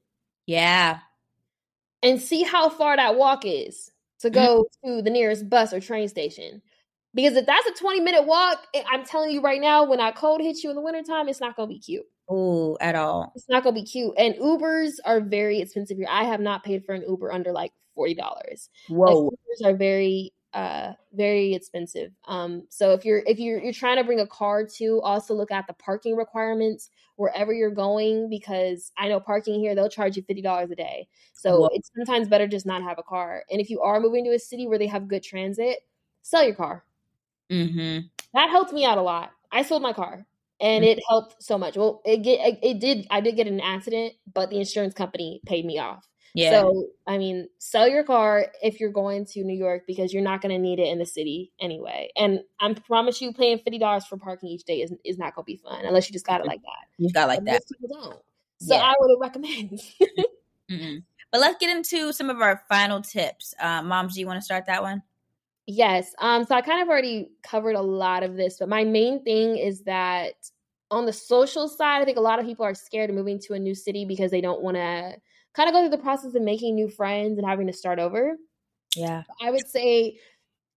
yeah. 0.45 0.99
and 2.03 2.21
see 2.21 2.43
how 2.43 2.69
far 2.69 2.95
that 2.95 3.15
walk 3.15 3.43
is 3.45 3.90
to 4.21 4.29
mm-hmm. 4.29 4.39
go 4.39 4.67
to 4.85 5.01
the 5.01 5.09
nearest 5.09 5.49
bus 5.49 5.73
or 5.73 5.79
train 5.79 6.07
station. 6.07 6.61
Because 7.13 7.35
if 7.35 7.45
that's 7.45 7.67
a 7.67 7.73
20 7.73 7.99
minute 7.99 8.25
walk, 8.25 8.65
I- 8.73 8.85
I'm 8.89 9.03
telling 9.03 9.31
you 9.31 9.41
right 9.41 9.59
now, 9.59 9.83
when 9.83 9.99
that 9.99 10.15
cold 10.15 10.41
hits 10.41 10.63
you 10.63 10.69
in 10.69 10.75
the 10.75 10.81
wintertime, 10.81 11.27
it's 11.27 11.41
not 11.41 11.55
going 11.55 11.69
to 11.69 11.75
be 11.75 11.79
cute. 11.79 12.05
Ooh, 12.31 12.77
at 12.79 12.95
all. 12.95 13.33
It's 13.35 13.49
not 13.49 13.63
going 13.63 13.75
to 13.75 13.81
be 13.81 13.85
cute. 13.85 14.13
And 14.17 14.35
Ubers 14.35 14.93
are 15.03 15.19
very 15.19 15.59
expensive 15.59 15.97
here. 15.97 16.07
I 16.09 16.23
have 16.23 16.39
not 16.39 16.63
paid 16.63 16.85
for 16.85 16.95
an 16.95 17.03
Uber 17.07 17.31
under 17.31 17.51
like 17.51 17.73
$40. 17.97 18.17
Like 18.17 18.59
Whoa. 18.87 19.29
Ubers 19.29 19.67
are 19.67 19.75
very 19.75 20.31
uh 20.53 20.93
very 21.13 21.53
expensive. 21.53 22.11
Um 22.27 22.63
so 22.69 22.91
if 22.93 23.05
you're 23.05 23.23
if 23.25 23.39
you're 23.39 23.59
you're 23.61 23.73
trying 23.73 23.97
to 23.97 24.03
bring 24.03 24.19
a 24.19 24.27
car 24.27 24.65
to, 24.77 25.01
also 25.01 25.33
look 25.33 25.51
at 25.51 25.67
the 25.67 25.73
parking 25.73 26.15
requirements 26.15 26.89
wherever 27.15 27.53
you're 27.53 27.71
going 27.71 28.29
because 28.29 28.91
I 28.97 29.07
know 29.07 29.19
parking 29.19 29.59
here 29.59 29.75
they'll 29.75 29.89
charge 29.89 30.17
you 30.17 30.23
$50 30.23 30.71
a 30.71 30.75
day. 30.75 31.07
So 31.33 31.69
it's 31.73 31.91
sometimes 31.95 32.27
better 32.27 32.47
just 32.47 32.65
not 32.65 32.81
have 32.83 32.99
a 32.99 33.03
car. 33.03 33.43
And 33.51 33.61
if 33.61 33.69
you 33.69 33.81
are 33.81 33.99
moving 33.99 34.23
to 34.25 34.31
a 34.31 34.39
city 34.39 34.67
where 34.67 34.79
they 34.79 34.87
have 34.87 35.07
good 35.07 35.23
transit, 35.23 35.79
sell 36.21 36.43
your 36.43 36.55
car. 36.55 36.83
Mm-hmm. 37.51 38.07
That 38.33 38.49
helped 38.49 38.73
me 38.73 38.85
out 38.85 38.97
a 38.97 39.01
lot. 39.01 39.31
I 39.51 39.63
sold 39.63 39.81
my 39.81 39.93
car 39.93 40.25
and 40.61 40.85
it 40.85 40.99
helped 41.09 41.41
so 41.43 41.57
much. 41.57 41.75
Well, 41.75 42.01
it 42.05 42.17
get 42.17 42.39
it, 42.39 42.59
it 42.61 42.79
did 42.79 43.07
I 43.09 43.19
did 43.19 43.35
get 43.35 43.47
an 43.47 43.59
accident, 43.59 44.13
but 44.33 44.49
the 44.49 44.59
insurance 44.59 44.93
company 44.93 45.41
paid 45.45 45.65
me 45.65 45.79
off. 45.79 46.07
Yeah. 46.33 46.51
So, 46.61 46.87
I 47.07 47.17
mean, 47.17 47.49
sell 47.57 47.87
your 47.89 48.03
car 48.03 48.47
if 48.63 48.79
you're 48.79 48.91
going 48.91 49.25
to 49.27 49.43
New 49.43 49.57
York 49.57 49.83
because 49.85 50.13
you're 50.13 50.23
not 50.23 50.41
going 50.41 50.55
to 50.55 50.61
need 50.61 50.79
it 50.79 50.87
in 50.87 50.97
the 50.97 51.05
city 51.05 51.51
anyway. 51.59 52.09
And 52.15 52.39
I 52.59 52.73
promise 52.73 53.21
you, 53.21 53.33
paying 53.33 53.57
fifty 53.57 53.79
dollars 53.79 54.05
for 54.05 54.17
parking 54.17 54.49
each 54.49 54.63
day 54.63 54.81
is, 54.81 54.93
is 55.03 55.17
not 55.17 55.35
going 55.35 55.43
to 55.43 55.47
be 55.47 55.57
fun 55.57 55.85
unless 55.85 56.07
you 56.07 56.13
just 56.13 56.25
got 56.25 56.39
it 56.41 56.47
like 56.47 56.61
that. 56.61 56.87
you 56.97 57.11
got 57.11 57.27
like 57.27 57.43
that. 57.43 57.51
most 57.53 57.69
people 57.69 58.01
don't. 58.01 58.19
So 58.59 58.75
Yeah. 58.75 58.81
I 58.81 58.93
would 58.99 59.17
recommend. 59.19 59.81
Mm-mm. 60.71 61.03
But 61.31 61.41
let's 61.41 61.57
get 61.59 61.75
into 61.75 62.13
some 62.13 62.29
of 62.29 62.39
our 62.41 62.61
final 62.69 63.01
tips. 63.01 63.53
Uh, 63.59 63.81
Moms, 63.81 64.13
do 64.15 64.19
you 64.19 64.27
want 64.27 64.37
to 64.37 64.43
start 64.45 64.65
that 64.67 64.81
one? 64.81 65.01
yes. 65.67 66.13
Um. 66.19 66.45
So 66.45 66.55
I 66.55 66.61
kind 66.61 66.81
of 66.81 66.87
already 66.89 67.29
covered 67.43 67.75
a 67.75 67.81
lot 67.81 68.23
of 68.23 68.35
this, 68.35 68.57
but 68.59 68.69
my 68.69 68.83
main 68.83 69.23
thing 69.23 69.57
is 69.57 69.81
that 69.83 70.33
on 70.89 71.05
the 71.05 71.13
social 71.13 71.67
side, 71.69 72.01
I 72.01 72.05
think 72.05 72.17
a 72.17 72.21
lot 72.21 72.39
of 72.39 72.45
people 72.45 72.65
are 72.65 72.73
scared 72.73 73.09
of 73.09 73.15
moving 73.15 73.39
to 73.39 73.53
a 73.53 73.59
new 73.59 73.73
city 73.75 74.03
because 74.05 74.29
they 74.31 74.41
don't 74.41 74.61
want 74.61 74.75
to 74.75 75.15
kind 75.53 75.69
of 75.69 75.73
go 75.73 75.81
through 75.81 75.95
the 75.95 76.03
process 76.03 76.35
of 76.35 76.41
making 76.41 76.75
new 76.75 76.89
friends 76.89 77.37
and 77.37 77.47
having 77.47 77.67
to 77.67 77.73
start 77.73 77.99
over. 77.99 78.37
Yeah. 78.95 79.23
I 79.41 79.51
would 79.51 79.67
say 79.67 80.19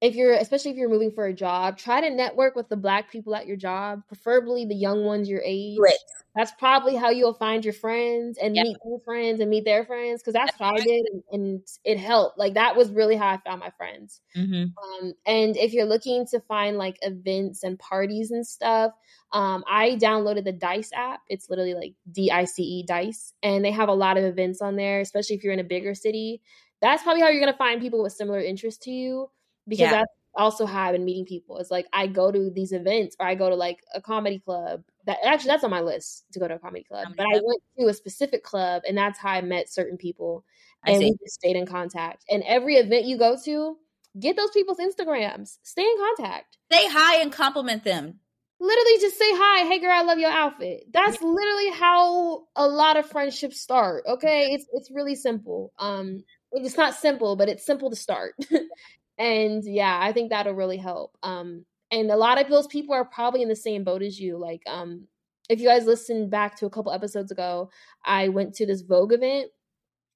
if 0.04 0.14
you're 0.14 0.34
especially 0.34 0.70
if 0.70 0.76
you're 0.76 0.90
moving 0.90 1.10
for 1.10 1.26
a 1.26 1.32
job, 1.32 1.78
try 1.78 2.02
to 2.02 2.10
network 2.10 2.54
with 2.54 2.68
the 2.68 2.76
black 2.76 3.10
people 3.10 3.34
at 3.34 3.46
your 3.46 3.56
job, 3.56 4.02
preferably 4.06 4.66
the 4.66 4.74
young 4.74 5.02
ones 5.04 5.30
your 5.30 5.40
age. 5.42 5.78
Great. 5.78 5.94
That's 6.36 6.52
probably 6.58 6.94
how 6.94 7.08
you'll 7.08 7.32
find 7.32 7.64
your 7.64 7.72
friends 7.72 8.36
and 8.36 8.54
Yep. 8.54 8.64
meet 8.64 8.76
new 8.84 9.00
friends 9.02 9.40
and 9.40 9.48
meet 9.48 9.64
their 9.64 9.86
friends 9.86 10.20
because 10.20 10.34
that's 10.34 10.58
what 10.58 10.80
I 10.80 10.84
did 10.84 11.06
and, 11.10 11.22
and 11.32 11.60
it 11.84 11.98
helped. 11.98 12.38
Like 12.38 12.52
that 12.54 12.76
was 12.76 12.90
really 12.90 13.16
how 13.16 13.28
I 13.28 13.38
found 13.38 13.60
my 13.60 13.70
friends. 13.78 14.20
Mm-hmm. 14.36 15.04
Um, 15.04 15.14
and 15.24 15.56
if 15.56 15.72
you're 15.72 15.86
looking 15.86 16.26
to 16.32 16.40
find 16.40 16.76
like 16.76 16.98
events 17.00 17.62
and 17.62 17.78
parties 17.78 18.30
and 18.30 18.46
stuff, 18.46 18.92
um, 19.32 19.64
I 19.66 19.92
downloaded 19.92 20.44
the 20.44 20.52
Dice 20.52 20.90
app. 20.94 21.20
It's 21.28 21.48
literally 21.48 21.74
like 21.74 21.94
D 22.12 22.30
I 22.30 22.44
C 22.44 22.62
E 22.62 22.82
Dice, 22.86 23.32
and 23.42 23.64
they 23.64 23.70
have 23.70 23.88
a 23.88 23.94
lot 23.94 24.18
of 24.18 24.24
events 24.24 24.60
on 24.60 24.76
there, 24.76 25.00
especially 25.00 25.36
if 25.36 25.44
you're 25.44 25.54
in 25.54 25.60
a 25.60 25.64
bigger 25.64 25.94
city. 25.94 26.42
That's 26.82 27.02
probably 27.02 27.22
how 27.22 27.28
you're 27.28 27.40
gonna 27.40 27.56
find 27.56 27.80
people 27.80 28.02
with 28.02 28.12
similar 28.12 28.40
interests 28.40 28.84
to 28.84 28.90
you, 28.90 29.30
because 29.68 29.84
Yeah. 29.84 29.90
that's 29.90 30.12
also 30.36 30.66
how 30.66 30.84
I've 30.84 30.92
been 30.92 31.04
meeting 31.04 31.26
people. 31.26 31.58
It's 31.58 31.70
like 31.70 31.86
I 31.92 32.06
go 32.08 32.32
to 32.32 32.50
these 32.50 32.72
events 32.72 33.14
or 33.20 33.26
I 33.26 33.34
go 33.36 33.48
to 33.48 33.54
like 33.54 33.78
a 33.94 34.00
comedy 34.00 34.40
club. 34.40 34.82
That 35.06 35.18
actually 35.24 35.48
that's 35.48 35.64
on 35.64 35.70
my 35.70 35.80
list 35.80 36.24
to 36.32 36.40
go 36.40 36.48
to 36.48 36.54
a 36.54 36.58
comedy 36.58 36.84
club. 36.84 37.04
Comedy 37.04 37.16
but 37.18 37.26
I 37.26 37.40
went 37.44 37.62
to 37.78 37.86
a 37.88 37.94
specific 37.94 38.42
club, 38.42 38.82
and 38.88 38.96
that's 38.98 39.18
how 39.18 39.30
I 39.30 39.40
met 39.42 39.68
certain 39.70 39.96
people 39.96 40.44
and 40.86 40.98
we 40.98 41.16
just 41.24 41.34
stayed 41.34 41.56
in 41.56 41.66
contact. 41.66 42.24
And 42.28 42.42
every 42.46 42.76
event 42.76 43.06
you 43.06 43.18
go 43.18 43.36
to, 43.44 43.76
get 44.18 44.36
those 44.36 44.50
people's 44.50 44.78
Instagrams. 44.78 45.58
Stay 45.62 45.82
in 45.82 45.96
contact. 45.98 46.58
Say 46.70 46.86
hi 46.88 47.20
and 47.20 47.32
compliment 47.32 47.84
them. 47.84 48.20
Literally 48.60 48.98
just 49.00 49.18
say 49.18 49.30
hi, 49.30 49.66
hey 49.66 49.78
girl, 49.80 49.90
I 49.90 50.02
love 50.02 50.18
your 50.18 50.30
outfit. 50.30 50.84
That's 50.92 51.20
literally 51.20 51.70
how 51.70 52.44
a 52.56 52.66
lot 52.66 52.96
of 52.96 53.06
friendships 53.06 53.60
start. 53.60 54.04
Okay. 54.06 54.52
It's 54.52 54.66
it's 54.72 54.90
really 54.90 55.16
simple. 55.16 55.72
Um 55.78 56.24
it's 56.52 56.76
not 56.76 56.94
simple, 56.94 57.36
but 57.36 57.48
it's 57.48 57.66
simple 57.66 57.90
to 57.90 57.96
start. 57.96 58.34
and 59.18 59.62
yeah, 59.64 59.98
I 60.02 60.12
think 60.12 60.30
that'll 60.30 60.54
really 60.54 60.76
help. 60.78 61.16
Um 61.22 61.64
and 61.90 62.10
a 62.10 62.16
lot 62.16 62.40
of 62.40 62.48
those 62.48 62.66
people 62.66 62.94
are 62.94 63.04
probably 63.04 63.42
in 63.42 63.48
the 63.48 63.54
same 63.56 63.84
boat 63.84 64.02
as 64.02 64.18
you. 64.18 64.36
Like, 64.36 64.62
um, 64.66 65.06
if 65.48 65.60
you 65.60 65.68
guys 65.68 65.84
listen 65.86 66.28
back 66.28 66.56
to 66.56 66.66
a 66.66 66.70
couple 66.70 66.90
episodes 66.90 67.30
ago, 67.30 67.70
I 68.04 68.28
went 68.30 68.54
to 68.54 68.66
this 68.66 68.80
Vogue 68.80 69.12
event 69.12 69.48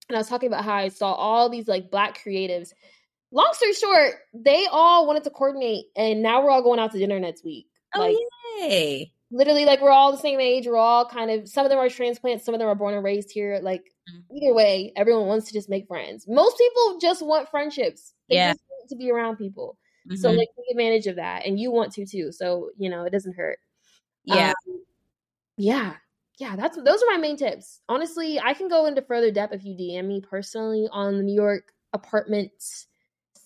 and 0.09 0.17
I 0.17 0.19
was 0.19 0.29
talking 0.29 0.49
about 0.49 0.65
how 0.65 0.75
I 0.75 0.89
saw 0.89 1.13
all 1.13 1.49
these 1.49 1.69
like 1.69 1.91
black 1.91 2.19
creatives. 2.19 2.71
Long 3.31 3.51
story 3.53 3.75
short, 3.75 4.15
they 4.35 4.67
all 4.73 5.07
wanted 5.07 5.25
to 5.25 5.31
coordinate, 5.31 5.85
and 5.95 6.23
now 6.23 6.43
we're 6.43 6.51
all 6.51 6.63
going 6.63 6.81
out 6.81 6.93
to 6.93 6.99
dinner 6.99 7.21
next 7.21 7.45
week. 7.45 7.67
Oh, 7.95 8.01
like 8.01 8.17
yay. 8.59 9.13
literally, 9.31 9.67
like 9.67 9.83
we're 9.83 9.91
all 9.91 10.11
the 10.13 10.19
same 10.19 10.41
age. 10.41 10.67
We're 10.67 10.77
all 10.77 11.05
kind 11.07 11.31
of 11.31 11.47
some 11.47 11.67
of 11.67 11.71
them 11.71 11.79
are 11.79 11.91
transplants, 11.91 12.45
some 12.47 12.55
of 12.55 12.59
them 12.59 12.69
are 12.69 12.75
born 12.75 12.95
and 12.95 13.05
raised 13.05 13.31
here. 13.31 13.61
Like 13.63 13.83
Mhm. 14.11 14.23
either 14.35 14.55
way, 14.55 14.93
everyone 14.97 15.27
wants 15.27 15.47
to 15.49 15.53
just 15.53 15.69
make 15.69 15.87
friends. 15.87 16.27
Most 16.27 16.57
people 16.57 16.99
just 16.99 17.21
want 17.23 17.51
friendships. 17.51 18.15
They 18.31 18.37
Yeah. 18.37 18.53
just 18.55 18.61
to 18.89 18.97
be 18.97 19.11
around 19.11 19.37
people. 19.37 19.79
So 20.15 20.31
Mhm. 20.31 20.37
like 20.39 20.49
take 20.57 20.71
advantage 20.73 21.07
of 21.07 21.17
that, 21.17 21.47
and 21.47 21.59
you 21.61 21.71
want 21.71 21.93
to 21.95 22.07
too. 22.07 22.33
So 22.33 22.71
you 22.79 22.91
know 22.91 23.05
it 23.05 23.11
doesn't 23.13 23.37
hurt. 23.37 23.59
yeah. 24.25 24.53
Um, 24.69 24.85
yeah, 25.57 25.97
yeah. 26.39 26.57
That's 26.57 26.77
those 26.77 27.03
are 27.03 27.11
my 27.11 27.19
main 27.19 27.37
tips. 27.37 27.81
Honestly, 27.89 28.41
I 28.41 28.55
can 28.55 28.69
go 28.69 28.87
into 28.87 29.03
further 29.03 29.31
depth 29.31 29.53
if 29.55 29.65
you 29.65 29.75
DM 29.77 30.09
me 30.09 30.21
personally 30.21 30.89
on 30.93 31.17
the 31.17 31.23
New 31.23 31.35
York 31.35 31.73
apartment 31.93 32.53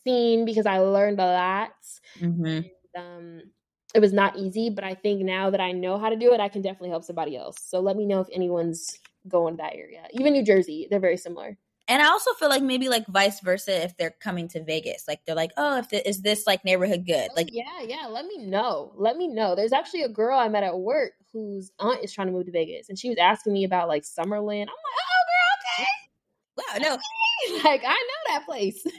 scene 0.05 0.45
because 0.45 0.67
I 0.67 0.79
learned 0.79 1.21
a 1.21 1.27
lot. 1.27 1.73
Mhm. 2.21 2.71
Um, 2.97 3.43
it 3.95 4.01
was 4.01 4.13
not 4.13 4.37
easy, 4.37 4.71
but 4.71 4.85
I 4.85 4.95
think 4.95 5.23
now 5.23 5.51
that 5.51 5.61
I 5.61 5.73
know 5.73 5.99
how 5.99 6.09
to 6.09 6.17
do 6.17 6.33
it, 6.33 6.41
I 6.41 6.49
can 6.49 6.63
definitely 6.63 6.91
help 6.91 7.05
somebody 7.05 7.37
else. 7.37 7.57
So 7.63 7.81
let 7.81 7.97
me 7.97 8.07
know 8.07 8.21
if 8.21 8.29
anyone's 8.33 8.99
going 9.29 9.55
to 9.57 9.63
that 9.63 9.75
area. 9.75 10.07
Even 10.13 10.33
New 10.33 10.45
Jersey, 10.45 10.89
they're 10.91 11.01
very 11.01 11.17
similar. 11.17 11.59
And 11.89 12.01
I 12.01 12.07
also 12.07 12.33
feel 12.35 12.49
like 12.49 12.63
maybe 12.63 12.89
like 12.89 13.07
vice 13.07 13.41
versa 13.41 13.83
if 13.85 13.97
they're 13.97 14.15
coming 14.21 14.49
to 14.49 14.63
Vegas. 14.63 15.05
Like 15.09 15.21
they're 15.27 15.35
like, 15.35 15.51
oh, 15.57 15.79
if 15.79 15.89
the, 15.89 16.09
is 16.09 16.23
this 16.23 16.47
like 16.47 16.65
neighborhood 16.65 17.05
good? 17.07 17.29
Oh, 17.31 17.35
like, 17.35 17.49
yeah, 17.53 17.83
yeah. 17.85 18.07
Let 18.07 18.27
me 18.27 18.39
know. 18.39 18.93
Let 18.97 19.17
me 19.17 19.27
know. 19.27 19.55
There's 19.55 19.73
actually 19.73 20.03
a 20.03 20.09
girl 20.09 20.39
I 20.39 20.49
met 20.49 20.63
at 20.63 20.79
work 20.79 21.13
whose 21.33 21.73
aunt 21.79 22.05
is 22.05 22.13
trying 22.13 22.29
to 22.29 22.33
move 22.33 22.47
to 22.47 22.53
Vegas, 22.53 22.89
and 22.89 22.99
she 22.99 23.09
was 23.09 23.19
asking 23.19 23.53
me 23.53 23.65
about 23.65 23.89
like 23.89 24.05
Summerlin. 24.05 24.63
I'm 24.63 24.69
like, 24.69 24.99
oh, 25.01 25.23
girl, 25.29 25.77
okay. 25.79 25.87
Wow, 26.57 26.79
no, 26.79 26.95
okay. 26.95 27.65
like 27.65 27.83
I 27.85 27.93
know 27.93 28.35
that 28.35 28.47
place. 28.47 28.85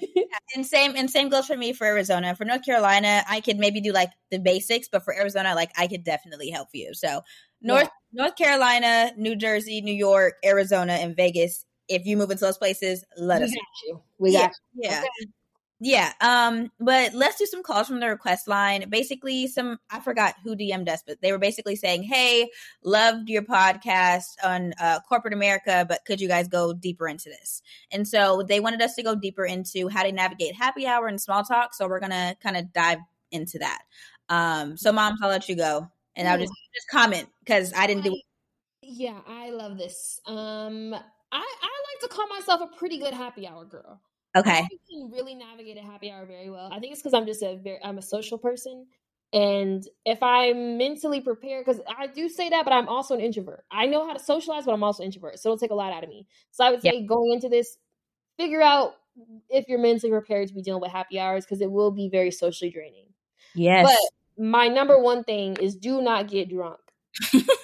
And 0.55 0.65
same 0.65 0.95
and 0.95 1.09
same 1.09 1.29
goes 1.29 1.47
for 1.47 1.57
me 1.57 1.73
for 1.73 1.85
Arizona. 1.85 2.35
For 2.35 2.45
North 2.45 2.63
Carolina, 2.63 3.23
I 3.27 3.39
could 3.39 3.57
maybe 3.57 3.81
do 3.81 3.91
like 3.91 4.11
the 4.29 4.39
basics, 4.39 4.87
but 4.91 5.03
for 5.03 5.15
Arizona, 5.15 5.55
like 5.55 5.71
I 5.77 5.87
could 5.87 6.03
definitely 6.03 6.49
help 6.51 6.69
you. 6.73 6.93
So 6.93 7.21
North 7.61 7.89
North 8.11 8.35
Carolina, 8.35 9.11
New 9.17 9.35
Jersey, 9.35 9.81
New 9.81 9.93
York, 9.93 10.35
Arizona, 10.45 10.93
and 10.93 11.15
Vegas. 11.15 11.65
If 11.87 12.05
you 12.05 12.17
move 12.17 12.31
into 12.31 12.45
those 12.45 12.57
places, 12.57 13.03
let 13.17 13.39
we 13.39 13.45
us. 13.45 13.51
got 13.51 13.87
you. 13.87 14.01
We 14.17 14.31
Yeah, 14.31 14.41
got 14.41 14.51
you. 14.73 14.81
Yeah. 14.83 14.99
Okay. 14.99 15.31
Yeah. 15.85 16.13
Um, 16.21 16.71
but 16.79 17.13
let's 17.13 17.37
do 17.37 17.45
some 17.45 17.61
calls 17.61 17.87
from 17.87 17.99
the 17.99 18.07
request 18.07 18.47
line. 18.47 18.89
Basically, 18.89 19.47
some 19.47 19.79
I 19.89 19.99
forgot 19.99 20.35
who 20.41 20.55
DM'd 20.55 20.87
us, 20.87 21.03
but 21.05 21.19
they 21.21 21.33
were 21.33 21.39
basically 21.39 21.75
saying, 21.75 22.03
Hey, 22.03 22.49
loved 22.83 23.27
your 23.27 23.41
podcast 23.41 24.23
on 24.41 24.73
uh 24.79 25.01
corporate 25.09 25.33
America, 25.33 25.85
but 25.87 26.05
could 26.05 26.21
you 26.21 26.29
guys 26.29 26.47
go 26.47 26.71
deeper 26.71 27.05
into 27.07 27.27
this? 27.27 27.61
And 27.91 28.07
so 28.07 28.43
they 28.47 28.61
wanted 28.61 28.81
us 28.81 28.95
to 28.95 29.03
go 29.03 29.13
deeper 29.13 29.43
into 29.43 29.89
how 29.89 30.03
to 30.03 30.11
navigate 30.13 30.55
happy 30.55 30.87
hour 30.87 31.07
and 31.07 31.19
small 31.19 31.43
talk. 31.43 31.73
So 31.73 31.89
we're 31.89 31.99
gonna 31.99 32.37
kind 32.41 32.55
of 32.55 32.71
dive 32.71 32.99
into 33.31 33.59
that. 33.59 33.81
Um, 34.29 34.77
so 34.77 34.93
moms, 34.93 35.19
I'll 35.21 35.29
let 35.29 35.49
you 35.49 35.57
go. 35.57 35.89
And 36.15 36.29
I'll 36.29 36.37
just 36.37 36.53
just 36.73 36.87
comment 36.89 37.27
because 37.43 37.73
I 37.75 37.87
didn't 37.87 38.03
do 38.03 38.15
Yeah, 38.83 39.19
I 39.27 39.49
love 39.49 39.77
this. 39.77 40.21
Um, 40.27 40.93
I 40.93 41.01
I 41.61 41.72
to 42.03 42.09
call 42.09 42.27
myself 42.27 42.61
a 42.61 42.77
pretty 42.77 42.97
good 42.97 43.13
happy 43.13 43.47
hour 43.47 43.65
girl. 43.65 44.01
Okay. 44.35 44.59
I 44.59 44.67
can 44.89 45.11
really 45.11 45.35
navigate 45.35 45.77
a 45.77 45.81
happy 45.81 46.11
hour 46.11 46.25
very 46.25 46.49
well. 46.49 46.69
I 46.71 46.79
think 46.79 46.93
it's 46.93 47.01
because 47.01 47.13
I'm 47.13 47.25
just 47.25 47.43
a 47.43 47.55
very 47.55 47.79
I'm 47.83 47.97
a 47.97 48.01
social 48.01 48.37
person, 48.37 48.87
and 49.31 49.87
if 50.05 50.21
I'm 50.21 50.77
mentally 50.77 51.21
prepared, 51.21 51.65
because 51.65 51.81
I 51.97 52.07
do 52.07 52.29
say 52.29 52.49
that, 52.49 52.63
but 52.63 52.73
I'm 52.73 52.87
also 52.87 53.13
an 53.15 53.21
introvert. 53.21 53.63
I 53.71 53.85
know 53.85 54.05
how 54.05 54.13
to 54.13 54.19
socialize, 54.19 54.65
but 54.65 54.73
I'm 54.73 54.83
also 54.83 55.03
introvert, 55.03 55.39
so 55.39 55.49
it'll 55.49 55.59
take 55.59 55.71
a 55.71 55.75
lot 55.75 55.93
out 55.93 56.03
of 56.03 56.09
me. 56.09 56.27
So 56.51 56.63
I 56.63 56.71
would 56.71 56.81
say 56.81 57.05
going 57.05 57.31
into 57.31 57.49
this, 57.49 57.77
figure 58.37 58.61
out 58.61 58.95
if 59.49 59.67
you're 59.67 59.79
mentally 59.79 60.11
prepared 60.11 60.47
to 60.47 60.53
be 60.53 60.61
dealing 60.61 60.81
with 60.81 60.91
happy 60.91 61.19
hours 61.19 61.45
because 61.45 61.61
it 61.61 61.71
will 61.71 61.91
be 61.91 62.09
very 62.09 62.31
socially 62.31 62.71
draining. 62.71 63.05
Yes. 63.53 63.85
But 63.85 64.43
my 64.43 64.67
number 64.67 64.99
one 64.99 65.23
thing 65.23 65.57
is 65.57 65.75
do 65.75 66.01
not 66.01 66.27
get 66.27 66.49
drunk. 66.49 66.79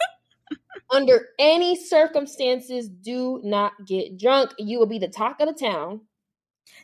Under 0.92 1.28
any 1.38 1.76
circumstances, 1.76 2.90
do 2.90 3.42
not 3.44 3.74
get 3.86 4.18
drunk. 4.18 4.54
You 4.58 4.80
will 4.80 4.88
be 4.88 5.00
the 5.00 5.08
talk 5.08 5.40
of 5.40 5.48
the 5.48 5.54
town. 5.54 6.02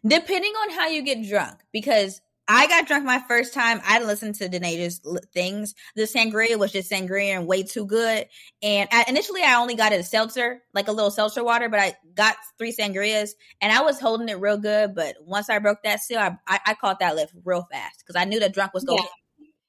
Depending 0.06 0.52
on 0.52 0.72
how 0.72 0.88
you 0.88 1.02
get 1.02 1.28
drunk, 1.28 1.60
because 1.72 2.22
I 2.48 2.68
got 2.68 2.88
drunk 2.88 3.06
my 3.06 3.24
first 3.28 3.54
time. 3.54 3.82
I 3.84 4.04
listened 4.04 4.36
to 4.36 4.48
Denaja's 4.48 5.02
things. 5.34 5.74
The 5.96 6.04
sangria 6.04 6.58
was 6.58 6.72
just 6.72 6.92
sangria 6.92 7.36
and 7.36 7.48
way 7.48 7.64
too 7.64 7.86
good. 7.88 8.28
And 8.62 8.88
I, 8.92 9.06
initially, 9.08 9.42
I 9.42 9.56
only 9.56 9.74
got 9.76 9.94
it 9.94 10.00
a 10.00 10.04
seltzer, 10.04 10.62
like 10.74 10.88
a 10.88 10.92
little 10.92 11.10
seltzer 11.10 11.44
water, 11.44 11.70
but 11.70 11.80
I 11.80 11.96
got 12.14 12.36
three 12.60 12.72
sangrias 12.72 13.32
and 13.62 13.72
I 13.74 13.82
was 13.82 14.00
holding 14.00 14.30
it 14.30 14.40
real 14.40 14.58
good. 14.58 14.94
But 14.94 15.16
once 15.22 15.50
I 15.50 15.58
broke 15.58 15.82
that 15.84 16.02
seal, 16.02 16.20
I, 16.20 16.38
I, 16.48 16.60
I 16.68 16.74
caught 16.76 17.00
that 17.00 17.16
lift 17.16 17.34
real 17.44 17.68
fast 17.72 18.04
because 18.06 18.20
I 18.20 18.26
knew 18.26 18.40
that 18.40 18.54
drunk 18.54 18.76
was 18.76 18.84
going. 18.84 19.02
Yeah. 19.02 19.10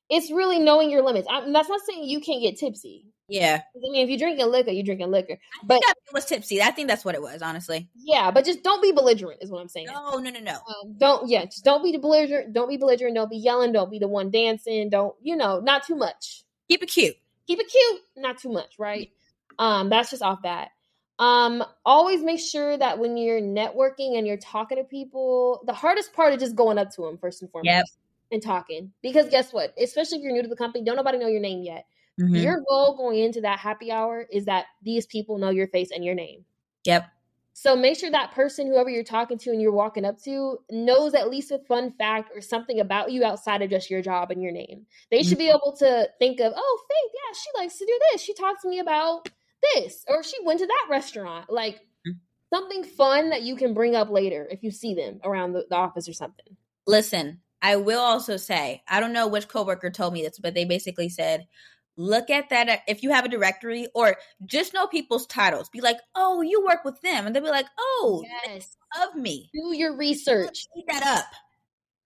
It's 0.09 0.31
really 0.31 0.59
knowing 0.59 0.91
your 0.91 1.03
limits. 1.03 1.27
I, 1.31 1.41
that's 1.51 1.69
not 1.69 1.81
saying 1.89 2.05
you 2.05 2.21
can't 2.21 2.43
get 2.43 2.59
tipsy. 2.59 3.07
Yeah. 3.29 3.61
I 3.75 3.79
mean, 3.81 3.97
if 3.97 4.09
you're 4.09 4.19
drinking 4.19 4.51
liquor, 4.51 4.71
you're 4.71 4.85
drinking 4.85 5.11
liquor. 5.11 5.39
But 5.65 5.79
it 5.79 6.13
was 6.13 6.27
tipsy. 6.27 6.63
I 6.63 6.71
think 6.71 6.89
that's 6.89 7.05
what 7.05 7.15
it 7.15 7.23
was, 7.23 7.43
honestly. 7.43 7.89
Yeah, 7.97 8.31
but 8.31 8.45
just 8.45 8.63
don't 8.63 8.81
be 8.81 8.93
belligerent, 8.93 9.43
is 9.43 9.51
what 9.51 9.61
I'm 9.61 9.69
saying. 9.69 9.87
No, 9.87 10.19
no, 10.19 10.31
no, 10.31 10.41
no. 10.41 10.53
Um, 10.55 10.95
don't 10.97 11.29
yeah, 11.29 11.45
just 11.45 11.65
don't 11.65 11.83
be 11.83 11.97
belligerent. 11.97 12.53
Don't 12.53 12.69
be 12.69 12.77
belligerent. 12.77 13.17
Don't 13.17 13.31
be 13.31 13.39
yelling. 13.39 13.73
Don't 13.73 13.91
be 13.91 13.99
the 13.99 14.09
one 14.09 14.31
dancing. 14.31 14.91
Don't 14.91 15.15
you 15.21 15.37
know? 15.37 15.59
Not 15.59 15.85
too 15.85 15.97
much. 15.97 16.45
Keep 16.69 16.85
it 16.85 16.87
cute. 16.87 17.17
Keep 17.49 17.61
it 17.61 17.69
cute. 17.69 18.01
Not 18.17 18.39
too 18.39 18.51
much, 18.51 18.79
right? 18.79 19.11
Um, 19.59 19.89
that's 19.89 20.11
just 20.11 20.23
off 20.23 20.43
that. 20.43 20.71
Um, 21.19 21.65
always 21.85 22.23
make 22.23 22.41
sure 22.41 22.77
that 22.77 22.99
when 22.99 23.17
you're 23.17 23.41
networking 23.41 24.19
and 24.19 24.27
you're 24.27 24.37
talking 24.37 24.77
to 24.77 24.85
people, 24.85 25.63
the 25.67 25.73
hardest 25.73 26.13
part 26.13 26.35
is 26.35 26.41
just 26.41 26.55
going 26.55 26.79
up 26.79 26.91
to 26.93 27.03
them 27.03 27.17
first 27.19 27.41
and 27.41 27.51
foremost 27.51 27.67
yep. 27.67 27.85
And 28.31 28.43
talking. 28.43 28.93
Because 29.03 29.29
guess 29.29 29.53
what? 29.53 29.75
Especially 29.81 30.19
if 30.19 30.25
you're 30.25 30.33
new 30.33 30.43
to 30.43 30.49
the 30.49 30.57
company, 30.57 30.85
don't 30.85 30.97
nobody 30.97 31.19
know 31.19 31.29
your 31.29 31.41
name 31.41 31.63
yet. 31.63 31.87
Mm-hmm. 32.21 32.37
Your 32.37 32.63
goal 32.69 32.97
going 32.97 33.19
into 33.19 33.43
that 33.43 33.59
happy 33.59 33.93
hour 33.93 34.27
is 34.31 34.47
that 34.47 34.67
these 34.83 35.07
people 35.07 35.39
know 35.39 35.51
your 35.51 35.69
face 35.69 35.91
and 35.91 36.05
your 36.05 36.15
name. 36.15 36.45
Yep. 36.85 37.07
So 37.59 37.75
make 37.75 37.99
sure 37.99 38.11
that 38.11 38.33
person, 38.33 38.67
whoever 38.67 38.91
you're 38.91 39.03
talking 39.03 39.39
to 39.39 39.51
and 39.51 39.63
you're 39.63 39.73
walking 39.73 40.05
up 40.05 40.21
to, 40.25 40.59
knows 40.71 41.15
at 41.15 41.31
least 41.31 41.51
a 41.51 41.59
fun 41.59 41.91
fact 41.93 42.31
or 42.35 42.43
something 42.43 42.81
about 42.81 43.13
you 43.13 43.25
outside 43.25 43.63
of 43.63 43.71
just 43.71 43.91
your 43.91 44.03
job 44.03 44.31
and 44.31 44.43
your 44.43 44.53
name. 44.53 44.85
They 45.11 45.23
should 45.23 45.39
be 45.39 45.49
able 45.49 45.75
to 45.79 46.09
think 46.19 46.39
of, 46.41 46.53
oh, 46.55 46.85
Faith, 46.89 47.13
yeah, 47.15 47.35
she 47.35 47.63
likes 47.63 47.79
to 47.79 47.87
do 47.87 47.99
this. 48.13 48.21
She 48.21 48.35
talked 48.35 48.61
to 48.61 48.69
me 48.69 48.79
about 48.79 49.31
this, 49.75 50.05
or 50.07 50.23
she 50.23 50.37
went 50.45 50.61
to 50.61 50.67
that 50.67 50.87
restaurant. 50.91 51.51
Like 51.51 51.77
mm-hmm. 51.77 52.19
something 52.53 52.85
fun 52.85 53.31
that 53.31 53.41
you 53.41 53.57
can 53.57 53.73
bring 53.73 53.97
up 53.97 54.11
later 54.11 54.47
if 54.51 54.63
you 54.63 54.71
see 54.71 54.95
them 54.95 55.21
around 55.25 55.55
the, 55.55 55.65
the 55.71 55.77
office 55.77 56.11
or 56.11 56.13
something. 56.13 56.59
Listen, 56.87 57.41
I 57.63 57.77
will 57.77 58.01
also 58.01 58.37
say, 58.37 58.83
I 58.89 59.01
don't 59.01 59.13
know 59.13 59.29
which 59.29 59.49
coworker 59.49 59.91
told 59.91 60.13
me 60.13 60.23
this, 60.23 60.39
but 60.39 60.55
they 60.55 60.65
basically 60.65 61.09
said, 61.09 61.47
look 61.97 62.31
at 62.31 62.51
that 62.51 62.69
uh, 62.69 62.77
if 62.87 63.03
you 63.03 63.11
have 63.11 63.25
a 63.25 63.29
directory 63.29 63.89
or 63.95 64.17
just 64.45 64.75
know 64.75 64.87
people's 64.87 65.27
titles. 65.27 65.69
Be 65.69 65.81
like 65.81 65.99
oh 66.15 66.43
you 66.43 66.65
work 66.65 66.85
with 66.85 67.01
them 67.01 67.27
and 67.27 67.35
they'll 67.35 67.43
be 67.43 67.51
like 67.51 67.67
oh 67.79 68.23
yes. 68.47 68.77
of 69.03 69.17
me. 69.17 69.51
Do 69.53 69.75
your 69.75 69.97
research. 69.97 70.67
Keep 70.75 70.87
that 70.89 71.07
up. 71.07 71.27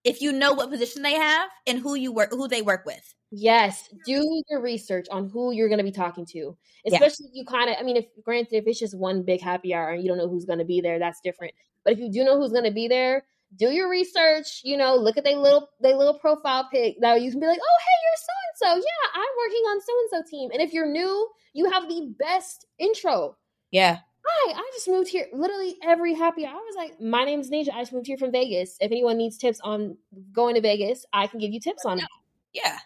If 0.02 0.22
you 0.22 0.32
know 0.32 0.54
what 0.54 0.70
position 0.70 1.02
they 1.02 1.14
have 1.14 1.50
and 1.66 1.78
who 1.78 1.94
you 1.94 2.12
work 2.12 2.30
who 2.30 2.48
they 2.48 2.62
work 2.62 2.86
with. 2.86 3.14
Yes 3.30 3.88
do 4.06 4.42
your 4.48 4.60
research 4.60 5.06
on 5.10 5.28
who 5.28 5.52
you're 5.52 5.68
going 5.68 5.78
to 5.78 5.84
be 5.84 5.92
talking 5.92 6.26
to. 6.26 6.56
Especially 6.86 7.26
yeah. 7.26 7.30
if 7.30 7.34
you 7.34 7.44
kind 7.44 7.70
of 7.70 7.76
i 7.78 7.82
mean 7.82 7.96
if 7.96 8.06
granted 8.24 8.56
if 8.56 8.66
it's 8.66 8.78
just 8.78 8.96
one 8.96 9.22
big 9.22 9.40
happy 9.40 9.74
hour 9.74 9.90
and 9.90 10.02
you 10.02 10.08
don't 10.08 10.18
know 10.18 10.28
who's 10.28 10.44
going 10.44 10.58
to 10.58 10.64
be 10.64 10.80
there 10.80 10.98
that's 10.98 11.20
different. 11.20 11.54
But 11.84 11.94
if 11.94 11.98
you 11.98 12.10
do 12.10 12.24
know 12.24 12.38
who's 12.38 12.52
going 12.52 12.64
to 12.64 12.70
be 12.70 12.88
there 12.88 13.24
do 13.56 13.70
your 13.70 13.90
research, 13.90 14.60
you 14.64 14.76
know, 14.76 14.96
look 14.96 15.16
at 15.16 15.24
their 15.24 15.36
little 15.36 15.70
their 15.80 15.96
little 15.96 16.18
profile 16.18 16.68
pic. 16.72 16.96
Now 17.00 17.14
you 17.14 17.30
can 17.30 17.40
be 17.40 17.46
like, 17.46 17.58
oh 17.60 17.78
hey, 17.80 17.98
you're 18.04 18.16
so 18.16 18.74
and 18.74 18.80
so. 18.80 18.86
Yeah, 18.86 19.20
I'm 19.20 19.28
working 19.38 19.62
on 19.70 19.80
so 19.80 19.92
and 20.00 20.10
so 20.10 20.30
team. 20.30 20.50
And 20.52 20.62
if 20.62 20.72
you're 20.72 20.90
new, 20.90 21.28
you 21.52 21.70
have 21.70 21.88
the 21.88 22.14
best 22.18 22.66
intro. 22.78 23.36
Yeah. 23.70 23.98
Hi, 24.24 24.52
I 24.52 24.70
just 24.74 24.86
moved 24.86 25.08
here. 25.08 25.26
Literally 25.32 25.76
every 25.82 26.14
happy 26.14 26.44
hour, 26.44 26.54
I 26.54 26.56
was 26.56 26.76
like, 26.76 27.00
my 27.00 27.24
name 27.24 27.40
is 27.40 27.50
Nasia. 27.50 27.72
I 27.72 27.80
just 27.80 27.92
moved 27.92 28.06
here 28.06 28.18
from 28.18 28.32
Vegas. 28.32 28.76
If 28.80 28.92
anyone 28.92 29.16
needs 29.16 29.38
tips 29.38 29.60
on 29.64 29.96
going 30.32 30.54
to 30.56 30.60
Vegas, 30.60 31.06
I 31.12 31.26
can 31.26 31.40
give 31.40 31.52
you 31.52 31.60
tips 31.60 31.84
on 31.84 31.98
it. 31.98 32.04
Yeah. 32.52 32.78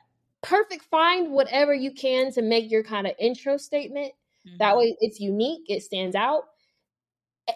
Perfect. 0.43 0.85
Find 0.85 1.33
whatever 1.33 1.75
you 1.75 1.93
can 1.93 2.31
to 2.33 2.43
make 2.43 2.71
your 2.71 2.85
kind 2.85 3.07
of 3.07 3.15
intro 3.19 3.57
statement. 3.57 4.13
Mm-hmm. 4.47 4.59
That 4.59 4.77
way 4.77 4.97
it's 5.01 5.19
unique, 5.21 5.65
it 5.69 5.83
stands 5.83 6.15
out. 6.15 6.45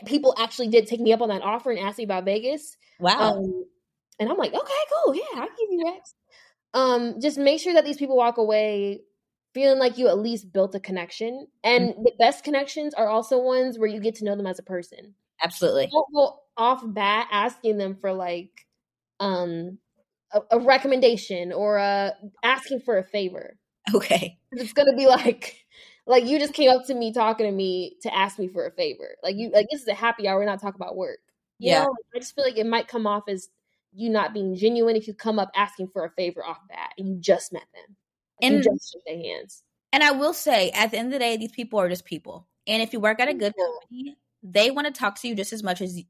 People 0.07 0.35
actually 0.39 0.69
did 0.69 0.87
take 0.87 1.01
me 1.01 1.13
up 1.13 1.23
on 1.23 1.29
that 1.31 1.43
offer 1.43 1.71
and 1.71 1.79
ask 1.79 1.99
me 1.99 2.05
about 2.05 2.25
Vegas. 2.25 2.77
Wow. 3.01 3.39
Um, 3.39 3.65
and 4.19 4.29
I'm 4.29 4.37
like, 4.37 4.53
okay, 4.53 4.75
cool. 5.05 5.15
Yeah, 5.15 5.23
I'll 5.37 5.47
give 5.47 5.71
you 5.71 5.83
Rex. 5.85 6.15
Um, 6.75 7.21
just 7.21 7.39
make 7.39 7.61
sure 7.61 7.73
that 7.73 7.85
these 7.85 7.97
people 7.97 8.17
walk 8.17 8.37
away 8.37 9.03
feeling 9.55 9.79
like 9.79 9.99
you 9.99 10.09
at 10.09 10.19
least 10.19 10.53
built 10.53 10.75
a 10.75 10.81
connection. 10.81 11.47
And 11.65 11.91
mm-hmm. 11.91 12.03
the 12.03 12.13
best 12.19 12.45
connections 12.45 12.95
are 12.95 13.09
also 13.09 13.39
ones 13.39 13.79
where 13.79 13.89
you 13.89 14.01
get 14.01 14.17
to 14.17 14.25
know 14.25 14.37
them 14.37 14.47
as 14.47 14.59
a 14.59 14.63
person. 14.63 15.15
Absolutely. 15.43 15.89
Don't 15.91 16.07
go 16.15 16.41
off 16.57 16.83
bat 16.85 17.29
asking 17.31 17.79
them 17.79 17.95
for 17.95 18.13
like 18.13 18.67
um 19.21 19.79
a, 20.33 20.41
a 20.53 20.61
recommendation 20.61 21.53
or 21.53 21.79
a 21.79 22.13
asking 22.43 22.81
for 22.81 22.99
a 22.99 23.05
favor. 23.05 23.57
Okay. 23.95 24.39
It's 24.53 24.73
gonna 24.73 24.97
be 24.97 25.07
like 25.07 25.57
like 26.09 26.25
you 26.25 26.39
just 26.39 26.55
came 26.55 26.71
up 26.71 26.87
to 26.87 26.95
me 26.95 27.13
talking 27.13 27.47
to 27.47 27.53
me 27.53 27.97
to 28.03 28.15
ask 28.15 28.39
me 28.39 28.49
for 28.49 28.67
a 28.67 28.73
favor. 28.73 29.17
Like 29.23 29.37
you 29.37 29.51
like 29.51 29.67
this 29.71 29.83
is 29.83 29.89
a 29.89 29.95
happy 29.95 30.27
hour, 30.27 30.39
we're 30.39 30.47
not 30.47 30.61
talking 30.61 30.81
about 30.81 30.97
work. 30.97 31.21
You 31.59 31.73
yeah. 31.73 31.85
Know, 31.85 31.95
I 32.15 32.19
just 32.19 32.35
feel 32.35 32.45
like 32.45 32.59
it 32.59 32.67
might 32.67 32.89
come 32.89 33.07
off 33.07 33.25
as 33.29 33.49
you 33.93 34.11
not 34.11 34.35
being 34.35 34.55
genuine 34.55 34.97
if 34.97 35.07
you 35.07 35.15
come 35.15 35.39
up 35.39 35.51
asking 35.55 35.89
for 35.89 36.05
a 36.05 36.11
favor 36.11 36.45
off 36.45 36.59
that 36.71 36.93
and 36.99 37.09
you 37.09 37.17
just 37.17 37.53
met 37.53 37.67
them. 37.75 37.97
And 38.41 38.55
you 38.57 38.63
just 38.63 38.93
shake 38.93 39.05
their 39.07 39.19
hands. 39.19 39.65
And 39.93 40.03
I 40.03 40.13
will 40.13 40.35
say, 40.35 40.71
at 40.71 40.91
the 40.91 40.99
end 40.99 41.09
of 41.09 41.13
the 41.13 41.19
day, 41.19 41.37
these 41.37 41.53
people 41.53 41.81
are 41.81 41.89
just 41.89 42.05
people. 42.05 42.47
And 42.67 42.83
if 42.83 42.93
you 42.93 43.01
work 43.01 43.21
at 43.21 43.29
a 43.29 43.35
good 43.35 43.55
company, 43.57 44.17
they 44.43 44.71
want 44.71 44.87
to 44.87 44.93
talk 44.93 45.21
to 45.21 45.29
you 45.29 45.35
just 45.35 45.53
as 45.53 45.63
much 45.63 45.81
as 45.81 46.01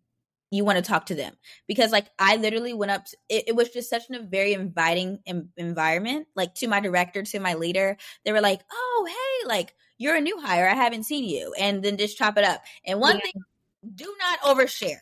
you 0.51 0.65
want 0.65 0.77
to 0.77 0.83
talk 0.83 1.07
to 1.07 1.15
them. 1.15 1.35
Because, 1.67 1.93
like, 1.93 2.07
I 2.19 2.37
literally 2.37 2.75
went 2.75 2.91
up, 2.91 3.05
to, 3.07 3.17
it, 3.29 3.45
it, 3.49 3.57
was 3.57 3.71
just 3.71 3.89
such 3.89 4.03
a 4.11 4.21
very 4.21 4.53
inviting 4.53 5.21
em- 5.27 5.51
environment. 5.57 6.27
Like, 6.35 6.55
to 6.57 6.67
my 6.67 6.81
director, 6.81 7.23
to 7.23 7.41
my 7.41 7.55
leader, 7.55 7.97
they 8.25 8.33
were 8.33 8.41
like, 8.41 8.61
oh, 8.73 9.07
hey, 9.09 9.49
like, 9.49 9.75
you're 9.99 10.17
a 10.17 10.21
new 10.21 10.41
hire. 10.41 10.69
I 10.69 10.75
haven't 10.75 11.05
seen 11.05 11.25
you. 11.25 11.53
And 11.59 11.83
then 11.83 11.97
just 11.97 12.17
chop 12.17 12.39
it 12.39 12.45
up. 12.45 12.63
And 12.87 13.01
one 13.01 13.17
yeah. 13.17 13.23
thing, 13.23 13.43
do 13.95 14.15
not 14.19 14.41
overshare 14.41 15.01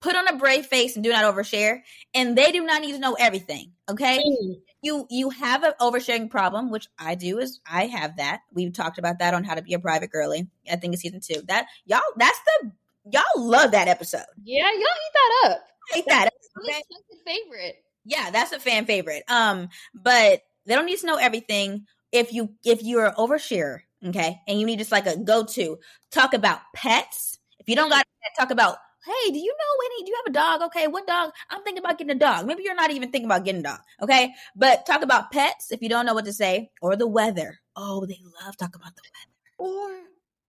put 0.00 0.14
on 0.14 0.28
a 0.28 0.36
brave 0.36 0.66
face 0.66 0.94
and 0.94 1.04
do 1.04 1.10
not 1.10 1.24
overshare 1.24 1.80
and 2.14 2.36
they 2.36 2.52
do 2.52 2.64
not 2.64 2.80
need 2.80 2.92
to 2.92 2.98
know 2.98 3.14
everything 3.18 3.72
okay 3.88 4.18
mm. 4.18 4.54
you 4.82 5.06
you 5.10 5.30
have 5.30 5.64
an 5.64 5.72
oversharing 5.80 6.30
problem 6.30 6.70
which 6.70 6.88
i 6.98 7.14
do 7.14 7.38
is 7.38 7.60
i 7.70 7.86
have 7.86 8.16
that 8.16 8.40
we've 8.52 8.72
talked 8.72 8.98
about 8.98 9.18
that 9.18 9.34
on 9.34 9.44
how 9.44 9.54
to 9.54 9.62
be 9.62 9.74
a 9.74 9.78
private 9.78 10.10
girly 10.10 10.48
i 10.70 10.76
think 10.76 10.92
it's 10.92 11.02
season 11.02 11.20
two 11.20 11.42
that 11.46 11.66
y'all 11.86 12.00
that's 12.16 12.40
the 12.46 12.70
y'all 13.10 13.22
love 13.36 13.72
that 13.72 13.88
episode 13.88 14.24
yeah 14.44 14.68
y'all 14.70 14.80
eat 14.80 15.14
that 15.14 15.50
up 15.50 15.60
eat 15.96 16.04
that 16.08 16.30
that's 16.66 17.22
favorite 17.26 17.82
yeah 18.04 18.30
that's 18.30 18.52
a 18.52 18.60
fan 18.60 18.84
favorite 18.84 19.22
um 19.28 19.68
but 19.94 20.42
they 20.66 20.74
don't 20.74 20.86
need 20.86 20.98
to 20.98 21.06
know 21.06 21.16
everything 21.16 21.86
if 22.12 22.32
you 22.32 22.50
if 22.64 22.82
you're 22.82 23.06
an 23.06 23.14
overshare 23.14 23.80
okay 24.04 24.40
and 24.46 24.60
you 24.60 24.66
need 24.66 24.78
just 24.78 24.92
like 24.92 25.06
a 25.06 25.16
go-to 25.16 25.78
talk 26.10 26.34
about 26.34 26.60
pets 26.74 27.38
if 27.58 27.68
you 27.68 27.74
don't 27.74 27.90
got 27.90 28.04
talk 28.38 28.50
about 28.50 28.76
hey, 29.08 29.30
do 29.30 29.38
you 29.38 29.52
know 29.52 29.86
any? 29.86 30.04
Do 30.04 30.10
you 30.10 30.16
have 30.16 30.30
a 30.30 30.34
dog? 30.34 30.68
Okay, 30.68 30.86
what 30.86 31.06
dog? 31.06 31.30
I'm 31.50 31.62
thinking 31.62 31.82
about 31.82 31.98
getting 31.98 32.14
a 32.14 32.18
dog. 32.18 32.46
Maybe 32.46 32.62
you're 32.62 32.74
not 32.74 32.90
even 32.90 33.10
thinking 33.10 33.26
about 33.26 33.44
getting 33.44 33.60
a 33.60 33.64
dog. 33.64 33.78
Okay, 34.02 34.32
but 34.54 34.86
talk 34.86 35.02
about 35.02 35.30
pets 35.30 35.72
if 35.72 35.82
you 35.82 35.88
don't 35.88 36.06
know 36.06 36.14
what 36.14 36.26
to 36.26 36.32
say, 36.32 36.70
or 36.82 36.96
the 36.96 37.06
weather. 37.06 37.58
Oh, 37.76 38.04
they 38.06 38.18
love 38.44 38.56
talking 38.56 38.80
about 38.80 38.94
the 38.96 39.02
weather. 39.04 39.72
Or 39.72 39.98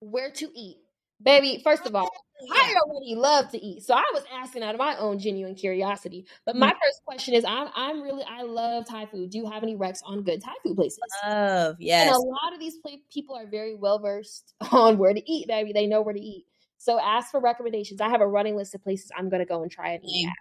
where 0.01 0.31
to 0.31 0.51
eat. 0.55 0.77
Baby, 1.21 1.61
first 1.63 1.85
of 1.85 1.95
all. 1.95 2.09
I 2.51 2.75
already 2.85 3.15
love 3.15 3.49
to 3.51 3.57
eat. 3.63 3.83
So 3.83 3.93
I 3.93 4.03
was 4.13 4.23
asking 4.33 4.63
out 4.63 4.73
of 4.73 4.79
my 4.79 4.95
own 4.97 5.19
genuine 5.19 5.55
curiosity. 5.55 6.25
But 6.45 6.55
my 6.55 6.67
mm-hmm. 6.67 6.77
first 6.81 7.03
question 7.05 7.33
is 7.33 7.43
I'm 7.43 7.67
I'm 7.75 8.01
really 8.01 8.23
I 8.23 8.43
love 8.43 8.87
Thai 8.87 9.07
food. 9.07 9.31
Do 9.31 9.37
you 9.37 9.49
have 9.49 9.63
any 9.63 9.75
recs 9.75 9.99
on 10.05 10.23
good 10.23 10.41
Thai 10.41 10.53
food 10.63 10.75
places? 10.75 10.99
Love, 11.25 11.75
yes. 11.79 12.07
And 12.07 12.15
a 12.15 12.19
lot 12.19 12.53
of 12.53 12.59
these 12.59 12.77
people 13.11 13.35
are 13.35 13.45
very 13.45 13.75
well 13.75 13.99
versed 13.99 14.53
on 14.71 14.97
where 14.97 15.13
to 15.13 15.31
eat, 15.31 15.47
baby. 15.47 15.73
They 15.73 15.87
know 15.87 16.01
where 16.01 16.13
to 16.13 16.21
eat. 16.21 16.45
So 16.77 16.97
ask 16.97 17.29
for 17.31 17.41
recommendations. 17.41 17.99
I 17.99 18.07
have 18.07 18.21
a 18.21 18.27
running 18.27 18.55
list 18.55 18.73
of 18.73 18.81
places 18.81 19.11
I'm 19.17 19.29
going 19.29 19.41
to 19.41 19.45
go 19.45 19.61
and 19.61 19.71
try 19.71 19.89
and 19.89 20.03
eat 20.05 20.27
at. 20.27 20.33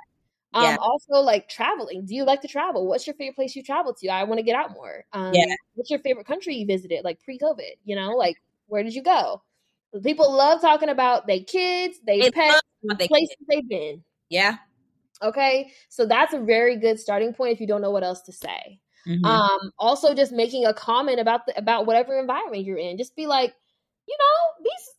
Um, 0.54 0.64
yeah. 0.64 0.76
Also, 0.80 1.14
like 1.14 1.48
traveling. 1.48 2.06
Do 2.06 2.14
you 2.14 2.24
like 2.24 2.42
to 2.42 2.48
travel? 2.48 2.86
What's 2.86 3.06
your 3.06 3.14
favorite 3.14 3.34
place 3.34 3.56
you 3.56 3.62
travel 3.62 3.92
to? 3.94 4.08
I 4.08 4.22
want 4.24 4.38
to 4.38 4.44
get 4.44 4.54
out 4.54 4.70
more. 4.70 5.04
Um, 5.12 5.34
yeah. 5.34 5.52
What's 5.74 5.90
your 5.90 5.98
favorite 5.98 6.26
country 6.26 6.54
you 6.54 6.66
visited, 6.66 7.04
like 7.04 7.20
pre-COVID? 7.22 7.72
You 7.84 7.96
know, 7.96 8.12
like 8.12 8.36
where 8.68 8.84
did 8.84 8.94
you 8.94 9.02
go? 9.02 9.42
People 10.02 10.30
love 10.32 10.60
talking 10.60 10.88
about 10.90 11.26
their 11.26 11.40
kids, 11.40 11.98
they 12.06 12.30
pets, 12.30 12.60
they 12.98 13.08
places 13.08 13.36
kids. 13.38 13.46
they've 13.48 13.68
been. 13.68 14.04
Yeah. 14.28 14.56
Okay. 15.22 15.72
So 15.88 16.06
that's 16.06 16.34
a 16.34 16.40
very 16.40 16.76
good 16.76 17.00
starting 17.00 17.32
point 17.32 17.52
if 17.54 17.60
you 17.60 17.66
don't 17.66 17.80
know 17.82 17.90
what 17.90 18.04
else 18.04 18.22
to 18.22 18.32
say. 18.32 18.80
Mhm. 19.06 19.24
Um, 19.24 19.72
also 19.78 20.14
just 20.14 20.32
making 20.32 20.66
a 20.66 20.74
comment 20.74 21.18
about 21.20 21.46
the 21.46 21.56
about 21.56 21.86
whatever 21.86 22.18
environment 22.18 22.64
you're 22.64 22.76
in. 22.78 22.98
Just 22.98 23.16
be 23.16 23.26
like, 23.26 23.54
you 24.06 24.16
know, 24.18 24.64
these 24.64 24.94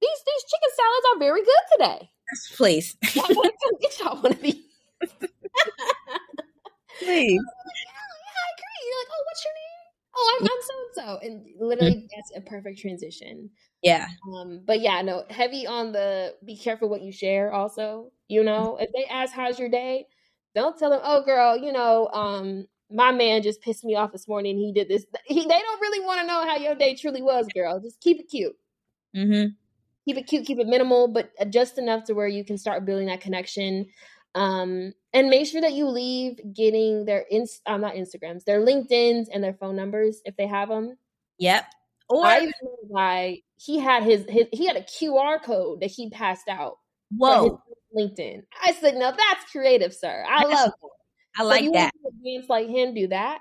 these 0.00 0.22
these 0.26 0.44
chicken 0.44 0.70
salads 0.76 1.06
are 1.14 1.18
very 1.18 1.42
good 1.44 1.64
today. 1.72 2.10
Please. 2.56 2.96
Y'all 3.14 3.26
wanna 3.28 3.50
come 3.62 3.78
get 3.80 3.98
y'all 4.00 4.22
one 4.22 4.32
of 4.32 4.40
these. 4.40 4.54
Please. 6.98 7.32
yeah, 7.32 7.42
I 7.42 8.48
agree. 8.54 8.80
You're 8.86 8.98
like, 9.00 9.10
oh, 9.10 9.22
what's 9.26 9.44
your 9.44 9.54
name? 9.54 9.71
Oh, 10.22 10.38
I'm, 10.40 10.44
I'm 10.44 10.62
so 10.62 10.74
and 10.82 10.94
so, 10.94 11.26
and 11.26 11.46
literally 11.60 12.08
that's 12.14 12.32
a 12.36 12.40
perfect 12.40 12.78
transition. 12.78 13.50
Yeah. 13.82 14.06
Um, 14.32 14.62
but 14.64 14.80
yeah, 14.80 15.02
no, 15.02 15.24
heavy 15.30 15.66
on 15.66 15.92
the 15.92 16.34
be 16.44 16.56
careful 16.56 16.88
what 16.88 17.02
you 17.02 17.12
share. 17.12 17.52
Also, 17.52 18.12
you 18.28 18.44
know, 18.44 18.76
if 18.80 18.90
they 18.92 19.04
ask 19.10 19.32
how's 19.32 19.58
your 19.58 19.68
day, 19.68 20.06
don't 20.54 20.78
tell 20.78 20.90
them, 20.90 21.00
oh, 21.02 21.24
girl, 21.24 21.56
you 21.56 21.72
know, 21.72 22.08
um, 22.08 22.66
my 22.90 23.10
man 23.10 23.42
just 23.42 23.62
pissed 23.62 23.84
me 23.84 23.96
off 23.96 24.12
this 24.12 24.28
morning. 24.28 24.58
He 24.58 24.72
did 24.72 24.88
this. 24.88 25.06
He, 25.24 25.40
they 25.40 25.48
don't 25.48 25.80
really 25.80 26.04
want 26.04 26.20
to 26.20 26.26
know 26.26 26.46
how 26.46 26.56
your 26.56 26.74
day 26.74 26.94
truly 26.94 27.22
was, 27.22 27.46
girl. 27.54 27.80
Just 27.80 28.00
keep 28.00 28.20
it 28.20 28.28
cute. 28.30 28.56
Mm-hmm. 29.16 29.50
Keep 30.04 30.18
it 30.18 30.26
cute. 30.26 30.46
Keep 30.46 30.58
it 30.58 30.66
minimal, 30.66 31.08
but 31.08 31.32
just 31.50 31.78
enough 31.78 32.04
to 32.04 32.12
where 32.12 32.28
you 32.28 32.44
can 32.44 32.58
start 32.58 32.84
building 32.84 33.06
that 33.06 33.20
connection. 33.20 33.86
Um, 34.34 34.94
and 35.12 35.28
make 35.28 35.46
sure 35.46 35.60
that 35.60 35.74
you 35.74 35.88
leave 35.88 36.40
getting 36.54 37.04
their 37.04 37.24
inst 37.30 37.60
um, 37.66 37.82
not 37.82 37.94
Instagrams, 37.94 38.44
their 38.44 38.60
LinkedIn's 38.60 39.28
and 39.28 39.44
their 39.44 39.52
phone 39.52 39.76
numbers 39.76 40.22
if 40.24 40.36
they 40.36 40.46
have 40.46 40.68
them. 40.68 40.96
Yep. 41.38 41.64
Or 42.08 42.24
I 42.24 42.38
even 42.38 42.52
know 42.62 42.94
guy, 42.94 43.42
he 43.56 43.78
had 43.78 44.02
his, 44.02 44.24
his 44.28 44.46
he 44.52 44.66
had 44.66 44.76
a 44.76 44.82
QR 44.82 45.42
code 45.42 45.80
that 45.80 45.90
he 45.90 46.10
passed 46.10 46.48
out 46.48 46.78
whoa, 47.16 47.62
LinkedIn. 47.96 48.42
I 48.62 48.72
said, 48.72 48.94
no, 48.94 49.10
that's 49.10 49.50
creative, 49.50 49.92
sir. 49.94 50.24
I 50.28 50.44
love 50.44 50.68
it. 50.68 50.90
I 51.36 51.42
So 51.42 51.48
like 51.48 51.64
you 51.64 51.72
that. 51.72 51.92
want 52.02 52.48
like 52.48 52.68
him, 52.68 52.94
do 52.94 53.08
that. 53.08 53.40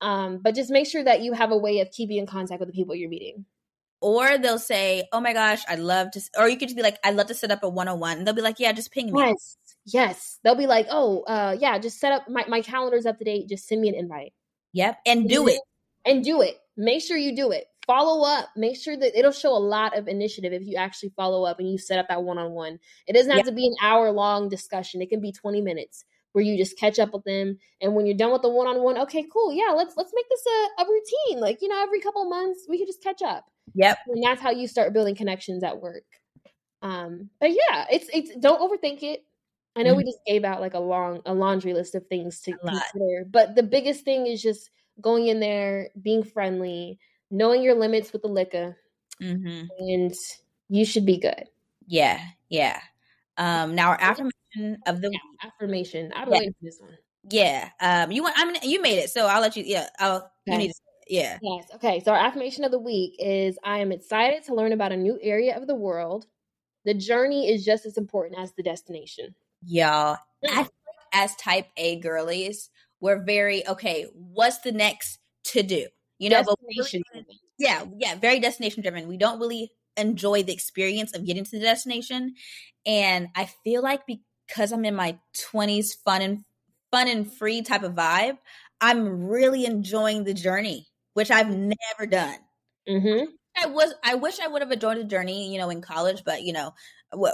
Um, 0.00 0.40
but 0.42 0.54
just 0.54 0.70
make 0.70 0.86
sure 0.86 1.04
that 1.04 1.22
you 1.22 1.32
have 1.32 1.50
a 1.50 1.56
way 1.56 1.80
of 1.80 1.90
keeping 1.90 2.16
in 2.16 2.26
contact 2.26 2.60
with 2.60 2.68
the 2.68 2.74
people 2.74 2.94
you're 2.94 3.10
meeting. 3.10 3.44
Or 4.00 4.38
they'll 4.38 4.58
say, 4.58 5.06
"Oh 5.12 5.20
my 5.20 5.34
gosh, 5.34 5.62
I'd 5.68 5.78
love 5.78 6.10
to," 6.12 6.22
or 6.38 6.48
you 6.48 6.56
could 6.56 6.68
just 6.68 6.76
be 6.76 6.82
like, 6.82 6.98
"I'd 7.04 7.16
love 7.16 7.26
to 7.26 7.34
set 7.34 7.50
up 7.50 7.62
a 7.62 7.68
one-on-one." 7.68 8.16
And 8.18 8.26
they'll 8.26 8.34
be 8.34 8.40
like, 8.40 8.58
"Yeah, 8.58 8.72
just 8.72 8.92
ping 8.92 9.12
me." 9.12 9.20
Yes. 9.20 9.58
Yes. 9.92 10.38
They'll 10.42 10.54
be 10.54 10.66
like, 10.66 10.86
oh, 10.90 11.22
uh, 11.22 11.56
yeah, 11.58 11.78
just 11.78 12.00
set 12.00 12.12
up 12.12 12.28
my, 12.28 12.44
my 12.48 12.60
calendar's 12.60 13.06
up 13.06 13.18
to 13.18 13.24
date. 13.24 13.48
Just 13.48 13.66
send 13.66 13.80
me 13.80 13.88
an 13.88 13.94
invite. 13.94 14.32
Yep, 14.72 14.98
and 15.06 15.28
do 15.28 15.48
it. 15.48 15.60
And 16.06 16.22
do 16.24 16.40
it. 16.42 16.56
Make 16.76 17.02
sure 17.02 17.16
you 17.16 17.34
do 17.34 17.50
it. 17.50 17.66
Follow 17.86 18.24
up. 18.24 18.48
Make 18.56 18.76
sure 18.76 18.96
that 18.96 19.18
it'll 19.18 19.32
show 19.32 19.50
a 19.50 19.58
lot 19.58 19.98
of 19.98 20.06
initiative 20.06 20.52
if 20.52 20.62
you 20.62 20.76
actually 20.76 21.10
follow 21.16 21.44
up 21.44 21.58
and 21.58 21.68
you 21.68 21.76
set 21.76 21.98
up 21.98 22.08
that 22.08 22.22
one 22.22 22.38
on 22.38 22.52
one. 22.52 22.78
It 23.06 23.14
doesn't 23.14 23.30
have 23.30 23.38
Yep. 23.38 23.46
to 23.46 23.52
be 23.52 23.66
an 23.66 23.74
hour 23.82 24.12
long 24.12 24.48
discussion. 24.48 25.02
It 25.02 25.10
can 25.10 25.20
be 25.20 25.32
20 25.32 25.60
minutes 25.60 26.04
where 26.32 26.44
you 26.44 26.56
just 26.56 26.78
catch 26.78 27.00
up 27.00 27.12
with 27.12 27.24
them. 27.24 27.58
And 27.80 27.94
when 27.94 28.06
you're 28.06 28.16
done 28.16 28.30
with 28.30 28.42
the 28.42 28.48
one 28.48 28.68
on 28.68 28.82
one, 28.82 28.96
okay, 28.98 29.26
cool. 29.32 29.52
Yeah, 29.52 29.72
let's 29.74 29.94
let's 29.96 30.12
make 30.14 30.28
this 30.28 30.44
a, 30.46 30.82
a 30.82 30.86
routine. 30.86 31.40
Like, 31.40 31.60
you 31.60 31.68
know, 31.68 31.82
every 31.82 32.00
couple 32.00 32.28
months 32.30 32.66
we 32.68 32.78
could 32.78 32.86
just 32.86 33.02
catch 33.02 33.22
up. 33.22 33.46
Yep. 33.74 33.98
And 34.06 34.22
that's 34.22 34.40
how 34.40 34.50
you 34.50 34.68
start 34.68 34.92
building 34.92 35.16
connections 35.16 35.64
at 35.64 35.80
work. 35.80 36.04
Um, 36.82 37.30
but 37.40 37.50
yeah, 37.50 37.86
it's 37.90 38.08
it's 38.12 38.36
don't 38.36 38.60
overthink 38.60 39.02
it. 39.02 39.24
I 39.76 39.82
know 39.82 39.94
we 39.94 40.04
just 40.04 40.18
gave 40.26 40.44
out 40.44 40.60
like 40.60 40.74
a 40.74 40.80
long 40.80 41.22
a 41.26 41.32
laundry 41.34 41.72
list 41.74 41.94
of 41.94 42.06
things 42.08 42.40
to 42.42 42.52
consider, 42.54 43.24
but 43.30 43.54
the 43.54 43.62
biggest 43.62 44.04
thing 44.04 44.26
is 44.26 44.42
just 44.42 44.70
going 45.00 45.28
in 45.28 45.40
there, 45.40 45.90
being 46.02 46.22
friendly, 46.24 46.98
knowing 47.30 47.62
your 47.62 47.74
limits 47.74 48.12
with 48.12 48.22
the 48.22 48.28
liquor, 48.28 48.76
Mm-hmm. 49.20 49.66
and 49.78 50.14
you 50.68 50.84
should 50.84 51.06
be 51.06 51.18
good. 51.18 51.44
Yeah, 51.86 52.20
yeah. 52.48 52.80
Um, 53.36 53.74
now 53.74 53.90
our 53.90 54.00
affirmation 54.00 54.78
of 54.86 55.00
the 55.00 55.10
Yeah, 55.12 55.18
affirmation. 55.48 56.12
I've 56.12 56.28
Yeah. 56.28 56.32
waiting 56.32 56.52
for 56.52 56.64
this 56.64 56.80
one. 56.80 56.98
yeah. 57.30 57.70
Um, 57.80 58.12
you 58.12 58.22
want? 58.22 58.38
I 58.38 58.44
mean, 58.44 58.56
you 58.62 58.80
made 58.82 58.98
it, 58.98 59.10
so 59.10 59.26
I'll 59.26 59.40
let 59.40 59.56
you. 59.56 59.64
Yeah, 59.64 59.88
I'll. 59.98 60.30
You 60.46 60.58
need. 60.58 60.68
To, 60.72 60.80
yeah. 61.08 61.38
Yes. 61.42 61.68
Okay. 61.74 62.00
So 62.00 62.12
our 62.12 62.18
affirmation 62.26 62.64
of 62.64 62.70
the 62.70 62.78
week 62.78 63.16
is 63.18 63.58
I 63.64 63.78
am 63.78 63.92
excited 63.92 64.44
to 64.44 64.54
learn 64.54 64.72
about 64.72 64.92
a 64.92 64.96
new 64.96 65.18
area 65.22 65.56
of 65.56 65.66
the 65.66 65.74
world. 65.74 66.26
The 66.84 66.94
journey 66.94 67.48
is 67.52 67.64
just 67.64 67.86
as 67.86 67.98
important 67.98 68.38
as 68.40 68.52
the 68.52 68.62
destination. 68.62 69.34
Y'all, 69.62 70.16
I 70.48 70.48
Mm. 70.48 70.54
feel 70.54 70.62
like 70.62 70.70
as 71.12 71.36
type 71.36 71.66
A 71.76 71.96
girlies, 72.00 72.70
we're 73.00 73.22
very 73.22 73.66
okay. 73.68 74.04
What's 74.14 74.58
the 74.58 74.72
next 74.72 75.18
to 75.44 75.62
do? 75.62 75.88
You 76.18 76.30
know, 76.30 76.42
but 76.44 76.58
really- 76.62 77.02
yeah, 77.58 77.84
yeah, 77.98 78.14
very 78.16 78.40
destination 78.40 78.82
driven. 78.82 79.08
We 79.08 79.16
don't 79.16 79.38
really 79.40 79.72
enjoy 79.96 80.42
the 80.42 80.52
experience 80.52 81.14
of 81.14 81.24
getting 81.26 81.44
to 81.44 81.50
the 81.58 81.60
destination, 81.64 82.34
and 82.86 83.28
I 83.34 83.46
feel 83.64 83.82
like 83.82 84.02
because 84.06 84.72
I'm 84.72 84.84
in 84.84 84.94
my 84.94 85.18
20s, 85.34 85.94
fun 85.94 86.22
and 86.22 86.44
fun 86.90 87.08
and 87.08 87.30
free 87.32 87.62
type 87.62 87.82
of 87.82 87.94
vibe, 87.94 88.38
I'm 88.80 89.24
really 89.24 89.64
enjoying 89.66 90.24
the 90.24 90.34
journey, 90.34 90.88
which 91.14 91.30
I've 91.30 91.50
never 91.50 92.06
done. 92.08 92.38
Mm-hmm. 92.88 93.30
I 93.56 93.66
was 93.66 93.94
I 94.04 94.14
wish 94.14 94.40
I 94.40 94.48
would 94.48 94.62
have 94.62 94.72
enjoyed 94.72 94.98
the 94.98 95.04
journey, 95.04 95.52
you 95.52 95.58
know, 95.58 95.70
in 95.70 95.82
college, 95.82 96.22
but 96.24 96.42
you 96.42 96.52
know, 96.52 96.72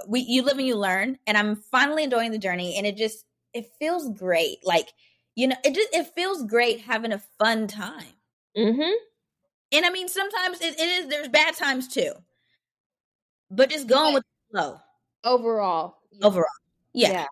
we 0.09 0.20
you 0.20 0.43
live 0.43 0.59
and 0.59 0.66
you 0.66 0.77
learn, 0.77 1.18
and 1.27 1.37
I'm 1.37 1.57
finally 1.57 2.05
enjoying 2.05 2.31
the 2.33 2.39
journey, 2.39 2.77
and 2.79 2.87
it 2.87 2.97
just 2.97 3.24
it 3.53 3.66
feels 3.79 4.09
great. 4.11 4.59
Like 4.64 4.89
you 5.35 5.49
know, 5.49 5.57
it 5.64 5.74
just 5.74 5.95
it 5.95 6.14
feels 6.14 6.45
great 6.45 6.81
having 6.81 7.12
a 7.12 7.22
fun 7.39 7.66
time. 7.68 8.07
Mm-hmm. 8.57 8.93
And 9.72 9.85
I 9.87 9.91
mean, 9.91 10.09
sometimes 10.09 10.61
it, 10.61 10.79
it 10.79 10.89
is 10.89 11.09
there's 11.09 11.29
bad 11.29 11.55
times 11.57 11.89
too, 11.89 12.12
but 13.51 13.70
just 13.70 13.87
going 13.89 14.14
with 14.14 14.24
the 14.53 14.59
flow 14.59 14.81
Overall. 15.24 15.97
overall. 16.22 16.47
Yeah, 16.93 17.27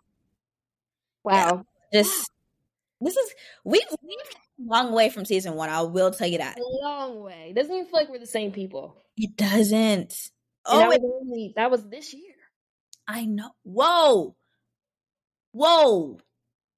Wow. 1.22 1.64
just 1.92 2.30
this 3.00 3.16
is 3.16 3.34
we've 3.64 3.82
we've 4.02 4.18
come 4.58 4.66
a 4.68 4.70
long 4.84 4.92
way 4.92 5.08
from 5.08 5.24
season 5.24 5.54
one. 5.54 5.68
I 5.70 5.82
will 5.82 6.10
tell 6.10 6.28
you 6.28 6.38
that 6.38 6.58
A 6.58 6.62
long 6.62 7.20
way. 7.20 7.52
Doesn't 7.54 7.72
even 7.74 7.86
feel 7.86 8.00
like 8.00 8.08
we're 8.10 8.18
the 8.18 8.26
same 8.26 8.52
people. 8.52 8.96
it 9.16 9.36
doesn't. 9.36 10.14
And 10.66 10.78
Oh, 10.78 10.78
that 10.78 10.92
it, 10.92 11.02
was 11.02 11.12
only 11.22 11.52
that 11.56 11.70
was 11.70 11.84
this 11.88 12.14
year. 12.14 12.33
I 13.06 13.24
know. 13.26 13.50
Whoa, 13.62 14.34
whoa. 15.52 16.18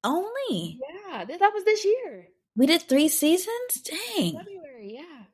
Only 0.04 0.78
Yeah, 1.08 1.24
that 1.24 1.52
was 1.54 1.64
this 1.64 1.84
year. 1.84 2.28
we 2.56 2.66
did 2.66 2.82
three 2.82 3.08
seasons. 3.08 3.74
Dang. 3.84 4.36
February. 4.36 4.92
Yeah. 4.94 5.24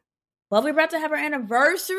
Well, 0.51 0.63
we're 0.63 0.71
about 0.71 0.91
to 0.91 0.99
have 0.99 1.13
our 1.13 1.19
anniversary. 1.19 1.97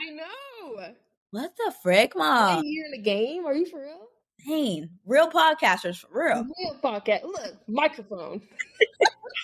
I 0.00 0.10
know. 0.10 0.92
What 1.30 1.52
the 1.56 1.72
frick, 1.82 2.14
mom? 2.16 2.60
a 2.60 2.66
year 2.66 2.84
in 2.86 2.92
the 2.92 2.98
game. 2.98 3.44
Are 3.46 3.54
you 3.54 3.66
for 3.66 3.82
real? 3.82 4.08
Dang, 4.46 4.90
real 5.06 5.30
podcasters 5.30 5.96
for 5.96 6.08
real. 6.12 6.46
Real 6.58 6.76
podcast. 6.82 7.24
Look, 7.24 7.56
microphone. 7.66 8.42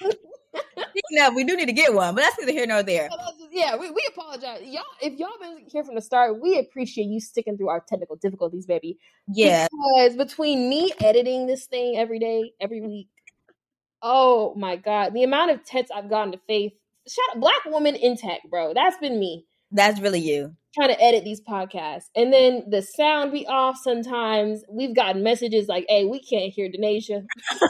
Speaking 1.11 1.27
of, 1.27 1.35
we 1.35 1.45
do 1.45 1.57
need 1.57 1.67
to 1.67 1.73
get 1.73 1.95
one, 1.95 2.15
but 2.15 2.23
that's 2.23 2.39
neither 2.39 2.53
here 2.53 2.67
nor 2.67 2.83
there. 2.83 3.09
So 3.11 3.17
that's 3.19 3.39
just- 3.39 3.53
yeah, 3.53 3.77
we, 3.77 3.91
we 3.91 4.07
apologize. 4.09 4.63
Y'all, 4.65 4.83
if 5.03 5.19
y'all 5.19 5.29
been 5.41 5.65
here 5.71 5.85
from 5.85 5.95
the 5.95 6.01
start, 6.01 6.41
we 6.41 6.59
appreciate 6.59 7.07
you 7.07 7.21
sticking 7.21 7.57
through 7.57 7.69
our 7.69 7.81
technical 7.81 8.17
difficulties, 8.17 8.67
baby. 8.67 8.99
Yeah, 9.29 9.67
Because 9.71 10.17
between 10.17 10.69
me 10.69 10.93
editing 11.01 11.47
this 11.47 11.67
thing 11.67 11.97
every 11.97 12.19
day, 12.19 12.53
every 12.61 12.81
week, 12.81 13.09
oh 14.03 14.55
my 14.57 14.77
god, 14.77 15.15
the 15.15 15.25
amount 15.25 15.51
of 15.51 15.65
texts 15.65 15.93
I've 15.95 16.09
gotten 16.09 16.33
to 16.33 16.41
Faith, 16.47 16.73
shout 17.09 17.25
out, 17.35 17.41
black 17.41 17.65
woman 17.67 17.97
in 17.97 18.17
tech, 18.17 18.41
bro. 18.49 18.73
That's 18.75 18.97
been 18.99 19.19
me 19.19 19.47
that's 19.73 20.01
really 20.01 20.21
you. 20.21 20.55
trying 20.75 20.89
to 20.89 21.03
edit 21.03 21.25
these 21.25 21.41
podcasts. 21.41 22.05
And 22.17 22.33
then 22.33 22.65
the 22.69 22.83
sound 22.83 23.33
be 23.33 23.47
off 23.47 23.77
sometimes. 23.83 24.65
We've 24.69 24.95
gotten 24.95 25.23
messages 25.23 25.69
like, 25.69 25.87
hey, 25.89 26.05
we 26.05 26.21
can't 26.21 26.53
hear 26.53 26.69
Denasia. 26.69 27.25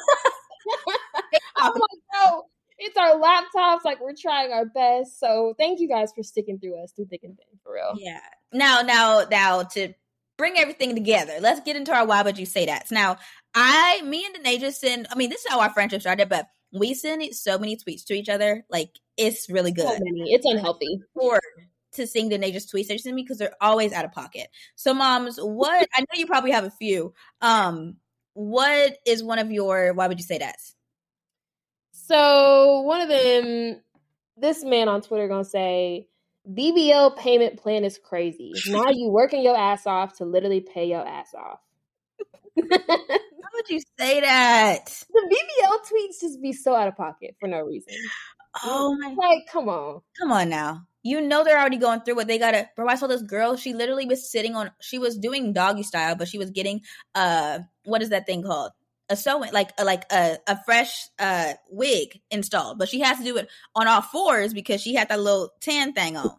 I'm 1.56 1.72
like, 1.72 2.00
no, 2.14 2.44
it's 2.80 2.96
our 2.96 3.20
laptops. 3.20 3.84
Like, 3.84 4.00
we're 4.00 4.14
trying 4.20 4.52
our 4.52 4.64
best. 4.64 5.20
So 5.20 5.54
thank 5.58 5.80
you 5.80 5.88
guys 5.88 6.12
for 6.12 6.22
sticking 6.22 6.58
through 6.58 6.82
us 6.82 6.92
through 6.92 7.06
thick 7.06 7.22
and 7.22 7.36
thin, 7.36 7.46
for 7.62 7.74
real. 7.74 7.94
Yeah. 7.96 8.20
Now, 8.52 8.80
now, 8.80 9.24
now 9.30 9.62
to 9.62 9.92
bring 10.38 10.58
everything 10.58 10.94
together, 10.94 11.34
let's 11.40 11.60
get 11.60 11.76
into 11.76 11.94
our 11.94 12.06
why 12.06 12.22
would 12.22 12.38
you 12.38 12.46
say 12.46 12.66
that. 12.66 12.90
Now, 12.90 13.18
I, 13.54 14.00
me 14.02 14.24
and 14.24 14.34
Danae 14.34 14.58
just 14.58 14.80
send, 14.80 15.06
I 15.10 15.14
mean, 15.14 15.28
this 15.28 15.44
is 15.44 15.50
how 15.50 15.60
our 15.60 15.70
friendship 15.70 16.00
started, 16.00 16.28
but 16.28 16.48
we 16.72 16.94
send 16.94 17.22
so 17.34 17.58
many 17.58 17.76
tweets 17.76 18.04
to 18.06 18.14
each 18.14 18.28
other. 18.28 18.64
Like, 18.70 18.98
it's 19.16 19.50
really 19.50 19.74
So 19.76 19.86
good. 19.86 20.00
many. 20.02 20.32
It's 20.32 20.46
unhealthy. 20.46 21.00
Forward 21.14 21.42
to 21.92 22.06
seeing 22.06 22.30
Danae's 22.30 22.70
tweets 22.70 22.86
they 22.86 22.96
send 22.96 23.14
me 23.14 23.22
because 23.22 23.38
they're 23.38 23.56
always 23.60 23.92
out 23.92 24.04
of 24.06 24.12
pocket. 24.12 24.48
So, 24.76 24.94
moms, 24.94 25.36
what, 25.36 25.86
I 25.94 26.00
know 26.00 26.06
you 26.14 26.26
probably 26.26 26.52
have 26.52 26.64
a 26.64 26.70
few. 26.70 27.12
Um, 27.42 27.96
what 28.32 28.96
is 29.04 29.22
one 29.22 29.38
of 29.38 29.50
your, 29.50 29.92
why 29.92 30.06
would 30.06 30.18
you 30.18 30.24
say 30.24 30.38
that? 30.38 30.56
So 32.10 32.80
one 32.80 33.00
of 33.00 33.08
them, 33.08 33.80
this 34.36 34.64
man 34.64 34.88
on 34.88 35.00
Twitter 35.00 35.28
gonna 35.28 35.44
say, 35.44 36.08
BBL 36.52 37.16
payment 37.16 37.56
plan 37.56 37.84
is 37.84 38.00
crazy. 38.02 38.52
Now 38.66 38.90
you 38.90 39.10
working 39.10 39.42
your 39.44 39.56
ass 39.56 39.86
off 39.86 40.16
to 40.16 40.24
literally 40.24 40.60
pay 40.60 40.86
your 40.86 41.06
ass 41.06 41.32
off. 41.34 41.60
How 42.68 43.50
would 43.54 43.68
you 43.68 43.80
say 43.96 44.20
that? 44.22 44.86
The 45.12 45.20
BBL 45.30 45.78
tweets 45.88 46.20
just 46.20 46.42
be 46.42 46.52
so 46.52 46.74
out 46.74 46.88
of 46.88 46.96
pocket 46.96 47.36
for 47.38 47.48
no 47.48 47.60
reason. 47.60 47.94
Oh 48.64 48.96
my 49.00 49.14
Like, 49.16 49.46
come 49.46 49.68
on. 49.68 50.00
come 50.18 50.32
on 50.32 50.48
now. 50.48 50.88
You 51.04 51.20
know 51.20 51.44
they're 51.44 51.60
already 51.60 51.76
going 51.76 52.00
through 52.00 52.16
what 52.16 52.26
they 52.26 52.40
gotta 52.40 52.68
bro. 52.74 52.88
I 52.88 52.96
saw 52.96 53.06
this 53.06 53.22
girl, 53.22 53.56
she 53.56 53.72
literally 53.72 54.06
was 54.06 54.28
sitting 54.28 54.56
on 54.56 54.72
she 54.80 54.98
was 54.98 55.16
doing 55.16 55.52
doggy 55.52 55.84
style, 55.84 56.16
but 56.16 56.26
she 56.26 56.38
was 56.38 56.50
getting 56.50 56.80
uh 57.14 57.60
what 57.84 58.02
is 58.02 58.08
that 58.08 58.26
thing 58.26 58.42
called? 58.42 58.72
A 59.10 59.16
sewing 59.16 59.52
like 59.52 59.72
a, 59.78 59.84
like 59.84 60.10
a, 60.12 60.38
a 60.46 60.64
fresh 60.64 61.08
uh 61.18 61.52
wig 61.68 62.20
installed, 62.30 62.78
but 62.78 62.88
she 62.88 63.00
has 63.00 63.18
to 63.18 63.24
do 63.24 63.36
it 63.36 63.48
on 63.74 63.86
all 63.88 64.00
fours 64.00 64.54
because 64.54 64.80
she 64.80 64.94
had 64.94 65.08
that 65.08 65.20
little 65.20 65.50
tan 65.60 65.92
thing 65.92 66.16
on. 66.16 66.32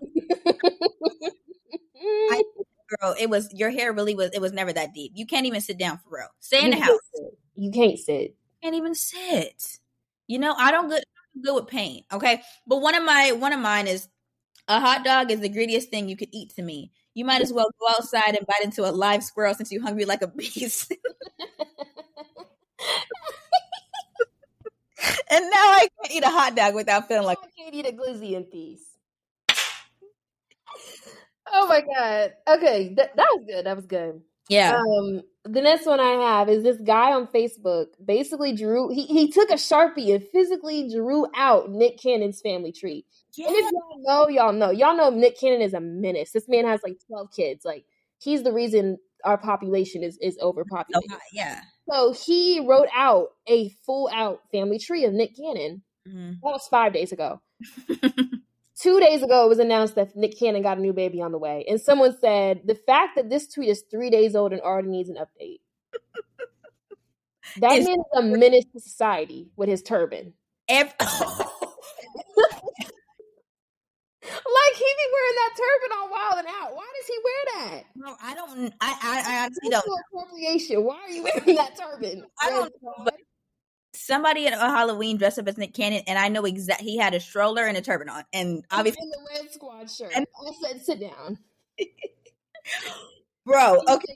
I, 2.31 2.43
girl, 2.99 3.15
it 3.19 3.29
was 3.29 3.53
your 3.53 3.69
hair 3.69 3.93
really 3.93 4.15
was 4.15 4.31
it 4.33 4.41
was 4.41 4.53
never 4.53 4.73
that 4.73 4.93
deep. 4.93 5.11
You 5.15 5.25
can't 5.25 5.45
even 5.45 5.61
sit 5.61 5.77
down 5.77 5.99
for 5.99 6.17
real. 6.17 6.27
Stay 6.39 6.59
in 6.59 6.71
You 6.71 6.77
the 6.77 6.83
house. 6.83 6.99
sit. 7.13 7.37
You 7.55 7.71
can't 7.71 7.99
sit. 7.99 8.35
Can't 8.63 8.75
even 8.75 8.95
sit. 8.95 9.77
You 10.27 10.39
know, 10.39 10.53
I 10.57 10.71
don't 10.71 10.89
good 10.89 11.03
good 11.43 11.55
with 11.55 11.67
pain. 11.67 12.03
Okay, 12.11 12.41
but 12.65 12.81
one 12.81 12.95
of 12.95 13.03
my 13.03 13.33
one 13.33 13.53
of 13.53 13.59
mine 13.59 13.87
is 13.87 14.07
a 14.67 14.79
hot 14.79 15.03
dog 15.03 15.31
is 15.31 15.41
the 15.41 15.49
greediest 15.49 15.89
thing 15.89 16.07
you 16.07 16.15
could 16.15 16.29
eat 16.31 16.55
to 16.55 16.61
me. 16.61 16.91
You 17.13 17.25
might 17.25 17.41
as 17.41 17.51
well 17.51 17.69
go 17.79 17.87
outside 17.89 18.35
and 18.35 18.47
bite 18.47 18.63
into 18.63 18.89
a 18.89 18.91
live 18.91 19.23
squirrel 19.23 19.53
since 19.53 19.71
you're 19.71 19.81
hungry 19.81 20.05
like 20.05 20.21
a 20.21 20.27
beast. 20.27 20.93
and 25.29 25.45
now 25.49 25.55
I 25.55 25.87
can't 26.01 26.15
eat 26.15 26.23
a 26.23 26.29
hot 26.29 26.55
dog 26.55 26.75
without 26.75 27.07
feeling 27.07 27.25
like 27.25 27.37
I 27.41 27.47
can't 27.57 27.73
eat 27.73 27.87
a 27.87 27.91
glizzy 27.91 28.33
in 28.33 28.43
peace. 28.45 28.85
Oh 31.53 31.67
my 31.67 31.81
god. 31.81 32.33
Okay, 32.47 32.93
that, 32.95 33.15
that 33.17 33.27
was 33.35 33.43
good. 33.45 33.65
That 33.65 33.75
was 33.75 33.85
good. 33.85 34.21
yeah. 34.47 34.77
Um, 34.77 35.21
the 35.43 35.61
next 35.61 35.85
one 35.85 35.99
I 35.99 36.11
have 36.11 36.47
is 36.49 36.63
this 36.63 36.79
guy 36.79 37.11
on 37.11 37.27
Facebook 37.27 37.87
basically 38.03 38.55
drew 38.55 38.89
he, 38.89 39.05
he 39.05 39.29
took 39.29 39.49
a 39.49 39.55
sharpie 39.55 40.13
and 40.15 40.23
physically 40.23 40.89
drew 40.89 41.25
out 41.35 41.69
Nick 41.69 41.99
Cannon's 41.99 42.39
family 42.39 42.71
tree. 42.71 43.05
And 43.37 43.47
if 43.49 43.71
y'all 43.71 44.01
know, 44.03 44.29
y'all 44.29 44.53
know. 44.53 44.71
Y'all 44.71 44.95
know 44.95 45.09
Nick 45.09 45.39
Cannon 45.39 45.61
is 45.61 45.73
a 45.73 45.81
menace. 45.81 46.31
This 46.31 46.47
man 46.47 46.65
has 46.65 46.81
like 46.83 46.97
12 47.07 47.31
kids. 47.35 47.65
Like 47.65 47.85
he's 48.19 48.43
the 48.43 48.53
reason 48.53 48.97
our 49.23 49.37
population 49.37 50.03
is 50.03 50.17
is 50.21 50.37
overpopulated. 50.41 51.11
hot, 51.11 51.19
yeah. 51.33 51.61
So 51.91 52.13
he 52.13 52.65
wrote 52.65 52.87
out 52.95 53.29
a 53.47 53.69
full 53.85 54.09
out 54.13 54.41
family 54.51 54.79
tree 54.79 55.03
of 55.05 55.13
Nick 55.13 55.35
Cannon. 55.35 55.81
Mhm. 56.07 56.35
That 56.41 56.51
was 56.51 56.67
five 56.69 56.93
days 56.93 57.11
ago. 57.11 57.41
Two 58.79 58.99
days 58.99 59.21
ago, 59.21 59.45
it 59.45 59.49
was 59.49 59.59
announced 59.59 59.93
that 59.95 60.15
Nick 60.15 60.39
Cannon 60.39 60.63
got 60.63 60.77
a 60.77 60.81
new 60.81 60.93
baby 60.93 61.21
on 61.21 61.31
the 61.31 61.37
way. 61.37 61.65
And 61.69 61.79
someone 61.79 62.17
said, 62.19 62.61
the 62.65 62.73
fact 62.73 63.15
that 63.15 63.29
this 63.29 63.47
tweet 63.47 63.69
is 63.69 63.83
three 63.91 64.09
days 64.09 64.35
old 64.35 64.53
and 64.53 64.61
already 64.61 64.87
needs 64.87 65.09
an 65.09 65.17
update. 65.17 65.59
That 67.57 67.73
It's- 67.73 67.85
man 67.87 67.97
is 67.99 68.05
a 68.17 68.21
menace 68.39 68.65
to 68.73 68.79
society 68.79 69.49
with 69.57 69.67
his 69.67 69.81
turban. 69.83 70.33
He 75.01 75.11
wearing 75.13 75.35
that 75.35 75.53
turban 75.57 75.97
on 75.97 76.09
Wild 76.11 76.45
'N 76.45 76.53
Out. 76.61 76.75
Why 76.75 76.87
does 76.97 77.07
he 77.07 77.17
wear 77.23 77.43
that? 77.53 77.83
no, 77.95 78.15
I 78.21 78.35
don't. 78.35 78.73
I 78.81 78.97
I, 79.01 79.33
I 79.35 79.43
honestly 79.45 79.69
don't. 79.69 79.85
appropriation. 80.11 80.83
Why 80.83 80.95
are 80.95 81.09
you 81.09 81.23
wearing 81.35 81.55
that 81.55 81.77
turban? 81.77 82.25
I 82.41 82.49
don't 82.49 82.73
know, 82.81 82.93
but 83.03 83.15
somebody 83.93 84.47
at 84.47 84.53
a 84.53 84.57
Halloween 84.57 85.17
dressed 85.17 85.39
up 85.39 85.47
as 85.47 85.57
Nick 85.57 85.73
Cannon, 85.73 86.03
and 86.07 86.19
I 86.19 86.27
know 86.27 86.45
exact. 86.45 86.81
He 86.81 86.97
had 86.97 87.13
a 87.13 87.19
stroller 87.19 87.65
and 87.65 87.77
a 87.77 87.81
turban 87.81 88.09
on, 88.09 88.23
and 88.33 88.65
obviously, 88.71 89.03
in 89.03 89.09
the 89.09 89.27
Red 89.33 89.51
Squad 89.51 89.89
shirt. 89.89 90.11
And- 90.15 90.25
I 90.47 90.67
said, 90.67 90.81
sit 90.83 90.99
down. 90.99 91.37
bro. 93.45 93.81
Okay, 93.87 94.15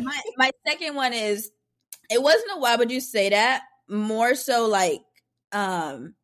my 0.00 0.20
my 0.36 0.50
second 0.66 0.94
one 0.94 1.12
is. 1.12 1.50
It 2.10 2.22
wasn't 2.22 2.52
a 2.56 2.58
why 2.58 2.76
would 2.76 2.90
you 2.90 3.00
say 3.02 3.28
that? 3.28 3.64
More 3.86 4.34
so 4.34 4.66
like, 4.66 5.02
um, 5.52 6.14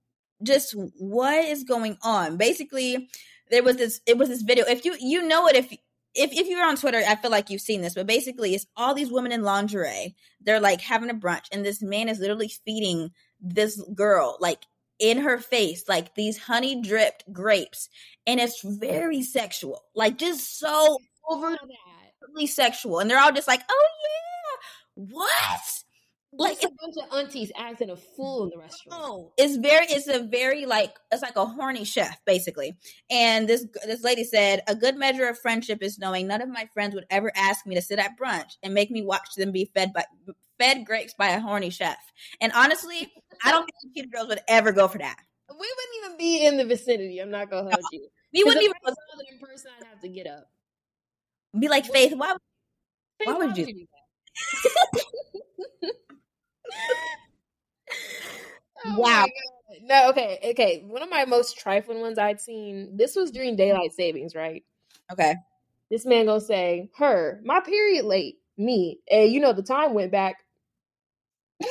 just 0.45 0.75
what 0.99 1.45
is 1.45 1.65
going 1.65 1.99
on? 2.03 2.37
Basically, 2.37 3.09
there 3.51 3.63
was 3.63 3.77
this. 3.77 4.01
It 4.07 4.19
was 4.19 4.29
this 4.29 4.43
video. 4.43 4.65
If 4.67 4.85
you 4.85 4.97
you 5.01 5.23
know 5.27 5.47
it, 5.49 5.57
if 5.57 5.73
if 6.15 6.33
if 6.33 6.47
you're 6.47 6.65
on 6.65 6.77
Twitter, 6.77 7.03
I 7.07 7.17
feel 7.17 7.31
like 7.31 7.51
you've 7.51 7.61
seen 7.61 7.81
this. 7.81 7.95
But 7.95 8.07
basically, 8.07 8.55
it's 8.55 8.67
all 8.77 8.95
these 8.95 9.11
women 9.11 9.33
in 9.33 9.43
lingerie. 9.43 10.15
They're 10.41 10.61
like 10.61 10.81
having 10.81 11.11
a 11.11 11.15
brunch, 11.15 11.47
and 11.53 11.65
this 11.65 11.83
man 11.83 12.09
is 12.09 12.19
literally 12.21 12.53
feeding 12.65 13.11
this 13.41 13.81
girl 13.95 14.39
like 14.41 14.65
in 14.99 15.19
her 15.19 15.39
face 15.39 15.85
like 15.89 16.15
these 16.15 16.39
honey 16.39 16.81
dripped 16.81 17.25
grapes 17.33 17.89
and 18.27 18.41
it's 18.41 18.63
very 18.63 19.23
sexual 19.23 19.83
like 19.95 20.17
just 20.17 20.59
so 20.59 20.99
Over 21.29 21.51
that. 21.51 22.29
overly 22.29 22.47
sexual 22.47 23.01
and 23.01 23.11
they're 23.11 23.19
all 23.19 23.33
just 23.33 23.49
like 23.49 23.61
oh 23.69 23.87
yeah 24.03 25.13
what 25.17 25.84
Like 26.37 26.63
like 26.63 26.71
a 26.71 26.75
bunch 26.75 26.95
of 27.03 27.17
aunties 27.19 27.53
acting 27.57 27.91
a 27.91 27.97
fool 27.97 28.45
in 28.45 28.51
the 28.51 28.59
restaurant. 28.59 29.01
no 29.03 29.33
it's 29.37 29.57
very 29.57 29.87
it's 29.87 30.09
a 30.09 30.21
very 30.23 30.67
like 30.67 30.93
it's 31.13 31.23
like 31.23 31.37
a 31.37 31.45
horny 31.47 31.85
chef 31.85 32.19
basically 32.25 32.75
and 33.11 33.49
this 33.49 33.67
this 33.87 34.03
lady 34.03 34.25
said 34.25 34.63
a 34.67 34.75
good 34.75 34.97
measure 34.97 35.29
of 35.29 35.39
friendship 35.39 35.83
is 35.83 35.99
knowing 35.99 36.27
none 36.27 36.43
of 36.43 36.49
my 36.49 36.69
friends 36.75 36.95
would 36.95 37.07
ever 37.11 37.31
ask 37.37 37.67
me 37.67 37.75
to 37.77 37.83
sit 37.83 37.99
at 37.99 38.19
brunch 38.19 38.57
and 38.63 38.75
make 38.75 38.91
me 38.91 39.03
watch 39.03 39.29
them 39.37 39.53
be 39.53 39.71
fed 39.75 39.93
by 39.93 40.05
fed 40.59 40.85
grapes 40.85 41.15
by 41.17 41.29
a 41.29 41.41
horny 41.41 41.71
chef 41.71 41.99
and 42.41 42.53
honestly 42.53 43.13
i 43.45 43.51
don't 43.53 43.69
think 43.83 43.95
cute 43.95 44.11
girls 44.13 44.29
would 44.29 44.41
ever 44.49 44.73
go 44.73 44.89
for 44.89 44.99
that 44.99 45.17
We 45.51 45.57
wouldn't 45.57 45.97
even 46.05 46.17
be 46.19 46.47
in 46.47 46.57
the 46.57 46.65
vicinity. 46.65 47.19
I'm 47.21 47.31
not 47.31 47.51
gonna 47.51 47.71
hold 47.71 47.85
you. 47.93 48.09
we 48.33 48.43
wouldn't 48.45 48.63
even 48.65 48.75
in 49.31 49.39
person, 49.39 49.71
I'd 49.81 49.87
have 49.87 50.01
to 50.01 50.09
get 50.09 50.27
up. 50.27 50.49
be 51.59 51.69
like 51.69 51.87
faith 51.87 52.13
why 52.17 52.33
would 52.33 52.41
Faith, 53.25 53.37
would 53.39 53.57
you- 53.59 53.67
do 53.67 53.87
that? 54.73 55.05
Oh 58.87 58.99
Wow. 58.99 59.27
No, 59.83 60.11
okay, 60.11 60.39
okay. 60.51 60.83
One 60.87 61.03
of 61.03 61.09
my 61.09 61.25
most 61.25 61.59
trifling 61.59 62.01
ones 62.01 62.19
I'd 62.19 62.41
seen. 62.41 62.97
This 62.97 63.17
was 63.17 63.31
during 63.31 63.57
daylight 63.57 63.93
savings, 63.93 64.35
right? 64.35 64.63
okay 65.11 65.37
This 65.91 66.05
man 66.05 66.27
gonna 66.27 66.41
say, 66.41 66.91
"Her, 66.99 67.41
my 67.45 67.61
period 67.61 68.05
late." 68.05 68.39
Me, 68.57 69.01
and 69.11 69.33
you 69.33 69.41
know 69.41 69.53
the 69.53 69.63
time 69.63 69.95
went 69.95 70.13
back. 70.13 70.37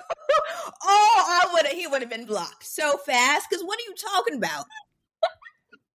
oh, 0.82 1.24
I 1.28 1.48
would 1.52 1.66
have. 1.66 1.76
He 1.76 1.86
would 1.86 2.00
have 2.02 2.10
been 2.10 2.26
blocked 2.26 2.64
so 2.64 2.96
fast. 2.98 3.46
Because 3.48 3.64
what 3.64 3.78
are 3.78 3.88
you 3.88 3.94
talking 3.94 4.34
about? 4.34 4.66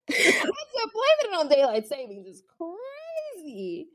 I 0.09 0.13
said, 0.13 0.33
blaming 0.43 1.33
it 1.33 1.33
on 1.39 1.47
daylight 1.47 1.87
savings 1.87 2.27
is 2.27 2.43
crazy, 2.57 3.87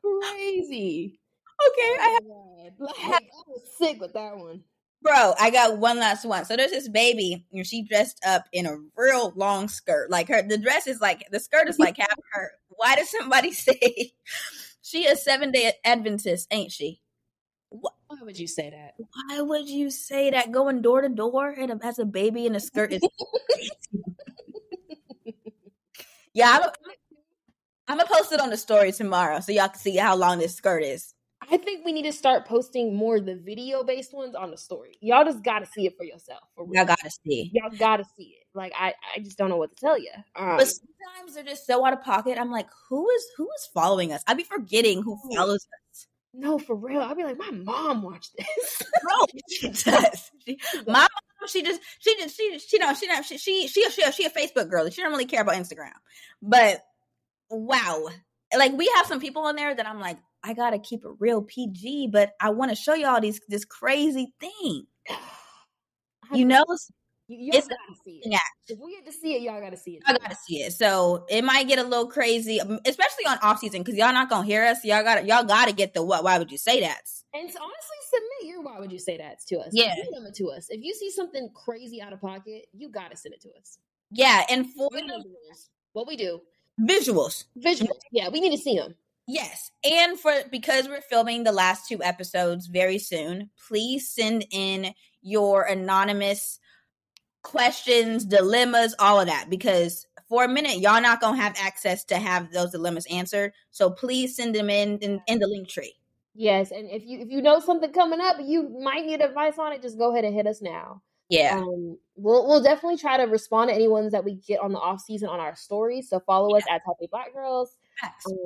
crazy. 0.00 1.20
Oh 1.66 1.72
okay, 1.72 2.02
I 2.02 2.08
have, 2.12 2.22
Oh 2.22 2.28
my 2.58 2.70
God. 2.70 2.74
Like, 2.78 3.22
I 3.24 3.42
was 3.48 3.62
sick 3.78 4.00
with 4.00 4.12
that 4.14 4.36
one. 4.36 4.62
bro. 5.02 5.34
I 5.38 5.50
got 5.50 5.78
one 5.78 5.98
last 5.98 6.24
one. 6.24 6.44
So 6.44 6.56
there's 6.56 6.70
this 6.70 6.88
baby, 6.88 7.46
and 7.52 7.66
she 7.66 7.82
dressed 7.82 8.20
up 8.26 8.44
in 8.52 8.66
a 8.66 8.76
real 8.96 9.32
long 9.36 9.68
skirt. 9.68 10.10
Like 10.10 10.28
her, 10.28 10.42
the 10.42 10.58
dress 10.58 10.86
is 10.86 11.00
like 11.00 11.24
the 11.30 11.40
skirt 11.40 11.68
is 11.68 11.78
like 11.78 11.96
half 11.98 12.18
her. 12.32 12.52
Why 12.68 12.96
does 12.96 13.10
somebody 13.10 13.52
say 13.52 14.12
she 14.82 15.06
a 15.06 15.16
seven 15.16 15.52
day 15.52 15.72
Adventist? 15.84 16.48
Ain't 16.50 16.72
she? 16.72 17.00
Why 17.70 17.90
would 18.22 18.38
you 18.38 18.46
say 18.46 18.70
that? 18.70 18.94
Why 18.96 19.40
would 19.40 19.68
you 19.68 19.90
say 19.90 20.30
that? 20.30 20.52
Going 20.52 20.82
door 20.82 21.00
to 21.02 21.08
door 21.08 21.50
and 21.50 21.82
as 21.82 21.98
a 21.98 22.04
baby 22.04 22.46
in 22.46 22.54
a 22.54 22.60
skirt 22.60 22.92
is. 22.92 23.02
yeah, 26.34 26.60
I'm. 26.62 26.70
I'm 27.86 27.98
gonna 27.98 28.08
post 28.10 28.32
it 28.32 28.40
on 28.40 28.48
the 28.48 28.56
story 28.56 28.92
tomorrow 28.92 29.40
so 29.40 29.52
y'all 29.52 29.68
can 29.68 29.78
see 29.78 29.96
how 29.96 30.16
long 30.16 30.38
this 30.38 30.54
skirt 30.54 30.82
is. 30.82 31.12
I 31.54 31.56
think 31.56 31.84
we 31.84 31.92
need 31.92 32.02
to 32.02 32.12
start 32.12 32.46
posting 32.46 32.96
more 32.96 33.16
of 33.16 33.26
the 33.26 33.36
video 33.36 33.84
based 33.84 34.12
ones 34.12 34.34
on 34.34 34.50
the 34.50 34.56
story. 34.56 34.98
Y'all 35.00 35.24
just 35.24 35.44
got 35.44 35.60
to 35.60 35.66
see 35.66 35.86
it 35.86 35.96
for 35.96 36.02
yourself. 36.02 36.40
For. 36.56 36.66
Y'all 36.72 36.84
gotta 36.84 37.10
see. 37.24 37.52
Y'all 37.54 37.70
got 37.70 37.98
to 37.98 38.04
see 38.16 38.34
it. 38.40 38.46
Like 38.54 38.72
I, 38.76 38.92
I 39.14 39.20
just 39.20 39.38
don't 39.38 39.50
know 39.50 39.56
what 39.56 39.70
to 39.70 39.80
tell 39.80 39.96
you. 39.96 40.10
Um, 40.34 40.56
But 40.56 40.66
sometimes 40.66 41.34
they're 41.34 41.44
just 41.44 41.64
so 41.64 41.86
out 41.86 41.92
of 41.92 42.02
pocket. 42.02 42.38
I'm 42.40 42.50
like, 42.50 42.66
who 42.88 43.08
is 43.08 43.24
who 43.36 43.44
is 43.44 43.68
following 43.72 44.12
us? 44.12 44.24
I'd 44.26 44.36
be 44.36 44.42
forgetting 44.42 45.02
who 45.02 45.16
follows 45.32 45.64
us. 45.92 46.06
no, 46.32 46.58
for 46.58 46.74
real. 46.74 47.00
I'd 47.02 47.16
be 47.16 47.22
like, 47.22 47.38
my 47.38 47.52
mom 47.52 48.02
watched 48.02 48.34
this. 48.36 48.82
Bro, 49.02 49.26
she 49.48 49.68
does. 49.68 50.32
She, 50.44 50.58
my 50.88 51.06
mom, 51.06 51.08
she 51.46 51.62
just 51.62 51.80
she 52.00 52.16
just 52.16 52.36
she 52.36 52.58
she 52.58 52.78
don't 52.78 52.96
she 52.98 53.06
don't 53.06 53.24
she 53.24 53.38
she 53.38 53.68
she 53.68 53.88
she, 53.90 54.10
she 54.10 54.24
a 54.24 54.30
Facebook 54.30 54.68
girl. 54.68 54.90
She 54.90 55.02
don't 55.02 55.12
really 55.12 55.24
care 55.24 55.42
about 55.42 55.54
Instagram. 55.54 55.92
But 56.42 56.84
wow, 57.48 58.08
like 58.58 58.72
we 58.72 58.90
have 58.96 59.06
some 59.06 59.20
people 59.20 59.42
on 59.42 59.56
there 59.56 59.74
that 59.74 59.86
I'm 59.86 60.00
like, 60.00 60.18
I 60.42 60.54
gotta 60.54 60.78
keep 60.78 61.04
it 61.04 61.10
real 61.18 61.42
PG, 61.42 62.08
but 62.12 62.32
I 62.40 62.50
want 62.50 62.70
to 62.70 62.76
show 62.76 62.94
y'all 62.94 63.20
these 63.20 63.40
this 63.48 63.64
crazy 63.64 64.32
thing. 64.40 64.86
You 66.32 66.46
know, 66.46 66.64
you, 67.28 67.52
it's 67.54 67.68
got 67.68 67.76
to 67.88 67.94
see 68.04 68.20
it. 68.22 68.30
yeah. 68.30 68.38
If 68.68 68.78
we 68.78 68.96
get 68.96 69.06
to 69.06 69.12
see 69.12 69.34
it, 69.34 69.42
y'all 69.42 69.60
got 69.60 69.70
to 69.70 69.76
see 69.76 69.92
it. 69.92 70.02
I 70.06 70.18
gotta 70.18 70.36
see 70.36 70.56
it. 70.62 70.72
So 70.74 71.24
it 71.28 71.42
might 71.42 71.66
get 71.66 71.78
a 71.78 71.82
little 71.82 72.06
crazy, 72.06 72.60
um, 72.60 72.78
especially 72.86 73.26
on 73.26 73.38
off 73.42 73.60
season, 73.60 73.82
because 73.82 73.98
y'all 73.98 74.12
not 74.12 74.28
gonna 74.28 74.46
hear 74.46 74.64
us. 74.64 74.84
Y'all 74.84 75.02
gotta 75.02 75.26
y'all 75.26 75.44
gotta 75.44 75.72
get 75.72 75.94
the 75.94 76.02
what? 76.02 76.22
Why 76.22 76.38
would 76.38 76.50
you 76.50 76.58
say 76.58 76.80
that? 76.80 77.00
And 77.32 77.50
so 77.50 77.58
honestly, 77.62 77.96
submit 78.10 78.52
your 78.52 78.62
why 78.62 78.78
would 78.78 78.92
you 78.92 78.98
say 78.98 79.16
that 79.18 79.38
to 79.48 79.58
us? 79.60 79.70
Yeah. 79.72 79.94
Email 79.94 80.26
it 80.26 80.34
to 80.36 80.50
us. 80.50 80.66
If 80.68 80.82
you 80.82 80.94
see 80.94 81.10
something 81.10 81.48
crazy 81.54 82.02
out 82.02 82.12
of 82.12 82.20
pocket, 82.20 82.66
you 82.72 82.90
got 82.90 83.10
to 83.10 83.16
send 83.16 83.34
it 83.34 83.40
to 83.42 83.48
us. 83.58 83.78
Yeah, 84.10 84.44
and 84.50 84.70
for 84.72 84.88
We 84.92 85.02
know 85.02 85.18
the 85.18 85.24
the 85.24 85.28
rules. 85.30 85.70
What 85.92 86.06
we 86.06 86.16
do, 86.16 86.40
visuals, 86.80 87.44
visuals. 87.58 87.98
Yeah, 88.12 88.28
we 88.28 88.40
need 88.40 88.56
to 88.56 88.62
see 88.62 88.76
them. 88.76 88.94
yes, 89.26 89.70
and 89.84 90.18
for 90.18 90.32
because 90.50 90.88
we're 90.88 91.00
filming 91.00 91.44
the 91.44 91.52
last 91.52 91.88
two 91.88 92.02
episodes 92.02 92.66
very 92.66 92.98
soon, 92.98 93.50
please 93.68 94.08
send 94.10 94.44
in 94.50 94.94
your 95.22 95.62
anonymous 95.62 96.58
questions, 97.42 98.24
dilemmas, 98.24 98.94
all 98.98 99.20
of 99.20 99.26
that, 99.26 99.48
because 99.48 100.06
for 100.28 100.44
a 100.44 100.48
minute, 100.48 100.78
y'all 100.78 101.00
not 101.00 101.20
gonna 101.20 101.40
have 101.40 101.54
access 101.60 102.04
to 102.06 102.16
have 102.16 102.50
those 102.52 102.72
dilemmas 102.72 103.06
answered. 103.10 103.52
So 103.70 103.90
please 103.90 104.36
send 104.36 104.54
them 104.54 104.70
in 104.70 104.98
in, 104.98 105.20
in 105.26 105.38
the 105.38 105.46
link 105.46 105.68
tree. 105.68 105.94
Yes, 106.34 106.72
and 106.72 106.90
if 106.90 107.04
you 107.04 107.20
if 107.20 107.30
you 107.30 107.40
know 107.40 107.60
something 107.60 107.92
coming 107.92 108.20
up, 108.20 108.38
you 108.42 108.68
might 108.82 109.06
need 109.06 109.20
advice 109.20 109.58
on 109.58 109.72
it. 109.72 109.82
Just 109.82 109.98
go 109.98 110.12
ahead 110.12 110.24
and 110.24 110.34
hit 110.34 110.46
us 110.46 110.60
now. 110.60 111.02
Yeah. 111.28 111.58
Um, 111.58 111.98
we'll 112.16 112.46
we'll 112.46 112.62
definitely 112.62 112.98
try 112.98 113.16
to 113.16 113.24
respond 113.24 113.70
to 113.70 113.74
any 113.74 113.88
ones 113.88 114.12
that 114.12 114.24
we 114.24 114.34
get 114.34 114.60
on 114.60 114.72
the 114.72 114.78
off 114.78 115.00
season 115.00 115.28
on 115.28 115.40
our 115.40 115.56
stories. 115.56 116.08
So 116.08 116.20
follow 116.20 116.50
yeah. 116.50 116.58
us 116.58 116.64
at 116.70 116.82
Healthy 116.84 117.08
Black 117.10 117.32
Girls. 117.32 117.76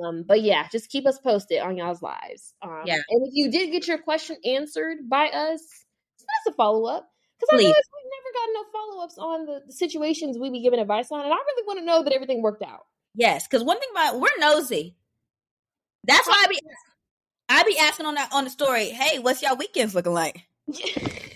Um, 0.03 0.23
but 0.23 0.41
yeah, 0.41 0.67
just 0.69 0.89
keep 0.89 1.07
us 1.07 1.19
posted 1.19 1.59
on 1.59 1.77
y'all's 1.77 2.01
lives. 2.01 2.53
Um, 2.61 2.83
yeah. 2.85 2.95
And 3.09 3.27
if 3.27 3.31
you 3.33 3.51
did 3.51 3.71
get 3.71 3.87
your 3.87 3.97
question 3.97 4.37
answered 4.45 5.09
by 5.09 5.27
us, 5.27 5.61
send 6.17 6.29
us 6.47 6.47
a 6.47 6.51
follow 6.53 6.85
up 6.85 7.09
because 7.39 7.49
I 7.53 7.57
realize 7.57 7.75
we've 7.75 8.11
never 8.11 8.33
gotten 8.33 8.53
no 8.53 8.63
follow 8.71 9.03
ups 9.03 9.17
on 9.17 9.45
the, 9.45 9.61
the, 9.67 9.73
situations 9.73 10.37
we 10.37 10.49
be 10.49 10.61
giving 10.61 10.79
advice 10.79 11.11
on, 11.11 11.21
and 11.21 11.33
I 11.33 11.35
really 11.35 11.67
want 11.67 11.79
to 11.79 11.85
know 11.85 12.03
that 12.03 12.13
everything 12.13 12.41
worked 12.41 12.63
out. 12.63 12.85
Yes, 13.15 13.47
because 13.47 13.63
one 13.63 13.79
thing 13.79 13.89
about 13.91 14.19
we're 14.19 14.27
nosy. 14.39 14.95
That's 16.05 16.27
why 16.27 16.45
I 16.45 16.47
be 16.47 16.59
I 17.49 17.63
be 17.63 17.77
asking 17.79 18.05
on 18.05 18.15
that 18.15 18.29
on 18.31 18.43
the 18.43 18.49
story. 18.49 18.89
Hey, 18.89 19.19
what's 19.19 19.41
y'all 19.41 19.55
weekends 19.57 19.95
looking 19.95 20.13
like? 20.13 20.45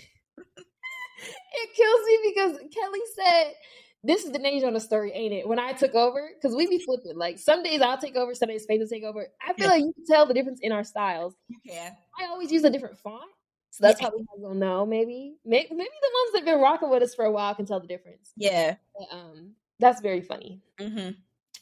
it 1.54 1.74
kills 1.74 2.06
me 2.06 2.18
because 2.34 2.74
Kelly 2.74 3.00
said, 3.14 3.54
"This 4.02 4.24
is 4.24 4.32
the 4.32 4.38
name 4.38 4.64
on 4.64 4.74
the 4.74 4.80
story, 4.80 5.12
ain't 5.12 5.32
it?" 5.32 5.48
When 5.48 5.58
I 5.58 5.72
took 5.72 5.94
over, 5.94 6.30
because 6.34 6.56
we 6.56 6.66
be 6.66 6.78
flipping. 6.78 7.16
Like 7.16 7.38
some 7.38 7.62
days 7.62 7.80
I'll 7.80 7.98
take 7.98 8.16
over, 8.16 8.34
some 8.34 8.48
days 8.48 8.66
Faith 8.66 8.80
will 8.80 8.88
take 8.88 9.04
over. 9.04 9.26
I 9.46 9.52
feel 9.54 9.66
yeah. 9.66 9.72
like 9.72 9.84
you 9.84 9.92
can 9.92 10.06
tell 10.06 10.26
the 10.26 10.34
difference 10.34 10.60
in 10.62 10.72
our 10.72 10.84
styles. 10.84 11.34
You 11.48 11.58
can. 11.66 11.92
I 12.20 12.26
always 12.26 12.52
use 12.52 12.64
a 12.64 12.70
different 12.70 12.98
font, 12.98 13.30
so 13.70 13.82
that's 13.82 14.00
yeah. 14.00 14.08
how 14.08 14.16
we 14.16 14.24
will 14.36 14.54
know. 14.54 14.86
Maybe, 14.86 15.36
maybe, 15.44 15.68
maybe 15.70 15.90
the 16.02 16.10
ones 16.12 16.32
that've 16.32 16.46
been 16.46 16.60
rocking 16.60 16.90
with 16.90 17.02
us 17.02 17.14
for 17.14 17.24
a 17.24 17.32
while 17.32 17.54
can 17.54 17.66
tell 17.66 17.80
the 17.80 17.88
difference. 17.88 18.32
Yeah. 18.36 18.76
But, 18.98 19.16
um, 19.16 19.52
that's 19.80 20.00
very 20.00 20.20
funny. 20.20 20.60
Mm-hmm. 20.80 21.10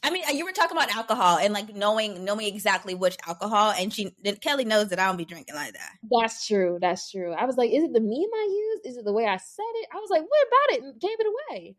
I 0.03 0.09
mean, 0.09 0.23
you 0.33 0.43
were 0.43 0.51
talking 0.51 0.75
about 0.75 0.93
alcohol 0.93 1.37
and 1.37 1.53
like 1.53 1.73
knowing 1.73 2.25
knowing 2.25 2.45
exactly 2.45 2.93
which 2.93 3.15
alcohol, 3.25 3.71
and 3.71 3.93
she 3.93 4.13
Kelly 4.41 4.65
knows 4.65 4.89
that 4.89 4.99
I 4.99 5.07
don't 5.07 5.17
be 5.17 5.23
drinking 5.23 5.55
like 5.55 5.73
that. 5.73 5.91
That's 6.11 6.45
true. 6.45 6.77
That's 6.81 7.09
true. 7.09 7.31
I 7.31 7.45
was 7.45 7.55
like, 7.55 7.71
is 7.71 7.83
it 7.83 7.93
the 7.93 8.01
meme 8.01 8.11
I 8.11 8.47
used? 8.51 8.85
Is 8.85 8.97
it 8.97 9.05
the 9.05 9.13
way 9.13 9.25
I 9.25 9.37
said 9.37 9.63
it? 9.75 9.87
I 9.93 9.97
was 9.97 10.09
like, 10.09 10.21
what 10.21 10.47
about 10.47 10.77
it? 10.77 10.83
And 10.83 10.99
gave 10.99 11.17
it 11.17 11.27
away. 11.27 11.75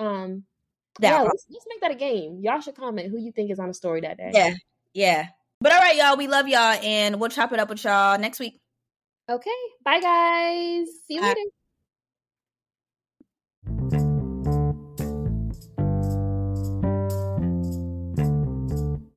Um, 0.00 0.44
yeah, 1.00 1.22
let's, 1.22 1.46
let's 1.48 1.66
make 1.68 1.80
that 1.82 1.92
a 1.92 1.94
game. 1.94 2.40
Y'all 2.42 2.60
should 2.60 2.74
comment 2.74 3.10
who 3.10 3.18
you 3.18 3.30
think 3.30 3.52
is 3.52 3.60
on 3.60 3.70
a 3.70 3.74
story 3.74 4.00
that 4.00 4.16
day. 4.16 4.32
Yeah, 4.34 4.54
yeah. 4.94 5.26
But 5.60 5.72
all 5.72 5.78
right, 5.78 5.96
y'all, 5.96 6.16
we 6.16 6.26
love 6.26 6.48
y'all, 6.48 6.78
and 6.82 7.20
we'll 7.20 7.30
chop 7.30 7.52
it 7.52 7.60
up 7.60 7.68
with 7.68 7.84
y'all 7.84 8.18
next 8.18 8.40
week. 8.40 8.60
Okay, 9.30 9.50
bye 9.84 10.00
guys. 10.00 10.88
See 11.06 11.14
you 11.14 11.20
Bye. 11.20 11.28
later. 11.28 11.40